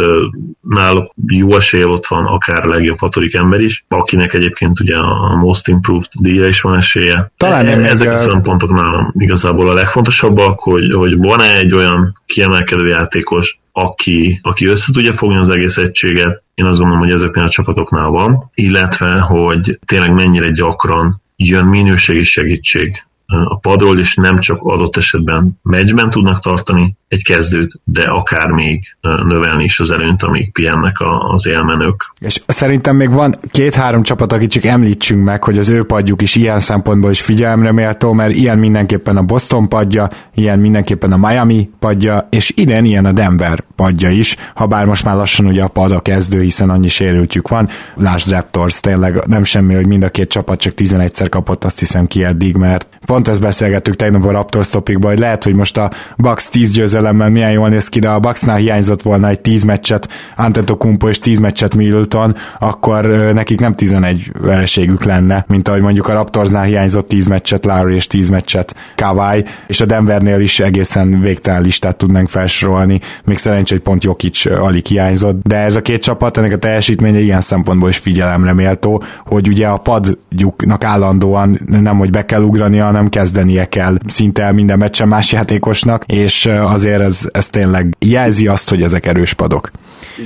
náluk 0.61 1.13
jó 1.27 1.55
esélye 1.55 1.87
ott 1.87 2.05
van 2.05 2.25
akár 2.25 2.65
a 2.65 2.69
legjobb 2.69 2.99
hatodik 2.99 3.35
ember 3.35 3.59
is, 3.59 3.85
akinek 3.87 4.33
egyébként 4.33 4.79
ugye 4.79 4.97
a 4.97 5.35
Most 5.35 5.67
Improved 5.67 6.09
díja 6.19 6.47
is 6.47 6.61
van 6.61 6.75
esélye. 6.75 7.31
Talán 7.37 7.67
e- 7.67 7.89
Ezek 7.89 8.11
a 8.11 8.15
szempontok 8.15 8.73
nálam 8.73 9.13
igazából 9.17 9.69
a 9.69 9.73
legfontosabbak, 9.73 10.59
hogy, 10.59 10.93
hogy 10.93 11.17
van-e 11.17 11.57
egy 11.57 11.73
olyan 11.73 12.21
kiemelkedő 12.25 12.87
játékos, 12.87 13.59
aki, 13.71 14.39
aki 14.41 14.65
össze 14.65 14.91
tudja 14.91 15.13
fogni 15.13 15.37
az 15.37 15.49
egész 15.49 15.77
egységet, 15.77 16.43
én 16.55 16.65
azt 16.65 16.79
gondolom, 16.79 17.03
hogy 17.03 17.13
ezeknél 17.13 17.43
a 17.43 17.49
csapatoknál 17.49 18.09
van, 18.09 18.51
illetve, 18.53 19.19
hogy 19.19 19.79
tényleg 19.85 20.13
mennyire 20.13 20.51
gyakran 20.51 21.21
jön 21.35 21.65
minőségi 21.65 22.23
segítség 22.23 23.05
a 23.25 23.57
padról, 23.57 23.99
és 23.99 24.15
nem 24.15 24.39
csak 24.39 24.61
adott 24.61 24.97
esetben 24.97 25.59
meccsben 25.61 26.09
tudnak 26.09 26.39
tartani 26.39 26.95
egy 27.07 27.23
kezdőt, 27.23 27.79
de 27.83 28.01
akár 28.01 28.47
még 28.47 28.83
növelni 29.01 29.63
is 29.63 29.79
az 29.79 29.91
előnyt, 29.91 30.23
amíg 30.23 30.51
pihennek 30.51 30.95
az 31.33 31.47
élmenők. 31.47 32.13
És 32.19 32.41
szerintem 32.47 32.95
még 32.95 33.13
van 33.13 33.35
két-három 33.51 34.03
csapat, 34.03 34.33
akit 34.33 34.51
csak 34.51 34.65
említsünk 34.65 35.23
meg, 35.23 35.43
hogy 35.43 35.57
az 35.57 35.69
ő 35.69 35.83
padjuk 35.83 36.21
is 36.21 36.35
ilyen 36.35 36.59
szempontból 36.59 37.11
is 37.11 37.21
figyelemre 37.21 37.71
méltó, 37.71 38.13
mert 38.13 38.35
ilyen 38.35 38.57
mindenképpen 38.57 39.17
a 39.17 39.23
Boston 39.23 39.69
padja, 39.69 40.09
ilyen 40.35 40.59
mindenképpen 40.59 41.11
a 41.11 41.27
Miami 41.27 41.69
padja, 41.79 42.27
és 42.31 42.53
idén 42.55 42.85
ilyen 42.85 43.05
a 43.05 43.11
Denver 43.11 43.63
padja 43.75 44.09
is, 44.09 44.35
ha 44.53 44.65
bár 44.65 44.85
most 44.85 45.03
már 45.03 45.15
lassan 45.15 45.45
ugye 45.45 45.63
a 45.63 45.67
pad 45.67 45.91
a 45.91 45.99
kezdő, 45.99 46.41
hiszen 46.41 46.69
annyi 46.69 46.87
sérültjük 46.87 47.47
van. 47.47 47.69
Lásd 47.95 48.29
Raptors, 48.29 48.79
tényleg 48.79 49.25
nem 49.27 49.43
semmi, 49.43 49.73
hogy 49.73 49.87
mind 49.87 50.03
a 50.03 50.09
két 50.09 50.29
csapat 50.29 50.59
csak 50.59 50.73
11-szer 50.77 51.27
kapott, 51.29 51.63
azt 51.63 51.79
hiszem 51.79 52.05
ki 52.05 52.23
eddig, 52.23 52.55
mert 52.55 52.87
pont 53.05 53.27
ezt 53.27 53.41
beszélgettük 53.41 53.95
tegnap 53.95 54.25
a 54.25 54.31
Raptors 54.31 54.69
topikban, 54.69 55.09
hogy 55.09 55.19
lehet, 55.19 55.43
hogy 55.43 55.55
most 55.55 55.77
a 55.77 55.91
Bucks 56.17 56.49
10 56.49 56.71
győzelemmel 56.95 57.29
milyen 57.29 57.51
jól 57.51 57.69
néz 57.69 57.89
ki, 57.89 57.99
de 57.99 58.09
a 58.09 58.19
Bucksnál 58.19 58.57
hiányzott 58.57 59.01
volna 59.01 59.27
egy 59.27 59.39
10 59.39 59.63
meccset 59.63 60.09
Antetokounmpo 60.35 61.09
és 61.09 61.19
10 61.19 61.39
meccset 61.39 61.75
Middleton, 61.75 62.35
akkor 62.59 63.05
nekik 63.33 63.59
nem 63.59 63.75
11 63.75 64.31
vereségük 64.41 65.03
lenne, 65.03 65.45
mint 65.47 65.67
ahogy 65.67 65.81
mondjuk 65.81 66.07
a 66.07 66.13
Raptorsnál 66.13 66.63
hiányzott 66.63 67.07
10 67.07 67.25
meccset 67.25 67.65
Lowry 67.65 67.95
és 67.95 68.07
10 68.07 68.29
meccset 68.29 68.75
Kawai, 68.95 69.45
és 69.67 69.81
a 69.81 69.85
Denvernél 69.85 70.39
is 70.39 70.59
egészen 70.59 71.19
végtelen 71.19 71.61
listát 71.61 71.95
tudnánk 71.95 72.29
felsorolni, 72.29 72.99
még 73.25 73.37
szerencsé, 73.37 73.73
hogy 73.73 73.83
pont 73.83 74.03
Jokic 74.03 74.45
alig 74.45 74.85
hiányzott, 74.85 75.41
de 75.43 75.55
ez 75.55 75.75
a 75.75 75.81
két 75.81 76.01
csapat, 76.01 76.37
ennek 76.37 76.53
a 76.53 76.57
teljesítménye 76.57 77.19
ilyen 77.19 77.41
szempontból 77.41 77.89
is 77.89 77.97
figyelemre 77.97 78.53
méltó, 78.53 79.03
hogy 79.25 79.47
ugye 79.47 79.67
a 79.67 79.77
padjuknak 79.77 80.83
állandóan 80.83 81.59
nem, 81.65 81.97
hogy 81.97 82.09
be 82.09 82.25
kell 82.25 82.41
ugrani, 82.41 82.77
hanem 82.77 83.09
kezdenie 83.09 83.65
kell 83.65 83.97
szinte 84.07 84.51
minden 84.51 84.77
meccsen 84.77 85.07
más 85.07 85.31
játékosnak, 85.31 86.03
és 86.05 86.45
azért 86.85 87.01
ez, 87.01 87.29
ez 87.31 87.49
tényleg 87.49 87.95
jelzi 87.99 88.47
azt, 88.47 88.69
hogy 88.69 88.81
ezek 88.81 89.05
erős 89.05 89.33
padok. 89.33 89.71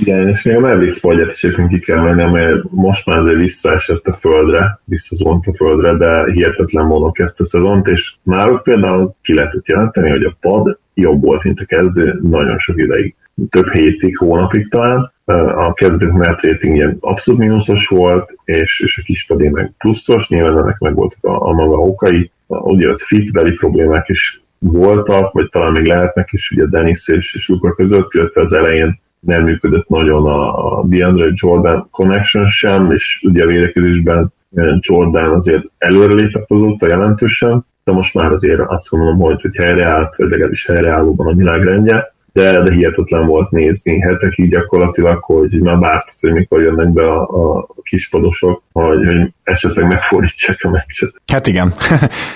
Igen, 0.00 0.28
és 0.28 0.42
még 0.42 0.56
a 0.56 0.60
Mavericks 0.60 0.96
spoilet 0.96 1.30
is 1.30 1.54
ki 1.68 1.78
kell 1.78 2.00
menni, 2.00 2.30
mert 2.32 2.62
most 2.70 3.06
már 3.06 3.18
azért 3.18 3.36
visszaesett 3.36 4.06
a 4.06 4.12
földre, 4.12 4.80
visszazont 4.84 5.46
a 5.46 5.54
földre, 5.54 5.96
de 5.96 6.32
hihetetlen 6.32 6.86
módon 6.86 7.12
kezdte 7.12 7.44
a 7.44 7.46
szezont, 7.46 7.86
és 7.86 8.14
már 8.22 8.62
például 8.62 9.14
ki 9.22 9.34
lehetett 9.34 9.66
jelenteni, 9.66 10.10
hogy 10.10 10.24
a 10.24 10.36
pad 10.40 10.78
jobb 10.94 11.22
volt, 11.22 11.42
mint 11.42 11.60
a 11.60 11.64
kezdő 11.64 12.18
nagyon 12.22 12.58
sok 12.58 12.78
ideig. 12.78 13.14
Több 13.50 13.68
hétig, 13.68 14.16
hónapig 14.16 14.68
talán. 14.68 15.12
A 15.56 15.72
kezdők 15.72 16.12
net 16.12 16.42
ratingje 16.42 16.96
abszolút 17.00 17.40
mínuszos 17.40 17.86
volt, 17.86 18.34
és, 18.44 18.80
és 18.80 18.98
a 18.98 19.02
kispadé 19.04 19.48
meg 19.48 19.72
pluszos, 19.78 20.28
nyilván 20.28 20.58
ennek 20.58 20.78
meg 20.78 20.94
voltak 20.94 21.24
a, 21.24 21.48
a 21.48 21.52
maga 21.52 21.76
okai. 21.76 22.30
Ugye 22.46 22.88
ott 22.88 23.00
fitbeli 23.00 23.52
problémák 23.52 24.08
is 24.08 24.42
voltak, 24.60 25.32
vagy 25.32 25.48
talán 25.48 25.72
még 25.72 25.86
lehetnek 25.86 26.32
is 26.32 26.50
ugye 26.50 26.66
Dennis 26.66 27.08
és, 27.08 27.34
és 27.34 27.48
Luka 27.48 27.74
között, 27.74 28.14
illetve 28.14 28.42
az 28.42 28.52
elején 28.52 29.00
nem 29.20 29.42
működött 29.42 29.88
nagyon 29.88 30.26
a, 30.26 30.82
DeAndre 30.84 31.30
Jordan 31.34 31.88
connection 31.90 32.46
sem, 32.46 32.90
és 32.90 33.22
ugye 33.26 33.44
a 33.44 33.46
védekezésben 33.46 34.32
Jordan 34.80 35.34
azért 35.34 35.64
előrelépett 35.78 36.50
azóta 36.50 36.86
jelentősen, 36.86 37.66
de 37.84 37.92
most 37.92 38.14
már 38.14 38.32
azért 38.32 38.60
azt 38.60 38.90
mondom, 38.90 39.18
hogy, 39.18 39.40
hogy 39.40 39.56
helyreállt, 39.56 40.16
vagy 40.16 40.28
legalábbis 40.30 40.66
helyreállóban 40.66 41.26
a 41.26 41.34
világrendje, 41.34 42.14
de, 42.32 42.62
de 42.62 42.72
hihetetlen 42.72 43.26
volt 43.26 43.50
nézni 43.50 44.00
hetekig 44.00 44.50
gyakorlatilag, 44.50 45.24
hogy 45.24 45.60
már 45.60 45.78
várt 45.78 46.08
hogy 46.20 46.32
mikor 46.32 46.60
jönnek 46.60 46.92
be 46.92 47.02
a, 47.02 47.22
a 47.22 47.66
kispadosok, 47.82 48.62
hogy, 48.72 49.06
hogy 49.06 49.32
esetleg 49.42 49.86
megfordítsák 49.86 50.58
a 50.62 50.70
meccset. 50.70 51.12
Hát 51.32 51.46
igen. 51.46 51.72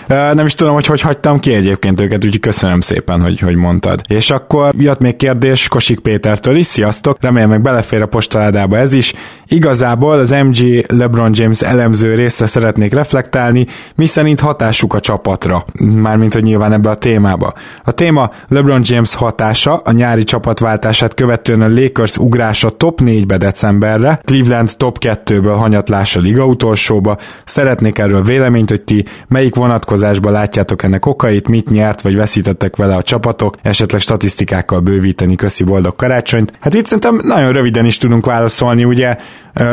Nem 0.36 0.46
is 0.46 0.54
tudom, 0.54 0.74
hogy 0.74 0.86
hogy 0.86 1.00
hagytam 1.00 1.38
ki 1.38 1.54
egyébként 1.54 2.00
őket, 2.00 2.24
úgyhogy 2.24 2.40
köszönöm 2.40 2.80
szépen, 2.80 3.20
hogy, 3.20 3.40
hogy 3.40 3.56
mondtad. 3.56 4.00
És 4.08 4.30
akkor 4.30 4.74
jött 4.78 5.00
még 5.00 5.16
kérdés 5.16 5.68
Kosik 5.68 6.00
Pétertől 6.00 6.56
is, 6.56 6.66
sziasztok, 6.66 7.16
remélem 7.20 7.48
meg 7.48 7.62
belefér 7.62 8.02
a 8.02 8.06
postaládába 8.06 8.76
ez 8.76 8.92
is. 8.92 9.14
Igazából 9.46 10.12
az 10.12 10.30
MG 10.30 10.84
LeBron 10.88 11.30
James 11.34 11.62
elemző 11.62 12.14
részre 12.14 12.46
szeretnék 12.46 12.92
reflektálni, 12.92 13.66
mi 13.94 14.06
szerint 14.06 14.40
hatásuk 14.40 14.94
a 14.94 15.00
csapatra, 15.00 15.64
mármint 15.78 16.32
hogy 16.32 16.42
nyilván 16.42 16.72
ebbe 16.72 16.90
a 16.90 16.94
témába. 16.94 17.54
A 17.84 17.92
téma 17.92 18.30
LeBron 18.48 18.80
James 18.84 19.14
hatása, 19.14 19.82
a 19.84 19.92
nyári 19.92 20.24
csapatváltását 20.24 21.14
követően 21.14 21.60
a 21.60 21.68
Lakers 21.68 22.16
ugrása 22.16 22.70
top 22.70 23.00
4-be 23.04 23.36
decemberre, 23.36 24.20
Cleveland 24.24 24.76
top 24.76 24.98
2-ből 25.00 25.56
hanyatlása 25.58 26.20
liga 26.20 26.46
utolsóba. 26.46 27.18
Szeretnék 27.44 27.98
erről 27.98 28.22
véleményt, 28.22 28.68
hogy 28.68 28.84
ti 28.84 29.04
melyik 29.28 29.54
vonatkozásban 29.54 30.32
látjátok 30.32 30.82
ennek 30.82 31.06
okait, 31.06 31.48
mit 31.48 31.70
nyert 31.70 32.00
vagy 32.00 32.16
veszítettek 32.16 32.76
vele 32.76 32.94
a 32.96 33.02
csapatok, 33.02 33.56
esetleg 33.62 34.00
statisztikákkal 34.00 34.80
bővíteni, 34.80 35.34
köszi 35.34 35.64
boldog 35.64 35.96
karácsonyt. 35.96 36.52
Hát 36.60 36.74
itt 36.74 36.86
szerintem 36.86 37.20
nagyon 37.22 37.52
röviden 37.52 37.84
is 37.84 37.98
tudunk 37.98 38.26
válaszolni, 38.26 38.84
ugye 38.84 39.16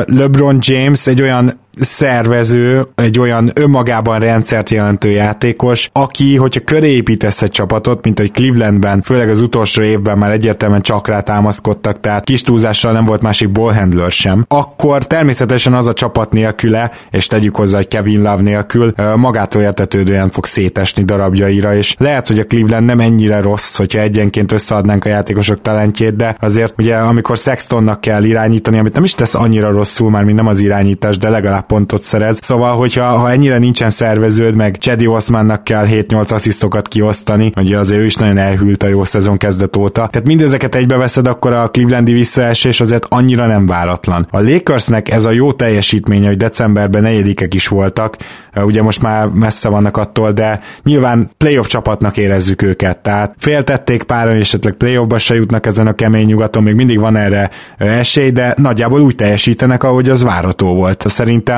LeBron 0.05 0.57
James 0.61 1.07
egy 1.07 1.21
olyan 1.21 1.59
szervező, 1.79 2.87
egy 2.95 3.19
olyan 3.19 3.51
önmagában 3.53 4.19
rendszert 4.19 4.69
jelentő 4.69 5.09
játékos, 5.09 5.89
aki, 5.93 6.35
hogyha 6.35 6.61
köré 6.61 6.91
építesz 6.91 7.41
egy 7.41 7.51
csapatot, 7.51 8.03
mint 8.03 8.19
hogy 8.19 8.31
Clevelandben, 8.31 9.01
főleg 9.01 9.29
az 9.29 9.41
utolsó 9.41 9.81
évben 9.81 10.17
már 10.17 10.31
egyértelműen 10.31 10.81
csak 10.81 11.07
rá 11.07 11.19
támaszkodtak, 11.19 11.99
tehát 11.99 12.23
kis 12.23 12.41
túlzással 12.41 12.91
nem 12.91 13.05
volt 13.05 13.21
másik 13.21 13.49
ballhandler 13.49 14.11
sem, 14.11 14.45
akkor 14.47 15.07
természetesen 15.07 15.73
az 15.73 15.87
a 15.87 15.93
csapat 15.93 16.31
nélküle, 16.31 16.91
és 17.11 17.27
tegyük 17.27 17.55
hozzá, 17.55 17.77
hogy 17.77 17.87
Kevin 17.87 18.21
Love 18.21 18.41
nélkül 18.41 18.93
magától 19.15 19.61
értetődően 19.61 20.29
fog 20.29 20.45
szétesni 20.45 21.03
darabjaira, 21.03 21.75
és 21.75 21.95
lehet, 21.99 22.27
hogy 22.27 22.39
a 22.39 22.45
Cleveland 22.45 22.85
nem 22.85 22.99
ennyire 22.99 23.41
rossz, 23.41 23.77
hogyha 23.77 23.99
egyenként 23.99 24.51
összeadnánk 24.51 25.05
a 25.05 25.09
játékosok 25.09 25.61
talentjét, 25.61 26.15
de 26.15 26.35
azért 26.39 26.73
ugye 26.77 26.95
amikor 26.95 27.37
Sextonnak 27.37 28.01
kell 28.01 28.23
irányítani, 28.23 28.79
amit 28.79 28.93
nem 28.93 29.03
is 29.03 29.13
tesz 29.13 29.35
annyira 29.35 29.71
rosszul, 29.71 30.09
már 30.09 30.23
mint 30.23 30.37
nem 30.37 30.47
az 30.47 30.59
irányítás, 30.59 31.17
de 31.17 31.29
legalább 31.29 31.60
pontot 31.61 32.03
szerez. 32.03 32.39
Szóval, 32.41 32.75
hogyha 32.75 33.03
ha 33.03 33.31
ennyire 33.31 33.57
nincsen 33.57 33.89
szerveződ, 33.89 34.55
meg 34.55 34.75
Chedi 34.79 35.07
Osmannak 35.07 35.63
kell 35.63 35.85
7-8 35.89 36.33
asszisztokat 36.33 36.87
kiosztani, 36.87 37.51
ugye 37.55 37.77
azért 37.77 38.01
ő 38.01 38.05
is 38.05 38.15
nagyon 38.15 38.37
elhűlt 38.37 38.83
a 38.83 38.87
jó 38.87 39.03
szezon 39.03 39.37
kezdet 39.37 39.75
óta. 39.75 40.07
Tehát 40.07 40.27
mindezeket 40.27 40.75
egybeveszed, 40.75 41.27
akkor 41.27 41.53
a 41.53 41.69
Clevelandi 41.69 42.13
visszaesés 42.13 42.81
azért 42.81 43.05
annyira 43.09 43.47
nem 43.47 43.65
váratlan. 43.65 44.27
A 44.31 44.41
Lakersnek 44.41 45.09
ez 45.09 45.25
a 45.25 45.31
jó 45.31 45.51
teljesítménye, 45.51 46.27
hogy 46.27 46.37
decemberben 46.37 47.01
negyedikek 47.01 47.53
is 47.53 47.67
voltak, 47.67 48.17
ugye 48.55 48.81
most 48.81 49.01
már 49.01 49.27
messze 49.27 49.69
vannak 49.69 49.97
attól, 49.97 50.31
de 50.31 50.59
nyilván 50.83 51.31
playoff 51.37 51.67
csapatnak 51.67 52.17
érezzük 52.17 52.61
őket, 52.61 52.99
tehát 52.99 53.35
féltették 53.37 54.03
páron, 54.03 54.35
és 54.35 54.41
esetleg 54.41 54.73
playoffba 54.73 55.17
se 55.17 55.35
jutnak 55.35 55.65
ezen 55.65 55.87
a 55.87 55.93
kemény 55.93 56.25
nyugaton, 56.25 56.63
még 56.63 56.75
mindig 56.75 56.99
van 56.99 57.15
erre 57.15 57.49
esély, 57.77 58.31
de 58.31 58.53
nagyjából 58.57 59.01
úgy 59.01 59.15
teljesítenek, 59.15 59.83
ahogy 59.83 60.09
az 60.09 60.23
várható 60.23 60.75
volt. 60.75 61.03
Szerintem 61.07 61.50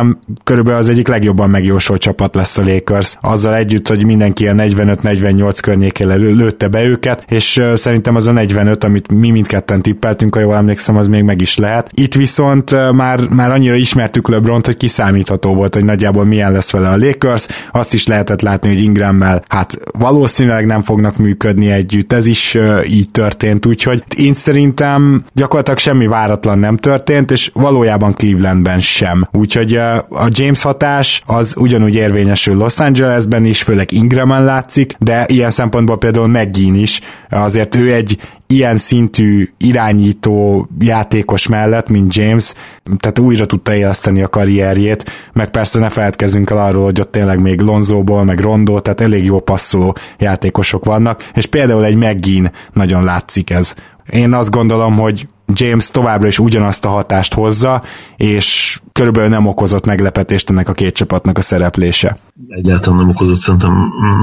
körülbelül 0.43 0.79
az 0.79 0.89
egyik 0.89 1.07
legjobban 1.07 1.49
megjósolt 1.49 2.01
csapat 2.01 2.35
lesz 2.35 2.57
a 2.57 2.63
Lakers, 2.63 3.17
azzal 3.21 3.55
együtt, 3.55 3.87
hogy 3.87 4.05
mindenki 4.05 4.47
a 4.47 4.53
45-48 4.53 5.57
környékén 5.61 6.17
lőtte 6.17 6.67
be 6.67 6.83
őket, 6.83 7.25
és 7.27 7.61
szerintem 7.73 8.15
az 8.15 8.27
a 8.27 8.31
45, 8.31 8.83
amit 8.83 9.11
mi 9.11 9.29
mindketten 9.29 9.81
tippeltünk, 9.81 10.35
ha 10.35 10.41
jól 10.41 10.55
emlékszem, 10.55 10.97
az 10.97 11.07
még 11.07 11.23
meg 11.23 11.41
is 11.41 11.57
lehet. 11.57 11.89
Itt 11.93 12.13
viszont 12.13 12.91
már, 12.91 13.19
már 13.29 13.51
annyira 13.51 13.75
ismertük 13.75 14.27
LeBron-t, 14.27 14.65
hogy 14.65 14.77
kiszámítható 14.77 15.53
volt, 15.53 15.73
hogy 15.73 15.85
nagyjából 15.85 16.25
milyen 16.25 16.51
lesz 16.51 16.71
vele 16.71 16.89
a 16.89 16.97
Lakers. 16.97 17.47
Azt 17.71 17.93
is 17.93 18.07
lehetett 18.07 18.41
látni, 18.41 18.69
hogy 18.69 18.81
Ingrammel 18.81 19.43
hát 19.47 19.77
valószínűleg 19.91 20.65
nem 20.65 20.81
fognak 20.81 21.17
működni 21.17 21.71
együtt. 21.71 22.13
Ez 22.13 22.27
is 22.27 22.57
így 22.87 23.09
történt, 23.11 23.65
úgyhogy 23.65 24.03
én 24.17 24.33
szerintem 24.33 25.23
gyakorlatilag 25.33 25.79
semmi 25.79 26.07
váratlan 26.07 26.59
nem 26.59 26.77
történt, 26.77 27.31
és 27.31 27.49
valójában 27.53 28.13
Clevelandben 28.13 28.79
sem. 28.79 29.27
Úgyhogy 29.31 29.79
a 30.09 30.27
James 30.29 30.61
hatás 30.61 31.23
az 31.25 31.55
ugyanúgy 31.57 31.95
érvényesül 31.95 32.55
Los 32.55 32.79
Angelesben 32.79 33.45
is, 33.45 33.61
főleg 33.61 33.91
Ingramen 33.91 34.43
látszik, 34.43 34.95
de 34.99 35.25
ilyen 35.27 35.49
szempontból 35.49 35.97
például 35.97 36.27
McGinn 36.27 36.75
is, 36.75 37.01
azért 37.29 37.75
ő 37.75 37.93
egy 37.93 38.17
ilyen 38.47 38.77
szintű 38.77 39.49
irányító 39.57 40.67
játékos 40.79 41.47
mellett, 41.47 41.89
mint 41.89 42.15
James, 42.15 42.53
tehát 42.97 43.19
újra 43.19 43.45
tudta 43.45 43.73
éleszteni 43.73 44.21
a 44.21 44.27
karrierjét, 44.27 45.11
meg 45.33 45.49
persze 45.49 45.79
ne 45.79 45.89
feledkezzünk 45.89 46.49
el 46.49 46.57
arról, 46.57 46.83
hogy 46.83 46.99
ott 46.99 47.11
tényleg 47.11 47.39
még 47.41 47.59
Lonzóból, 47.59 48.23
meg 48.23 48.39
Rondó, 48.39 48.79
tehát 48.79 49.01
elég 49.01 49.25
jó 49.25 49.39
passzoló 49.39 49.95
játékosok 50.19 50.85
vannak, 50.85 51.29
és 51.33 51.45
például 51.45 51.85
egy 51.85 51.95
McGinn 51.95 52.51
nagyon 52.73 53.03
látszik 53.03 53.49
ez. 53.49 53.73
Én 54.09 54.33
azt 54.33 54.51
gondolom, 54.51 54.97
hogy 54.97 55.27
James 55.47 55.91
továbbra 55.91 56.27
is 56.27 56.39
ugyanazt 56.39 56.85
a 56.85 56.89
hatást 56.89 57.33
hozza, 57.33 57.83
és 58.17 58.79
körülbelül 58.93 59.29
nem 59.29 59.47
okozott 59.47 59.85
meglepetést 59.85 60.49
ennek 60.49 60.69
a 60.69 60.73
két 60.73 60.95
csapatnak 60.95 61.37
a 61.37 61.41
szereplése. 61.41 62.17
Egyáltalán 62.47 62.99
nem 62.99 63.09
okozott 63.09 63.39
szerintem 63.39 63.73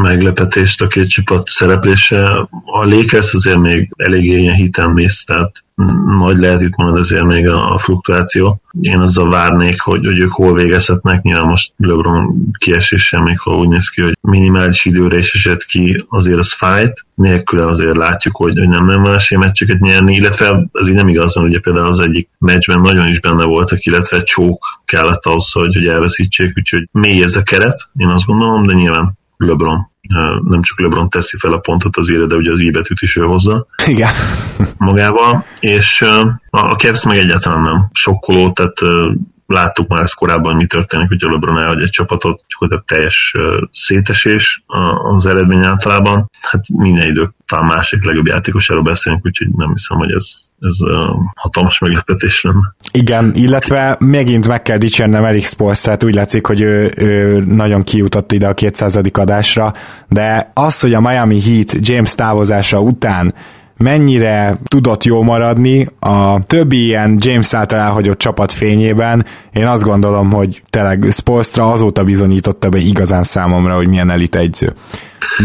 meglepetést 0.03 0.83
a 0.83 0.87
két 0.87 1.09
csapat 1.09 1.49
szereplése. 1.49 2.49
A 2.65 2.87
Lakers 2.87 3.35
azért 3.35 3.59
még 3.59 3.93
elég 3.97 4.25
ilyen 4.25 4.55
hiten 4.55 4.91
mész, 4.91 5.25
tehát 5.25 5.65
nagy 6.17 6.39
lehet 6.39 6.63
itt 6.63 6.77
majd 6.77 6.97
azért 6.97 7.25
még 7.25 7.49
a, 7.49 7.73
a 7.73 7.79
fluktuáció. 7.79 8.61
Én 8.81 8.99
azzal 8.99 9.31
várnék, 9.31 9.81
hogy, 9.81 10.05
hogy 10.05 10.19
ők 10.19 10.33
hol 10.33 10.55
végezhetnek, 10.55 11.23
nyilván 11.23 11.47
most 11.47 11.73
LeBron 11.77 12.51
kieséssel 12.59 13.21
még 13.21 13.39
hol 13.39 13.59
úgy 13.59 13.69
néz 13.69 13.89
ki, 13.89 14.03
hogy 14.03 14.17
minimális 14.21 14.85
időre 14.85 15.19
is 15.19 15.35
esett 15.35 15.65
ki, 15.65 16.05
azért 16.09 16.39
az 16.39 16.53
fájt, 16.53 17.05
nélküle 17.15 17.67
azért 17.67 17.97
látjuk, 17.97 18.37
hogy, 18.37 18.59
hogy 18.59 18.69
nem 18.69 18.87
nem 18.87 19.01
más 19.01 19.31
meccseket 19.31 19.81
nyerni, 19.81 20.15
illetve 20.15 20.69
ez 20.73 20.89
így 20.89 20.95
nem 20.95 21.09
igaz, 21.09 21.35
mert 21.35 21.49
ugye 21.49 21.61
például 21.61 21.87
az 21.87 22.01
egyik 22.01 22.29
meccsben 22.39 22.81
nagyon 22.81 23.09
is 23.09 23.21
benne 23.21 23.45
voltak, 23.45 23.85
illetve 23.85 24.23
csók 24.23 24.60
kellett 24.85 25.25
ahhoz, 25.25 25.53
hogy, 25.53 25.75
hogy 25.75 25.87
elveszítsék, 25.87 26.53
úgyhogy 26.57 26.89
mély 26.93 27.23
ez 27.23 27.37
a 27.37 27.43
keret, 27.43 27.89
én 27.97 28.09
azt 28.09 28.27
gondolom, 28.27 28.63
de 28.63 28.73
nyilván 28.73 29.19
LeBron 29.37 29.89
nem 30.45 30.63
csak 30.63 30.81
LeBron 30.81 31.09
teszi 31.09 31.37
fel 31.37 31.53
a 31.53 31.59
pontot 31.59 31.97
az 31.97 32.11
ére, 32.11 32.27
de 32.27 32.35
ugye 32.35 32.51
az 32.51 32.61
íbetűt 32.61 33.01
is 33.01 33.17
ő 33.17 33.23
hozza. 33.23 33.67
Igen. 33.87 34.13
Magával, 34.77 35.45
és 35.61 36.03
a 36.51 36.77
Cavs 36.77 37.05
meg 37.05 37.19
egyáltalán 37.19 37.61
nem 37.61 37.89
sokkoló, 37.93 38.53
tehát 38.53 38.77
láttuk 39.51 39.89
már 39.89 40.03
ezt 40.03 40.15
korábban, 40.15 40.57
mi 40.57 40.67
történik, 40.67 41.09
hogy 41.09 41.25
a 41.25 41.31
LeBron 41.31 41.59
elhagy 41.59 41.81
egy 41.81 41.91
csapatot, 41.91 42.45
a 42.59 42.83
teljes 42.87 43.35
szétesés 43.73 44.65
az 45.15 45.27
eredmény 45.27 45.65
általában. 45.65 46.31
Hát 46.41 46.69
minden 46.69 47.09
idők 47.09 47.35
talán 47.47 47.65
másik 47.65 48.05
legjobb 48.05 48.27
játékosáról 48.27 48.83
beszélünk, 48.83 49.27
úgyhogy 49.27 49.49
nem 49.57 49.69
hiszem, 49.69 49.97
hogy 49.99 50.13
ez, 50.13 50.33
ez 50.61 50.77
hatalmas 51.35 51.79
meglepetés 51.79 52.43
lenne. 52.43 52.75
Igen, 52.93 53.33
illetve 53.35 53.97
megint 53.99 54.49
meg 54.49 54.63
kell 54.63 54.79
dicsérnem 54.79 55.25
Eric 55.25 55.47
Spolsz, 55.47 55.83
tehát 55.83 56.05
úgy 56.05 56.15
látszik, 56.15 56.47
hogy 56.47 56.61
ő, 56.61 56.93
ő 56.97 57.41
nagyon 57.41 57.83
kijutott 57.83 58.33
ide 58.33 58.49
a 58.49 58.55
200. 58.55 59.01
adásra, 59.13 59.73
de 60.09 60.51
az, 60.55 60.81
hogy 60.81 60.95
a 60.95 61.01
Miami 61.01 61.41
Heat 61.41 61.89
James 61.89 62.15
távozása 62.15 62.81
után 62.81 63.35
mennyire 63.83 64.59
tudott 64.65 65.05
jó 65.05 65.23
maradni 65.23 65.89
a 66.01 66.45
többi 66.45 66.85
ilyen 66.85 67.17
James 67.21 67.55
által 67.55 67.79
elhagyott 67.79 68.19
csapat 68.19 68.53
fényében, 68.53 69.27
én 69.53 69.67
azt 69.67 69.83
gondolom, 69.83 70.31
hogy 70.31 70.63
tényleg 70.71 71.07
Spolstra 71.11 71.73
azóta 71.73 72.05
bizonyította 72.05 72.69
be 72.69 72.79
igazán 72.79 73.23
számomra, 73.23 73.75
hogy 73.75 73.89
milyen 73.89 74.11
elit 74.11 74.37
egyző. 74.37 74.75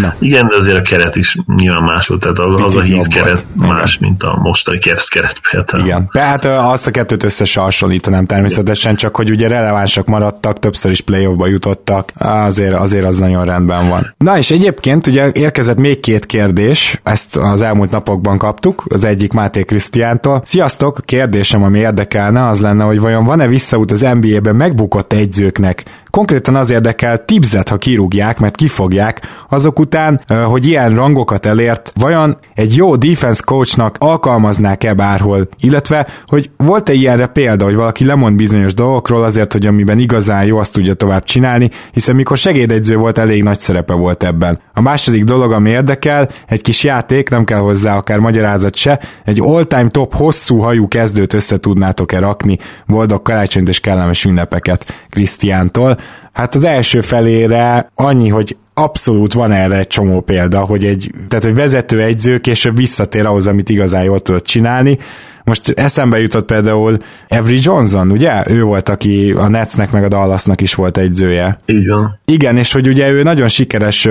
Na. 0.01 0.15
Igen, 0.19 0.47
de 0.47 0.55
azért 0.55 0.78
a 0.78 0.82
keret 0.82 1.15
is 1.15 1.38
nyilván 1.56 1.84
más 1.84 2.07
volt, 2.07 2.22
tehát 2.22 2.39
az, 2.39 2.61
az 2.61 2.76
a 2.76 2.81
híz 2.81 3.07
keret 3.07 3.45
volt. 3.53 3.72
más, 3.72 3.97
mint 3.97 4.23
a 4.23 4.39
mostani 4.41 4.80
Kevsz 4.80 5.07
keret 5.07 5.39
például. 5.52 5.85
Igen, 5.85 6.10
tehát 6.11 6.45
azt 6.45 6.88
a 6.88 6.91
kettőt 6.91 7.23
összehasonlítanám 7.23 8.26
természetesen, 8.26 8.91
Igen. 8.91 9.03
csak 9.03 9.15
hogy 9.15 9.30
ugye 9.30 9.47
relevánsak 9.47 10.07
maradtak, 10.07 10.60
többször 10.60 10.91
is 10.91 11.02
playoffba 11.02 11.47
jutottak, 11.47 12.11
azért, 12.18 12.73
azért 12.73 13.06
az 13.06 13.18
nagyon 13.18 13.45
rendben 13.45 13.89
van. 13.89 14.14
Na 14.18 14.38
és 14.38 14.52
egyébként 14.52 15.07
ugye 15.07 15.30
érkezett 15.34 15.77
még 15.77 15.99
két 15.99 16.26
kérdés, 16.26 16.99
ezt 17.03 17.38
az 17.38 17.61
elmúlt 17.61 17.91
napokban 17.91 18.38
kaptuk, 18.38 18.84
az 18.89 19.03
egyik 19.03 19.34
Máté 19.34 19.64
Krisztiántól. 19.64 20.41
Sziasztok, 20.45 21.02
kérdésem, 21.06 21.64
ami 21.64 21.80
érdekelne, 21.80 22.47
az 22.47 22.61
lenne, 22.61 22.84
hogy 22.84 22.99
vajon 22.99 23.26
van-e 23.26 23.47
visszaút 23.47 23.91
az 23.91 24.02
NBA-ben 24.19 24.56
megbukott 24.56 25.14
egyzőknek 25.14 25.84
Konkrétan 26.15 26.55
az 26.55 26.71
érdekel 26.71 27.25
Tibzet, 27.25 27.69
ha 27.69 27.77
kirúgják, 27.77 28.39
mert 28.39 28.55
kifogják, 28.55 29.21
azok 29.49 29.79
után, 29.79 30.21
hogy 30.45 30.65
ilyen 30.65 30.95
rangokat 30.95 31.45
elért, 31.45 31.91
vajon 31.95 32.37
egy 32.53 32.75
jó 32.75 32.95
defense 32.95 33.41
coachnak 33.45 33.95
alkalmaznák-e 33.99 34.93
bárhol, 34.93 35.47
illetve, 35.59 36.07
hogy 36.27 36.49
volt-e 36.57 36.93
ilyenre 36.93 37.27
példa, 37.27 37.65
hogy 37.65 37.75
valaki 37.75 38.05
lemond 38.05 38.35
bizonyos 38.35 38.73
dolgokról 38.73 39.23
azért, 39.23 39.51
hogy 39.51 39.65
amiben 39.65 39.99
igazán 39.99 40.45
jó, 40.45 40.57
azt 40.57 40.71
tudja 40.71 40.93
tovább 40.93 41.23
csinálni, 41.23 41.69
hiszen 41.91 42.15
mikor 42.15 42.37
segédegyző 42.37 42.95
volt, 42.95 43.17
elég 43.17 43.43
nagy 43.43 43.59
szerepe 43.59 43.93
volt 43.93 44.23
ebben. 44.23 44.59
A 44.73 44.81
második 44.81 45.23
dolog, 45.23 45.51
ami 45.51 45.69
érdekel, 45.69 46.29
egy 46.47 46.61
kis 46.61 46.83
játék, 46.83 47.29
nem 47.29 47.43
kell 47.43 47.59
hozzá 47.59 47.97
akár 47.97 48.19
magyarázat 48.19 48.75
se, 48.75 48.99
egy 49.25 49.39
all-time 49.41 49.87
top 49.89 50.13
hosszú 50.13 50.57
hajú 50.57 50.87
kezdőt 50.87 51.33
össze 51.33 51.57
tudnátok-e 51.57 52.19
rakni, 52.19 52.57
boldog 52.87 53.21
karácsonyt 53.21 53.67
és 53.67 53.79
kellemes 53.79 54.25
ünnepeket 54.25 55.07
Krisztiántól. 55.09 55.97
Hát 56.34 56.56
az 56.56 56.64
első 56.64 57.02
felére 57.02 57.91
annyi, 57.95 58.30
hogy 58.30 58.57
abszolút 58.73 59.34
van 59.34 59.52
erre 59.52 59.77
egy 59.77 59.88
csomó 59.88 60.22
példa, 60.22 60.60
hogy 60.60 60.86
egy, 60.86 61.11
tehát 61.27 61.45
egy 61.45 61.53
vezető 61.53 62.02
egyző 62.02 62.40
később 62.40 62.76
visszatér 62.76 63.26
ahhoz, 63.26 63.48
amit 63.48 63.69
igazán 63.69 64.03
jól 64.03 64.19
tudott 64.19 64.45
csinálni, 64.45 64.98
most 65.45 65.69
eszembe 65.69 66.22
jutott 66.22 66.45
például 66.45 66.97
Every 67.27 67.57
Johnson, 67.61 68.11
ugye? 68.11 68.43
Ő 68.47 68.63
volt, 68.63 68.89
aki 68.89 69.34
a 69.38 69.47
Netsnek 69.47 69.91
meg 69.91 70.03
a 70.03 70.07
Dallasnak 70.07 70.61
is 70.61 70.73
volt 70.73 70.97
egyzője. 70.97 71.59
Így 71.65 71.88
van. 71.88 72.19
Igen, 72.26 72.57
és 72.57 72.72
hogy 72.72 72.88
ugye 72.88 73.11
ő 73.11 73.23
nagyon 73.23 73.47
sikeres 73.47 74.07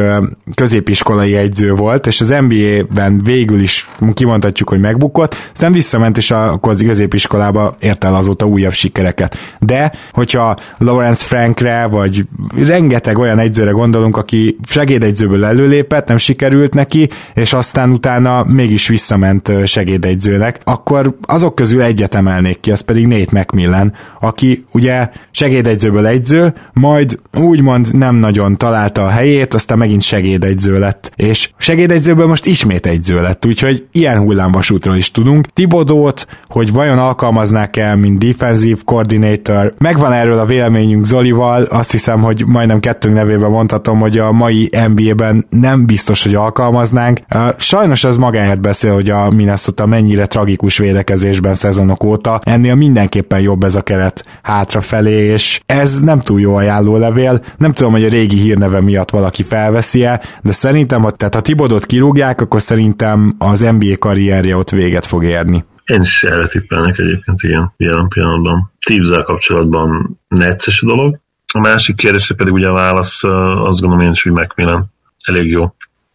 középiskolai 0.55 1.35
egyző 1.35 1.73
volt, 1.73 2.07
és 2.07 2.21
az 2.21 2.35
NBA-ben 2.49 3.23
végül 3.23 3.61
is 3.61 3.89
kimondhatjuk, 4.15 4.69
hogy 4.69 4.81
megbukott, 4.81 5.35
aztán 5.53 5.73
visszament, 5.73 6.17
és 6.17 6.31
a 6.31 6.61
középiskolába 6.61 7.77
ért 7.81 8.05
el 8.05 8.15
azóta 8.15 8.47
újabb 8.47 8.73
sikereket. 8.73 9.37
De, 9.59 9.93
hogyha 10.13 10.57
Lawrence 10.79 11.25
Frankre, 11.25 11.87
vagy 11.87 12.25
rengeteg 12.57 13.19
olyan 13.19 13.39
egyzőre 13.39 13.71
gondolunk, 13.71 14.17
aki 14.17 14.57
segédegyzőből 14.67 15.45
előlépett, 15.45 16.09
nem 16.09 16.17
sikerült 16.17 16.75
neki, 16.75 17.09
és 17.35 17.53
aztán 17.53 17.91
utána 17.91 18.45
mégis 18.45 18.89
visszament 18.89 19.53
segédegyzőnek, 19.65 20.61
akkor 20.65 21.15
azok 21.27 21.55
közül 21.55 21.83
egyet 21.83 22.15
emelnék 22.15 22.61
ki, 22.61 22.71
az 22.71 22.81
pedig 22.81 23.07
Nate 23.07 23.41
McMillan, 23.41 23.93
aki 24.21 24.65
ugye 24.73 25.09
segédegyzőből 25.31 26.07
egyző, 26.07 26.55
majd 26.73 27.19
úgymond 27.39 27.95
nem 27.95 28.15
nagyon 28.15 28.57
találta 28.57 29.05
a 29.05 29.09
helyét, 29.09 29.55
aztán 29.55 29.79
megint 29.79 30.03
segédegyző 30.03 30.79
lett, 30.79 31.13
és 31.17 31.51
segédegyzőből 31.57 32.27
most 32.27 32.47
ismét 32.47 32.87
egyző 32.87 33.21
lett, 33.21 33.47
úgyhogy 33.47 33.87
ilyen 33.93 34.19
hullámvasútról 34.19 34.97
is 34.97 35.11
tudunk. 35.11 35.47
Tibodót, 35.47 36.27
hogy 36.49 36.73
vajon 36.73 36.99
alkalmaznák 36.99 37.77
el, 37.77 37.97
mint 37.97 38.19
defensive 38.19 38.81
coordinator, 38.85 39.75
megvan 39.79 40.13
erről 40.13 40.39
a 40.39 40.45
véleményünk 40.45 41.05
Zolival, 41.05 41.63
azt 41.63 41.91
hiszem, 41.91 42.23
hogy 42.23 42.45
majdnem 42.47 42.81
kettőnk 42.81 43.15
nevében 43.15 43.51
mondhatom, 43.51 43.99
hogy 43.99 44.19
a 44.19 44.33
mai 44.33 44.71
NBA-ben 44.95 45.47
nem 45.51 45.87
biztos, 45.87 46.23
hogy 46.23 46.35
alkalmaznánk. 46.35 47.19
Sajnos 47.57 48.05
ez 48.05 48.17
magáért 48.17 48.61
beszél, 48.61 48.93
hogy 48.95 49.11
a 49.11 49.31
Minnesota 49.31 49.87
mennyire 49.87 50.27
tragikus 50.27 50.79
védekezés 50.79 51.13
védekezésben 51.15 51.55
szezonok 51.55 52.05
óta, 52.05 52.41
ennél 52.43 52.75
mindenképpen 52.75 53.41
jobb 53.41 53.63
ez 53.63 53.77
a 53.77 53.83
keret 53.83 54.25
hátrafelé, 54.43 55.25
és 55.25 55.61
ez 55.67 56.01
nem 56.01 56.21
túl 56.21 56.41
jó 56.41 56.55
ajánlólevél. 56.55 57.45
Nem 57.57 57.73
tudom, 57.73 57.93
hogy 57.93 58.05
a 58.05 58.09
régi 58.09 58.37
hírneve 58.37 58.81
miatt 58.81 59.11
valaki 59.11 59.43
felveszi-e, 59.43 60.21
de 60.43 60.53
szerintem, 60.53 61.03
ha, 61.03 61.11
tehát 61.11 61.35
ha 61.35 61.41
Tibodot 61.41 61.87
kirúgják, 61.87 62.41
akkor 62.41 62.63
szerintem 62.63 63.35
az 63.39 63.61
NBA 63.61 63.99
karrierje 63.99 64.57
ott 64.57 64.71
véget 64.71 65.07
fog 65.07 65.25
érni. 65.25 65.65
Én 65.85 66.01
is 66.01 66.25
erre 66.25 66.47
tippelnek 66.47 66.99
egyébként, 66.99 67.43
igen, 67.43 67.73
jelen 67.77 68.09
pillanatban. 68.09 68.73
Tibzel 68.87 69.23
kapcsolatban 69.23 70.19
necces 70.29 70.83
a 70.83 70.87
dolog. 70.87 71.19
A 71.53 71.59
másik 71.59 71.97
kérdésre 71.97 72.35
pedig 72.35 72.53
ugye 72.53 72.69
a 72.69 72.73
válasz, 72.73 73.25
azt 73.25 73.81
gondolom 73.81 74.05
én 74.05 74.11
is, 74.11 74.23
hogy 74.23 74.33
Macmillan 74.33 74.93
elég 75.27 75.51
jó 75.51 75.75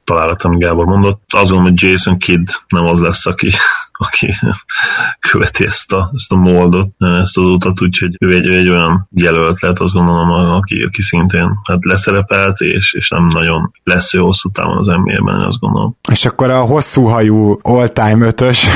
találat, 0.09 0.43
amit 0.43 0.59
Gábor 0.59 0.85
mondott. 0.85 1.21
Azt 1.27 1.51
gondolom, 1.51 1.63
hogy 1.63 1.81
Jason 1.81 2.17
Kidd 2.17 2.47
nem 2.67 2.85
az 2.85 2.99
lesz, 2.99 3.25
aki, 3.25 3.49
aki 4.07 4.33
követi 5.31 5.65
ezt 5.65 5.91
a, 5.91 6.11
ezt 6.13 6.31
a 6.31 6.35
moldot, 6.35 6.89
ezt 6.97 7.37
az 7.37 7.45
utat, 7.45 7.81
úgyhogy 7.81 8.15
ő 8.19 8.35
egy, 8.35 8.47
egy 8.53 8.69
olyan 8.69 9.07
jelölt 9.15 9.61
lehet, 9.61 9.79
azt 9.79 9.93
gondolom, 9.93 10.29
aki, 10.29 10.81
aki 10.81 11.01
szintén 11.01 11.59
hát 11.63 11.85
leszerepelt, 11.85 12.59
és, 12.59 12.93
és 12.93 13.09
nem 13.09 13.27
nagyon 13.27 13.71
lesz 13.83 14.13
ő 14.13 14.19
hosszú 14.19 14.49
távon 14.49 14.77
az 14.77 14.87
NBA-ben, 14.87 15.39
azt 15.39 15.59
gondolom. 15.59 15.95
És 16.11 16.25
akkor 16.25 16.49
a 16.49 16.59
hosszú 16.59 17.05
hajú 17.05 17.59
all-time 17.61 18.25
ötös, 18.25 18.67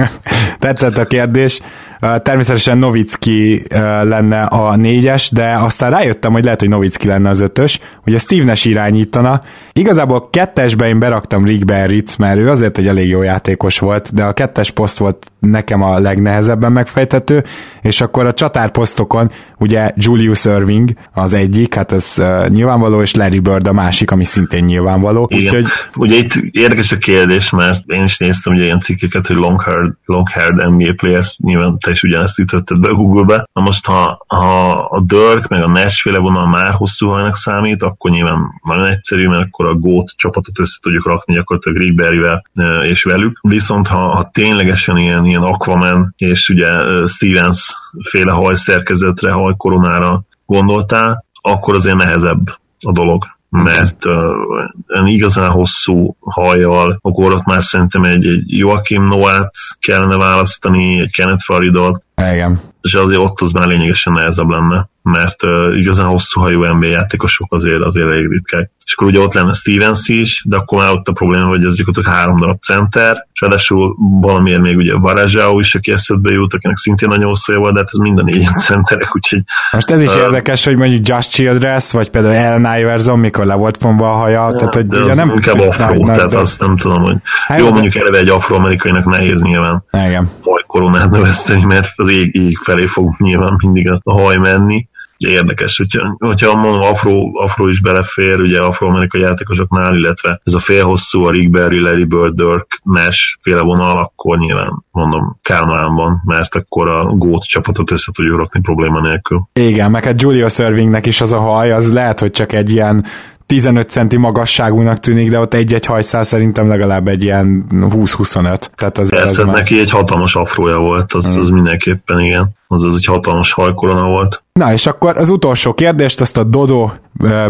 tetszett 0.58 0.96
a 0.96 1.06
kérdés, 1.06 1.60
Természetesen 2.00 2.78
Novicki 2.78 3.62
lenne 4.02 4.42
a 4.42 4.76
négyes, 4.76 5.30
de 5.30 5.52
aztán 5.58 5.90
rájöttem, 5.90 6.32
hogy 6.32 6.44
lehet, 6.44 6.60
hogy 6.60 6.68
Novicki 6.68 7.06
lenne 7.06 7.28
az 7.28 7.40
ötös. 7.40 7.80
Ugye 8.06 8.18
Steve 8.18 8.44
Nash 8.44 8.66
irányítana. 8.66 9.40
Igazából 9.72 10.28
kettesbe 10.30 10.88
én 10.88 10.98
beraktam 10.98 11.44
Rick 11.44 11.64
Barry-t, 11.64 12.18
mert 12.18 12.38
ő 12.38 12.50
azért 12.50 12.78
egy 12.78 12.86
elég 12.86 13.08
jó 13.08 13.22
játékos 13.22 13.78
volt, 13.78 14.14
de 14.14 14.24
a 14.24 14.32
kettes 14.32 14.70
poszt 14.70 14.98
volt 14.98 15.26
nekem 15.38 15.82
a 15.82 15.98
legnehezebben 15.98 16.72
megfejthető, 16.72 17.44
és 17.82 18.00
akkor 18.00 18.26
a 18.26 18.32
csatárposztokon 18.32 19.30
ugye 19.58 19.90
Julius 19.96 20.44
Irving 20.44 20.90
az 21.12 21.34
egyik, 21.34 21.74
hát 21.74 21.92
ez 21.92 22.14
uh, 22.18 22.48
nyilvánvaló, 22.48 23.02
és 23.02 23.14
Larry 23.14 23.38
Bird 23.38 23.66
a 23.66 23.72
másik, 23.72 24.10
ami 24.10 24.24
szintén 24.24 24.64
nyilvánvaló. 24.64 25.28
Igen. 25.30 25.44
Úgyhogy... 25.44 25.66
Ugye 25.96 26.16
itt 26.16 26.32
érdekes 26.50 26.92
a 26.92 26.98
kérdés, 26.98 27.50
mert 27.50 27.82
én 27.86 28.02
is 28.02 28.18
néztem 28.18 28.54
ugye 28.54 28.64
ilyen 28.64 28.80
cikkeket, 28.80 29.26
hogy 29.26 29.36
long-haired, 29.36 29.92
long-haired 30.04 30.70
NBA 30.70 30.92
players, 30.96 31.38
nyilván 31.38 31.78
te 31.78 31.90
is 31.90 32.02
ugyanezt 32.02 32.38
ütötted 32.38 32.80
be 32.80 32.88
Google-be. 32.88 33.48
Na 33.52 33.62
most, 33.62 33.86
ha, 33.86 34.24
ha 34.26 34.70
a 34.70 35.00
Dirk 35.00 35.48
meg 35.48 35.62
a 35.62 35.68
Nashville 35.68 36.18
vonal 36.18 36.48
már 36.48 36.72
hosszú 36.72 37.08
hajnak 37.08 37.36
számít, 37.36 37.82
akkor 37.82 38.10
nyilván 38.10 38.38
nagyon 38.62 38.86
egyszerű, 38.86 39.28
mert 39.28 39.46
akkor 39.46 39.66
a 39.66 39.74
GOAT 39.74 40.12
csapatot 40.16 40.58
össze 40.58 40.78
tudjuk 40.80 41.06
rakni 41.06 41.34
gyakorlatilag 41.34 41.78
Rick 41.78 41.94
Barry-vel 41.94 42.44
és 42.82 43.02
velük. 43.02 43.38
Viszont 43.42 43.86
ha, 43.86 43.98
ha 43.98 44.30
ténylegesen 44.32 44.96
ilyen, 44.96 45.24
ilyen 45.24 45.35
Aquaman 45.42 46.14
és 46.16 46.48
ugye 46.48 46.68
Stevens 47.06 47.74
féle 48.08 48.32
hajszerkezetre, 48.32 49.32
hajkoronára 49.32 50.22
gondoltál, 50.46 51.24
akkor 51.40 51.74
azért 51.74 51.96
nehezebb 51.96 52.46
a 52.78 52.92
dolog 52.92 53.24
mert 53.48 54.06
uh, 54.06 55.12
igazán 55.12 55.50
hosszú 55.50 56.16
hajjal, 56.20 56.98
akkor 57.02 57.32
ott 57.32 57.44
már 57.44 57.62
szerintem 57.62 58.02
egy, 58.02 58.26
egy 58.26 58.42
Joachim 58.46 59.04
Noát 59.04 59.54
kellene 59.78 60.16
választani, 60.16 61.00
egy 61.00 61.12
Kenneth 61.12 61.44
Faridot, 61.44 62.04
igen. 62.32 62.60
És 62.80 62.94
azért 62.94 63.20
ott 63.20 63.40
az 63.40 63.52
már 63.52 63.66
lényegesen 63.66 64.12
nehezebb 64.12 64.48
lenne, 64.48 64.88
mert 65.06 65.42
uh, 65.42 65.78
igazán 65.78 66.06
hosszú 66.06 66.40
hajú 66.40 66.64
NBA 66.64 66.86
játékosok 66.86 67.46
azért, 67.52 67.80
azért 67.80 68.06
elég 68.06 68.28
ritkák. 68.28 68.70
És 68.84 68.94
akkor 68.94 69.06
ugye 69.06 69.20
ott 69.20 69.34
lenne 69.34 69.52
Stevens 69.52 70.08
is, 70.08 70.44
de 70.48 70.56
akkor 70.56 70.78
már 70.78 70.90
ott 70.90 71.08
a 71.08 71.12
probléma, 71.12 71.46
hogy 71.46 71.64
ez 71.64 71.76
gyakorlatilag 71.76 72.18
három 72.18 72.40
darab 72.40 72.60
center, 72.60 73.26
és 73.32 73.40
ráadásul 73.40 73.96
valamiért 74.20 74.60
még 74.60 74.76
ugye 74.76 74.94
Varázsáó 74.94 75.58
is, 75.58 75.74
aki 75.74 75.92
eszedbe 75.92 76.32
jut, 76.32 76.54
akinek 76.54 76.76
szintén 76.76 77.08
nagyon 77.08 77.26
hosszú 77.26 77.54
volt, 77.54 77.72
de 77.72 77.78
hát 77.78 77.88
ez 77.92 77.98
minden 77.98 78.28
ilyen 78.28 78.56
centerek, 78.56 79.16
úgyhogy... 79.16 79.42
Most 79.72 79.90
ez 79.90 80.02
is 80.02 80.14
uh, 80.14 80.20
érdekes, 80.20 80.64
hogy 80.64 80.76
mondjuk 80.76 81.08
Just 81.08 81.30
Childress, 81.30 81.92
vagy 81.92 82.10
például 82.10 82.34
Ellen 82.34 82.78
Iverson, 82.78 83.18
mikor 83.18 83.44
le 83.44 83.54
volt 83.54 83.76
fonva 83.76 84.10
a 84.10 84.14
haja, 84.14 84.48
ja, 84.50 84.56
tehát 84.56 84.74
hogy 84.74 84.86
ugye 84.88 85.14
nem... 85.14 85.30
Inkább 85.30 85.58
afro, 85.58 86.06
tehát 86.06 86.34
azt 86.34 86.60
nem 86.60 86.76
tudom, 86.76 87.02
hogy... 87.02 87.16
Hát 87.46 87.58
jó, 87.58 87.70
mondjuk 87.70 87.94
eleve 87.94 88.18
egy 88.18 88.28
afroamerikainak 88.28 89.04
nehéz 89.04 89.40
nyilván. 89.40 89.84
Igen. 89.92 90.30
Majd 90.44 90.64
koronát 90.66 91.10
növeszteni, 91.10 91.64
mert 91.64 91.92
az 91.96 92.08
ég, 92.08 92.34
ég 92.34 92.56
felé 92.56 92.86
fog 92.86 93.14
nyilván 93.18 93.58
mindig 93.62 93.90
a 94.02 94.12
haj 94.12 94.36
menni. 94.36 94.88
Érdekes, 95.16 95.76
hogyha, 95.76 96.16
hogyha 96.18 96.54
mondom, 96.54 96.80
afro, 96.80 97.30
afro 97.32 97.68
is 97.68 97.80
belefér, 97.80 98.40
ugye 98.40 98.60
afroamerikai 98.60 99.20
játékosoknál, 99.20 99.96
illetve 99.96 100.40
ez 100.44 100.54
a 100.54 100.58
félhosszú, 100.58 101.24
a 101.24 101.30
Rick 101.30 101.50
Barry, 101.50 101.80
Larry 101.80 102.04
Bird, 102.04 102.34
Dirk, 102.34 102.80
Nash 102.82 103.36
féle 103.40 103.60
vonal, 103.60 103.98
akkor 103.98 104.38
nyilván 104.38 104.84
mondom 104.90 105.38
Kálmánban, 105.42 106.22
mert 106.24 106.54
akkor 106.54 106.88
a 106.88 107.04
gót 107.04 107.44
csapatot 107.44 107.90
össze 107.90 108.12
tudjuk 108.12 108.38
rakni 108.38 108.60
probléma 108.60 109.00
nélkül. 109.00 109.48
Igen, 109.52 109.90
meg 109.90 110.04
hát 110.04 110.22
Julio 110.22 110.48
Servingnek 110.48 111.06
is 111.06 111.20
az 111.20 111.32
a 111.32 111.38
haj, 111.38 111.72
az 111.72 111.92
lehet, 111.92 112.20
hogy 112.20 112.30
csak 112.30 112.52
egy 112.52 112.72
ilyen 112.72 113.04
15 113.46 113.90
centi 113.90 114.16
magasságúnak 114.16 114.98
tűnik, 114.98 115.30
de 115.30 115.38
ott 115.38 115.54
egy-egy 115.54 115.86
hajszál 115.86 116.22
szerintem 116.22 116.68
legalább 116.68 117.08
egy 117.08 117.24
ilyen 117.24 117.66
20-25. 117.70 118.60
Tehát 118.74 118.98
az 118.98 119.08
Persze, 119.08 119.42
az 119.42 119.48
neki 119.48 119.74
már... 119.74 119.82
egy 119.82 119.90
hatalmas 119.90 120.36
afrója 120.36 120.78
volt, 120.78 121.12
az, 121.12 121.32
hmm. 121.32 121.40
az 121.40 121.48
mindenképpen 121.48 122.20
igen 122.20 122.54
az 122.68 122.84
az 122.84 122.94
egy 122.94 123.04
hatalmas 123.04 123.52
hajkorona 123.52 124.06
volt. 124.06 124.42
Na 124.56 124.72
és 124.72 124.86
akkor 124.86 125.16
az 125.16 125.28
utolsó 125.28 125.74
kérdést, 125.74 126.20
azt 126.20 126.36
a 126.36 126.44
Dodo 126.44 126.90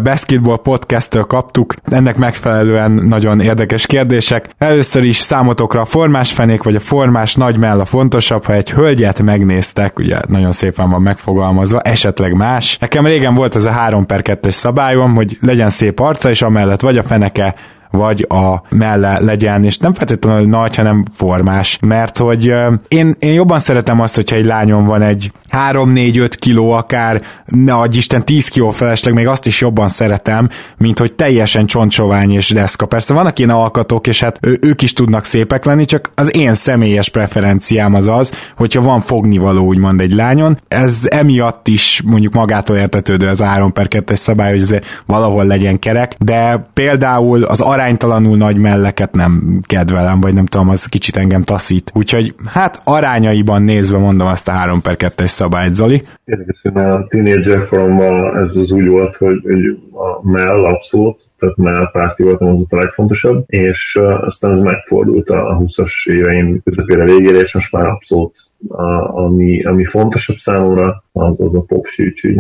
Basketball 0.03 0.57
podcast 0.63 1.27
kaptuk, 1.27 1.75
ennek 1.85 2.17
megfelelően 2.17 2.91
nagyon 2.91 3.41
érdekes 3.41 3.87
kérdések. 3.87 4.51
Először 4.59 5.05
is 5.05 5.17
számotokra 5.17 5.81
a 5.81 5.85
formás 5.85 6.33
fenék 6.33 6.63
vagy 6.63 6.75
a 6.75 6.81
formás 6.81 7.35
nagy 7.35 7.59
mell 7.59 7.81
a 7.81 7.85
fontosabb, 7.85 8.45
ha 8.45 8.53
egy 8.53 8.71
hölgyet 8.71 9.23
megnéztek, 9.23 9.99
ugye 9.99 10.19
nagyon 10.29 10.53
szépen 10.53 10.91
van 10.91 11.03
megfogalmazva, 11.03 11.81
esetleg 11.81 12.37
más. 12.37 12.79
Nekem 12.79 13.07
régen 13.07 13.35
volt 13.35 13.55
ez 13.55 13.65
a 13.65 13.71
3 13.71 14.07
per 14.07 14.21
2-es 14.25 14.51
szabályom, 14.51 15.15
hogy 15.15 15.39
legyen 15.41 15.71
szép 15.71 16.01
arca, 16.01 16.29
és 16.29 16.43
amellett 16.43 16.81
vagy 16.81 16.99
a 16.99 17.03
feneke, 17.03 17.55
vagy 17.91 18.27
a 18.29 18.63
melle 18.69 19.21
legyen, 19.21 19.65
és 19.65 19.79
nem 19.79 19.95
feltétlenül 19.95 20.49
nagy, 20.49 20.77
hanem 20.77 21.05
formás, 21.13 21.79
mert 21.81 22.19
hogy 22.19 22.55
én, 22.89 23.17
én 23.19 23.33
jobban 23.33 23.59
szeretem 23.59 24.01
azt, 24.01 24.15
hogyha 24.15 24.37
egy 24.37 24.45
lányom 24.45 24.85
van 24.85 25.03
egy 25.03 25.31
3-4-5 25.53 26.31
kiló 26.39 26.71
akár, 26.73 27.23
ne 27.45 27.75
adj 27.75 27.97
Isten 27.97 28.25
10 28.25 28.49
kiló 28.49 28.71
felesleg, 28.71 29.15
még 29.15 29.27
azt 29.27 29.47
is 29.47 29.61
jobban 29.61 29.89
szeretem, 29.89 30.49
mint 30.77 30.99
hogy 30.99 31.15
teljesen 31.15 31.67
csontsovány 31.67 32.33
és 32.33 32.51
deszka. 32.51 32.87
Persze 32.87 33.15
vannak 33.15 33.39
ilyen 33.39 33.51
alkatok, 33.51 34.07
és 34.07 34.21
hát 34.21 34.39
ők 34.61 34.83
is 34.83 34.93
tudnak 34.93 35.25
szépek 35.25 35.65
lenni, 35.65 35.85
csak 35.85 36.11
az 36.15 36.37
én 36.37 36.55
személyes 36.55 37.09
preferenciám 37.09 37.95
az 37.95 38.09
az, 38.09 38.33
hogyha 38.57 38.83
van 38.83 39.01
fognivaló 39.01 39.65
úgymond 39.65 40.01
egy 40.01 40.15
lányon, 40.15 40.59
ez 40.69 41.07
emiatt 41.11 41.69
is 41.69 42.03
mondjuk 42.05 42.33
magától 42.33 42.77
értetődő 42.77 43.29
az 43.29 43.41
3 43.41 43.73
per 43.73 43.89
2 43.89 44.15
szabály, 44.15 44.59
hogy 44.59 44.81
valahol 45.07 45.45
legyen 45.45 45.79
kerek, 45.79 46.15
de 46.19 46.69
például 46.75 47.43
az 47.45 47.61
aránytalanul 47.77 48.37
nagy 48.37 48.57
melleket 48.57 49.13
nem 49.13 49.61
kedvelem, 49.67 50.21
vagy 50.21 50.35
nem 50.35 50.47
tudom, 50.47 50.69
az 50.69 50.87
kicsit 50.87 51.17
engem 51.17 51.43
taszít. 51.43 51.91
Úgyhogy 51.95 52.35
hát 52.47 52.81
arányaiban 52.85 53.63
nézve 53.63 53.99
mondom 53.99 54.27
azt 54.27 54.49
a 54.49 54.51
3 54.51 54.81
per 54.81 54.97
2 54.97 55.27
szabályt, 55.27 55.75
Zoli. 55.75 56.03
Érdekes, 56.25 56.61
hogy 56.63 56.77
a 56.77 57.07
teenager 57.09 57.67
foromban 57.67 58.37
ez 58.37 58.57
az 58.57 58.71
úgy 58.71 58.87
volt, 58.87 59.17
hogy, 59.17 59.41
hogy 59.43 59.65
a 59.93 60.29
mell 60.31 60.65
abszolút, 60.65 61.29
tehát 61.39 61.57
mell 61.57 61.91
párti 61.93 62.23
volt, 62.23 62.41
az 62.41 62.67
a 62.69 62.77
legfontosabb, 62.77 63.45
és 63.47 63.99
aztán 64.21 64.51
ez 64.53 64.61
megfordult 64.61 65.31
a 65.31 65.59
20-as 65.61 65.93
éveim 66.05 66.61
közepére 66.65 67.05
végére, 67.05 67.39
és 67.39 67.55
most 67.55 67.73
már 67.73 67.87
abszolút 67.87 68.37
a, 68.69 69.19
ami, 69.25 69.63
ami 69.63 69.85
fontosabb 69.85 70.37
számomra, 70.37 71.05
az, 71.13 71.41
az 71.41 71.55
a 71.55 71.61
popsi, 71.61 72.05
úgyhogy 72.05 72.37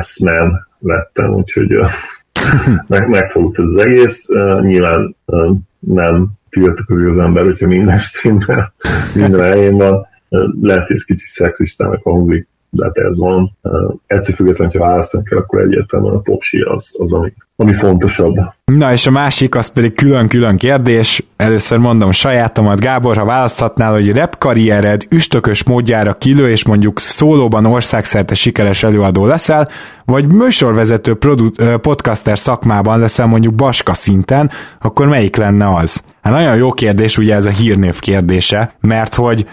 S-man 0.00 0.68
lettem, 0.78 1.34
úgyhogy 1.34 1.72
meg, 2.88 3.08
megfogott 3.08 3.58
az 3.58 3.76
egész. 3.76 4.28
Uh, 4.28 4.60
nyilván 4.60 5.16
uh, 5.24 5.56
nem 5.78 6.28
tiltakozik 6.50 7.08
az 7.08 7.18
ember, 7.18 7.44
hogyha 7.44 7.66
minden 7.66 7.98
stimmel, 7.98 8.72
minden 9.14 9.42
helyén 9.42 9.76
van. 9.76 10.08
Lehet, 10.60 10.86
hogy 10.86 10.96
ez 10.96 11.02
kicsit 11.02 11.28
szexistának 11.28 12.02
hangzik, 12.02 12.48
de 12.70 12.84
hát 12.84 12.96
ez 12.96 13.18
van. 13.18 13.56
Ettől 14.06 14.34
függetlenül, 14.34 14.80
ha 14.80 14.86
választani 14.86 15.24
kell, 15.24 15.38
akkor 15.38 15.60
egyértelműen 15.60 16.14
a 16.14 16.18
popsi 16.18 16.60
az, 16.60 16.90
az 16.98 17.12
ami, 17.12 17.32
ami 17.56 17.72
fontosabb. 17.72 18.34
Na 18.64 18.92
és 18.92 19.06
a 19.06 19.10
másik, 19.10 19.54
az 19.54 19.72
pedig 19.72 19.94
külön-külön 19.94 20.56
kérdés. 20.56 21.26
Először 21.36 21.78
mondom 21.78 22.10
sajátomat, 22.10 22.80
Gábor, 22.80 23.16
ha 23.16 23.24
választhatnál, 23.24 23.92
hogy 23.92 24.12
rap 24.12 24.38
karriered 24.38 25.06
üstökös 25.10 25.64
módjára 25.64 26.14
kilő, 26.14 26.50
és 26.50 26.66
mondjuk 26.66 26.98
szólóban 26.98 27.66
országszerte 27.66 28.34
sikeres 28.34 28.82
előadó 28.82 29.26
leszel, 29.26 29.68
vagy 30.04 30.32
műsorvezető 30.32 31.14
produ- 31.14 31.80
podcaster 31.80 32.38
szakmában 32.38 32.98
leszel 32.98 33.26
mondjuk 33.26 33.54
baska 33.54 33.94
szinten, 33.94 34.50
akkor 34.80 35.08
melyik 35.08 35.36
lenne 35.36 35.74
az? 35.74 36.02
Hát 36.22 36.32
nagyon 36.32 36.56
jó 36.56 36.72
kérdés, 36.72 37.18
ugye 37.18 37.34
ez 37.34 37.46
a 37.46 37.50
hírnév 37.50 37.98
kérdése, 37.98 38.74
mert 38.80 39.14
hogy 39.14 39.46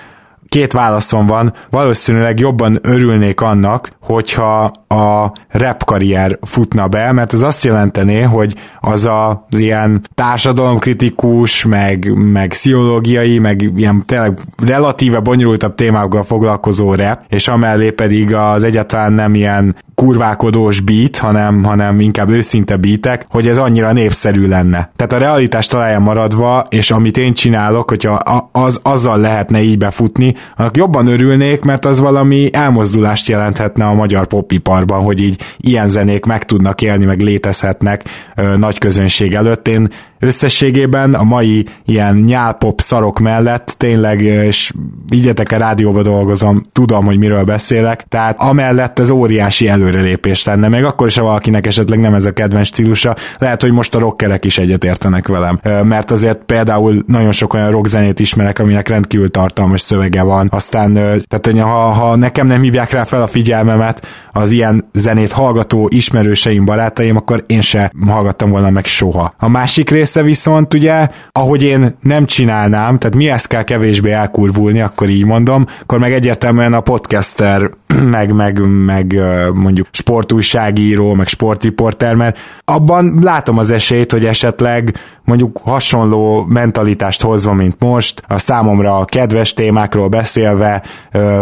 két 0.50 0.74
válaszom 0.74 1.28
van, 1.28 1.54
valószínűleg 1.70 2.40
jobban 2.40 2.80
örülnék 2.82 3.42
annak, 3.42 3.90
hogyha 4.02 4.72
a 4.88 5.32
rap 5.50 5.84
karrier 5.84 6.40
futna 6.42 6.88
be, 6.88 7.12
mert 7.12 7.34
ez 7.34 7.42
azt 7.42 7.64
jelentené, 7.64 8.22
hogy 8.22 8.56
az 8.80 9.06
az 9.06 9.60
ilyen 9.60 10.02
társadalomkritikus, 10.16 11.66
meg, 11.66 12.14
meg 12.32 12.48
pszichológiai, 12.48 13.40
meg 13.40 13.72
ilyen 13.76 14.04
tényleg 14.06 14.40
relatíve 14.64 15.20
bonyolultabb 15.20 15.76
témákkal 15.76 16.24
foglalkozó 16.24 16.96
rap, 16.96 17.20
és 17.30 17.48
amellé 17.48 17.90
pedig 17.90 18.34
az 18.34 18.64
egyáltalán 18.64 19.14
nem 19.14 19.36
ilyen 19.36 19.76
kurvákodós 19.96 20.80
beat, 20.80 21.18
hanem, 21.18 21.64
hanem 21.64 22.00
inkább 22.00 22.30
őszinte 22.30 22.78
beatek, 22.78 23.26
hogy 23.30 23.48
ez 23.48 23.58
annyira 23.58 23.92
népszerű 23.92 24.48
lenne. 24.48 24.92
Tehát 24.96 25.14
a 25.14 25.18
realitás 25.18 25.68
találja 25.68 26.00
maradva, 26.00 26.66
és 26.70 26.92
amit 26.92 27.18
én 27.18 27.34
csinálok, 27.34 27.90
hogyha 27.90 28.14
az, 28.52 28.80
azzal 28.84 29.20
lehetne 29.20 29.62
így 29.62 29.78
befutni, 29.78 30.36
annak 30.56 30.78
jobban 30.78 31.08
örülnék, 31.08 31.62
mert 31.62 31.86
az 31.86 32.00
valami 32.00 32.50
elmozdulást 32.54 33.28
jelenthetne 33.28 33.86
a 33.86 33.94
magyar 33.94 34.28
popiparban, 34.28 35.04
hogy 35.04 35.22
így 35.22 35.42
ilyen 35.58 35.88
zenék 35.88 36.26
meg 36.26 36.46
tudnak 36.46 36.82
élni, 36.82 37.06
meg 37.06 37.22
létezhetnek 37.22 38.04
ö, 38.36 38.58
nagy 38.58 38.78
közönség 38.78 39.34
előtt. 39.34 39.68
Én 39.68 39.90
összességében 40.20 41.14
a 41.14 41.24
mai 41.24 41.66
ilyen 41.86 42.16
nyálpop 42.16 42.82
szarok 42.82 43.20
mellett 43.20 43.76
tényleg, 43.78 44.22
és 44.22 44.74
vigyetek 45.08 45.52
a 45.52 45.58
rádióba 45.58 46.02
dolgozom, 46.02 46.62
tudom, 46.72 47.06
hogy 47.06 47.18
miről 47.18 47.44
beszélek, 47.44 48.06
tehát 48.10 48.42
amellett 48.42 49.00
ez 49.00 49.10
óriási 49.10 49.68
előrelépés 49.68 50.44
lenne, 50.44 50.68
még 50.68 50.84
akkor 50.84 51.08
is, 51.08 51.18
ha 51.18 51.24
valakinek 51.24 51.68
esetleg 51.68 52.00
nem 52.00 52.14
ez 52.14 52.26
a 52.26 52.32
kedvenc 52.32 52.68
stílusa, 52.68 53.16
lehet, 53.38 53.62
hogy 53.62 53.72
most 53.72 53.96
a 53.96 54.00
rockerek 54.00 54.46
is 54.46 54.58
egyetértenek 54.58 55.28
velem, 55.28 55.60
mert 55.84 56.12
azért 56.12 56.40
például 56.46 57.04
nagyon 57.08 57.32
sok 57.32 57.54
olyan 57.54 57.72
rockzenét 57.72 58.20
ismerek, 58.20 58.60
aminek 58.60 58.88
rendkívül 58.88 59.32
tartalmas 59.32 59.82
szövege 59.82 60.22
van, 60.22 60.48
aztán 60.52 60.94
tehát 61.28 61.60
ha, 61.60 61.92
ha 61.92 62.16
nekem 62.16 62.48
nem 62.48 62.62
hívják 62.62 62.92
rá 62.92 63.04
fel 63.04 63.22
a 63.22 63.28
figyelmemet 63.28 64.08
az 64.32 64.52
ilyen 64.52 64.90
zenét 64.94 65.32
hallgató 65.32 65.90
ismerőseim, 65.92 66.66
barátaim, 66.66 67.16
akkor 67.16 67.44
én 67.48 67.62
se 67.62 67.92
hallgattam 68.08 68.50
volna 68.50 68.70
meg 68.70 68.86
soha. 68.86 69.34
A 69.38 69.50
másik 69.50 69.90
rész 69.90 70.07
része 70.08 70.22
viszont 70.22 70.74
ugye, 70.74 71.08
ahogy 71.32 71.64
én 71.64 71.98
nem 72.02 72.26
csinálnám, 72.26 72.98
tehát 72.98 73.16
mi 73.16 73.30
ezt 73.30 73.48
kell 73.48 73.64
kevésbé 73.64 74.12
elkurvulni, 74.12 74.82
akkor 74.82 75.10
így 75.10 75.26
mondom, 75.26 75.66
akkor 75.82 76.00
meg 76.00 76.14
egyértelműen 76.14 76.74
a 76.74 76.82
podcaster, 76.82 77.70
meg, 78.16 78.34
meg, 78.34 78.60
meg 78.86 79.20
mondjuk 79.54 79.88
sportújságíró, 79.92 81.14
meg 81.14 81.28
sportriporter, 81.28 82.16
mert 82.16 82.38
abban 82.66 83.20
látom 83.22 83.58
az 83.58 83.70
esélyt, 83.70 84.12
hogy 84.12 84.26
esetleg 84.26 84.94
mondjuk 85.28 85.60
hasonló 85.64 86.46
mentalitást 86.50 87.22
hozva, 87.22 87.54
mint 87.54 87.76
most, 87.80 88.24
a 88.28 88.38
számomra 88.38 88.98
a 88.98 89.06
kedves 89.06 89.54
témákról 89.54 90.08
beszélve 90.08 90.84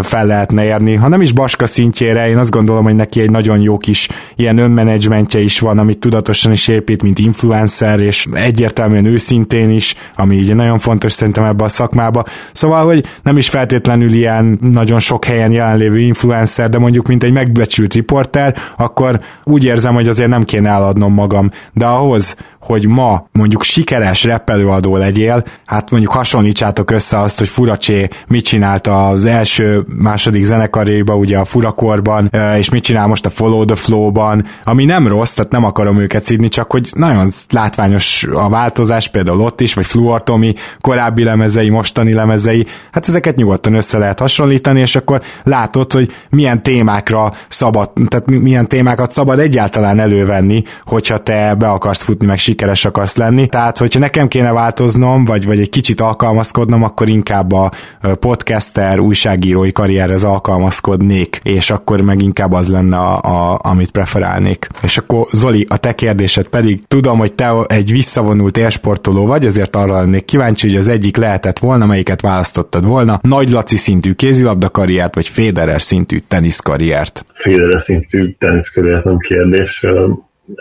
fel 0.01 0.25
lehetne 0.25 0.63
érni, 0.63 0.95
ha 0.95 1.07
nem 1.07 1.21
is 1.21 1.31
Baska 1.31 1.67
szintjére, 1.67 2.29
én 2.29 2.37
azt 2.37 2.51
gondolom, 2.51 2.83
hogy 2.83 2.95
neki 2.95 3.21
egy 3.21 3.29
nagyon 3.29 3.59
jó 3.59 3.77
kis 3.77 4.07
ilyen 4.35 4.57
önmenedzsmentje 4.57 5.39
is 5.39 5.59
van, 5.59 5.79
amit 5.79 5.97
tudatosan 5.97 6.51
is 6.51 6.67
épít, 6.67 7.03
mint 7.03 7.19
influencer, 7.19 7.99
és 7.99 8.25
egyértelműen 8.33 9.05
őszintén 9.05 9.69
is, 9.69 9.95
ami 10.15 10.37
ugye 10.37 10.53
nagyon 10.53 10.79
fontos 10.79 11.13
szerintem 11.13 11.43
ebbe 11.43 11.63
a 11.63 11.69
szakmába. 11.69 12.23
Szóval, 12.51 12.85
hogy 12.85 13.05
nem 13.23 13.37
is 13.37 13.49
feltétlenül 13.49 14.13
ilyen 14.13 14.59
nagyon 14.61 14.99
sok 14.99 15.25
helyen 15.25 15.51
jelenlévő 15.51 15.99
influencer, 15.99 16.69
de 16.69 16.79
mondjuk 16.79 17.07
mint 17.07 17.23
egy 17.23 17.33
megbecsült 17.33 17.93
riporter, 17.93 18.55
akkor 18.77 19.19
úgy 19.43 19.65
érzem, 19.65 19.93
hogy 19.93 20.07
azért 20.07 20.29
nem 20.29 20.43
kéne 20.43 20.69
eladnom 20.69 21.13
magam. 21.13 21.49
De 21.73 21.85
ahhoz, 21.85 22.35
hogy 22.65 22.87
ma 22.87 23.27
mondjuk 23.31 23.63
sikeres 23.63 24.23
reppelőadó 24.23 24.97
legyél, 24.97 25.43
hát 25.65 25.91
mondjuk 25.91 26.11
hasonlítsátok 26.11 26.91
össze 26.91 27.19
azt, 27.19 27.37
hogy 27.37 27.47
Furacsé 27.47 28.07
mit 28.27 28.45
csinált 28.45 28.87
az 28.87 29.25
első, 29.25 29.85
második 29.97 30.43
zenekarjaiba, 30.43 31.15
ugye 31.15 31.37
a 31.37 31.45
Furakorban, 31.45 32.29
és 32.57 32.69
mit 32.69 32.83
csinál 32.83 33.07
most 33.07 33.25
a 33.25 33.29
Follow 33.29 33.65
the 33.65 33.75
Flow-ban, 33.75 34.45
ami 34.63 34.85
nem 34.85 35.07
rossz, 35.07 35.33
tehát 35.33 35.51
nem 35.51 35.63
akarom 35.65 35.99
őket 35.99 36.25
szidni, 36.25 36.47
csak 36.47 36.71
hogy 36.71 36.89
nagyon 36.93 37.29
látványos 37.49 38.23
a 38.33 38.49
változás, 38.49 39.07
például 39.07 39.41
ott 39.41 39.61
is, 39.61 39.73
vagy 39.73 39.85
Fluor 39.85 40.23
Tomi 40.23 40.53
korábbi 40.81 41.23
lemezei, 41.23 41.69
mostani 41.69 42.13
lemezei, 42.13 42.65
hát 42.91 43.07
ezeket 43.07 43.35
nyugodtan 43.35 43.73
össze 43.73 43.97
lehet 43.97 44.19
hasonlítani, 44.19 44.79
és 44.79 44.95
akkor 44.95 45.21
látod, 45.43 45.93
hogy 45.93 46.11
milyen 46.29 46.63
témákra 46.63 47.31
szabad, 47.47 47.91
tehát 48.07 48.25
milyen 48.25 48.67
témákat 48.67 49.11
szabad 49.11 49.39
egyáltalán 49.39 49.99
elővenni, 49.99 50.63
hogyha 50.85 51.17
te 51.17 51.55
be 51.55 51.69
akarsz 51.69 52.01
futni, 52.01 52.25
meg 52.25 52.37
sikeres 52.55 52.85
akarsz 52.85 53.15
lenni. 53.15 53.47
Tehát, 53.47 53.77
hogyha 53.77 53.99
nekem 53.99 54.27
kéne 54.27 54.51
változnom, 54.51 55.25
vagy, 55.25 55.45
vagy 55.45 55.59
egy 55.59 55.69
kicsit 55.69 56.01
alkalmazkodnom, 56.01 56.83
akkor 56.83 57.09
inkább 57.09 57.51
a 57.51 57.71
podcaster, 58.19 58.99
újságírói 58.99 59.71
karrierhez 59.71 60.23
alkalmazkodnék, 60.23 61.39
és 61.43 61.71
akkor 61.71 62.01
meg 62.01 62.21
inkább 62.21 62.51
az 62.51 62.67
lenne, 62.67 62.97
a, 62.97 63.21
a, 63.21 63.59
amit 63.63 63.91
preferálnék. 63.91 64.67
És 64.83 64.97
akkor 64.97 65.27
Zoli, 65.31 65.65
a 65.69 65.77
te 65.77 65.95
kérdésed 65.95 66.47
pedig, 66.47 66.83
tudom, 66.87 67.17
hogy 67.17 67.33
te 67.33 67.53
egy 67.67 67.91
visszavonult 67.91 68.57
élsportoló 68.57 69.25
vagy, 69.25 69.45
ezért 69.45 69.75
arra 69.75 69.99
lennék 69.99 70.25
kíváncsi, 70.25 70.67
hogy 70.67 70.77
az 70.77 70.87
egyik 70.87 71.17
lehetett 71.17 71.59
volna, 71.59 71.85
melyiket 71.85 72.21
választottad 72.21 72.85
volna, 72.85 73.19
Nagy 73.21 73.49
Laci 73.49 73.77
szintű 73.77 74.13
kézilabda 74.13 74.69
karriert, 74.69 75.15
vagy 75.15 75.27
Federer 75.27 75.81
szintű 75.81 76.21
teniszkarriert? 76.27 77.25
Federer 77.33 77.81
szintű 77.81 78.35
teniszkarriert 78.37 79.03
nem 79.03 79.17
kérdés. 79.17 79.83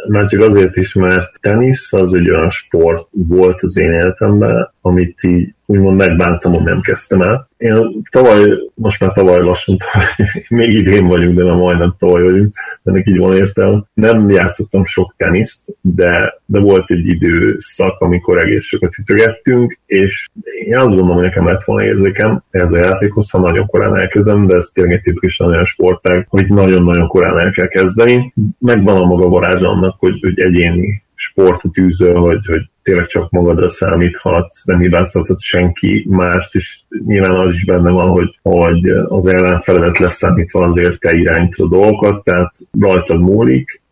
Már 0.09 0.28
csak 0.28 0.40
azért 0.40 0.77
is, 0.77 0.93
mert 0.93 1.40
tenisz 1.40 1.93
az 1.93 2.15
egy 2.15 2.31
olyan 2.31 2.51
sport 2.51 3.09
volt 3.11 3.61
az 3.61 3.77
én 3.77 3.93
életemben, 3.93 4.73
amit 4.81 5.23
így 5.23 5.55
úgymond 5.66 5.97
megbántam, 5.97 6.53
hogy 6.53 6.62
nem 6.62 6.81
kezdtem 6.81 7.23
el. 7.23 7.49
Én 7.57 8.03
tavaly, 8.11 8.51
most 8.74 9.01
már 9.01 9.12
tavaly 9.12 9.41
lassan, 9.41 9.77
tavaly, 9.78 10.07
még 10.61 10.73
idén 10.73 11.07
vagyunk, 11.07 11.36
de 11.36 11.45
már 11.45 11.57
majdnem 11.57 11.95
tavaly 11.99 12.23
vagyunk, 12.23 12.55
ennek 12.82 13.07
így 13.09 13.19
van 13.19 13.36
értelme. 13.36 13.82
Nem 13.95 14.31
játszottam 14.31 14.85
sok 14.85 15.15
teniszt, 15.16 15.77
de, 15.81 16.41
de 16.45 16.61
volt 16.61 16.91
egy 16.91 17.09
időszak, 17.09 18.01
amikor 18.01 18.39
egész 18.39 18.65
sokat 18.65 18.99
ütögettünk, 18.99 19.78
és 19.86 20.28
én 20.66 20.77
azt 20.77 20.95
gondolom, 20.95 21.15
hogy 21.15 21.24
nekem 21.24 21.47
lett 21.47 21.65
volna 21.65 21.85
érzékem 21.85 22.43
ez 22.51 22.73
a 22.73 22.77
játékhoz, 22.77 23.31
ha 23.31 23.39
nagyon 23.39 23.66
korán 23.66 23.97
elkezdem, 23.97 24.47
de 24.47 24.55
ez 24.55 24.70
tényleg 24.73 24.95
egy 24.95 25.03
tipikusan 25.03 25.49
olyan 25.49 25.65
sportág, 25.65 26.27
hogy 26.28 26.47
nagyon-nagyon 26.49 27.09
korán 27.09 27.39
el 27.39 27.51
kell 27.51 27.69
kezdeni. 27.69 28.32
Megvan 28.59 28.97
a 28.97 29.05
maga 29.05 29.28
varázs 29.28 29.62
annak, 29.62 29.97
hogy, 29.99 30.19
hogy 30.20 30.41
egyéni 30.41 31.03
sportot 31.15 31.78
űzöl, 31.78 32.15
hogy, 32.15 32.47
hogy 32.47 32.62
tényleg 32.82 33.07
csak 33.07 33.31
magadra 33.31 33.69
számíthatsz, 33.69 34.65
nem 34.65 34.81
hibáztathatsz 34.81 35.45
senki 35.45 36.07
mást, 36.09 36.55
és 36.55 36.81
nyilván 37.07 37.41
az 37.41 37.53
is 37.53 37.65
benne 37.65 37.91
van, 37.91 38.09
hogy, 38.09 38.39
hogy 38.43 38.89
az 39.09 39.27
ellenfeledet 39.27 39.99
leszámítva 39.99 40.65
azért 40.65 41.01
te 41.01 41.12
irányítod 41.12 41.70
dolgokat, 41.70 42.23
tehát 42.23 42.55
rajtad 42.81 43.20
múlik, 43.20 43.82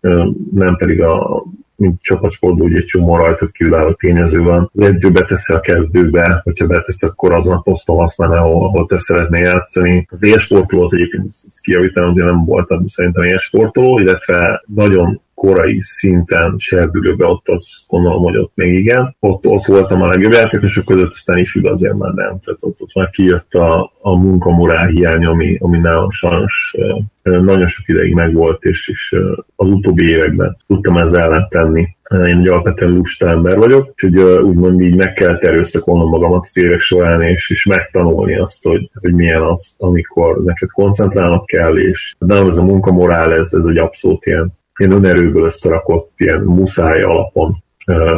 nem 0.51 0.77
pedig 0.77 1.03
a 1.03 1.44
mint 1.82 2.03
csapatsportban 2.03 2.66
ugye 2.66 2.77
egy 2.77 2.85
csomó 2.85 3.16
rajtad 3.16 3.51
kívülálló 3.51 3.93
tényező 3.93 4.43
van. 4.43 4.70
Az 4.74 4.81
edző 4.81 5.11
beteszi 5.11 5.53
a 5.53 5.61
kezdőbe, 5.61 6.40
hogyha 6.44 6.66
beteszi, 6.66 7.07
akkor 7.07 7.32
azon 7.32 7.57
a 7.57 7.61
poszton 7.61 7.97
használná, 7.97 8.39
ahol, 8.39 8.66
ahol 8.66 8.86
te 8.86 8.99
szeretnél 8.99 9.43
játszani. 9.43 10.07
Az 10.11 10.23
élsportoló 10.23 10.90
egyébként 10.93 11.28
kijavítanom, 11.61 12.11
azért 12.11 12.27
nem 12.27 12.44
voltam 12.44 12.86
szerintem 12.86 13.24
élsportoló, 13.24 13.99
illetve 13.99 14.62
nagyon 14.74 15.20
korai 15.43 15.81
szinten 15.81 16.55
serdülőbe, 16.59 17.27
ott 17.27 17.48
azt 17.48 17.69
gondolom, 17.86 18.23
hogy 18.23 18.36
ott 18.36 18.52
még 18.55 18.74
igen. 18.74 19.16
Ott, 19.20 19.47
ott 19.47 19.64
voltam 19.64 20.02
a 20.02 20.06
legjobb 20.06 20.32
játékosok 20.32 20.85
között, 20.85 21.10
aztán 21.10 21.39
ifjú 21.39 21.66
azért 21.66 21.98
már 21.98 22.12
nem. 22.12 22.39
Tehát 22.39 22.59
ott, 22.60 22.81
ott 22.81 22.94
már 22.94 23.09
kijött 23.09 23.55
a, 23.55 23.93
a 24.01 24.16
munkamorál 24.16 24.86
hiány, 24.86 25.24
ami, 25.24 25.56
ami 25.60 25.78
nálam 25.78 26.10
sajnos 26.10 26.74
nagyon 27.23 27.66
sok 27.66 27.89
ideig 27.89 28.14
megvolt, 28.14 28.62
és, 28.62 28.89
és 28.89 29.16
az 29.56 29.70
utóbbi 29.70 30.09
években 30.09 30.56
tudtam 30.66 30.97
ezzel 30.97 31.23
ellen 31.23 31.47
tenni. 31.48 31.89
Én 32.10 32.39
egy 32.39 32.48
alapvetően 32.48 32.93
lusta 32.93 33.28
ember 33.28 33.56
vagyok, 33.56 33.89
úgyhogy 33.89 34.19
úgymond 34.20 34.81
így 34.81 34.97
meg 34.97 35.12
kell 35.12 35.35
erőszakolnom 35.35 36.09
magamat 36.09 36.44
az 36.44 36.59
évek 36.59 36.78
során, 36.78 37.23
és, 37.23 37.51
és 37.51 37.64
megtanulni 37.64 38.36
azt, 38.36 38.64
hogy, 38.64 38.90
hogy 39.01 39.12
milyen 39.14 39.43
az, 39.43 39.74
amikor 39.78 40.43
neked 40.44 40.69
koncentrálnod 40.70 41.44
kell, 41.44 41.78
és 41.78 42.14
nem 42.19 42.48
ez 42.48 42.56
a 42.56 42.64
munkamorál, 42.64 43.32
ez, 43.32 43.52
ez 43.52 43.64
egy 43.64 43.78
abszolút 43.78 44.27
ilyen 44.27 44.60
ilyen 44.77 44.93
önerőből 44.93 45.44
összerakott, 45.44 46.12
ilyen 46.16 46.40
muszáj 46.40 47.03
alapon 47.03 47.62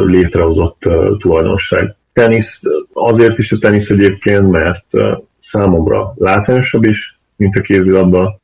létrehozott 0.06 0.88
tulajdonság. 1.18 1.94
Tenisz, 2.12 2.60
azért 2.92 3.38
is 3.38 3.52
a 3.52 3.58
tenisz 3.58 3.90
egyébként, 3.90 4.50
mert 4.50 4.86
számomra 5.40 6.14
látványosabb 6.16 6.84
is, 6.84 7.18
mint 7.36 7.56
a 7.56 7.60
kézilabda. 7.60 8.40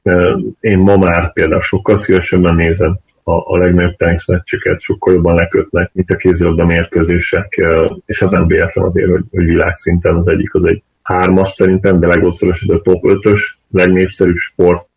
Én 0.60 0.78
ma 0.78 0.96
már 0.96 1.32
például 1.32 1.60
sokkal 1.60 1.96
szívesebben 1.96 2.54
nézem 2.54 2.98
a, 3.22 3.32
a 3.32 3.58
legnagyobb 3.58 3.96
teniszmeccseket, 3.96 4.80
sokkal 4.80 5.14
jobban 5.14 5.34
lekötnek, 5.34 5.90
mint 5.92 6.10
a 6.10 6.16
kézilabda 6.16 6.64
mérkőzések, 6.64 7.60
és 8.06 8.20
hát 8.20 8.30
nem 8.30 8.46
véletlen 8.46 8.84
azért, 8.84 9.10
hogy, 9.10 9.24
hogy 9.30 9.44
világszinten 9.44 10.16
az 10.16 10.28
egyik 10.28 10.54
az 10.54 10.64
egy 10.64 10.82
hármas 11.02 11.48
szerintem, 11.48 12.00
de 12.00 12.06
legosztorosabb 12.06 12.70
a 12.70 12.80
top 12.80 13.02
5-ös, 13.06 13.40
legnépszerűbb 13.70 14.36
sport, 14.36 14.88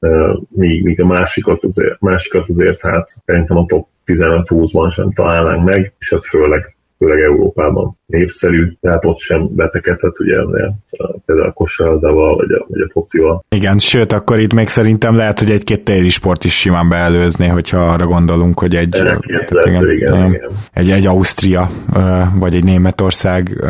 míg, 0.50 0.84
míg 0.84 1.02
a 1.02 1.06
másikat 1.06 1.64
azért, 1.64 2.00
másikat 2.00 2.50
azért 2.50 2.82
hát 2.82 3.08
szerintem 3.26 3.58
a 3.58 3.66
top 3.66 3.88
15-20-ban 4.06 4.94
sem 4.94 5.14
találnánk 5.14 5.64
meg, 5.64 5.94
és 6.00 6.10
hát 6.10 6.26
főleg 6.26 6.76
főleg 7.04 7.22
Európában 7.22 7.98
népszerű, 8.06 8.72
tehát 8.82 9.06
ott 9.06 9.20
sem 9.20 9.56
betekedhet 9.56 10.20
ugye 10.20 10.36
például 11.26 11.48
a 11.48 11.52
kosárlabdával, 11.52 12.36
vagy 12.36 12.52
a, 12.52 12.66
vagy 12.68 12.82
a 12.82 12.90
focival. 12.92 13.46
Igen, 13.50 13.78
sőt, 13.78 14.12
akkor 14.12 14.40
itt 14.40 14.54
még 14.54 14.68
szerintem 14.68 15.16
lehet, 15.16 15.40
hogy 15.40 15.50
egy-két 15.50 15.84
téli 15.84 16.10
sport 16.10 16.44
is 16.44 16.60
simán 16.60 16.90
beelőzné, 16.90 17.48
hogyha 17.48 17.78
arra 17.78 18.06
gondolunk, 18.06 18.60
hogy 18.60 18.76
egy, 18.76 18.90
tehát, 18.90 19.24
igen, 19.66 19.90
igen, 19.92 20.26
igen. 20.26 20.42
egy, 20.74 20.90
egy 20.90 21.06
Ausztria, 21.06 21.70
vagy 22.40 22.56
egy 22.56 22.64
Németország, 22.64 23.64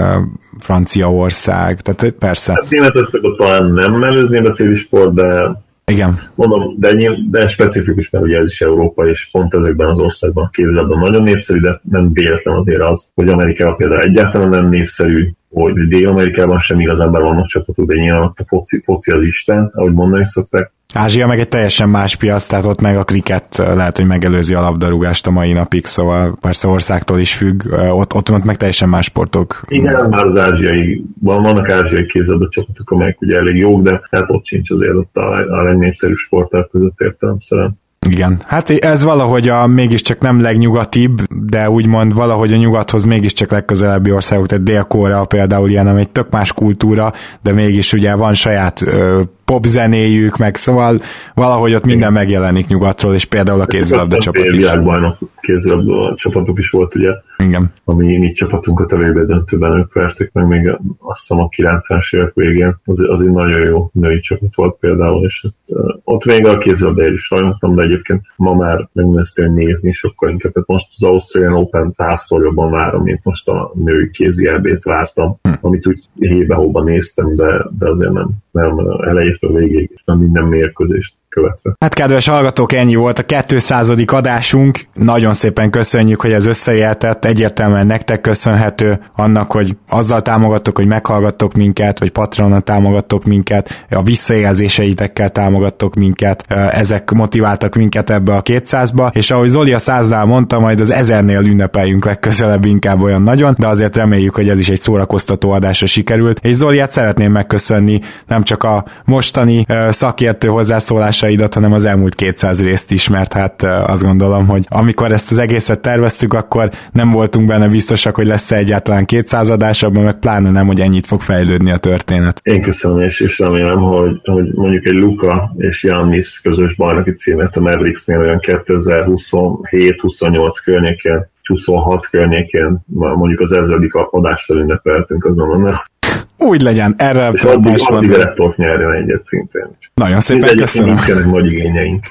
Franciaország, 0.60 1.80
tehát 1.80 2.16
persze. 2.16 2.52
Hát 2.54 2.70
Németországot 2.70 3.38
talán 3.38 3.72
nem 3.72 4.04
előzném 4.04 4.46
a 4.46 4.54
téli 4.54 4.74
sport, 4.74 5.14
de 5.14 5.62
igen. 5.86 6.20
Mondom, 6.36 6.78
de, 6.78 6.96
de 7.30 7.48
specifikus, 7.48 8.10
mert 8.10 8.24
ugye 8.24 8.38
ez 8.38 8.46
is 8.46 8.62
Európa, 8.62 9.08
és 9.08 9.30
pont 9.32 9.54
ezekben 9.54 9.88
az 9.88 10.00
országban 10.00 10.50
kézilabda 10.52 10.98
nagyon 10.98 11.24
népszerű, 11.24 11.60
de 11.60 11.80
nem 11.84 12.14
véletlen 12.14 12.56
azért 12.56 12.82
az, 12.82 13.08
hogy 13.16 13.30
Amerikában 13.30 13.78
például 13.78 14.02
egyáltalán 14.02 14.50
nem 14.50 14.70
népszerű, 14.70 15.32
hogy 15.50 15.74
Dél-Amerikában 15.88 16.58
sem 16.58 16.80
igazán 16.80 17.12
vannak 17.12 17.46
csapatok, 17.46 17.88
de 17.88 17.96
nyilván 17.96 18.24
ott 18.24 18.40
a 18.40 18.46
foci, 18.46 18.82
foci 18.84 19.12
az 19.12 19.24
Isten, 19.24 19.70
ahogy 19.74 19.94
mondani 19.94 20.26
szokták, 20.26 20.72
Ázsia 20.94 21.28
meg 21.28 21.40
egy 21.40 21.48
teljesen 21.48 21.90
más 21.90 22.16
piac, 22.16 22.46
tehát 22.48 22.66
ott 22.66 22.82
meg 22.82 22.98
a 22.98 23.04
kriket 23.04 23.58
lehet, 23.58 23.98
hogy 23.98 24.08
megelőzi 24.08 24.54
a 24.54 24.62
labdarúgást 24.62 25.28
a 25.28 25.32
mai 25.32 25.54
napig, 25.54 25.86
szóval 25.86 26.38
persze 26.42 26.68
országtól 26.68 27.20
is 27.20 27.36
függ, 27.36 27.64
ott, 27.72 28.14
ott, 28.14 28.32
ott 28.32 28.44
meg 28.44 28.58
teljesen 28.58 28.90
más 28.90 29.06
sportok. 29.06 29.62
Igen, 29.68 30.10
már 30.10 30.26
az 30.26 30.36
ázsiai, 30.36 31.04
van, 31.22 31.42
vannak 31.42 31.70
ázsiai 31.70 32.06
kézzelbe 32.06 32.48
csapatok, 32.50 32.92
amelyek 32.92 33.22
ugye 33.22 33.38
elég 33.38 33.56
jók, 33.56 33.84
de 33.84 34.02
hát 34.12 34.26
ott 34.28 34.46
sincs 34.46 34.72
azért 34.72 34.96
ott 34.96 35.18
a, 35.18 35.58
a 35.60 35.64
legnépszerűbb 35.64 36.18
sporták 36.18 36.68
között 36.68 37.00
értelemszerűen. 37.00 37.82
Igen, 38.10 38.42
hát 38.46 38.70
ez 38.70 39.04
valahogy 39.04 39.50
a 39.50 39.68
mégiscsak 39.68 40.20
nem 40.20 40.42
legnyugatibb, 40.42 41.22
de 41.30 41.70
úgymond 41.70 42.14
valahogy 42.14 42.54
a 42.54 42.58
nyugathoz 42.58 43.04
mégiscsak 43.04 43.52
legközelebbi 43.52 44.12
országok, 44.12 44.46
tehát 44.46 44.64
Dél-Korea 44.64 45.26
például 45.26 45.70
ilyen, 45.70 45.98
egy 45.98 46.10
tök 46.10 46.30
más 46.30 46.54
kultúra, 46.54 47.14
de 47.42 47.52
mégis 47.52 47.94
ugye 47.94 48.16
van 48.16 48.34
saját 48.34 48.82
ö, 48.82 49.22
popzenéjük, 49.46 50.38
meg 50.38 50.56
szóval 50.56 51.00
valahogy 51.34 51.74
ott 51.74 51.86
minden 51.86 52.14
megjelenik 52.14 52.68
nyugatról, 52.68 53.14
és 53.14 53.26
például 53.26 53.60
a 53.60 53.66
kézilabda 53.66 54.18
csapat 54.18 54.46
is. 54.46 54.52
Világbajnok 54.52 55.18
kézilabda 55.42 56.16
csapatok 56.16 56.60
is 56.60 56.70
volt, 56.70 56.96
ugye? 56.96 57.10
Igen. 57.48 57.72
Ami 57.84 58.18
mi 58.18 58.32
csapatunkat 58.32 58.92
a 58.92 58.98
végbe 58.98 59.24
döntőben 59.24 59.78
ők 59.78 59.94
verték 59.94 60.32
meg 60.32 60.48
még 60.48 60.80
azt 61.00 61.20
hiszem 61.20 61.44
a 61.44 61.50
90-es 61.50 62.16
évek 62.16 62.34
végén. 62.34 62.76
Az, 62.86 63.00
az 63.10 63.22
egy 63.22 63.32
nagyon 63.32 63.66
jó 63.66 63.90
női 63.94 64.20
csapat 64.20 64.56
volt 64.56 64.78
például, 64.80 65.26
és 65.26 65.44
ott, 65.44 65.68
ott 66.04 66.26
még 66.26 66.48
a 66.48 66.58
kézilabda 66.58 67.08
is 67.08 67.22
sajnáltam, 67.22 67.76
de 67.76 67.82
egyébként 67.82 68.22
ma 68.36 68.54
már 68.54 68.90
megnéztél 68.94 69.48
nézni 69.48 69.92
sokkal 69.92 70.30
inkább. 70.30 70.52
Tehát 70.52 70.68
most 70.68 70.88
az 70.96 71.04
Australian 71.04 71.54
Open 71.54 71.92
százszor 71.96 72.44
jobban 72.44 72.72
várom, 72.72 73.04
mint 73.04 73.24
most 73.24 73.48
a 73.48 73.72
női 73.76 74.10
kézi 74.10 74.50
vártam, 74.84 75.40
hm. 75.42 75.52
amit 75.62 75.88
úgy 75.88 76.04
hébe-hóban 76.20 76.84
néztem, 76.84 77.34
de, 77.34 77.66
de 77.78 77.90
azért 77.90 78.12
nem, 78.12 78.30
nem 78.52 78.80
elejétől 78.80 79.54
végéig, 79.54 79.92
és 79.94 80.04
nem 80.06 80.18
minden 80.18 80.46
mérkőzést 80.46 81.16
követve. 81.34 81.76
Hát 81.80 81.94
kedves 81.94 82.28
hallgatók, 82.28 82.74
ennyi 82.74 82.96
volt 82.96 83.20
a 83.20 83.44
200. 83.46 83.94
adásunk. 84.06 84.80
Nagyon 84.94 85.34
szépen 85.34 85.70
köszönjük, 85.70 86.22
hogy 86.22 86.32
ez 86.32 86.46
összejeltett. 86.46 87.26
Egyértelműen 87.26 87.86
nektek 87.86 88.22
köszönhető 88.22 89.00
annak, 89.16 89.52
hogy 89.52 89.78
azzal 89.90 90.22
támogattok, 90.22 90.78
hogy 90.78 90.88
meghallgattok 90.88 91.54
minket, 91.54 92.00
vagy 92.00 92.12
Patronon 92.12 92.64
támogattok 92.64 93.24
minket, 93.24 93.86
a 93.90 94.04
visszajelzéseitekkel 94.04 95.30
támogattok 95.30 95.96
minket. 95.96 96.46
Ezek 96.72 97.12
motiváltak 97.12 97.76
minket 97.76 98.10
ebbe 98.10 98.36
a 98.36 98.42
200-ba, 98.42 99.16
és 99.16 99.32
ahogy 99.32 99.48
Zoli 99.48 99.74
a 99.74 99.80
száznál 99.80 100.26
mondta, 100.26 100.60
majd 100.60 100.80
az 100.80 100.92
ezernél 100.92 101.46
ünnepeljünk 101.46 102.06
legközelebb 102.06 102.66
inkább 102.66 103.02
olyan 103.02 103.22
nagyon, 103.22 103.56
de 103.58 103.68
azért 103.68 103.96
reméljük, 103.96 104.36
hogy 104.36 104.50
ez 104.50 104.60
is 104.60 104.70
egy 104.70 104.82
szórakoztató 104.82 105.52
adásra 105.52 105.88
sikerült. 105.88 106.40
És 106.42 106.56
Zoliát 106.56 106.92
szeretném 106.92 107.32
megköszönni 107.32 108.00
nem 108.28 108.44
csak 108.44 108.64
a 108.64 108.86
mostani 109.06 109.66
szakértő 109.90 110.48
hozzászólás 110.48 111.23
tudásaidat, 111.24 111.54
hanem 111.54 111.74
az 111.74 111.86
elmúlt 111.86 112.16
200 112.16 112.64
részt 112.64 112.92
is, 112.92 113.10
mert 113.10 113.34
hát 113.34 113.64
azt 113.64 114.04
gondolom, 114.04 114.48
hogy 114.48 114.66
amikor 114.70 115.12
ezt 115.12 115.32
az 115.32 115.38
egészet 115.38 115.82
terveztük, 115.82 116.34
akkor 116.34 116.70
nem 116.92 117.12
voltunk 117.12 117.48
benne 117.48 117.68
biztosak, 117.68 118.16
hogy 118.16 118.26
lesz-e 118.26 118.56
egyáltalán 118.56 119.06
200 119.06 119.50
adás, 119.50 119.84
abban 119.84 120.04
meg 120.04 120.20
pláne 120.20 120.52
nem, 120.52 120.68
hogy 120.68 120.80
ennyit 120.80 121.08
fog 121.08 121.22
fejlődni 121.22 121.72
a 121.72 121.78
történet. 121.78 122.40
Én 122.44 122.62
köszönöm, 122.62 123.02
és, 123.02 123.20
és 123.20 123.40
remélem, 123.40 123.78
hogy, 123.78 124.20
hogy 124.24 124.54
mondjuk 124.54 124.86
egy 124.86 124.94
Luka 124.94 125.54
és 125.58 125.84
Jannis 125.84 126.42
közös 126.42 126.76
bajnoki 126.76 127.12
címet 127.12 127.56
a 127.56 127.60
Mavericksnél 127.60 128.20
olyan 128.20 128.40
2027-28 128.42 130.52
környékén 130.64 131.32
26 131.44 132.10
környékén, 132.10 132.80
mondjuk 132.88 133.40
az 133.40 133.52
ezredik 133.52 133.94
adást 133.94 134.50
ünnepeltünk 134.50 135.26
azon, 135.26 135.60
mert 135.60 135.92
úgy 136.38 136.62
legyen, 136.62 136.94
erre 136.98 137.30
és 137.34 137.44
addig, 137.44 137.72
más 137.72 137.82
addig 137.82 138.12
Raptort 138.12 138.58
nyerjen 138.58 138.92
egyet 138.92 139.26
szintén. 139.26 139.78
Nagyon 139.94 140.20
szépen 140.20 140.42
Mindegy, 140.42 140.60
köszönöm. 140.60 140.96
Nincsenek 140.96 141.26
nagy 141.26 141.52
igényeink. 141.52 142.06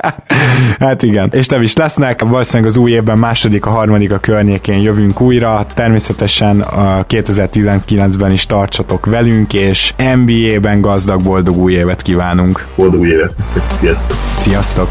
hát 0.78 1.02
igen, 1.02 1.28
és 1.32 1.46
nem 1.46 1.62
is 1.62 1.76
lesznek, 1.76 2.22
valószínűleg 2.22 2.70
az 2.70 2.76
új 2.76 2.90
évben 2.90 3.18
második, 3.18 3.66
a 3.66 3.70
harmadik 3.70 4.12
a 4.12 4.18
környékén 4.18 4.78
jövünk 4.78 5.20
újra, 5.20 5.66
természetesen 5.74 6.60
a 6.60 7.04
2019-ben 7.08 8.30
is 8.30 8.46
tartsatok 8.46 9.06
velünk, 9.06 9.54
és 9.54 9.94
NBA-ben 9.96 10.80
gazdag, 10.80 11.22
boldog 11.22 11.56
új 11.56 11.72
évet 11.72 12.02
kívánunk. 12.02 12.66
Boldog 12.76 13.00
új 13.00 13.08
évet, 13.08 13.34
sziasztok! 13.80 14.16
Sziasztok! 14.36 14.90